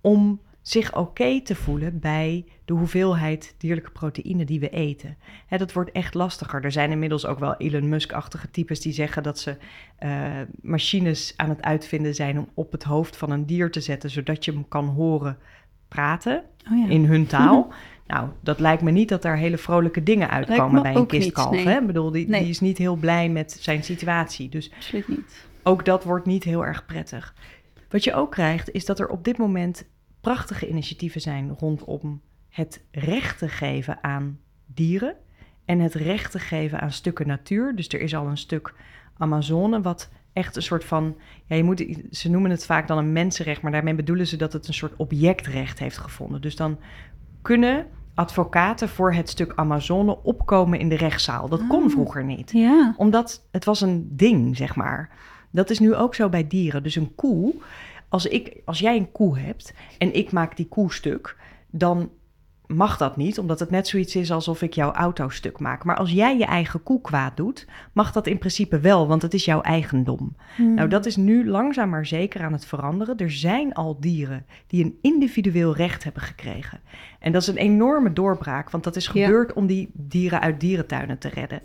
om 0.00 0.40
zich 0.62 0.94
oké 0.96 1.40
te 1.40 1.54
voelen 1.54 1.98
bij 1.98 2.44
de 2.64 2.72
hoeveelheid 2.72 3.54
dierlijke 3.58 3.90
proteïne 3.90 4.44
die 4.44 4.60
we 4.60 4.68
eten. 4.68 5.16
Hè, 5.46 5.56
dat 5.58 5.72
wordt 5.72 5.92
echt 5.92 6.14
lastiger. 6.14 6.64
Er 6.64 6.72
zijn 6.72 6.90
inmiddels 6.90 7.26
ook 7.26 7.38
wel 7.38 7.56
Elon 7.56 7.88
Musk-achtige 7.88 8.50
types 8.50 8.80
die 8.80 8.92
zeggen 8.92 9.22
dat 9.22 9.38
ze 9.38 9.56
eh, 9.98 10.30
machines 10.60 11.34
aan 11.36 11.48
het 11.48 11.62
uitvinden 11.62 12.14
zijn 12.14 12.38
om 12.38 12.48
op 12.54 12.72
het 12.72 12.82
hoofd 12.82 13.16
van 13.16 13.30
een 13.30 13.46
dier 13.46 13.70
te 13.70 13.80
zetten, 13.80 14.10
zodat 14.10 14.44
je 14.44 14.52
hem 14.52 14.68
kan 14.68 14.86
horen 14.86 15.38
praten 15.88 16.42
Oh, 16.72 16.78
ja. 16.78 16.88
in 16.88 17.04
hun 17.04 17.26
taal. 17.26 17.68
Nou, 18.06 18.28
dat 18.40 18.60
lijkt 18.60 18.82
me 18.82 18.90
niet 18.90 19.08
dat 19.08 19.22
daar 19.22 19.36
hele 19.36 19.58
vrolijke 19.58 20.02
dingen 20.02 20.30
uitkomen 20.30 20.74
me 20.74 20.80
bij 20.80 20.92
een 20.94 20.98
niet, 21.00 21.08
kistkalf. 21.08 21.50
nee. 21.50 21.66
Hè? 21.66 21.80
Ik 21.80 21.86
bedoel, 21.86 22.10
die, 22.10 22.28
Nee. 22.28 22.40
die 22.40 22.48
is 22.50 22.60
niet 22.60 22.78
heel 22.78 22.96
blij 22.96 23.28
met 23.28 23.56
zijn 23.60 23.84
situatie. 23.84 24.48
Dus 24.48 24.70
Absoluut 24.74 25.08
niet. 25.08 25.46
ook 25.62 25.84
dat 25.84 26.04
wordt 26.04 26.26
niet 26.26 26.44
heel 26.44 26.64
erg 26.66 26.86
prettig. 26.86 27.34
Wat 27.90 28.04
je 28.04 28.14
ook 28.14 28.30
krijgt, 28.30 28.70
is 28.70 28.84
dat 28.84 28.98
er 29.00 29.08
op 29.08 29.24
dit 29.24 29.38
moment 29.38 29.84
prachtige 30.22 30.68
initiatieven 30.68 31.20
zijn 31.20 31.54
rondom 31.58 32.20
het 32.48 32.84
recht 32.90 33.38
te 33.38 33.48
geven 33.48 33.98
aan 34.04 34.38
dieren 34.66 35.14
en 35.64 35.78
het 35.80 35.94
recht 35.94 36.30
te 36.32 36.38
geven 36.38 36.80
aan 36.80 36.90
stukken 36.92 37.26
natuur. 37.26 37.76
Dus 37.76 37.88
er 37.88 38.00
is 38.00 38.14
al 38.14 38.26
een 38.26 38.36
stuk 38.36 38.74
Amazone 39.18 39.80
wat 39.80 40.10
echt 40.32 40.56
een 40.56 40.62
soort 40.62 40.84
van, 40.84 41.16
ja, 41.46 41.56
je 41.56 41.62
moet, 41.64 41.84
ze 42.10 42.30
noemen 42.30 42.50
het 42.50 42.66
vaak 42.66 42.88
dan 42.88 42.98
een 42.98 43.12
mensenrecht, 43.12 43.62
maar 43.62 43.72
daarmee 43.72 43.94
bedoelen 43.94 44.26
ze 44.26 44.36
dat 44.36 44.52
het 44.52 44.68
een 44.68 44.74
soort 44.74 44.96
objectrecht 44.96 45.78
heeft 45.78 45.98
gevonden. 45.98 46.40
Dus 46.40 46.56
dan 46.56 46.78
kunnen 47.42 47.86
advocaten 48.14 48.88
voor 48.88 49.12
het 49.12 49.28
stuk 49.28 49.52
Amazone 49.56 50.22
opkomen 50.22 50.78
in 50.78 50.88
de 50.88 50.96
rechtszaal. 50.96 51.48
Dat 51.48 51.66
kon 51.66 51.84
Ah. 51.84 51.90
vroeger 51.90 52.24
niet 52.24 52.50
Ja. 52.50 52.94
omdat 52.96 53.46
het 53.50 53.64
was 53.64 53.80
een 53.80 54.08
ding, 54.16 54.56
zeg 54.56 54.76
maar. 54.76 55.10
Dat 55.50 55.70
is 55.70 55.78
nu 55.78 55.94
ook 55.94 56.14
zo 56.14 56.28
bij 56.28 56.46
dieren. 56.46 56.82
Dus 56.82 56.96
een 56.96 57.14
koe, 57.14 57.54
als, 58.12 58.26
ik, 58.26 58.60
als 58.64 58.78
jij 58.78 58.96
een 58.96 59.12
koe 59.12 59.38
hebt 59.38 59.74
en 59.98 60.14
ik 60.14 60.32
maak 60.32 60.56
die 60.56 60.68
koe 60.68 60.92
stuk, 60.92 61.36
dan 61.70 62.10
mag 62.66 62.96
dat 62.96 63.16
niet, 63.16 63.38
omdat 63.38 63.60
het 63.60 63.70
net 63.70 63.88
zoiets 63.88 64.16
is 64.16 64.30
alsof 64.32 64.62
ik 64.62 64.72
jouw 64.72 64.92
auto 64.92 65.28
stuk 65.28 65.58
maak. 65.58 65.84
Maar 65.84 65.96
als 65.96 66.10
jij 66.10 66.38
je 66.38 66.44
eigen 66.44 66.82
koe 66.82 67.00
kwaad 67.00 67.36
doet, 67.36 67.66
mag 67.92 68.12
dat 68.12 68.26
in 68.26 68.38
principe 68.38 68.80
wel, 68.80 69.06
want 69.06 69.22
het 69.22 69.34
is 69.34 69.44
jouw 69.44 69.60
eigendom. 69.60 70.36
Hmm. 70.56 70.74
Nou, 70.74 70.88
dat 70.88 71.06
is 71.06 71.16
nu 71.16 71.48
langzaam 71.48 71.88
maar 71.88 72.06
zeker 72.06 72.42
aan 72.42 72.52
het 72.52 72.64
veranderen. 72.64 73.16
Er 73.16 73.30
zijn 73.30 73.74
al 73.74 74.00
dieren 74.00 74.46
die 74.66 74.84
een 74.84 74.98
individueel 75.02 75.76
recht 75.76 76.04
hebben 76.04 76.22
gekregen. 76.22 76.80
En 77.18 77.32
dat 77.32 77.42
is 77.42 77.48
een 77.48 77.56
enorme 77.56 78.12
doorbraak, 78.12 78.70
want 78.70 78.84
dat 78.84 78.96
is 78.96 79.06
Ja. 79.06 79.24
gebeurd 79.24 79.52
om 79.52 79.66
die 79.66 79.90
dieren 79.92 80.40
uit 80.40 80.60
dierentuinen 80.60 81.18
te 81.18 81.28
redden. 81.28 81.60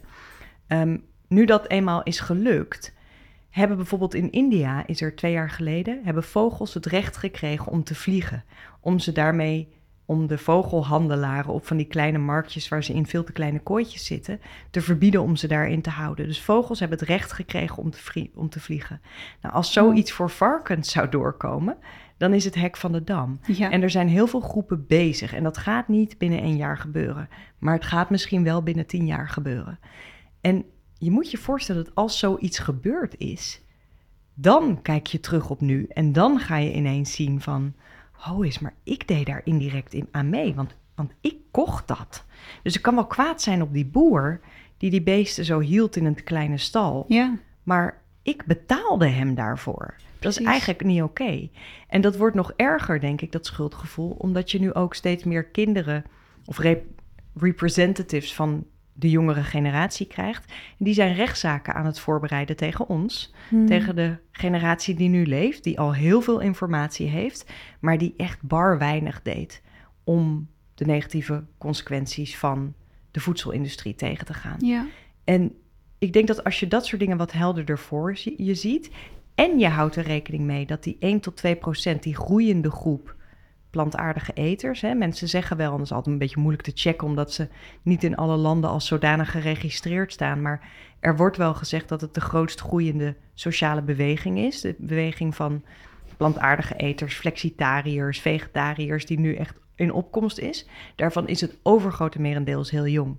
Ehm, 0.67 0.97
nu 1.27 1.45
dat 1.45 1.69
eenmaal 1.69 2.03
is 2.03 2.19
gelukt, 2.19 2.95
hebben 3.57 3.77
bijvoorbeeld 3.77 4.13
in 4.13 4.31
India, 4.31 4.87
is 4.87 5.01
er 5.01 5.15
twee 5.15 5.31
jaar 5.31 5.49
geleden, 5.49 6.01
hebben 6.03 6.23
vogels 6.23 6.73
het 6.73 6.85
recht 6.85 7.17
gekregen 7.17 7.71
om 7.71 7.83
te 7.83 7.95
vliegen. 7.95 8.43
Om 8.79 8.99
ze 8.99 9.11
daarmee, 9.11 9.67
om 10.05 10.27
de 10.27 10.37
vogelhandelaren 10.37 11.53
op 11.53 11.65
van 11.65 11.77
die 11.77 11.85
kleine 11.85 12.17
marktjes 12.17 12.67
waar 12.67 12.83
ze 12.83 12.93
in 12.93 13.05
veel 13.05 13.23
te 13.23 13.31
kleine 13.31 13.59
kooitjes 13.59 14.05
zitten, 14.05 14.41
te 14.71 14.81
verbieden 14.81 15.21
om 15.21 15.35
ze 15.35 15.47
daarin 15.47 15.81
te 15.81 15.89
houden. 15.89 16.25
Dus 16.25 16.41
vogels 16.41 16.79
hebben 16.79 16.99
het 16.99 17.07
recht 17.07 17.31
gekregen 17.31 17.77
om 17.77 17.91
te, 17.91 18.29
om 18.33 18.49
te 18.49 18.59
vliegen. 18.59 19.01
Nou, 19.41 19.53
als 19.53 19.73
zoiets 19.73 20.11
voor 20.11 20.29
varkens 20.29 20.91
zou 20.91 21.09
doorkomen, 21.09 21.77
dan 22.17 22.33
is 22.33 22.45
het 22.45 22.55
hek 22.55 22.77
van 22.77 22.91
de 22.91 23.03
dam. 23.03 23.39
ja. 23.45 23.71
En 23.71 23.81
er 23.81 23.89
zijn 23.89 24.07
heel 24.07 24.27
veel 24.27 24.39
groepen 24.39 24.85
bezig. 24.87 25.33
En 25.33 25.43
dat 25.43 25.57
gaat 25.57 25.87
niet 25.87 26.17
binnen 26.17 26.39
één 26.39 26.57
jaar 26.57 26.77
gebeuren. 26.77 27.29
Maar 27.57 27.73
het 27.73 27.85
gaat 27.85 28.09
misschien 28.09 28.43
wel 28.43 28.63
binnen 28.63 28.85
tien 28.85 29.05
jaar 29.05 29.29
gebeuren. 29.29 29.79
En 30.41 30.65
je 30.99 31.11
moet 31.11 31.31
je 31.31 31.37
voorstellen 31.37 31.83
dat 31.83 31.95
als 31.95 32.19
zoiets 32.19 32.59
gebeurd 32.59 33.17
is, 33.17 33.61
dan 34.33 34.81
kijk 34.81 35.07
je 35.07 35.19
terug 35.19 35.49
op 35.49 35.61
nu. 35.61 35.85
En 35.89 36.13
dan 36.13 36.39
ga 36.39 36.57
je 36.57 36.73
ineens 36.73 37.13
zien 37.13 37.41
van, 37.41 37.73
oh 38.29 38.45
is, 38.45 38.59
maar 38.59 38.73
ik 38.83 39.07
deed 39.07 39.25
daar 39.25 39.41
indirect 39.43 39.93
in 39.93 40.07
aan 40.11 40.29
mee. 40.29 40.55
Want, 40.55 40.75
want 40.95 41.11
ik 41.21 41.35
kocht 41.51 41.87
dat. 41.87 42.25
Dus 42.63 42.75
ik 42.75 42.81
kan 42.81 42.95
wel 42.95 43.07
kwaad 43.07 43.41
zijn 43.41 43.61
op 43.61 43.73
die 43.73 43.85
boer 43.85 44.39
die 44.77 44.89
die 44.89 45.03
beesten 45.03 45.45
zo 45.45 45.59
hield 45.59 45.95
in 45.95 46.05
een 46.05 46.23
kleine 46.23 46.57
stal. 46.57 47.05
ja. 47.07 47.37
Maar 47.63 48.01
ik 48.21 48.45
betaalde 48.45 49.07
hem 49.07 49.35
daarvoor. 49.35 49.95
Dat 50.19 50.31
is 50.39 50.45
eigenlijk 50.45 50.83
niet 50.83 51.01
oké. 51.01 51.49
En 51.87 52.01
dat 52.01 52.17
wordt 52.17 52.35
nog 52.35 52.53
erger, 52.55 52.99
denk 52.99 53.21
ik, 53.21 53.31
dat 53.31 53.45
schuldgevoel, 53.45 54.09
omdat 54.09 54.51
je 54.51 54.59
nu 54.59 54.73
ook 54.73 54.93
steeds 54.93 55.23
meer 55.23 55.45
kinderen 55.45 56.03
of 56.45 56.57
rep- 56.57 56.85
representatives 57.35 58.33
van 58.33 58.65
de 58.99 59.09
jongere 59.09 59.43
generatie 59.43 60.07
krijgt. 60.07 60.53
Die 60.77 60.93
zijn 60.93 61.13
rechtszaken 61.13 61.73
aan 61.73 61.85
het 61.85 61.99
voorbereiden 61.99 62.55
tegen 62.55 62.89
ons, 62.89 63.33
Hmm. 63.49 63.65
tegen 63.65 63.95
de 63.95 64.17
generatie 64.31 64.95
die 64.95 65.09
nu 65.09 65.25
leeft, 65.25 65.63
die 65.63 65.79
al 65.79 65.93
heel 65.93 66.21
veel 66.21 66.39
informatie 66.39 67.07
heeft, 67.07 67.51
maar 67.79 67.97
die 67.97 68.13
echt 68.17 68.41
bar 68.41 68.77
weinig 68.77 69.21
deed 69.21 69.61
om 70.03 70.47
de 70.75 70.85
negatieve 70.85 71.43
consequenties 71.57 72.37
van 72.37 72.73
de 73.11 73.19
voedselindustrie 73.19 73.95
tegen 73.95 74.25
te 74.25 74.33
gaan. 74.33 74.57
Ja. 74.59 74.85
En 75.23 75.53
ik 75.97 76.13
denk 76.13 76.27
dat 76.27 76.43
als 76.43 76.59
je 76.59 76.67
dat 76.67 76.85
soort 76.85 77.01
dingen 77.01 77.17
wat 77.17 77.31
helderder 77.31 77.79
voor 77.79 78.17
je 78.37 78.55
ziet... 78.55 78.91
en 79.35 79.59
je 79.59 79.67
houdt 79.67 79.95
er 79.95 80.03
rekening 80.03 80.43
mee 80.43 80.65
dat 80.65 80.83
die 80.83 80.97
1 80.99 81.19
tot 81.19 81.35
2 81.35 81.55
procent, 81.55 82.03
die 82.03 82.15
groeiende 82.15 82.71
groep 82.71 83.15
plantaardige 83.77 84.33
eters... 84.33 84.81
Hè, 84.81 84.93
mensen 84.93 85.27
zeggen 85.27 85.57
wel, 85.57 85.71
en 85.71 85.77
dat 85.77 85.85
is 85.85 85.91
altijd 85.91 86.13
een 86.13 86.19
beetje 86.21 86.39
moeilijk 86.39 86.63
te 86.63 86.71
checken... 86.75 87.07
omdat 87.07 87.33
ze 87.33 87.47
niet 87.81 88.03
in 88.03 88.15
alle 88.15 88.35
landen 88.35 88.69
als 88.69 88.87
zodanig 88.87 89.31
geregistreerd 89.31 90.11
staan... 90.11 90.41
maar 90.41 90.69
er 90.99 91.15
wordt 91.15 91.37
wel 91.37 91.53
gezegd 91.53 91.89
dat 91.89 92.01
het 92.01 92.13
de 92.13 92.21
grootst 92.21 92.61
groeiende 92.61 93.15
sociale 93.33 93.81
beweging 93.81 94.37
is. 94.37 94.61
De 94.61 94.75
beweging 94.77 95.35
van 95.35 95.63
plantaardige 96.17 96.75
eters, 96.75 97.15
flexitariërs, 97.15 98.19
vegetariërs... 98.19 99.05
die 99.05 99.19
nu 99.19 99.35
echt 99.35 99.55
in 99.75 99.93
opkomst 99.93 100.39
is. 100.39 100.67
Daarvan 100.95 101.27
is 101.27 101.41
het 101.41 101.57
overgrote 101.63 102.21
merendeels 102.21 102.71
heel 102.71 102.87
jong. 102.87 103.17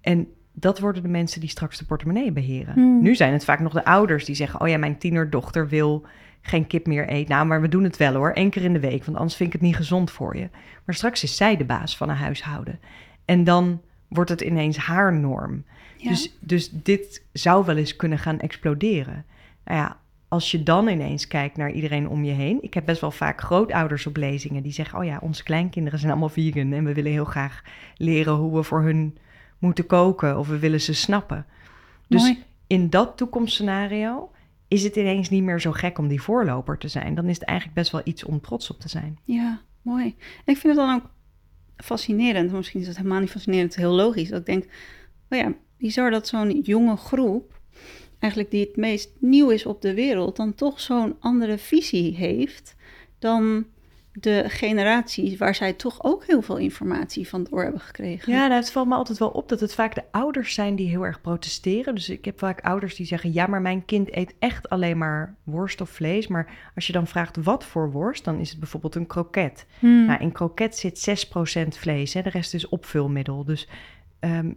En 0.00 0.28
dat 0.52 0.78
worden 0.78 1.02
de 1.02 1.08
mensen 1.08 1.40
die 1.40 1.50
straks 1.50 1.78
de 1.78 1.84
portemonnee 1.84 2.32
beheren. 2.32 2.74
Hmm. 2.74 3.02
Nu 3.02 3.14
zijn 3.14 3.32
het 3.32 3.44
vaak 3.44 3.60
nog 3.60 3.72
de 3.72 3.84
ouders 3.84 4.24
die 4.24 4.34
zeggen: 4.34 4.60
Oh 4.60 4.68
ja, 4.68 4.78
mijn 4.78 4.98
tienerdochter 4.98 5.68
wil 5.68 6.06
geen 6.46 6.66
kip 6.66 6.86
meer 6.86 7.08
eten. 7.08 7.34
Nou, 7.34 7.46
maar 7.46 7.60
we 7.60 7.68
doen 7.68 7.84
het 7.84 7.96
wel 7.96 8.14
hoor, 8.14 8.30
één 8.30 8.50
keer 8.50 8.64
in 8.64 8.72
de 8.72 8.80
week, 8.80 9.04
want 9.04 9.16
anders 9.16 9.36
vind 9.36 9.48
ik 9.48 9.60
het 9.60 9.68
niet 9.68 9.76
gezond 9.76 10.10
voor 10.10 10.36
je. 10.36 10.48
Maar 10.84 10.94
straks 10.94 11.22
is 11.22 11.36
zij 11.36 11.56
de 11.56 11.64
baas 11.64 11.96
van 11.96 12.08
een 12.08 12.16
huishouden. 12.16 12.80
En 13.24 13.44
dan 13.44 13.80
wordt 14.08 14.30
het 14.30 14.40
ineens 14.40 14.76
haar 14.76 15.14
norm. 15.14 15.64
Ja. 15.96 16.08
Dus, 16.08 16.36
dus 16.40 16.70
dit 16.70 17.24
zou 17.32 17.64
wel 17.64 17.76
eens 17.76 17.96
kunnen 17.96 18.18
gaan 18.18 18.40
exploderen. 18.40 19.24
Nou 19.64 19.78
ja, 19.78 19.96
als 20.28 20.50
je 20.50 20.62
dan 20.62 20.88
ineens 20.88 21.26
kijkt 21.26 21.56
naar 21.56 21.70
iedereen 21.70 22.08
om 22.08 22.24
je 22.24 22.32
heen. 22.32 22.62
Ik 22.62 22.74
heb 22.74 22.84
best 22.84 23.00
wel 23.00 23.10
vaak 23.10 23.40
grootouders 23.40 24.06
op 24.06 24.16
lezingen 24.16 24.62
die 24.62 24.72
zeggen: 24.72 24.98
Oh 24.98 25.04
ja, 25.04 25.18
onze 25.20 25.42
kleinkinderen 25.42 25.98
zijn 25.98 26.10
allemaal 26.10 26.28
vegan 26.28 26.72
en 26.72 26.84
we 26.84 26.94
willen 26.94 27.12
heel 27.12 27.24
graag 27.24 27.62
leren 27.96 28.34
hoe 28.34 28.56
we 28.56 28.62
voor 28.62 28.82
hun 28.82 29.18
moeten 29.58 29.86
koken 29.86 30.38
of 30.38 30.48
we 30.48 30.58
willen 30.58 30.80
ze 30.80 30.94
snappen. 30.94 31.46
Dus 32.08 32.22
Mooi. 32.22 32.42
in 32.66 32.90
dat 32.90 33.16
toekomstscenario 33.16 34.30
is 34.68 34.82
het 34.82 34.96
ineens 34.96 35.28
niet 35.28 35.42
meer 35.42 35.60
zo 35.60 35.72
gek 35.72 35.98
om 35.98 36.08
die 36.08 36.22
voorloper 36.22 36.78
te 36.78 36.88
zijn. 36.88 37.14
Dan 37.14 37.28
is 37.28 37.38
het 37.38 37.48
eigenlijk 37.48 37.78
best 37.78 37.92
wel 37.92 38.00
iets 38.04 38.24
om 38.24 38.40
trots 38.40 38.70
op 38.70 38.80
te 38.80 38.88
zijn. 38.88 39.18
Ja, 39.24 39.60
mooi. 39.82 40.06
Ik 40.44 40.56
vind 40.56 40.62
het 40.62 40.76
dan 40.76 40.94
ook 40.94 41.10
fascinerend, 41.76 42.52
misschien 42.52 42.80
is 42.80 42.86
het 42.86 42.96
helemaal 42.96 43.20
niet 43.20 43.30
fascinerend, 43.30 43.76
heel 43.76 43.92
logisch, 43.92 44.28
dat 44.28 44.40
ik 44.40 44.46
denk, 44.46 44.64
oh 45.30 45.38
ja, 45.38 45.52
bizar 45.78 46.10
dat 46.10 46.28
zo'n 46.28 46.60
jonge 46.60 46.96
groep, 46.96 47.60
eigenlijk 48.18 48.52
die 48.52 48.66
het 48.66 48.76
meest 48.76 49.10
nieuw 49.18 49.50
is 49.50 49.66
op 49.66 49.82
de 49.82 49.94
wereld, 49.94 50.36
dan 50.36 50.54
toch 50.54 50.80
zo'n 50.80 51.16
andere 51.20 51.58
visie 51.58 52.14
heeft 52.16 52.76
dan 53.18 53.66
de 54.20 54.44
generaties 54.46 55.36
waar 55.36 55.54
zij 55.54 55.72
toch 55.72 56.04
ook 56.04 56.26
heel 56.26 56.42
veel 56.42 56.56
informatie 56.56 57.28
van 57.28 57.46
door 57.50 57.62
hebben 57.62 57.80
gekregen. 57.80 58.32
Ja, 58.32 58.46
nou, 58.46 58.60
het 58.60 58.72
valt 58.72 58.88
me 58.88 58.94
altijd 58.94 59.18
wel 59.18 59.28
op 59.28 59.48
dat 59.48 59.60
het 59.60 59.74
vaak 59.74 59.94
de 59.94 60.02
ouders 60.10 60.54
zijn 60.54 60.76
die 60.76 60.88
heel 60.88 61.04
erg 61.04 61.20
protesteren. 61.20 61.94
Dus 61.94 62.08
ik 62.08 62.24
heb 62.24 62.38
vaak 62.38 62.60
ouders 62.60 62.94
die 62.94 63.06
zeggen: 63.06 63.32
Ja, 63.32 63.46
maar 63.46 63.62
mijn 63.62 63.84
kind 63.84 64.16
eet 64.16 64.34
echt 64.38 64.68
alleen 64.68 64.98
maar 64.98 65.34
worst 65.42 65.80
of 65.80 65.90
vlees. 65.90 66.26
Maar 66.26 66.70
als 66.74 66.86
je 66.86 66.92
dan 66.92 67.06
vraagt 67.06 67.36
wat 67.36 67.64
voor 67.64 67.90
worst, 67.90 68.24
dan 68.24 68.38
is 68.38 68.50
het 68.50 68.58
bijvoorbeeld 68.58 68.94
een 68.94 69.06
kroket. 69.06 69.66
Hmm. 69.78 70.06
Nou, 70.06 70.20
in 70.20 70.32
kroket 70.32 70.76
zit 70.76 71.26
6% 71.64 71.68
vlees, 71.68 72.14
hè, 72.14 72.22
de 72.22 72.30
rest 72.30 72.54
is 72.54 72.68
opvulmiddel. 72.68 73.44
Dus 73.44 73.68
ehm, 74.20 74.50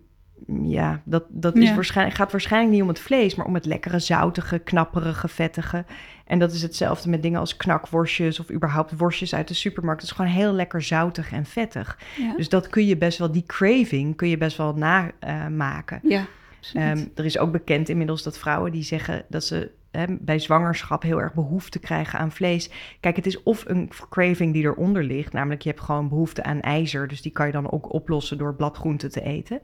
ja, 0.64 1.02
dat, 1.04 1.24
dat 1.30 1.56
is 1.56 1.68
Ja. 1.68 1.76
waarschijnlijk, 1.76 2.18
gaat 2.18 2.32
waarschijnlijk 2.32 2.74
niet 2.74 2.82
om 2.82 2.88
het 2.88 3.00
vlees, 3.00 3.36
maar 3.36 3.46
om 3.46 3.54
het 3.54 3.66
lekkere, 3.66 4.00
zoutige, 4.00 4.60
knapperige, 4.60 5.28
vettige. 5.28 5.86
En 6.26 6.40
dat 6.40 6.52
is 6.52 6.62
hetzelfde 6.62 7.10
met 7.10 7.22
dingen 7.22 7.40
als 7.40 7.56
knakworstjes 7.58 8.40
of 8.40 8.52
überhaupt 8.52 8.98
worstjes 8.98 9.36
uit 9.36 9.48
de 9.48 9.54
supermarkt. 9.54 10.02
Het 10.02 10.10
is 10.12 10.16
gewoon 10.16 10.32
heel 10.32 10.54
lekker 10.54 10.82
zoutig 10.82 11.32
en 11.32 11.46
vettig. 11.46 11.98
ja. 12.18 12.36
Dus 12.36 12.50
dat 12.50 12.70
kun 12.70 12.86
je 12.86 12.98
best 12.98 13.18
wel, 13.18 13.32
die 13.32 13.44
craving 13.46 14.16
kun 14.16 14.30
je 14.30 14.38
best 14.38 14.58
wel 14.58 14.74
namaken. 14.74 16.00
ja, 16.04 16.26
absoluut. 16.58 16.86
Ehm, 16.86 17.06
er 17.16 17.26
is 17.26 17.38
ook 17.38 17.52
bekend 17.52 17.90
inmiddels 17.90 18.24
dat 18.24 18.38
vrouwen 18.38 18.72
die 18.72 18.84
zeggen 18.84 19.26
dat 19.30 19.44
ze 19.44 19.72
hè, 19.92 20.06
bij 20.20 20.40
zwangerschap 20.40 21.02
heel 21.04 21.22
erg 21.22 21.34
behoefte 21.34 21.80
krijgen 21.80 22.20
aan 22.20 22.32
vlees. 22.32 22.70
Kijk, 23.00 23.16
het 23.16 23.26
is 23.26 23.44
of 23.44 23.64
een 23.68 23.90
craving 24.10 24.54
die 24.54 24.64
eronder 24.64 25.04
ligt, 25.04 25.34
namelijk 25.34 25.62
je 25.62 25.70
hebt 25.70 25.82
gewoon 25.82 26.10
behoefte 26.10 26.44
aan 26.44 26.60
ijzer, 26.62 27.08
dus 27.08 27.22
die 27.22 27.32
kan 27.32 27.46
je 27.46 27.52
dan 27.52 27.72
ook 27.72 27.94
oplossen 27.94 28.38
door 28.38 28.56
bladgroenten 28.56 29.12
te 29.12 29.22
eten. 29.22 29.62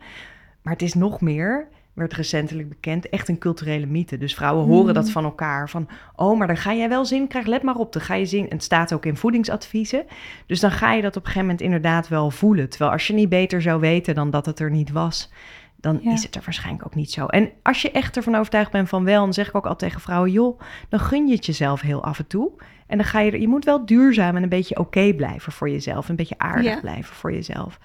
Maar 0.66 0.74
het 0.74 0.82
is 0.82 0.94
nog 0.94 1.22
meer, 1.22 1.68
werd 1.94 2.14
recentelijk 2.14 2.70
bekend, 2.70 3.10
echt 3.10 3.30
een 3.30 3.38
culturele 3.38 3.86
mythe. 3.86 4.18
Dus 4.18 4.36
vrouwen 4.36 4.66
horen 4.66 4.94
dat 4.94 5.10
van 5.10 5.24
elkaar. 5.24 5.70
Van, 5.70 5.88
oh, 6.16 6.38
maar 6.38 6.48
dan 6.48 6.58
ga 6.58 6.74
jij 6.74 6.90
wel 6.90 7.06
zin 7.06 7.28
krijgen. 7.28 7.50
Let 7.52 7.64
maar 7.64 7.76
op, 7.76 7.94
dan 7.94 8.02
ga 8.02 8.14
je 8.14 8.26
zin. 8.26 8.44
En 8.44 8.56
het 8.56 8.64
staat 8.64 8.94
ook 8.94 9.06
in 9.06 9.18
voedingsadviezen. 9.18 10.06
Dus 10.46 10.60
dan 10.60 10.72
ga 10.72 10.94
je 10.94 11.02
dat 11.02 11.10
op 11.16 11.22
een 11.22 11.28
gegeven 11.28 11.42
moment 11.48 11.62
inderdaad 11.62 12.08
wel 12.08 12.32
voelen. 12.32 12.70
Terwijl 12.70 12.92
als 12.92 13.08
je 13.08 13.14
niet 13.14 13.30
beter 13.30 13.62
zou 13.62 13.80
weten 13.80 14.16
dan 14.16 14.30
dat 14.30 14.46
het 14.46 14.60
er 14.60 14.72
niet 14.72 14.92
was, 14.92 15.32
dan 15.76 16.00
Ja. 16.02 16.12
is 16.12 16.24
het 16.24 16.36
er 16.36 16.42
waarschijnlijk 16.46 16.86
ook 16.86 16.96
niet 16.96 17.12
zo. 17.12 17.26
En 17.26 17.50
als 17.62 17.82
je 17.82 17.92
echt 17.92 18.18
ervan 18.18 18.36
overtuigd 18.36 18.72
bent 18.72 18.90
van 18.90 19.04
wel, 19.04 19.22
dan 19.24 19.34
zeg 19.34 19.48
ik 19.48 19.56
ook 19.56 19.64
altijd 19.66 19.80
tegen 19.92 20.02
vrouwen, 20.02 20.32
joh, 20.32 20.60
dan 20.90 21.00
gun 21.00 21.28
je 21.28 21.36
het 21.36 21.46
jezelf 21.46 21.82
heel 21.82 22.04
af 22.04 22.20
en 22.20 22.28
toe. 22.28 22.52
En 22.88 22.98
dan 22.98 23.06
ga 23.06 23.20
je 23.20 23.32
er, 23.32 23.40
je 23.40 23.48
moet 23.48 23.66
wel 23.66 23.86
duurzaam 23.86 24.36
en 24.36 24.44
een 24.44 24.50
beetje 24.50 24.80
oké 24.80 25.14
blijven 25.14 25.52
voor 25.52 25.70
jezelf. 25.70 26.10
Een 26.10 26.16
beetje 26.16 26.38
aardig 26.38 26.74
Ja. 26.74 26.80
blijven 26.80 27.16
voor 27.16 27.34
jezelf. 27.34 27.80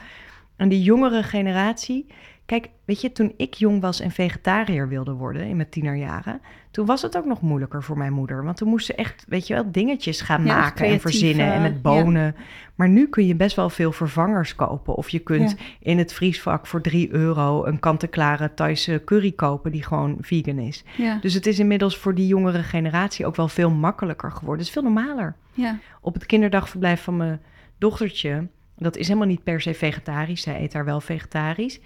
En 0.57 0.69
die 0.69 0.83
jongere 0.83 1.23
generatie, 1.23 2.07
Kijk, 2.51 2.69
weet 2.85 3.01
je, 3.01 3.13
toen 3.13 3.33
ik 3.37 3.55
jong 3.55 3.81
was 3.81 4.01
en 4.01 4.11
vegetariër 4.11 4.89
wilde 4.89 5.13
worden 5.13 5.47
in 5.47 5.57
mijn 5.57 5.69
tienerjaren, 5.69 6.41
toen 6.71 6.87
was 6.87 7.03
het 7.03 7.17
ook 7.17 7.25
nog 7.25 7.41
moeilijker 7.41 7.83
voor 7.83 7.99
mijn 7.99 8.13
moeder. 8.13 8.45
Want 8.45 8.57
toen 8.57 8.69
moest 8.69 8.87
ze 8.87 8.95
echt, 8.95 9.25
weet 9.29 9.47
je 9.47 9.55
wel, 9.55 9.71
dingetjes 9.73 10.21
gaan 10.21 10.45
Ja, 10.45 10.59
maken 10.59 10.87
en 10.87 11.01
verzinnen 11.01 11.53
en 11.53 11.63
met 11.63 11.83
bonen. 11.83 12.37
Maar 12.75 12.89
nu 12.89 13.09
kun 13.09 13.27
je 13.27 13.35
best 13.35 13.57
wel 13.57 13.71
veel 13.71 13.93
vervangers 13.93 14.55
kopen. 14.55 14.95
Of 14.95 15.09
je 15.09 15.19
kunt 15.19 15.51
Ja. 15.51 15.65
in 15.81 15.99
het 15.99 16.13
vriesvak 16.13 16.67
voor 16.67 16.81
3 16.81 17.13
euro 17.13 17.65
een 17.65 17.79
kant-en-klare 17.79 18.55
Thaise 18.55 19.03
curry 19.05 19.33
kopen 19.33 19.73
die 19.73 19.83
gewoon 19.83 20.17
vegan 20.21 20.59
is. 20.59 20.85
Dus 21.21 21.35
het 21.35 21.47
is 21.47 21.59
inmiddels 21.59 21.97
voor 21.97 22.15
die 22.15 22.27
jongere 22.27 22.63
generatie 22.63 23.27
ook 23.27 23.37
wel 23.37 23.49
veel 23.49 23.71
makkelijker 23.71 24.31
geworden. 24.31 24.59
Het 24.59 24.67
is 24.67 24.73
veel 24.73 24.83
normaler 24.83 25.37
ja. 25.53 25.79
op 26.01 26.15
het 26.15 26.27
kinderdagverblijf 26.27 27.03
van 27.03 27.17
mijn 27.17 27.41
dochtertje. 27.79 28.49
Dat 28.77 28.97
is 28.97 29.07
helemaal 29.07 29.29
niet 29.29 29.43
per 29.43 29.61
se 29.61 29.75
vegetarisch. 29.75 30.43
Zij 30.43 30.63
eet 30.63 30.73
daar 30.73 30.85
wel 30.85 31.01
vegetarisch. 31.01 31.81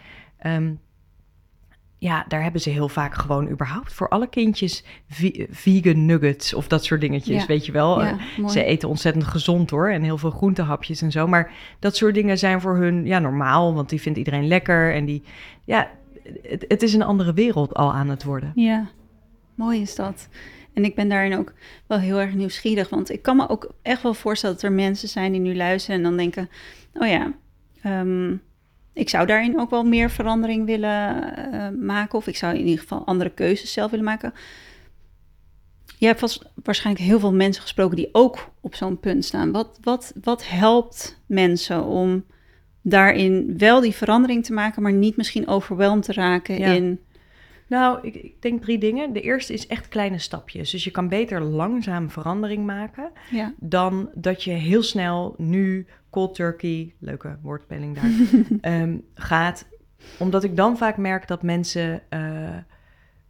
Ehm, 0.45 0.73
ja, 1.99 2.25
daar 2.29 2.43
hebben 2.43 2.61
ze 2.61 2.71
heel 2.71 2.89
vaak 2.89 3.15
gewoon 3.15 3.49
überhaupt 3.49 3.93
voor 3.93 4.09
alle 4.09 4.29
kindjes 4.29 4.85
vegan 5.51 6.05
nuggets 6.07 6.55
of 6.55 6.69
dat 6.69 6.85
soort 6.85 7.01
dingetjes, 7.01 7.41
Ja. 7.41 7.47
weet 7.47 7.67
je 7.67 7.73
wel. 7.73 8.03
Ja, 8.03 8.19
Eh, 8.39 8.49
ze 8.49 8.65
eten 8.65 8.89
ontzettend 8.89 9.25
gezond 9.25 9.71
hoor 9.71 9.91
en 9.91 10.03
heel 10.03 10.19
veel 10.19 10.31
groentehapjes 10.31 11.03
en 11.03 11.11
zo. 11.11 11.27
Maar 11.27 11.53
dat 11.79 11.97
soort 11.97 12.15
dingen 12.15 12.39
zijn 12.39 12.61
voor 12.61 12.77
hun 12.77 13.07
ja, 13.07 13.19
normaal, 13.19 13.75
want 13.75 13.89
die 13.89 14.01
vindt 14.01 14.19
iedereen 14.19 14.47
lekker. 14.47 14.95
En 14.95 15.05
die, 15.05 15.23
ja, 15.65 15.91
het, 16.43 16.65
het 16.69 16.83
is 16.83 16.95
een 16.95 17.03
andere 17.03 17.33
wereld 17.33 17.75
al 17.75 17.93
aan 17.93 18.09
het 18.09 18.25
worden. 18.25 18.53
Ja, 18.55 18.87
mooi 19.55 19.81
is 19.81 19.95
dat. 19.95 20.29
En 20.73 20.85
ik 20.85 20.95
ben 20.95 21.09
daarin 21.09 21.37
ook 21.39 21.53
wel 21.87 21.99
heel 21.99 22.21
erg 22.21 22.35
nieuwsgierig. 22.35 22.89
Want 22.89 23.11
ik 23.11 23.23
kan 23.23 23.37
me 23.37 23.49
ook 23.49 23.73
echt 23.83 24.03
wel 24.03 24.15
voorstellen 24.15 24.55
dat 24.55 24.65
er 24.65 24.73
mensen 24.73 25.09
zijn 25.09 25.33
die 25.33 25.41
nu 25.41 25.57
luisteren 25.57 25.97
en 25.97 26.03
dan 26.03 26.17
denken: 26.17 26.49
oh 26.95 27.09
ja, 27.09 27.33
ehm, 27.83 28.37
ik 28.95 29.09
zou 29.09 29.27
daarin 29.27 29.61
ook 29.61 29.71
wel 29.71 29.85
meer 29.85 30.11
verandering 30.11 30.67
willen 30.67 31.37
eh, 31.53 31.69
maken. 31.81 32.19
Of 32.19 32.27
ik 32.27 32.37
zou 32.37 32.55
in 32.55 32.65
ieder 32.67 32.81
geval 32.81 33.07
andere 33.07 33.31
keuzes 33.31 33.73
zelf 33.73 33.91
willen 33.91 34.05
maken. 34.07 34.33
Je 35.99 36.07
hebt 36.07 36.21
vast, 36.21 36.45
waarschijnlijk 36.65 37.05
heel 37.05 37.19
veel 37.19 37.33
mensen 37.35 37.63
gesproken 37.63 37.97
die 37.97 38.09
ook 38.13 38.51
op 38.61 38.75
zo'n 38.75 39.01
punt 39.01 39.25
staan. 39.25 39.53
Wat, 39.53 39.79
wat, 39.83 40.13
wat 40.23 40.49
helpt 40.49 41.21
mensen 41.27 41.85
om 41.85 42.25
daarin 42.83 43.55
wel 43.59 43.81
die 43.81 43.93
verandering 43.95 44.45
te 44.45 44.53
maken, 44.53 44.83
maar 44.83 44.93
niet 44.93 45.17
misschien 45.17 45.47
overweldigd 45.49 46.05
te 46.05 46.13
raken 46.13 46.59
Ja. 46.59 46.73
in. 46.73 47.01
Nou, 47.69 47.99
ik, 48.03 48.15
ik 48.15 48.43
denk 48.43 48.63
drie 48.63 48.79
dingen. 48.79 49.13
De 49.13 49.21
eerste 49.21 49.53
is 49.53 49.67
echt 49.67 49.89
kleine 49.89 50.19
stapjes. 50.19 50.71
Dus 50.71 50.85
je 50.85 50.91
kan 50.91 51.09
beter 51.09 51.41
langzaam 51.41 52.11
verandering 52.11 52.67
maken 52.67 53.11
Ja, 53.31 53.55
dan 53.61 54.11
dat 54.15 54.43
je 54.45 54.51
heel 54.51 54.83
snel 54.83 55.35
nu 55.39 55.87
cold 56.15 56.35
turkey, 56.35 56.95
leuke 56.99 57.37
woordspeling 57.43 57.95
daar, 57.95 58.11
ehm, 58.73 58.97
gaat. 59.15 59.67
Omdat 60.19 60.45
ik 60.45 60.57
dan 60.57 60.77
vaak 60.77 60.97
merk 60.97 61.27
dat 61.29 61.43
mensen 61.43 62.03
eh, 62.09 62.21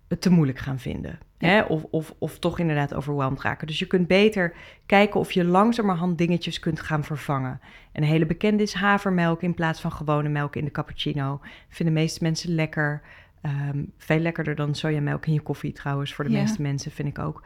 het 0.09 0.21
te 0.21 0.31
moeilijk 0.31 0.59
gaan 0.59 0.79
vinden. 0.79 1.19
Ja. 1.39 1.49
Hè? 1.49 1.63
Of, 1.63 1.85
of, 1.91 2.15
of 2.19 2.39
toch 2.39 2.59
inderdaad 2.59 2.95
overweldigd 2.95 3.43
raken. 3.43 3.67
Dus 3.67 3.79
je 3.79 3.87
kunt 3.87 4.07
beter 4.07 4.55
kijken 4.87 5.21
of 5.21 5.33
je 5.33 5.45
langzamerhand 5.45 6.19
dingetjes 6.19 6.59
kunt 6.59 6.81
gaan 6.81 7.05
vervangen. 7.05 7.61
Een 7.93 8.03
hele 8.05 8.27
bekende 8.27 8.63
is 8.63 8.75
havermelk 8.75 9.43
in 9.43 9.55
plaats 9.55 9.81
van 9.81 9.93
gewone 9.93 10.29
melk 10.29 10.57
in 10.57 10.65
de 10.65 10.71
cappuccino. 10.71 11.41
Vinden 11.69 11.95
de 11.95 12.01
meeste 12.01 12.23
mensen 12.23 12.55
lekker. 12.55 13.03
Ehm, 13.41 13.85
veel 13.99 14.19
lekkerder 14.19 14.55
dan 14.55 14.75
sojamelk 14.75 15.27
in 15.27 15.33
je 15.33 15.41
koffie 15.41 15.73
trouwens, 15.73 16.15
voor 16.15 16.25
de 16.25 16.31
Ja. 16.31 16.41
meeste 16.41 16.63
mensen 16.63 16.91
vind 16.91 17.09
ik 17.09 17.19
ook. 17.19 17.43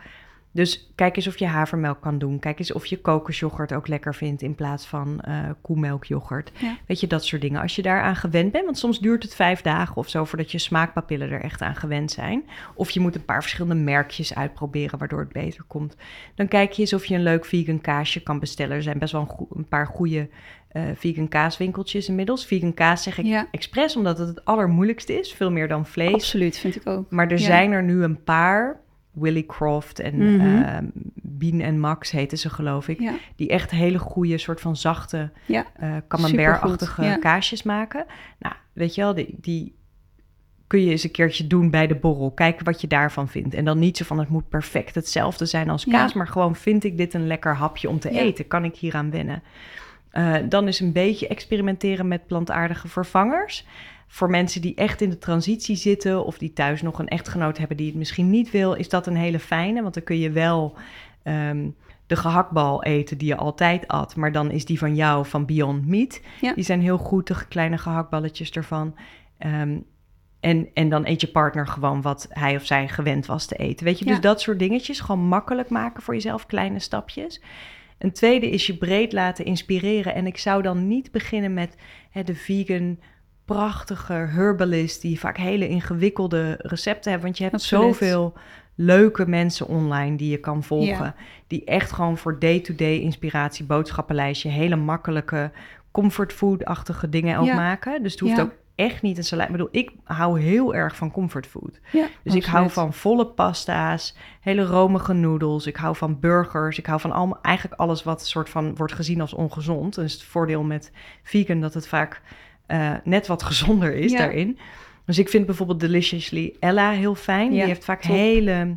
Dus 0.52 0.90
kijk 0.94 1.16
eens 1.16 1.26
of 1.26 1.38
je 1.38 1.46
havermelk 1.46 2.00
kan 2.00 2.18
doen. 2.18 2.38
Kijk 2.38 2.58
eens 2.58 2.72
of 2.72 2.86
je 2.86 3.00
kokosjoghurt 3.00 3.72
ook 3.72 3.88
lekker 3.88 4.14
vindt 4.14 4.42
in 4.42 4.54
plaats 4.54 4.86
van 4.86 5.20
eh 5.20 5.50
koemelkjoghurt. 5.60 6.50
Ja. 6.58 6.76
Weet 6.86 7.00
je, 7.00 7.06
dat 7.06 7.24
soort 7.24 7.42
dingen. 7.42 7.60
Als 7.62 7.76
je 7.76 7.82
daaraan 7.82 8.16
gewend 8.16 8.52
bent, 8.52 8.64
want 8.64 8.78
soms 8.78 8.98
duurt 9.00 9.22
het 9.22 9.34
vijf 9.34 9.60
dagen 9.62 9.96
of 9.96 10.08
zo 10.08 10.24
voordat 10.24 10.52
je 10.52 10.58
smaakpapillen 10.58 11.30
er 11.30 11.40
echt 11.40 11.62
aan 11.62 11.74
gewend 11.76 12.10
zijn. 12.10 12.44
Of 12.74 12.90
je 12.90 13.00
moet 13.00 13.14
een 13.14 13.24
paar 13.24 13.40
verschillende 13.42 13.82
merkjes 13.82 14.34
uitproberen 14.34 14.98
waardoor 14.98 15.20
het 15.20 15.32
beter 15.32 15.64
komt. 15.66 15.96
Dan 16.34 16.48
kijk 16.48 16.72
je 16.72 16.80
eens 16.82 16.92
of 16.92 17.04
je 17.04 17.14
een 17.14 17.22
leuk 17.22 17.44
vegan 17.44 17.80
kaasje 17.80 18.22
kan 18.22 18.38
bestellen. 18.38 18.76
Er 18.76 18.82
zijn 18.82 18.98
best 18.98 19.12
wel 19.12 19.48
een, 19.54 19.68
paar 19.68 19.86
goede 19.86 20.28
eh, 20.68 20.82
vegan 20.94 21.28
kaaswinkeltjes 21.28 22.08
inmiddels. 22.08 22.46
Vegan 22.46 22.74
kaas 22.74 23.02
zeg 23.02 23.18
ik 23.18 23.24
Ja. 23.24 23.48
expres 23.50 23.96
omdat 23.96 24.18
het 24.18 24.28
het 24.28 24.44
allermoeilijkste 24.44 25.18
is. 25.18 25.32
Veel 25.32 25.50
meer 25.50 25.68
dan 25.68 25.86
vlees. 25.86 26.12
absoluut, 26.12 26.58
vind 26.58 26.76
ik 26.76 26.86
ook. 26.88 27.10
Maar 27.10 27.26
er 27.30 27.38
Ja. 27.38 27.44
zijn 27.44 27.72
er 27.72 27.82
nu 27.82 28.02
een 28.02 28.22
paar. 28.24 28.80
Willy 29.20 29.46
Croft 29.46 29.98
en 30.00 30.92
Bean 31.14 31.60
en 31.60 31.80
Max 31.80 32.10
heten 32.10 32.38
ze 32.38 32.50
geloof 32.50 32.88
ik. 32.88 33.00
Ja, 33.00 33.14
Die 33.36 33.48
echt 33.48 33.70
hele 33.70 33.98
goede 33.98 34.38
soort 34.38 34.60
van 34.60 34.76
zachte 34.76 35.30
ja, 35.46 35.66
camembert-achtige 36.08 37.04
ja. 37.04 37.16
kaasjes 37.16 37.62
maken. 37.62 38.06
Nou, 38.38 38.54
weet 38.72 38.94
je 38.94 39.00
wel, 39.00 39.14
die, 39.14 39.34
die 39.40 39.76
kun 40.66 40.84
je 40.84 40.90
eens 40.90 41.04
een 41.04 41.10
keertje 41.10 41.46
doen 41.46 41.70
bij 41.70 41.86
de 41.86 41.94
borrel. 41.94 42.30
Kijken 42.30 42.64
wat 42.64 42.80
je 42.80 42.86
daarvan 42.86 43.28
vindt. 43.28 43.54
En 43.54 43.64
dan 43.64 43.78
niet 43.78 43.96
zo 43.96 44.04
van 44.04 44.18
het 44.18 44.28
moet 44.28 44.48
perfect 44.48 44.94
hetzelfde 44.94 45.46
zijn 45.46 45.70
als 45.70 45.84
Ja. 45.84 45.92
kaas, 45.92 46.12
maar 46.12 46.28
gewoon 46.28 46.56
vind 46.56 46.84
ik 46.84 46.96
dit 46.96 47.14
een 47.14 47.26
lekker 47.26 47.56
hapje 47.56 47.88
om 47.88 47.98
te 47.98 48.10
eten? 48.10 48.46
Kan 48.46 48.64
ik 48.64 48.76
hieraan 48.76 49.10
wennen? 49.10 49.42
Eh, 50.10 50.34
dan 50.48 50.68
is 50.68 50.80
een 50.80 50.92
beetje 50.92 51.28
experimenteren 51.28 52.08
met 52.08 52.26
plantaardige 52.26 52.88
vervangers. 52.88 53.66
Voor 54.10 54.30
mensen 54.30 54.60
die 54.60 54.74
echt 54.74 55.00
in 55.00 55.10
de 55.10 55.18
transitie 55.18 55.76
zitten 55.76 56.24
of 56.24 56.38
die 56.38 56.52
thuis 56.52 56.82
nog 56.82 56.98
een 56.98 57.08
echtgenoot 57.08 57.58
hebben 57.58 57.76
die 57.76 57.86
het 57.86 57.94
misschien 57.94 58.30
niet 58.30 58.50
wil, 58.50 58.74
is 58.74 58.88
dat 58.88 59.06
een 59.06 59.16
hele 59.16 59.38
fijne. 59.38 59.82
Want 59.82 59.94
dan 59.94 60.02
kun 60.02 60.18
je 60.18 60.30
wel 60.30 60.76
ehm, 61.22 61.68
de 62.06 62.16
gehaktbal 62.16 62.82
eten 62.84 63.18
die 63.18 63.28
je 63.28 63.36
altijd 63.36 63.88
at, 63.88 64.16
maar 64.16 64.32
dan 64.32 64.50
is 64.50 64.64
die 64.64 64.78
van 64.78 64.94
jou 64.94 65.26
van 65.26 65.46
Beyond 65.46 65.86
Meat. 65.86 66.20
Ja. 66.40 66.54
Die 66.54 66.64
zijn 66.64 66.80
heel 66.80 66.98
goed, 66.98 67.26
de 67.26 67.46
kleine 67.48 67.78
gehaktballetjes 67.78 68.50
ervan. 68.50 68.94
Ehm, 69.38 69.78
en, 70.40 70.68
en 70.74 70.88
dan 70.88 71.06
eet 71.06 71.20
je 71.20 71.28
partner 71.28 71.66
gewoon 71.66 72.02
wat 72.02 72.26
hij 72.30 72.56
of 72.56 72.66
zij 72.66 72.88
gewend 72.88 73.26
was 73.26 73.46
te 73.46 73.56
eten. 73.56 73.84
Weet 73.84 73.98
je, 73.98 74.04
Ja. 74.04 74.10
dus 74.10 74.20
dat 74.20 74.40
soort 74.40 74.58
dingetjes 74.58 75.00
gewoon 75.00 75.26
makkelijk 75.26 75.68
maken 75.68 76.02
voor 76.02 76.14
jezelf, 76.14 76.46
kleine 76.46 76.78
stapjes. 76.78 77.42
Een 77.98 78.12
tweede 78.12 78.50
is 78.50 78.66
je 78.66 78.76
breed 78.76 79.12
laten 79.12 79.44
inspireren. 79.44 80.14
En 80.14 80.26
ik 80.26 80.38
zou 80.38 80.62
dan 80.62 80.88
niet 80.88 81.10
beginnen 81.10 81.54
met 81.54 81.76
hè, 82.10 82.22
de 82.22 82.34
vegan, 82.34 82.98
prachtige 83.54 84.12
herbalist... 84.12 85.00
die 85.02 85.18
vaak 85.20 85.36
hele 85.36 85.68
ingewikkelde 85.68 86.54
recepten 86.58 87.10
hebben. 87.10 87.26
Want 87.26 87.36
je 87.38 87.44
hebt 87.44 87.56
Absoluut. 87.56 87.84
zoveel 87.84 88.34
leuke 88.74 89.26
mensen 89.28 89.66
online 89.66 90.16
die 90.16 90.30
je 90.30 90.38
kan 90.40 90.62
volgen... 90.62 91.04
Ja. 91.04 91.14
die 91.46 91.64
echt 91.64 91.92
gewoon 91.92 92.18
voor 92.18 92.38
day-to-day 92.38 92.98
inspiratie, 92.98 93.64
boodschappenlijstje... 93.64 94.48
hele 94.48 94.76
makkelijke 94.76 95.50
comfortfood-achtige 95.90 97.08
dingen 97.08 97.38
ook 97.38 97.46
Ja. 97.46 97.54
maken. 97.54 98.02
Dus 98.02 98.12
het 98.12 98.20
hoeft 98.20 98.36
Ja. 98.36 98.42
ook 98.42 98.52
echt 98.74 99.02
niet 99.02 99.16
een 99.18 99.24
salade. 99.24 99.46
Ik 99.46 99.56
bedoel, 99.56 99.68
ik 99.72 99.90
hou 100.04 100.40
heel 100.40 100.74
erg 100.74 100.96
van 100.96 101.10
comfortfood. 101.10 101.80
ja. 101.92 102.06
Dus 102.22 102.34
ik 102.34 102.44
hou 102.44 102.70
van 102.70 102.92
volle 102.94 103.26
pasta's, 103.26 104.16
hele 104.40 104.62
romige 104.64 105.12
noedels. 105.12 105.66
Ik 105.66 105.76
hou 105.76 105.96
van 105.96 106.20
burgers. 106.20 106.78
Ik 106.78 106.86
hou 106.86 107.00
van 107.00 107.38
eigenlijk 107.42 107.80
alles 107.80 108.02
wat 108.02 108.26
soort 108.26 108.48
van 108.48 108.76
wordt 108.76 108.92
gezien 108.92 109.20
als 109.20 109.34
ongezond. 109.34 109.94
Dus 109.94 110.12
het 110.12 110.22
voordeel 110.22 110.62
met 110.62 110.92
vegan 111.22 111.60
dat 111.60 111.74
het 111.74 111.88
vaak 111.88 112.20
eh, 112.68 112.94
net 113.04 113.26
wat 113.26 113.42
gezonder 113.42 113.94
is 113.94 114.12
Ja. 114.12 114.18
daarin. 114.18 114.58
Dus 115.04 115.18
ik 115.18 115.28
vind 115.28 115.46
bijvoorbeeld 115.46 115.80
Deliciously 115.80 116.54
Ella 116.60 116.90
heel 116.90 117.14
fijn. 117.14 117.44
Ja, 117.52 117.58
Die 117.58 117.60
heeft 117.68 117.84
vaak 117.84 118.00
top. 118.02 118.10
hele 118.10 118.76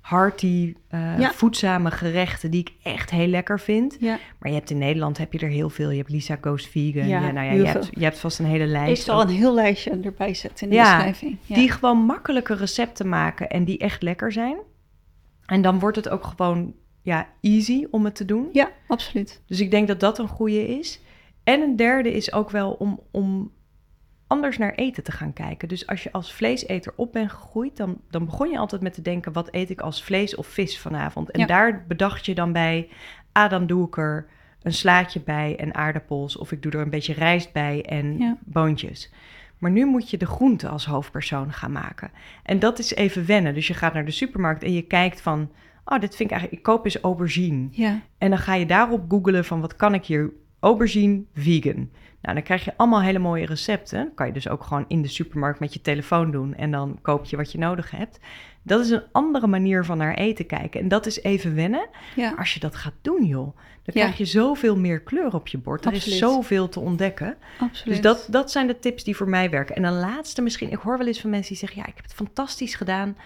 hearty, 0.00 0.74
eh, 0.88 1.18
Ja. 1.18 1.32
voedzame 1.32 1.90
gerechten 1.90 2.50
die 2.50 2.60
ik 2.60 2.72
echt 2.82 3.10
heel 3.10 3.26
lekker 3.26 3.60
vind. 3.60 3.96
Ja, 4.00 4.18
Maar 4.38 4.50
je 4.50 4.56
hebt 4.56 4.70
in 4.70 4.78
Nederland 4.78 5.18
heb 5.18 5.32
je 5.32 5.38
er 5.38 5.48
heel 5.48 5.70
veel. 5.70 5.90
Je 5.90 5.96
hebt 5.98 6.10
Lisa 6.10 6.38
Goes 6.40 6.66
Vegan. 6.66 7.08
Ja, 7.08 7.20
nou 7.30 7.46
ja, 7.46 7.52
je, 7.52 7.66
hebt, 7.66 7.88
je 7.92 8.04
hebt 8.04 8.18
vast 8.18 8.38
een 8.38 8.44
hele 8.44 8.64
ik 8.64 8.70
lijst. 8.70 9.02
zal 9.04 9.20
ook. 9.22 9.28
een 9.28 9.34
heel 9.34 9.54
lijstje 9.54 9.98
erbij 10.02 10.34
zetten 10.34 10.64
in 10.70 10.76
de 10.76 10.80
beschrijving. 10.82 11.36
Ja. 11.46 11.54
Die 11.54 11.70
gewoon 11.70 11.98
makkelijke 11.98 12.54
recepten 12.54 13.08
maken 13.08 13.48
en 13.50 13.64
die 13.64 13.78
echt 13.78 14.02
lekker 14.02 14.32
zijn. 14.32 14.56
En 15.46 15.62
dan 15.62 15.78
wordt 15.78 15.96
het 15.96 16.08
ook 16.08 16.24
gewoon 16.24 16.74
ja, 17.02 17.28
easy 17.40 17.86
om 17.90 18.04
het 18.04 18.14
te 18.14 18.24
doen. 18.24 18.48
ja, 18.52 18.70
absoluut. 18.88 19.42
Dus 19.46 19.60
ik 19.60 19.70
denk 19.70 19.88
dat 19.88 20.00
dat 20.00 20.18
een 20.18 20.28
goede 20.28 20.68
is. 20.78 21.00
En 21.44 21.60
een 21.60 21.76
derde 21.76 22.12
is 22.12 22.32
ook 22.32 22.50
wel 22.50 22.72
om, 22.72 23.00
om 23.10 23.52
anders 24.26 24.58
naar 24.58 24.74
eten 24.74 25.02
te 25.02 25.12
gaan 25.12 25.32
kijken. 25.32 25.68
Dus 25.68 25.86
als 25.86 26.02
je 26.02 26.12
als 26.12 26.32
vleeseter 26.32 26.92
op 26.96 27.12
bent 27.12 27.30
gegroeid, 27.30 27.76
dan, 27.76 28.00
dan 28.10 28.24
begon 28.24 28.50
je 28.50 28.58
altijd 28.58 28.82
met 28.82 28.94
te 28.94 29.02
denken: 29.02 29.32
wat 29.32 29.48
eet 29.54 29.70
ik 29.70 29.80
als 29.80 30.04
vlees 30.04 30.34
of 30.34 30.46
vis 30.46 30.78
vanavond? 30.78 31.30
En 31.30 31.40
Ja. 31.40 31.46
daar 31.46 31.84
bedacht 31.88 32.26
je 32.26 32.34
dan 32.34 32.52
bij: 32.52 32.88
ah, 33.32 33.50
dan 33.50 33.66
doe 33.66 33.86
ik 33.86 33.96
er 33.96 34.26
een 34.62 34.72
slaatje 34.72 35.20
bij 35.20 35.56
en 35.58 35.74
aardappels, 35.74 36.36
of 36.36 36.52
ik 36.52 36.62
doe 36.62 36.72
er 36.72 36.80
een 36.80 36.90
beetje 36.90 37.12
rijst 37.12 37.52
bij 37.52 37.82
en 37.84 38.18
Ja. 38.18 38.36
boontjes. 38.44 39.12
Maar 39.58 39.70
nu 39.70 39.84
moet 39.86 40.10
je 40.10 40.16
de 40.16 40.26
groente 40.26 40.68
als 40.68 40.86
hoofdpersoon 40.86 41.52
gaan 41.52 41.72
maken. 41.72 42.10
En 42.42 42.58
dat 42.58 42.78
is 42.78 42.94
even 42.94 43.26
wennen. 43.26 43.54
Dus 43.54 43.66
je 43.66 43.74
gaat 43.74 43.94
naar 43.94 44.04
de 44.04 44.10
supermarkt 44.10 44.62
en 44.62 44.72
je 44.72 44.82
kijkt 44.82 45.20
van: 45.20 45.50
oh, 45.84 46.00
dit 46.00 46.16
vind 46.16 46.30
ik 46.30 46.30
eigenlijk, 46.30 46.52
ik 46.52 46.62
koop 46.62 46.84
eens 46.84 47.00
aubergine. 47.00 47.68
Ja, 47.70 48.00
En 48.18 48.30
dan 48.30 48.38
ga 48.38 48.54
je 48.54 48.66
daarop 48.66 49.04
googelen 49.08 49.44
van 49.44 49.60
wat 49.60 49.76
kan 49.76 49.94
ik 49.94 50.04
hier 50.04 50.32
aubergine 50.62 51.22
vegan. 51.34 51.90
Nou, 52.22 52.34
dan 52.34 52.42
krijg 52.42 52.64
je 52.64 52.72
allemaal 52.76 53.02
hele 53.02 53.18
mooie 53.18 53.46
recepten. 53.46 54.04
Dat 54.04 54.14
kan 54.14 54.26
je 54.26 54.32
dus 54.32 54.48
ook 54.48 54.62
gewoon 54.62 54.84
in 54.88 55.02
de 55.02 55.08
supermarkt 55.08 55.60
met 55.60 55.72
je 55.72 55.80
telefoon 55.80 56.30
doen 56.30 56.54
en 56.54 56.70
dan 56.70 56.98
koop 57.02 57.24
je 57.24 57.36
wat 57.36 57.52
je 57.52 57.58
nodig 57.58 57.90
hebt. 57.90 58.18
Dat 58.62 58.80
is 58.80 58.90
een 58.90 59.02
andere 59.12 59.46
manier 59.46 59.84
van 59.84 59.98
naar 59.98 60.14
eten 60.14 60.46
kijken. 60.46 60.80
En 60.80 60.88
dat 60.88 61.06
is 61.06 61.22
even 61.22 61.54
wennen. 61.54 61.88
ja. 62.16 62.34
Als 62.38 62.54
je 62.54 62.60
dat 62.60 62.76
gaat 62.76 62.92
doen, 63.02 63.24
joh, 63.24 63.56
dan 63.82 63.94
krijg 63.94 64.18
je 64.18 64.24
zoveel 64.24 64.76
meer 64.76 65.00
kleur 65.00 65.34
op 65.34 65.48
je 65.48 65.58
bord. 65.58 65.84
Er 65.84 65.92
Absoluut. 65.92 66.14
is 66.14 66.20
zoveel 66.20 66.68
te 66.68 66.80
ontdekken. 66.80 67.36
absoluut. 67.58 67.84
Dus 67.84 68.00
dat, 68.00 68.26
dat 68.30 68.50
zijn 68.50 68.66
de 68.66 68.78
tips 68.78 69.04
die 69.04 69.16
voor 69.16 69.28
mij 69.28 69.50
werken. 69.50 69.76
En 69.76 69.84
een 69.84 69.98
laatste 69.98 70.42
misschien, 70.42 70.70
ik 70.70 70.78
hoor 70.78 70.98
wel 70.98 71.06
eens 71.06 71.20
van 71.20 71.30
mensen 71.30 71.48
die 71.48 71.58
zeggen... 71.58 71.78
ja, 71.78 71.86
ik 71.86 71.96
heb 71.96 72.04
het 72.04 72.14
fantastisch 72.14 72.74
gedaan 72.74 73.16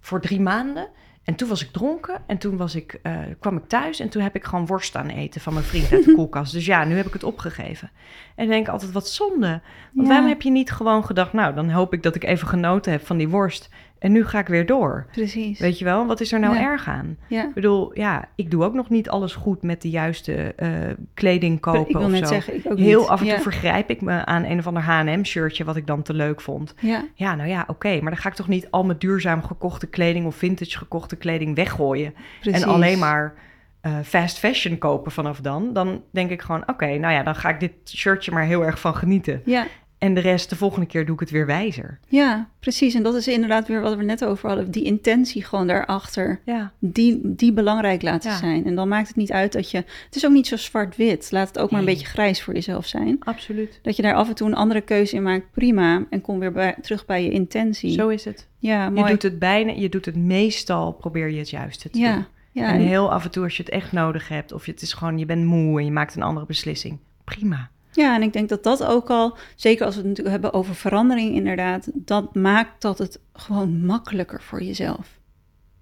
voor 0.00 0.20
drie 0.20 0.40
maanden... 0.40 0.88
En 1.28 1.34
toen 1.34 1.48
was 1.48 1.62
ik 1.62 1.70
dronken 1.72 2.22
en 2.26 2.38
toen 2.38 2.56
was 2.56 2.74
ik, 2.74 2.98
eh, 3.02 3.18
kwam 3.40 3.56
ik 3.56 3.62
thuis 3.66 4.00
en 4.00 4.08
toen 4.08 4.22
heb 4.22 4.34
ik 4.34 4.44
gewoon 4.44 4.66
worst 4.66 4.96
aan 4.96 5.08
eten 5.08 5.40
van 5.40 5.52
mijn 5.52 5.64
vriend 5.64 5.92
uit 5.92 6.04
de 6.04 6.14
koelkast. 6.16 6.52
Dus 6.52 6.66
ja, 6.66 6.84
nu 6.84 6.96
heb 6.96 7.06
ik 7.06 7.12
het 7.12 7.24
opgegeven. 7.24 7.90
En 8.34 8.48
denk 8.48 8.66
ik 8.66 8.72
altijd, 8.72 8.92
wat 8.92 9.08
zonde. 9.08 9.48
Want 9.92 10.06
Ja. 10.06 10.12
waarom 10.12 10.28
heb 10.28 10.42
je 10.42 10.50
niet 10.50 10.70
gewoon 10.70 11.04
gedacht, 11.04 11.32
nou, 11.32 11.54
dan 11.54 11.70
hoop 11.70 11.92
ik 11.92 12.02
dat 12.02 12.14
ik 12.14 12.24
even 12.24 12.48
genoten 12.48 12.92
heb 12.92 13.06
van 13.06 13.16
die 13.16 13.28
worst. 13.28 13.68
En 13.98 14.12
nu 14.12 14.24
ga 14.26 14.38
ik 14.38 14.46
weer 14.46 14.66
door. 14.66 15.06
Precies. 15.12 15.58
Weet 15.58 15.78
je 15.78 15.84
wel, 15.84 16.06
wat 16.06 16.20
is 16.20 16.32
er 16.32 16.40
nou 16.40 16.54
Ja. 16.54 16.60
erg 16.60 16.88
aan? 16.88 17.16
ja. 17.28 17.44
Ik 17.48 17.54
bedoel, 17.54 17.90
ja, 17.98 18.28
ik 18.34 18.50
doe 18.50 18.64
ook 18.64 18.74
nog 18.74 18.88
niet 18.88 19.08
alles 19.08 19.34
goed 19.34 19.62
met 19.62 19.82
de 19.82 19.90
juiste 19.90 20.52
eh, 20.56 20.70
kleding 21.14 21.60
kopen 21.60 21.80
ik 21.88 21.96
wil 21.96 22.04
of 22.04 22.10
net 22.10 22.26
zo. 22.28 22.32
zeggen, 22.34 22.54
ik 22.54 22.62
ook 22.70 22.78
Heel 22.78 23.00
niet. 23.00 23.08
af 23.08 23.20
en 23.20 23.26
toe 23.26 23.34
ja. 23.36 23.40
vergrijp 23.42 23.90
ik 23.90 24.00
me 24.00 24.24
aan 24.24 24.44
een 24.44 24.58
of 24.58 24.66
ander 24.66 24.82
H&M-shirtje 24.82 25.64
wat 25.64 25.76
ik 25.76 25.86
dan 25.86 26.02
te 26.02 26.14
leuk 26.14 26.40
vond. 26.40 26.74
Ja, 26.80 27.04
Ja, 27.14 27.34
nou 27.34 27.48
ja, 27.48 27.64
oké, 27.66 27.88
maar 28.00 28.10
dan 28.12 28.20
ga 28.20 28.28
ik 28.28 28.34
toch 28.34 28.48
niet 28.48 28.70
al 28.70 28.84
mijn 28.84 28.98
duurzaam 28.98 29.42
gekochte 29.42 29.86
kleding 29.86 30.26
of 30.26 30.34
vintage 30.36 30.78
gekochte 30.78 31.16
kleding 31.16 31.54
weggooien 31.56 32.14
precies. 32.40 32.62
en 32.62 32.68
alleen 32.68 32.98
maar 32.98 33.34
eh, 33.80 33.92
fast 34.04 34.38
fashion 34.38 34.78
kopen 34.78 35.12
vanaf 35.12 35.40
dan. 35.40 35.72
Dan 35.72 36.02
denk 36.10 36.30
ik 36.30 36.40
gewoon, 36.42 36.62
oké, 36.68 36.86
nou 36.98 37.12
ja, 37.14 37.22
dan 37.22 37.34
ga 37.34 37.48
ik 37.48 37.60
dit 37.60 37.72
shirtje 37.84 38.32
maar 38.32 38.44
heel 38.44 38.64
erg 38.64 38.80
van 38.80 38.94
genieten. 38.94 39.42
Ja, 39.44 39.66
En 39.98 40.14
de 40.14 40.20
rest, 40.20 40.50
de 40.50 40.56
volgende 40.56 40.86
keer 40.86 41.04
doe 41.06 41.14
ik 41.14 41.20
het 41.20 41.30
weer 41.30 41.46
wijzer. 41.46 41.98
ja, 42.08 42.48
precies. 42.60 42.94
En 42.94 43.02
dat 43.02 43.14
is 43.14 43.28
inderdaad 43.28 43.68
weer 43.68 43.80
wat 43.80 43.96
we 43.96 44.02
net 44.04 44.24
over 44.24 44.48
hadden. 44.48 44.70
Die 44.70 44.84
intentie 44.84 45.44
gewoon 45.44 45.66
daarachter. 45.66 46.40
Ja, 46.44 46.72
Die, 46.78 47.20
die 47.22 47.52
belangrijk 47.52 48.02
laten 48.02 48.30
Ja. 48.30 48.36
zijn. 48.36 48.64
En 48.66 48.74
dan 48.74 48.88
maakt 48.88 49.08
het 49.08 49.16
niet 49.16 49.32
uit 49.32 49.52
dat 49.52 49.70
je... 49.70 49.76
Het 49.76 50.16
is 50.16 50.26
ook 50.26 50.32
niet 50.32 50.46
zo 50.46 50.56
zwart-wit. 50.56 51.28
Laat 51.32 51.48
het 51.48 51.58
ook 51.58 51.70
maar 51.70 51.80
een 51.80 51.86
beetje 51.86 52.06
grijs 52.06 52.42
voor 52.42 52.54
jezelf 52.54 52.86
zijn. 52.86 53.16
absoluut. 53.20 53.78
Dat 53.82 53.96
je 53.96 54.02
daar 54.02 54.14
af 54.14 54.28
en 54.28 54.34
toe 54.34 54.48
een 54.48 54.54
andere 54.54 54.80
keuze 54.80 55.16
in 55.16 55.22
maakt, 55.22 55.50
prima. 55.52 56.04
En 56.10 56.20
kom 56.20 56.38
weer 56.38 56.52
bij, 56.52 56.76
terug 56.82 57.06
bij 57.06 57.24
je 57.24 57.30
intentie. 57.30 57.90
Zo 57.92 58.08
is 58.08 58.24
het. 58.24 58.46
ja, 58.58 58.84
Je 58.84 58.90
mooi. 58.90 59.10
doet 59.10 59.22
het 59.22 59.38
bijna, 59.38 59.72
je 59.72 59.88
doet 59.88 60.04
het 60.04 60.16
meestal, 60.16 60.92
probeer 60.92 61.30
je 61.30 61.38
het 61.38 61.50
juiste 61.50 61.90
te 61.90 61.98
doen. 61.98 62.24
ja, 62.52 62.72
en- 62.72 62.80
heel 62.80 63.12
af 63.12 63.24
en 63.24 63.30
toe 63.30 63.44
als 63.44 63.56
je 63.56 63.62
het 63.62 63.72
echt 63.72 63.92
nodig 63.92 64.28
hebt, 64.28 64.52
of 64.52 64.66
je, 64.66 64.72
het 64.72 64.82
is 64.82 64.92
gewoon, 64.92 65.18
je 65.18 65.26
bent 65.26 65.44
moe 65.44 65.78
en 65.78 65.84
je 65.84 65.90
maakt 65.92 66.16
een 66.16 66.22
andere 66.22 66.46
beslissing. 66.46 66.98
Prima. 67.24 67.70
Ja, 67.92 68.14
en 68.14 68.22
ik 68.22 68.32
denk 68.32 68.48
dat 68.48 68.62
dat 68.62 68.84
ook 68.84 69.10
al, 69.10 69.36
zeker 69.56 69.84
als 69.84 69.94
we 69.94 70.00
het 70.00 70.08
natuurlijk 70.08 70.42
hebben 70.42 70.60
over 70.60 70.74
verandering 70.74 71.34
inderdaad, 71.34 71.90
dat 71.94 72.34
maakt 72.34 72.82
dat 72.82 72.98
het 72.98 73.20
gewoon 73.32 73.84
makkelijker 73.84 74.42
voor 74.42 74.62
jezelf. 74.62 75.18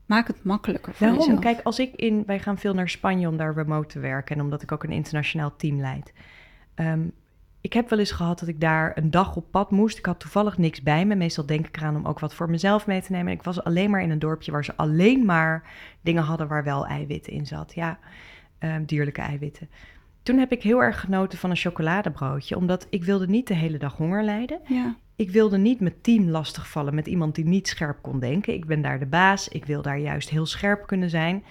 Maak 0.06 0.26
het 0.26 0.44
makkelijker 0.44 0.94
voor 0.94 1.06
Daarom, 1.06 1.24
jezelf. 1.24 1.44
kijk, 1.44 1.60
als 1.62 1.78
ik 1.78 1.94
in, 1.94 2.22
wij 2.26 2.38
gaan 2.38 2.58
veel 2.58 2.74
naar 2.74 2.88
Spanje 2.88 3.28
om 3.28 3.36
daar 3.36 3.54
remote 3.54 3.88
te 3.88 3.98
werken 3.98 4.36
en 4.36 4.42
omdat 4.42 4.62
ik 4.62 4.72
ook 4.72 4.84
een 4.84 4.90
internationaal 4.90 5.56
team 5.56 5.80
leid. 5.80 6.12
Ehm, 6.74 7.00
ik 7.60 7.72
heb 7.72 7.90
wel 7.90 7.98
eens 7.98 8.10
gehad 8.10 8.38
dat 8.38 8.48
ik 8.48 8.60
daar 8.60 8.92
een 8.94 9.10
dag 9.10 9.36
op 9.36 9.50
pad 9.50 9.70
moest. 9.70 9.98
Ik 9.98 10.06
had 10.06 10.20
toevallig 10.20 10.58
niks 10.58 10.82
bij 10.82 11.06
me. 11.06 11.14
Meestal 11.14 11.46
denk 11.46 11.66
ik 11.66 11.76
eraan 11.76 11.96
om 11.96 12.06
ook 12.06 12.18
wat 12.18 12.34
voor 12.34 12.50
mezelf 12.50 12.86
mee 12.86 13.02
te 13.02 13.12
nemen. 13.12 13.26
En 13.26 13.38
ik 13.38 13.42
was 13.42 13.64
alleen 13.64 13.90
maar 13.90 14.02
in 14.02 14.10
een 14.10 14.18
dorpje 14.18 14.52
waar 14.52 14.64
ze 14.64 14.76
alleen 14.76 15.24
maar 15.24 15.62
dingen 16.00 16.22
hadden 16.22 16.48
waar 16.48 16.64
wel 16.64 16.86
eiwitten 16.86 17.32
in 17.32 17.46
zat. 17.46 17.74
Ja, 17.74 17.98
ehm, 18.58 18.84
dierlijke 18.84 19.20
eiwitten. 19.20 19.68
Toen 20.26 20.38
heb 20.38 20.52
ik 20.52 20.62
heel 20.62 20.82
erg 20.82 21.00
genoten 21.00 21.38
van 21.38 21.50
een 21.50 21.56
chocoladebroodje, 21.56 22.56
omdat 22.56 22.86
ik 22.90 23.04
wilde 23.04 23.26
niet 23.26 23.46
de 23.46 23.54
hele 23.54 23.78
dag 23.78 23.96
honger 23.96 24.24
lijden. 24.24 24.60
Ja, 24.68 24.96
Ik 25.16 25.30
wilde 25.30 25.58
niet 25.58 25.80
mijn 25.80 26.00
team 26.00 26.28
lastigvallen 26.28 26.94
met 26.94 27.06
iemand 27.06 27.34
die 27.34 27.44
niet 27.44 27.68
scherp 27.68 27.98
kon 28.02 28.20
denken. 28.20 28.54
Ik 28.54 28.66
ben 28.66 28.82
daar 28.82 28.98
de 28.98 29.06
baas. 29.06 29.48
Ik 29.48 29.64
wil 29.64 29.82
daar 29.82 29.98
juist 29.98 30.28
heel 30.28 30.46
scherp 30.46 30.86
kunnen 30.86 31.10
zijn. 31.10 31.44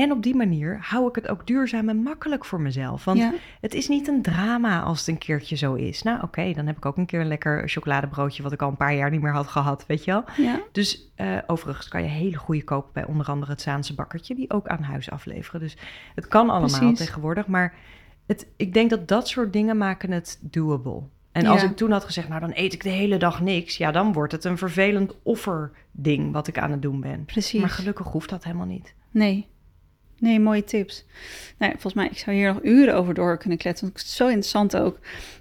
En 0.00 0.12
op 0.12 0.22
die 0.22 0.34
manier 0.34 0.78
hou 0.82 1.08
ik 1.08 1.14
het 1.14 1.28
ook 1.28 1.46
duurzaam 1.46 1.88
en 1.88 1.96
makkelijk 2.02 2.44
voor 2.44 2.60
mezelf. 2.60 3.04
Want 3.04 3.18
ja, 3.18 3.32
het 3.60 3.74
is 3.74 3.88
niet 3.88 4.08
een 4.08 4.22
drama 4.22 4.80
als 4.82 4.98
het 4.98 5.08
een 5.08 5.18
keertje 5.18 5.56
zo 5.56 5.74
is. 5.74 6.02
Nou, 6.02 6.22
oké, 6.22 6.52
dan 6.52 6.66
heb 6.66 6.76
ik 6.76 6.86
ook 6.86 6.96
een 6.96 7.06
keer 7.06 7.20
een 7.20 7.26
lekker 7.28 7.68
chocoladebroodje... 7.68 8.42
wat 8.42 8.52
ik 8.52 8.62
al 8.62 8.68
een 8.68 8.76
paar 8.76 8.94
jaar 8.94 9.10
niet 9.10 9.20
meer 9.22 9.32
had 9.32 9.46
gehad, 9.46 9.84
weet 9.86 10.04
je 10.04 10.10
wel. 10.10 10.24
ja, 10.36 10.60
Dus 10.72 11.10
eh, 11.14 11.38
overigens 11.46 11.88
kan 11.88 12.02
je 12.02 12.08
hele 12.08 12.36
goede 12.36 12.64
kopen 12.64 12.90
bij 12.92 13.04
onder 13.06 13.26
andere 13.26 13.52
het 13.52 13.60
Zaanse 13.60 13.94
Bakkertje... 13.94 14.34
die 14.34 14.50
ook 14.50 14.66
aan 14.68 14.82
huis 14.82 15.10
afleveren. 15.10 15.60
Dus 15.60 15.76
het 16.14 16.26
kan 16.28 16.50
allemaal 16.50 16.78
Precies. 16.78 16.98
tegenwoordig. 16.98 17.46
Maar 17.46 17.74
het, 18.26 18.46
ik 18.56 18.74
denk 18.74 18.90
dat 18.90 19.08
dat 19.08 19.28
soort 19.28 19.52
dingen 19.52 19.76
maken 19.76 20.10
het 20.10 20.38
doable. 20.42 21.02
En 21.32 21.46
als 21.46 21.62
Ja. 21.62 21.68
ik 21.68 21.76
toen 21.76 21.90
had 21.90 22.04
gezegd, 22.04 22.28
nou 22.28 22.40
dan 22.40 22.52
eet 22.54 22.72
ik 22.72 22.82
de 22.82 22.88
hele 22.88 23.16
dag 23.16 23.40
niks... 23.40 23.76
ja, 23.76 23.90
dan 23.92 24.12
wordt 24.12 24.32
het 24.32 24.44
een 24.44 24.58
vervelend 24.58 25.14
offerding 25.22 26.32
wat 26.32 26.46
ik 26.46 26.58
aan 26.58 26.70
het 26.70 26.82
doen 26.82 27.00
ben. 27.00 27.24
precies. 27.24 27.60
Maar 27.60 27.70
gelukkig 27.70 28.06
hoeft 28.06 28.28
dat 28.28 28.44
helemaal 28.44 28.66
niet. 28.66 28.94
Nee. 29.10 29.46
Nee, 30.20 30.40
mooie 30.40 30.64
tips. 30.64 31.04
Nou, 31.58 31.72
volgens 31.72 31.94
mij, 31.94 32.06
ik 32.06 32.18
zou 32.18 32.36
hier 32.36 32.52
nog 32.52 32.62
uren 32.62 32.94
over 32.94 33.14
door 33.14 33.38
kunnen 33.38 33.58
kletsen. 33.58 33.86
Want 33.86 33.98
het 33.98 34.08
is 34.08 34.16
zo 34.16 34.26
interessant 34.26 34.76
ook. 34.76 34.98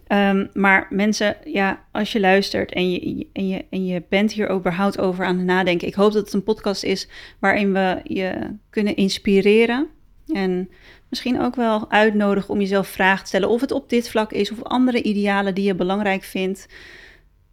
Ehm, 0.08 0.48
maar 0.54 0.88
mensen, 0.90 1.38
ja, 1.44 1.86
als 1.92 2.12
je 2.12 2.20
luistert 2.20 2.74
en 2.74 2.92
je, 2.92 3.28
en, 3.34 3.48
je, 3.48 3.66
en 3.70 3.86
je 3.86 4.04
bent 4.10 4.32
hier 4.32 4.52
überhaupt 4.52 5.00
over 5.00 5.26
aan 5.26 5.38
het 5.38 5.46
nadenken. 5.46 5.88
Ik 5.88 5.94
hoop 5.94 6.12
dat 6.12 6.26
het 6.26 6.34
een 6.34 6.44
podcast 6.44 6.84
is 6.84 7.10
waarin 7.40 7.74
we 7.74 8.00
je 8.04 8.56
kunnen 8.70 8.96
inspireren. 8.96 9.88
En 10.28 10.70
misschien 11.10 11.42
ook 11.42 11.56
wel 11.56 11.92
uitnodigen 11.92 12.50
om 12.50 12.60
jezelf 12.60 12.88
vragen 12.88 13.22
te 13.22 13.28
stellen. 13.28 13.50
Of 13.50 13.62
het 13.62 13.72
op 13.72 13.90
dit 13.90 14.10
vlak 14.10 14.32
is 14.32 14.52
of 14.52 14.64
andere 14.64 15.02
idealen 15.02 15.56
die 15.56 15.66
je 15.66 15.76
belangrijk 15.76 16.24
vindt. 16.24 16.68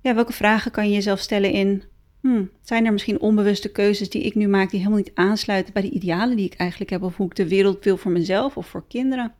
Ja, 0.00 0.14
welke 0.14 0.32
vragen 0.32 0.70
kan 0.70 0.88
je 0.88 0.94
jezelf 0.94 1.18
stellen 1.18 1.50
in 1.50 1.82
Hmm, 2.26 2.50
zijn 2.62 2.86
er 2.86 2.92
misschien 2.92 3.20
onbewuste 3.20 3.68
keuzes 3.68 4.10
die 4.10 4.22
ik 4.22 4.34
nu 4.34 4.48
maak 4.48 4.70
die 4.70 4.78
helemaal 4.78 4.98
niet 4.98 5.14
aansluiten 5.14 5.72
bij 5.72 5.82
de 5.82 5.90
idealen 5.90 6.36
die 6.36 6.46
ik 6.46 6.54
eigenlijk 6.54 6.90
heb 6.90 7.02
of 7.02 7.16
hoe 7.16 7.26
ik 7.26 7.34
de 7.34 7.48
wereld 7.48 7.84
wil 7.84 7.96
voor 7.96 8.10
mezelf 8.10 8.56
of 8.56 8.66
voor 8.66 8.84
kinderen? 8.88 9.34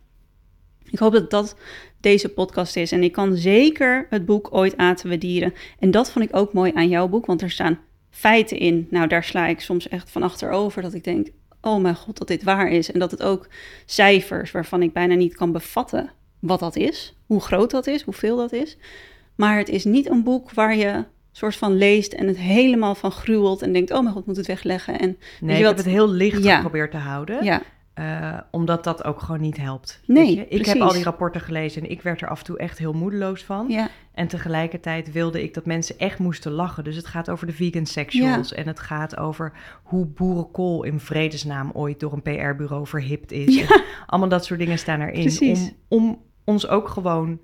Ik 0.90 0.98
hoop 0.98 1.12
dat 1.12 1.30
dat 1.30 1.56
deze 2.00 2.28
podcast 2.28 2.76
is 2.76 2.92
en 2.92 3.02
ik 3.02 3.12
kan 3.12 3.36
zeker 3.36 4.06
het 4.10 4.26
boek 4.26 4.48
Ooit 4.50 4.76
aten 4.76 5.08
we 5.08 5.18
dieren. 5.18 5.54
En 5.78 5.90
dat 5.90 6.10
vond 6.10 6.24
ik 6.24 6.36
ook 6.36 6.52
mooi 6.52 6.72
aan 6.74 6.88
jouw 6.88 7.08
boek, 7.08 7.26
want 7.26 7.42
er 7.42 7.50
staan 7.50 7.78
feiten 8.10 8.58
in. 8.58 8.86
Nou, 8.90 9.08
daar 9.08 9.24
sla 9.24 9.46
ik 9.46 9.60
soms 9.60 9.88
echt 9.88 10.10
van 10.10 10.22
achterover 10.22 10.82
dat 10.82 10.94
ik 10.94 11.04
denk, 11.04 11.28
oh 11.60 11.80
mijn 11.80 11.96
god, 11.96 12.18
dat 12.18 12.28
dit 12.28 12.42
waar 12.42 12.68
is. 12.68 12.92
En 12.92 12.98
dat 12.98 13.10
het 13.10 13.22
ook 13.22 13.48
cijfers 13.86 14.50
waarvan 14.50 14.82
ik 14.82 14.92
bijna 14.92 15.14
niet 15.14 15.34
kan 15.34 15.52
bevatten 15.52 16.10
wat 16.38 16.60
dat 16.60 16.76
is, 16.76 17.16
hoe 17.26 17.40
groot 17.40 17.70
dat 17.70 17.86
is, 17.86 18.02
hoeveel 18.02 18.36
dat 18.36 18.52
is. 18.52 18.76
Maar 19.34 19.58
het 19.58 19.68
is 19.68 19.84
niet 19.84 20.10
een 20.10 20.22
boek 20.22 20.50
waar 20.50 20.76
je 20.76 21.04
soort 21.36 21.56
van 21.56 21.76
leest 21.76 22.12
en 22.12 22.26
het 22.26 22.38
helemaal 22.38 22.94
van 22.94 23.10
gruwelt 23.10 23.62
en 23.62 23.72
denkt, 23.72 23.90
oh 23.90 24.00
mijn 24.02 24.14
god, 24.14 24.26
moet 24.26 24.36
het 24.36 24.46
wegleggen. 24.46 24.98
En 24.98 25.16
Nee, 25.40 25.52
je 25.56 25.60
ik 25.62 25.66
heb 25.68 25.76
het 25.76 25.86
heel 25.86 26.08
licht 26.10 26.42
Ja. 26.44 26.54
geprobeerd 26.56 26.90
te 26.90 26.96
houden. 26.96 27.44
ja, 27.44 27.62
Eh, 27.94 28.38
omdat 28.50 28.84
dat 28.84 29.04
ook 29.04 29.20
gewoon 29.20 29.40
niet 29.40 29.56
helpt. 29.56 30.00
Nee, 30.06 30.34
je? 30.36 30.48
Ik 30.48 30.66
heb 30.66 30.80
al 30.80 30.92
die 30.92 31.02
rapporten 31.02 31.40
gelezen 31.40 31.82
en 31.82 31.90
ik 31.90 32.02
werd 32.02 32.20
er 32.20 32.28
af 32.28 32.38
en 32.38 32.44
toe 32.44 32.58
echt 32.58 32.78
heel 32.78 32.92
moedeloos 32.92 33.44
van. 33.44 33.66
ja, 33.68 33.88
En 34.14 34.28
tegelijkertijd 34.28 35.12
wilde 35.12 35.42
ik 35.42 35.54
dat 35.54 35.66
mensen 35.66 35.98
echt 35.98 36.18
moesten 36.18 36.52
lachen. 36.52 36.84
Dus 36.84 36.96
het 36.96 37.06
gaat 37.06 37.30
over 37.30 37.46
de 37.46 37.52
vegan 37.52 37.86
sexuals. 37.86 38.52
En 38.52 38.66
het 38.66 38.80
gaat 38.80 39.16
over 39.16 39.52
hoe 39.82 40.06
boerenkool 40.06 40.82
in 40.84 41.00
vredesnaam 41.00 41.70
ooit 41.72 42.00
door 42.00 42.12
een 42.12 42.22
PR-bureau 42.22 42.86
verhipt 42.86 43.32
is. 43.32 43.54
Ja. 43.54 43.80
Allemaal 44.06 44.28
dat 44.28 44.44
soort 44.44 44.58
dingen 44.60 44.78
staan 44.78 45.00
erin. 45.00 45.20
Precies. 45.20 45.72
Om, 45.88 45.98
om 45.98 46.22
ons 46.44 46.68
ook 46.68 46.88
gewoon 46.88 47.40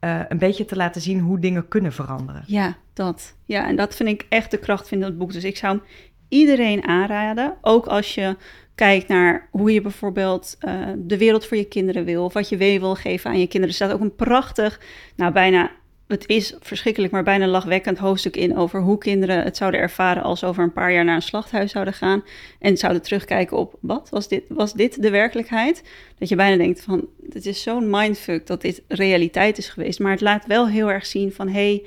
eh, 0.00 0.20
een 0.28 0.38
beetje 0.38 0.64
te 0.64 0.76
laten 0.76 1.00
zien 1.00 1.20
hoe 1.20 1.38
dingen 1.38 1.68
kunnen 1.68 1.92
veranderen. 1.92 2.42
ja, 2.46 2.76
dat. 2.92 3.36
Ja, 3.44 3.68
en 3.68 3.76
dat 3.76 3.96
vind 3.96 4.08
ik 4.08 4.26
echt 4.28 4.50
de 4.50 4.58
kracht 4.58 4.88
van 4.88 5.00
dat 5.00 5.18
boek. 5.18 5.32
Dus 5.32 5.44
ik 5.44 5.56
zou 5.56 5.76
hem 5.76 5.84
iedereen 6.28 6.84
aanraden, 6.84 7.54
ook 7.60 7.86
als 7.86 8.14
je 8.14 8.36
kijkt 8.74 9.08
naar 9.08 9.48
hoe 9.50 9.72
je 9.72 9.80
bijvoorbeeld 9.80 10.56
eh, 10.60 10.88
de 10.96 11.18
wereld 11.18 11.46
voor 11.46 11.56
je 11.56 11.64
kinderen 11.64 12.04
wil, 12.04 12.24
of 12.24 12.32
wat 12.32 12.48
je 12.48 12.56
mee 12.56 12.80
wil 12.80 12.94
geven 12.94 13.30
aan 13.30 13.38
je 13.38 13.46
kinderen. 13.46 13.68
Er 13.68 13.74
staat 13.74 13.92
ook 13.92 14.00
een 14.00 14.14
prachtig, 14.14 14.80
nou 15.16 15.32
bijna, 15.32 15.70
het 16.10 16.28
is 16.28 16.54
verschrikkelijk, 16.60 17.12
maar 17.12 17.22
bijna 17.22 17.46
lachwekkend 17.46 17.98
hoofdstuk 17.98 18.36
in 18.36 18.56
over 18.56 18.80
hoe 18.80 18.98
kinderen 18.98 19.42
het 19.42 19.56
zouden 19.56 19.80
ervaren 19.80 20.22
als 20.22 20.38
ze 20.38 20.46
over 20.46 20.62
een 20.62 20.72
paar 20.72 20.92
jaar 20.92 21.04
naar 21.04 21.14
een 21.14 21.22
slachthuis 21.22 21.70
zouden 21.70 21.94
gaan 21.94 22.24
en 22.58 22.76
zouden 22.76 23.02
terugkijken 23.02 23.56
op, 23.56 23.74
wat, 23.80 24.08
was 24.10 24.28
dit, 24.28 24.42
was 24.48 24.72
dit 24.72 25.02
de 25.02 25.10
werkelijkheid? 25.10 25.82
Dat 26.18 26.28
je 26.28 26.36
bijna 26.36 26.56
denkt 26.56 26.80
van, 26.80 27.08
het 27.32 27.46
is 27.46 27.62
zo'n 27.62 27.90
mindfuck 27.90 28.46
dat 28.46 28.60
dit 28.60 28.82
realiteit 28.88 29.58
is 29.58 29.68
geweest, 29.68 29.98
maar 29.98 30.12
het 30.12 30.20
laat 30.20 30.46
wel 30.46 30.68
heel 30.68 30.90
erg 30.90 31.06
zien 31.06 31.32
van, 31.32 31.48
hey, 31.48 31.82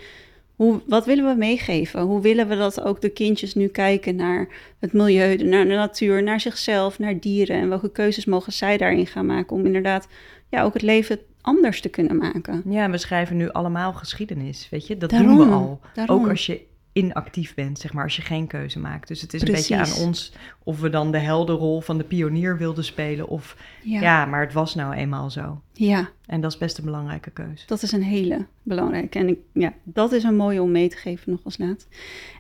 wat 0.86 1.06
willen 1.06 1.26
we 1.26 1.36
meegeven? 1.36 2.02
Hoe 2.02 2.22
willen 2.22 2.48
we 2.48 2.56
dat 2.56 2.82
ook 2.82 3.02
de 3.02 3.10
kindjes 3.10 3.56
nu 3.56 3.68
kijken 3.68 4.16
naar 4.16 4.48
het 4.80 4.94
milieu, 4.94 5.36
naar 5.36 5.66
de 5.66 5.74
natuur, 5.74 6.24
naar 6.24 6.40
zichzelf, 6.40 7.00
naar 7.00 7.20
dieren? 7.20 7.56
En 7.56 7.70
welke 7.70 7.92
keuzes 7.92 8.26
mogen 8.26 8.54
zij 8.54 8.78
daarin 8.78 9.08
gaan 9.08 9.26
maken 9.26 9.56
om 9.56 9.66
inderdaad 9.66 10.08
ja, 10.50 10.64
ook 10.64 10.74
het 10.74 10.82
leven 10.82 11.20
anders 11.44 11.82
te 11.82 11.90
kunnen 11.90 12.18
maken? 12.18 12.62
Ja, 12.66 12.90
we 12.90 12.98
schrijven 12.98 13.38
nu 13.38 13.52
allemaal 13.52 13.94
geschiedenis, 13.94 14.68
weet 14.70 14.88
je. 14.88 14.98
Dat 14.98 15.10
Daarom, 15.10 15.38
doen 15.38 15.48
we 15.48 15.54
al. 15.54 15.80
daarom. 15.94 16.22
Ook 16.22 16.30
als 16.30 16.46
je 16.46 16.62
inactief 16.94 17.54
bent, 17.54 17.80
zeg 17.80 17.94
maar, 17.94 18.04
als 18.04 18.16
je 18.16 18.22
geen 18.22 18.48
keuze 18.48 18.80
maakt. 18.80 19.08
Dus 19.08 19.22
het 19.22 19.34
is 19.34 19.42
een 19.42 19.52
beetje 19.52 19.78
aan 19.78 19.94
ons 20.06 20.34
of 20.64 20.80
we 20.80 20.90
dan 20.90 21.12
de 21.12 21.18
heldenrol 21.18 21.82
van 21.82 21.98
de 21.98 22.04
pionier 22.04 22.58
wilden 22.58 22.84
spelen. 22.84 23.28
Of 23.28 23.58
ja. 23.84 24.26
maar 24.26 24.42
het 24.42 24.54
was 24.54 24.76
nou 24.76 24.94
eenmaal 24.94 25.30
zo. 25.30 25.62
ja, 25.74 26.10
En 26.26 26.42
dat 26.42 26.52
is 26.52 26.58
best 26.58 26.78
een 26.78 26.86
belangrijke 26.86 27.32
keuze. 27.32 27.64
dat 27.68 27.82
is 27.82 27.92
een 27.92 28.04
hele 28.04 28.46
belangrijke. 28.64 29.20
En 29.20 29.28
ik, 29.28 29.40
ja, 29.54 29.74
dat 29.84 30.12
is 30.12 30.24
een 30.24 30.36
mooie 30.36 30.62
om 30.62 30.72
mee 30.72 30.90
te 30.90 30.98
geven 30.98 31.32
nog 31.32 31.40
als 31.44 31.58
laat. 31.58 31.88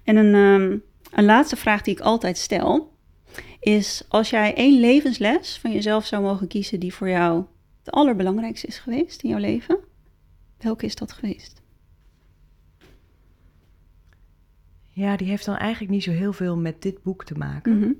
En 0.04 0.16
een, 0.16 0.34
ehm, 0.34 0.78
een 1.20 1.26
laatste 1.26 1.56
vraag 1.56 1.82
die 1.82 1.93
ik 1.93 1.99
altijd 1.99 2.38
stel 2.38 2.91
is: 3.60 4.04
als 4.10 4.30
jij 4.30 4.54
één 4.56 4.80
levensles 4.80 5.58
van 5.62 5.72
jezelf 5.72 6.06
zou 6.06 6.24
mogen 6.24 6.47
kiezen 6.47 6.80
die 6.80 6.93
voor 6.93 7.10
jou 7.10 7.43
het 7.84 7.93
allerbelangrijkste 7.93 8.67
is 8.67 8.79
geweest 8.79 9.21
in 9.21 9.29
jouw 9.29 9.39
leven, 9.39 9.79
welke 10.57 10.86
is 10.86 10.95
dat 10.95 11.11
geweest? 11.11 11.61
Ja, 14.88 15.17
die 15.17 15.27
heeft 15.27 15.45
dan 15.45 15.57
eigenlijk 15.57 15.91
niet 15.91 16.03
zo 16.03 16.11
heel 16.11 16.34
veel 16.34 16.57
met 16.57 16.81
dit 16.81 17.03
boek 17.03 17.25
te 17.25 17.38
maken. 17.38 17.79
Mhm. 17.79 17.91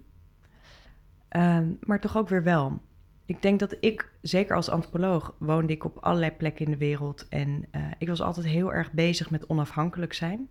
Ehm, 1.28 1.72
maar 1.80 2.00
toch 2.00 2.18
ook 2.18 2.30
weer 2.30 2.44
wel. 2.44 2.82
Ik 3.26 3.42
denk 3.42 3.60
dat 3.60 3.76
ik, 3.80 4.12
zeker 4.22 4.56
als 4.56 4.70
antropoloog, 4.70 5.36
woonde 5.40 5.74
ik 5.74 5.84
op 5.84 5.98
allerlei 5.98 6.32
plekken 6.32 6.66
in 6.66 6.72
de 6.72 6.78
wereld. 6.78 7.28
En 7.30 7.66
eh, 7.72 7.82
ik 7.98 8.08
was 8.08 8.22
altijd 8.22 8.46
heel 8.46 8.74
erg 8.74 8.92
bezig 8.92 9.30
met 9.30 9.48
onafhankelijk 9.50 10.14
zijn. 10.14 10.50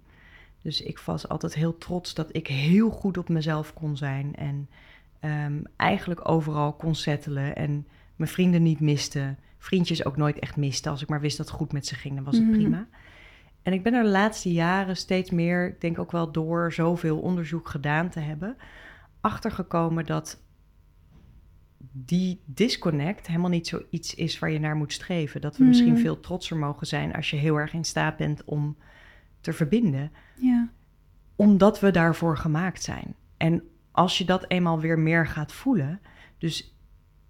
Dus 0.63 0.81
ik 0.81 0.99
was 0.99 1.29
altijd 1.29 1.55
heel 1.55 1.79
trots 1.79 2.15
dat 2.15 2.37
ik 2.37 2.47
heel 2.47 2.91
goed 2.91 3.19
op 3.19 3.29
mezelf 3.29 3.75
kon 3.75 3.97
zijn. 3.97 4.35
En 4.35 4.69
ehm, 5.21 5.63
eigenlijk 5.77 6.29
overal 6.29 6.73
kon 6.73 6.95
settelen. 6.95 7.57
En 7.57 7.87
mijn 8.23 8.35
vrienden 8.35 8.63
niet 8.63 8.81
miste. 8.81 9.37
Vriendjes 9.59 10.05
ook 10.05 10.17
nooit 10.17 10.39
echt 10.39 10.57
miste. 10.57 10.89
Als 10.89 11.03
ik 11.03 11.09
maar 11.09 11.21
wist 11.21 11.37
dat 11.37 11.47
het 11.47 11.57
goed 11.57 11.73
met 11.73 11.87
ze 11.87 11.95
ging, 11.95 12.15
dan 12.15 12.25
was 12.25 12.37
het 12.37 12.45
Mhm. 12.47 12.55
prima. 12.55 12.87
En 13.63 13.73
ik 13.73 13.83
ben 13.83 13.95
er 13.95 14.03
de 14.03 14.09
laatste 14.09 14.53
jaren 14.53 14.97
steeds 14.97 15.31
meer, 15.31 15.67
ik 15.69 15.81
denk 15.81 15.99
ook 15.99 16.13
wel 16.13 16.33
door 16.33 16.73
zoveel 16.73 17.19
onderzoek 17.21 17.69
gedaan 17.69 18.09
te 18.09 18.21
hebben, 18.21 18.57
achtergekomen 19.21 20.07
dat 20.07 20.41
die 21.93 22.41
disconnect 22.45 23.27
helemaal 23.27 23.51
niet 23.51 23.67
zoiets 23.67 24.15
is 24.15 24.39
waar 24.39 24.51
je 24.51 24.59
naar 24.59 24.77
moet 24.77 24.93
streven. 24.93 25.41
Dat 25.41 25.57
we 25.57 25.65
misschien 25.65 25.93
Mhm. 25.93 26.01
veel 26.03 26.21
trotser 26.21 26.57
mogen 26.57 26.87
zijn 26.87 27.15
als 27.15 27.31
je 27.31 27.37
heel 27.37 27.57
erg 27.57 27.73
in 27.73 27.85
staat 27.85 28.17
bent 28.17 28.45
om 28.45 28.77
te 29.41 29.53
verbinden 29.53 30.13
Ja. 30.37 30.69
omdat 31.37 31.81
we 31.81 31.91
daarvoor 31.91 32.37
gemaakt 32.37 32.83
zijn. 32.83 33.15
En 33.37 33.63
als 33.91 34.19
je 34.19 34.25
dat 34.25 34.45
eenmaal 34.49 34.81
weer 34.81 34.99
meer 34.99 35.27
gaat 35.27 35.53
voelen, 35.53 36.01
dus 36.39 36.72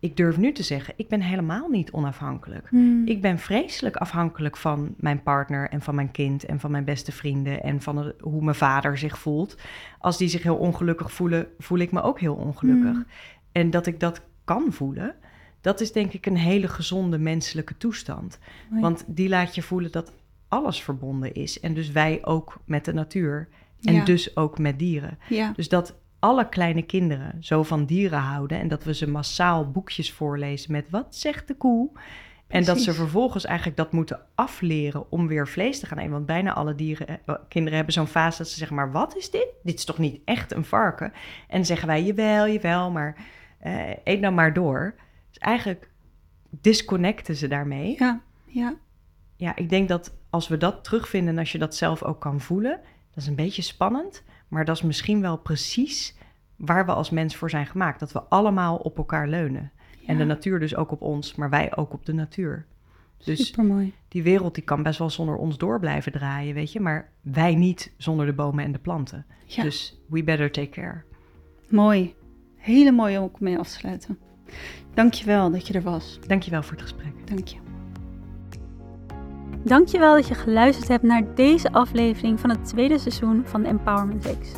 ik 0.02 0.16
durf 0.16 0.36
nu 0.36 0.52
te 0.52 0.62
zeggen, 0.62 0.94
ik 0.96 1.08
ben 1.08 1.20
helemaal 1.20 1.68
niet 1.68 1.90
onafhankelijk. 1.92 2.70
Mm. 2.70 3.06
Ik 3.06 3.20
ben 3.20 3.38
vreselijk 3.38 3.96
afhankelijk 3.96 4.56
van 4.56 4.94
mijn 4.96 5.22
partner 5.22 5.68
en 5.70 5.82
van 5.82 5.94
mijn 5.94 6.10
kind 6.10 6.44
en 6.44 6.60
van 6.60 6.70
mijn 6.70 6.84
beste 6.84 7.12
vrienden 7.12 7.62
en 7.62 7.80
van 7.82 7.96
de- 7.96 8.14
hoe 8.20 8.42
mijn 8.44 8.56
vader 8.56 8.98
zich 8.98 9.18
voelt. 9.18 9.56
Als 9.98 10.18
die 10.18 10.28
zich 10.28 10.42
heel 10.42 10.56
ongelukkig 10.56 11.12
voelen, 11.12 11.46
voel 11.58 11.78
ik 11.78 11.92
me 11.92 12.02
ook 12.02 12.20
heel 12.20 12.34
ongelukkig. 12.34 12.92
Mm. 12.94 13.06
En 13.52 13.70
dat 13.70 13.86
ik 13.86 14.00
dat 14.00 14.20
kan 14.44 14.72
voelen, 14.72 15.14
dat 15.60 15.80
is 15.80 15.92
denk 15.92 16.12
ik 16.12 16.26
een 16.26 16.36
hele 16.36 16.68
gezonde 16.68 17.18
menselijke 17.18 17.76
toestand. 17.76 18.38
Want 18.70 19.04
die 19.06 19.28
laat 19.28 19.54
je 19.54 19.62
voelen 19.62 19.92
dat 19.92 20.12
alles 20.48 20.82
verbonden 20.82 21.32
is. 21.34 21.60
En 21.60 21.74
dus 21.74 21.90
wij 21.90 22.24
ook 22.24 22.60
met 22.64 22.84
de 22.84 22.92
natuur. 22.94 23.48
En 23.82 23.94
Ja. 23.94 24.04
dus 24.04 24.36
ook 24.36 24.58
met 24.58 24.78
dieren. 24.78 25.18
ja. 25.28 25.52
Dus 25.56 25.68
dat 25.68 25.94
alle 26.22 26.48
kleine 26.48 26.82
kinderen 26.82 27.36
zo 27.44 27.62
van 27.62 27.84
dieren 27.84 28.18
houden. 28.18 28.58
En 28.58 28.68
dat 28.68 28.84
we 28.84 28.94
ze 28.94 29.10
massaal 29.10 29.70
boekjes 29.70 30.12
voorlezen 30.12 30.72
met 30.72 30.90
wat 30.90 31.16
zegt 31.16 31.48
de 31.48 31.54
koe. 31.54 31.90
En 32.46 32.64
dat 32.64 32.80
ze 32.80 32.92
vervolgens 32.92 33.44
eigenlijk 33.44 33.76
dat 33.76 33.92
moeten 33.92 34.20
afleren 34.34 35.10
om 35.10 35.26
weer 35.26 35.48
vlees 35.48 35.78
te 35.78 35.86
gaan 35.86 35.98
eten. 35.98 36.10
Want 36.10 36.26
bijna 36.26 36.52
alle 36.52 36.74
dieren, 36.74 37.08
eh, 37.08 37.34
kinderen 37.48 37.76
hebben 37.76 37.94
zo'n 37.94 38.06
fase 38.06 38.38
dat 38.38 38.48
ze 38.48 38.58
zeggen, 38.58 38.76
maar 38.76 38.92
wat 38.92 39.16
is 39.16 39.30
dit? 39.30 39.46
Dit 39.62 39.78
is 39.78 39.84
toch 39.84 39.98
niet 39.98 40.20
echt 40.24 40.52
een 40.52 40.64
varken? 40.64 41.12
En 41.48 41.56
dan 41.56 41.64
zeggen 41.64 41.86
wij, 41.86 42.02
jawel, 42.02 42.48
jawel, 42.48 42.90
maar 42.90 43.16
eh, 43.58 43.90
eet 44.04 44.20
nou 44.20 44.34
maar 44.34 44.52
door. 44.52 44.94
Dus 45.28 45.38
eigenlijk 45.38 45.90
disconnecten 46.50 47.36
ze 47.36 47.48
daarmee. 47.48 47.96
ja. 47.98 48.20
Ja. 48.46 48.74
Ja, 49.36 49.56
ik 49.56 49.68
denk 49.68 49.88
dat 49.88 50.14
als 50.30 50.48
we 50.48 50.56
dat 50.56 50.84
terugvinden 50.84 51.34
en 51.34 51.38
als 51.38 51.52
je 51.52 51.58
dat 51.58 51.74
zelf 51.74 52.02
ook 52.02 52.20
kan 52.20 52.40
voelen, 52.40 52.80
dat 53.14 53.22
is 53.22 53.26
een 53.26 53.34
beetje 53.34 53.62
spannend, 53.62 54.22
maar 54.52 54.64
dat 54.64 54.76
is 54.76 54.82
misschien 54.82 55.20
wel 55.20 55.36
precies 55.36 56.14
waar 56.56 56.86
we 56.86 56.92
als 56.92 57.10
mens 57.10 57.36
voor 57.36 57.50
zijn 57.50 57.66
gemaakt. 57.66 58.00
Dat 58.00 58.12
we 58.12 58.22
allemaal 58.22 58.76
op 58.76 58.96
elkaar 58.96 59.28
leunen. 59.28 59.72
En 60.06 60.18
de 60.18 60.24
natuur 60.24 60.58
dus 60.60 60.76
ook 60.76 60.90
op 60.90 61.02
ons, 61.02 61.34
maar 61.34 61.50
wij 61.50 61.76
ook 61.76 61.92
op 61.92 62.06
de 62.06 62.12
natuur. 62.12 62.66
Dus 63.24 63.46
Supermooi. 63.46 63.92
die 64.08 64.22
wereld 64.22 64.54
die 64.54 64.64
kan 64.64 64.82
best 64.82 64.98
wel 64.98 65.10
zonder 65.10 65.36
ons 65.36 65.58
door 65.58 65.80
blijven 65.80 66.12
draaien, 66.12 66.54
weet 66.54 66.72
je, 66.72 66.80
maar 66.80 67.10
wij 67.20 67.54
niet 67.54 67.92
zonder 67.96 68.26
de 68.26 68.32
bomen 68.32 68.64
en 68.64 68.72
de 68.72 68.78
planten. 68.78 69.26
Ja. 69.46 69.62
Dus 69.62 70.00
we 70.08 70.24
better 70.24 70.50
take 70.50 70.68
care. 70.68 71.02
Mooi. 71.68 72.14
Hele 72.56 72.92
mooie 72.92 73.18
om 73.18 73.24
ook 73.24 73.40
mee 73.40 73.58
af 73.58 73.68
te 73.68 73.74
sluiten. 73.74 74.18
Dankjewel 74.94 75.50
dat 75.50 75.66
je 75.66 75.74
er 75.74 75.82
was. 75.82 76.18
Dankjewel 76.26 76.62
voor 76.62 76.72
het 76.72 76.82
gesprek. 76.82 77.26
Dank 77.26 77.48
je. 77.48 77.61
Dankjewel 79.64 80.14
dat 80.14 80.28
je 80.28 80.34
geluisterd 80.34 80.88
hebt 80.88 81.02
naar 81.02 81.34
deze 81.34 81.72
aflevering 81.72 82.40
van 82.40 82.50
het 82.50 82.64
tweede 82.64 82.98
seizoen 82.98 83.46
van 83.46 83.62
de 83.62 83.68
Empowerment 83.68 84.24
Reeks. 84.24 84.52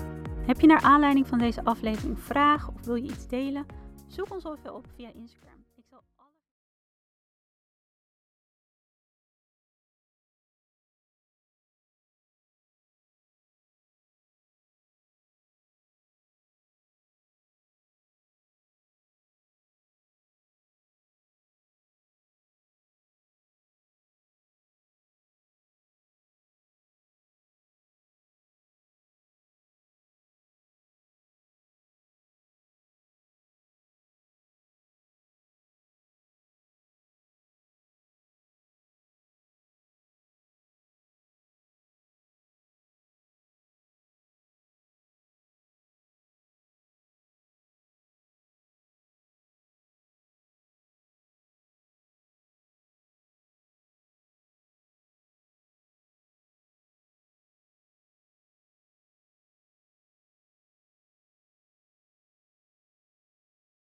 Heb 0.46 0.60
je 0.60 0.66
naar 0.66 0.82
aanleiding 0.82 1.26
van 1.26 1.38
deze 1.38 1.64
aflevering 1.64 2.18
vragen 2.18 2.74
of 2.74 2.84
wil 2.84 2.94
je 2.94 3.02
iets 3.02 3.28
delen? 3.28 3.66
Zoek 4.08 4.34
ons 4.34 4.44
even 4.44 4.74
op 4.74 4.86
via 4.96 5.08
Instagram. 5.14 5.53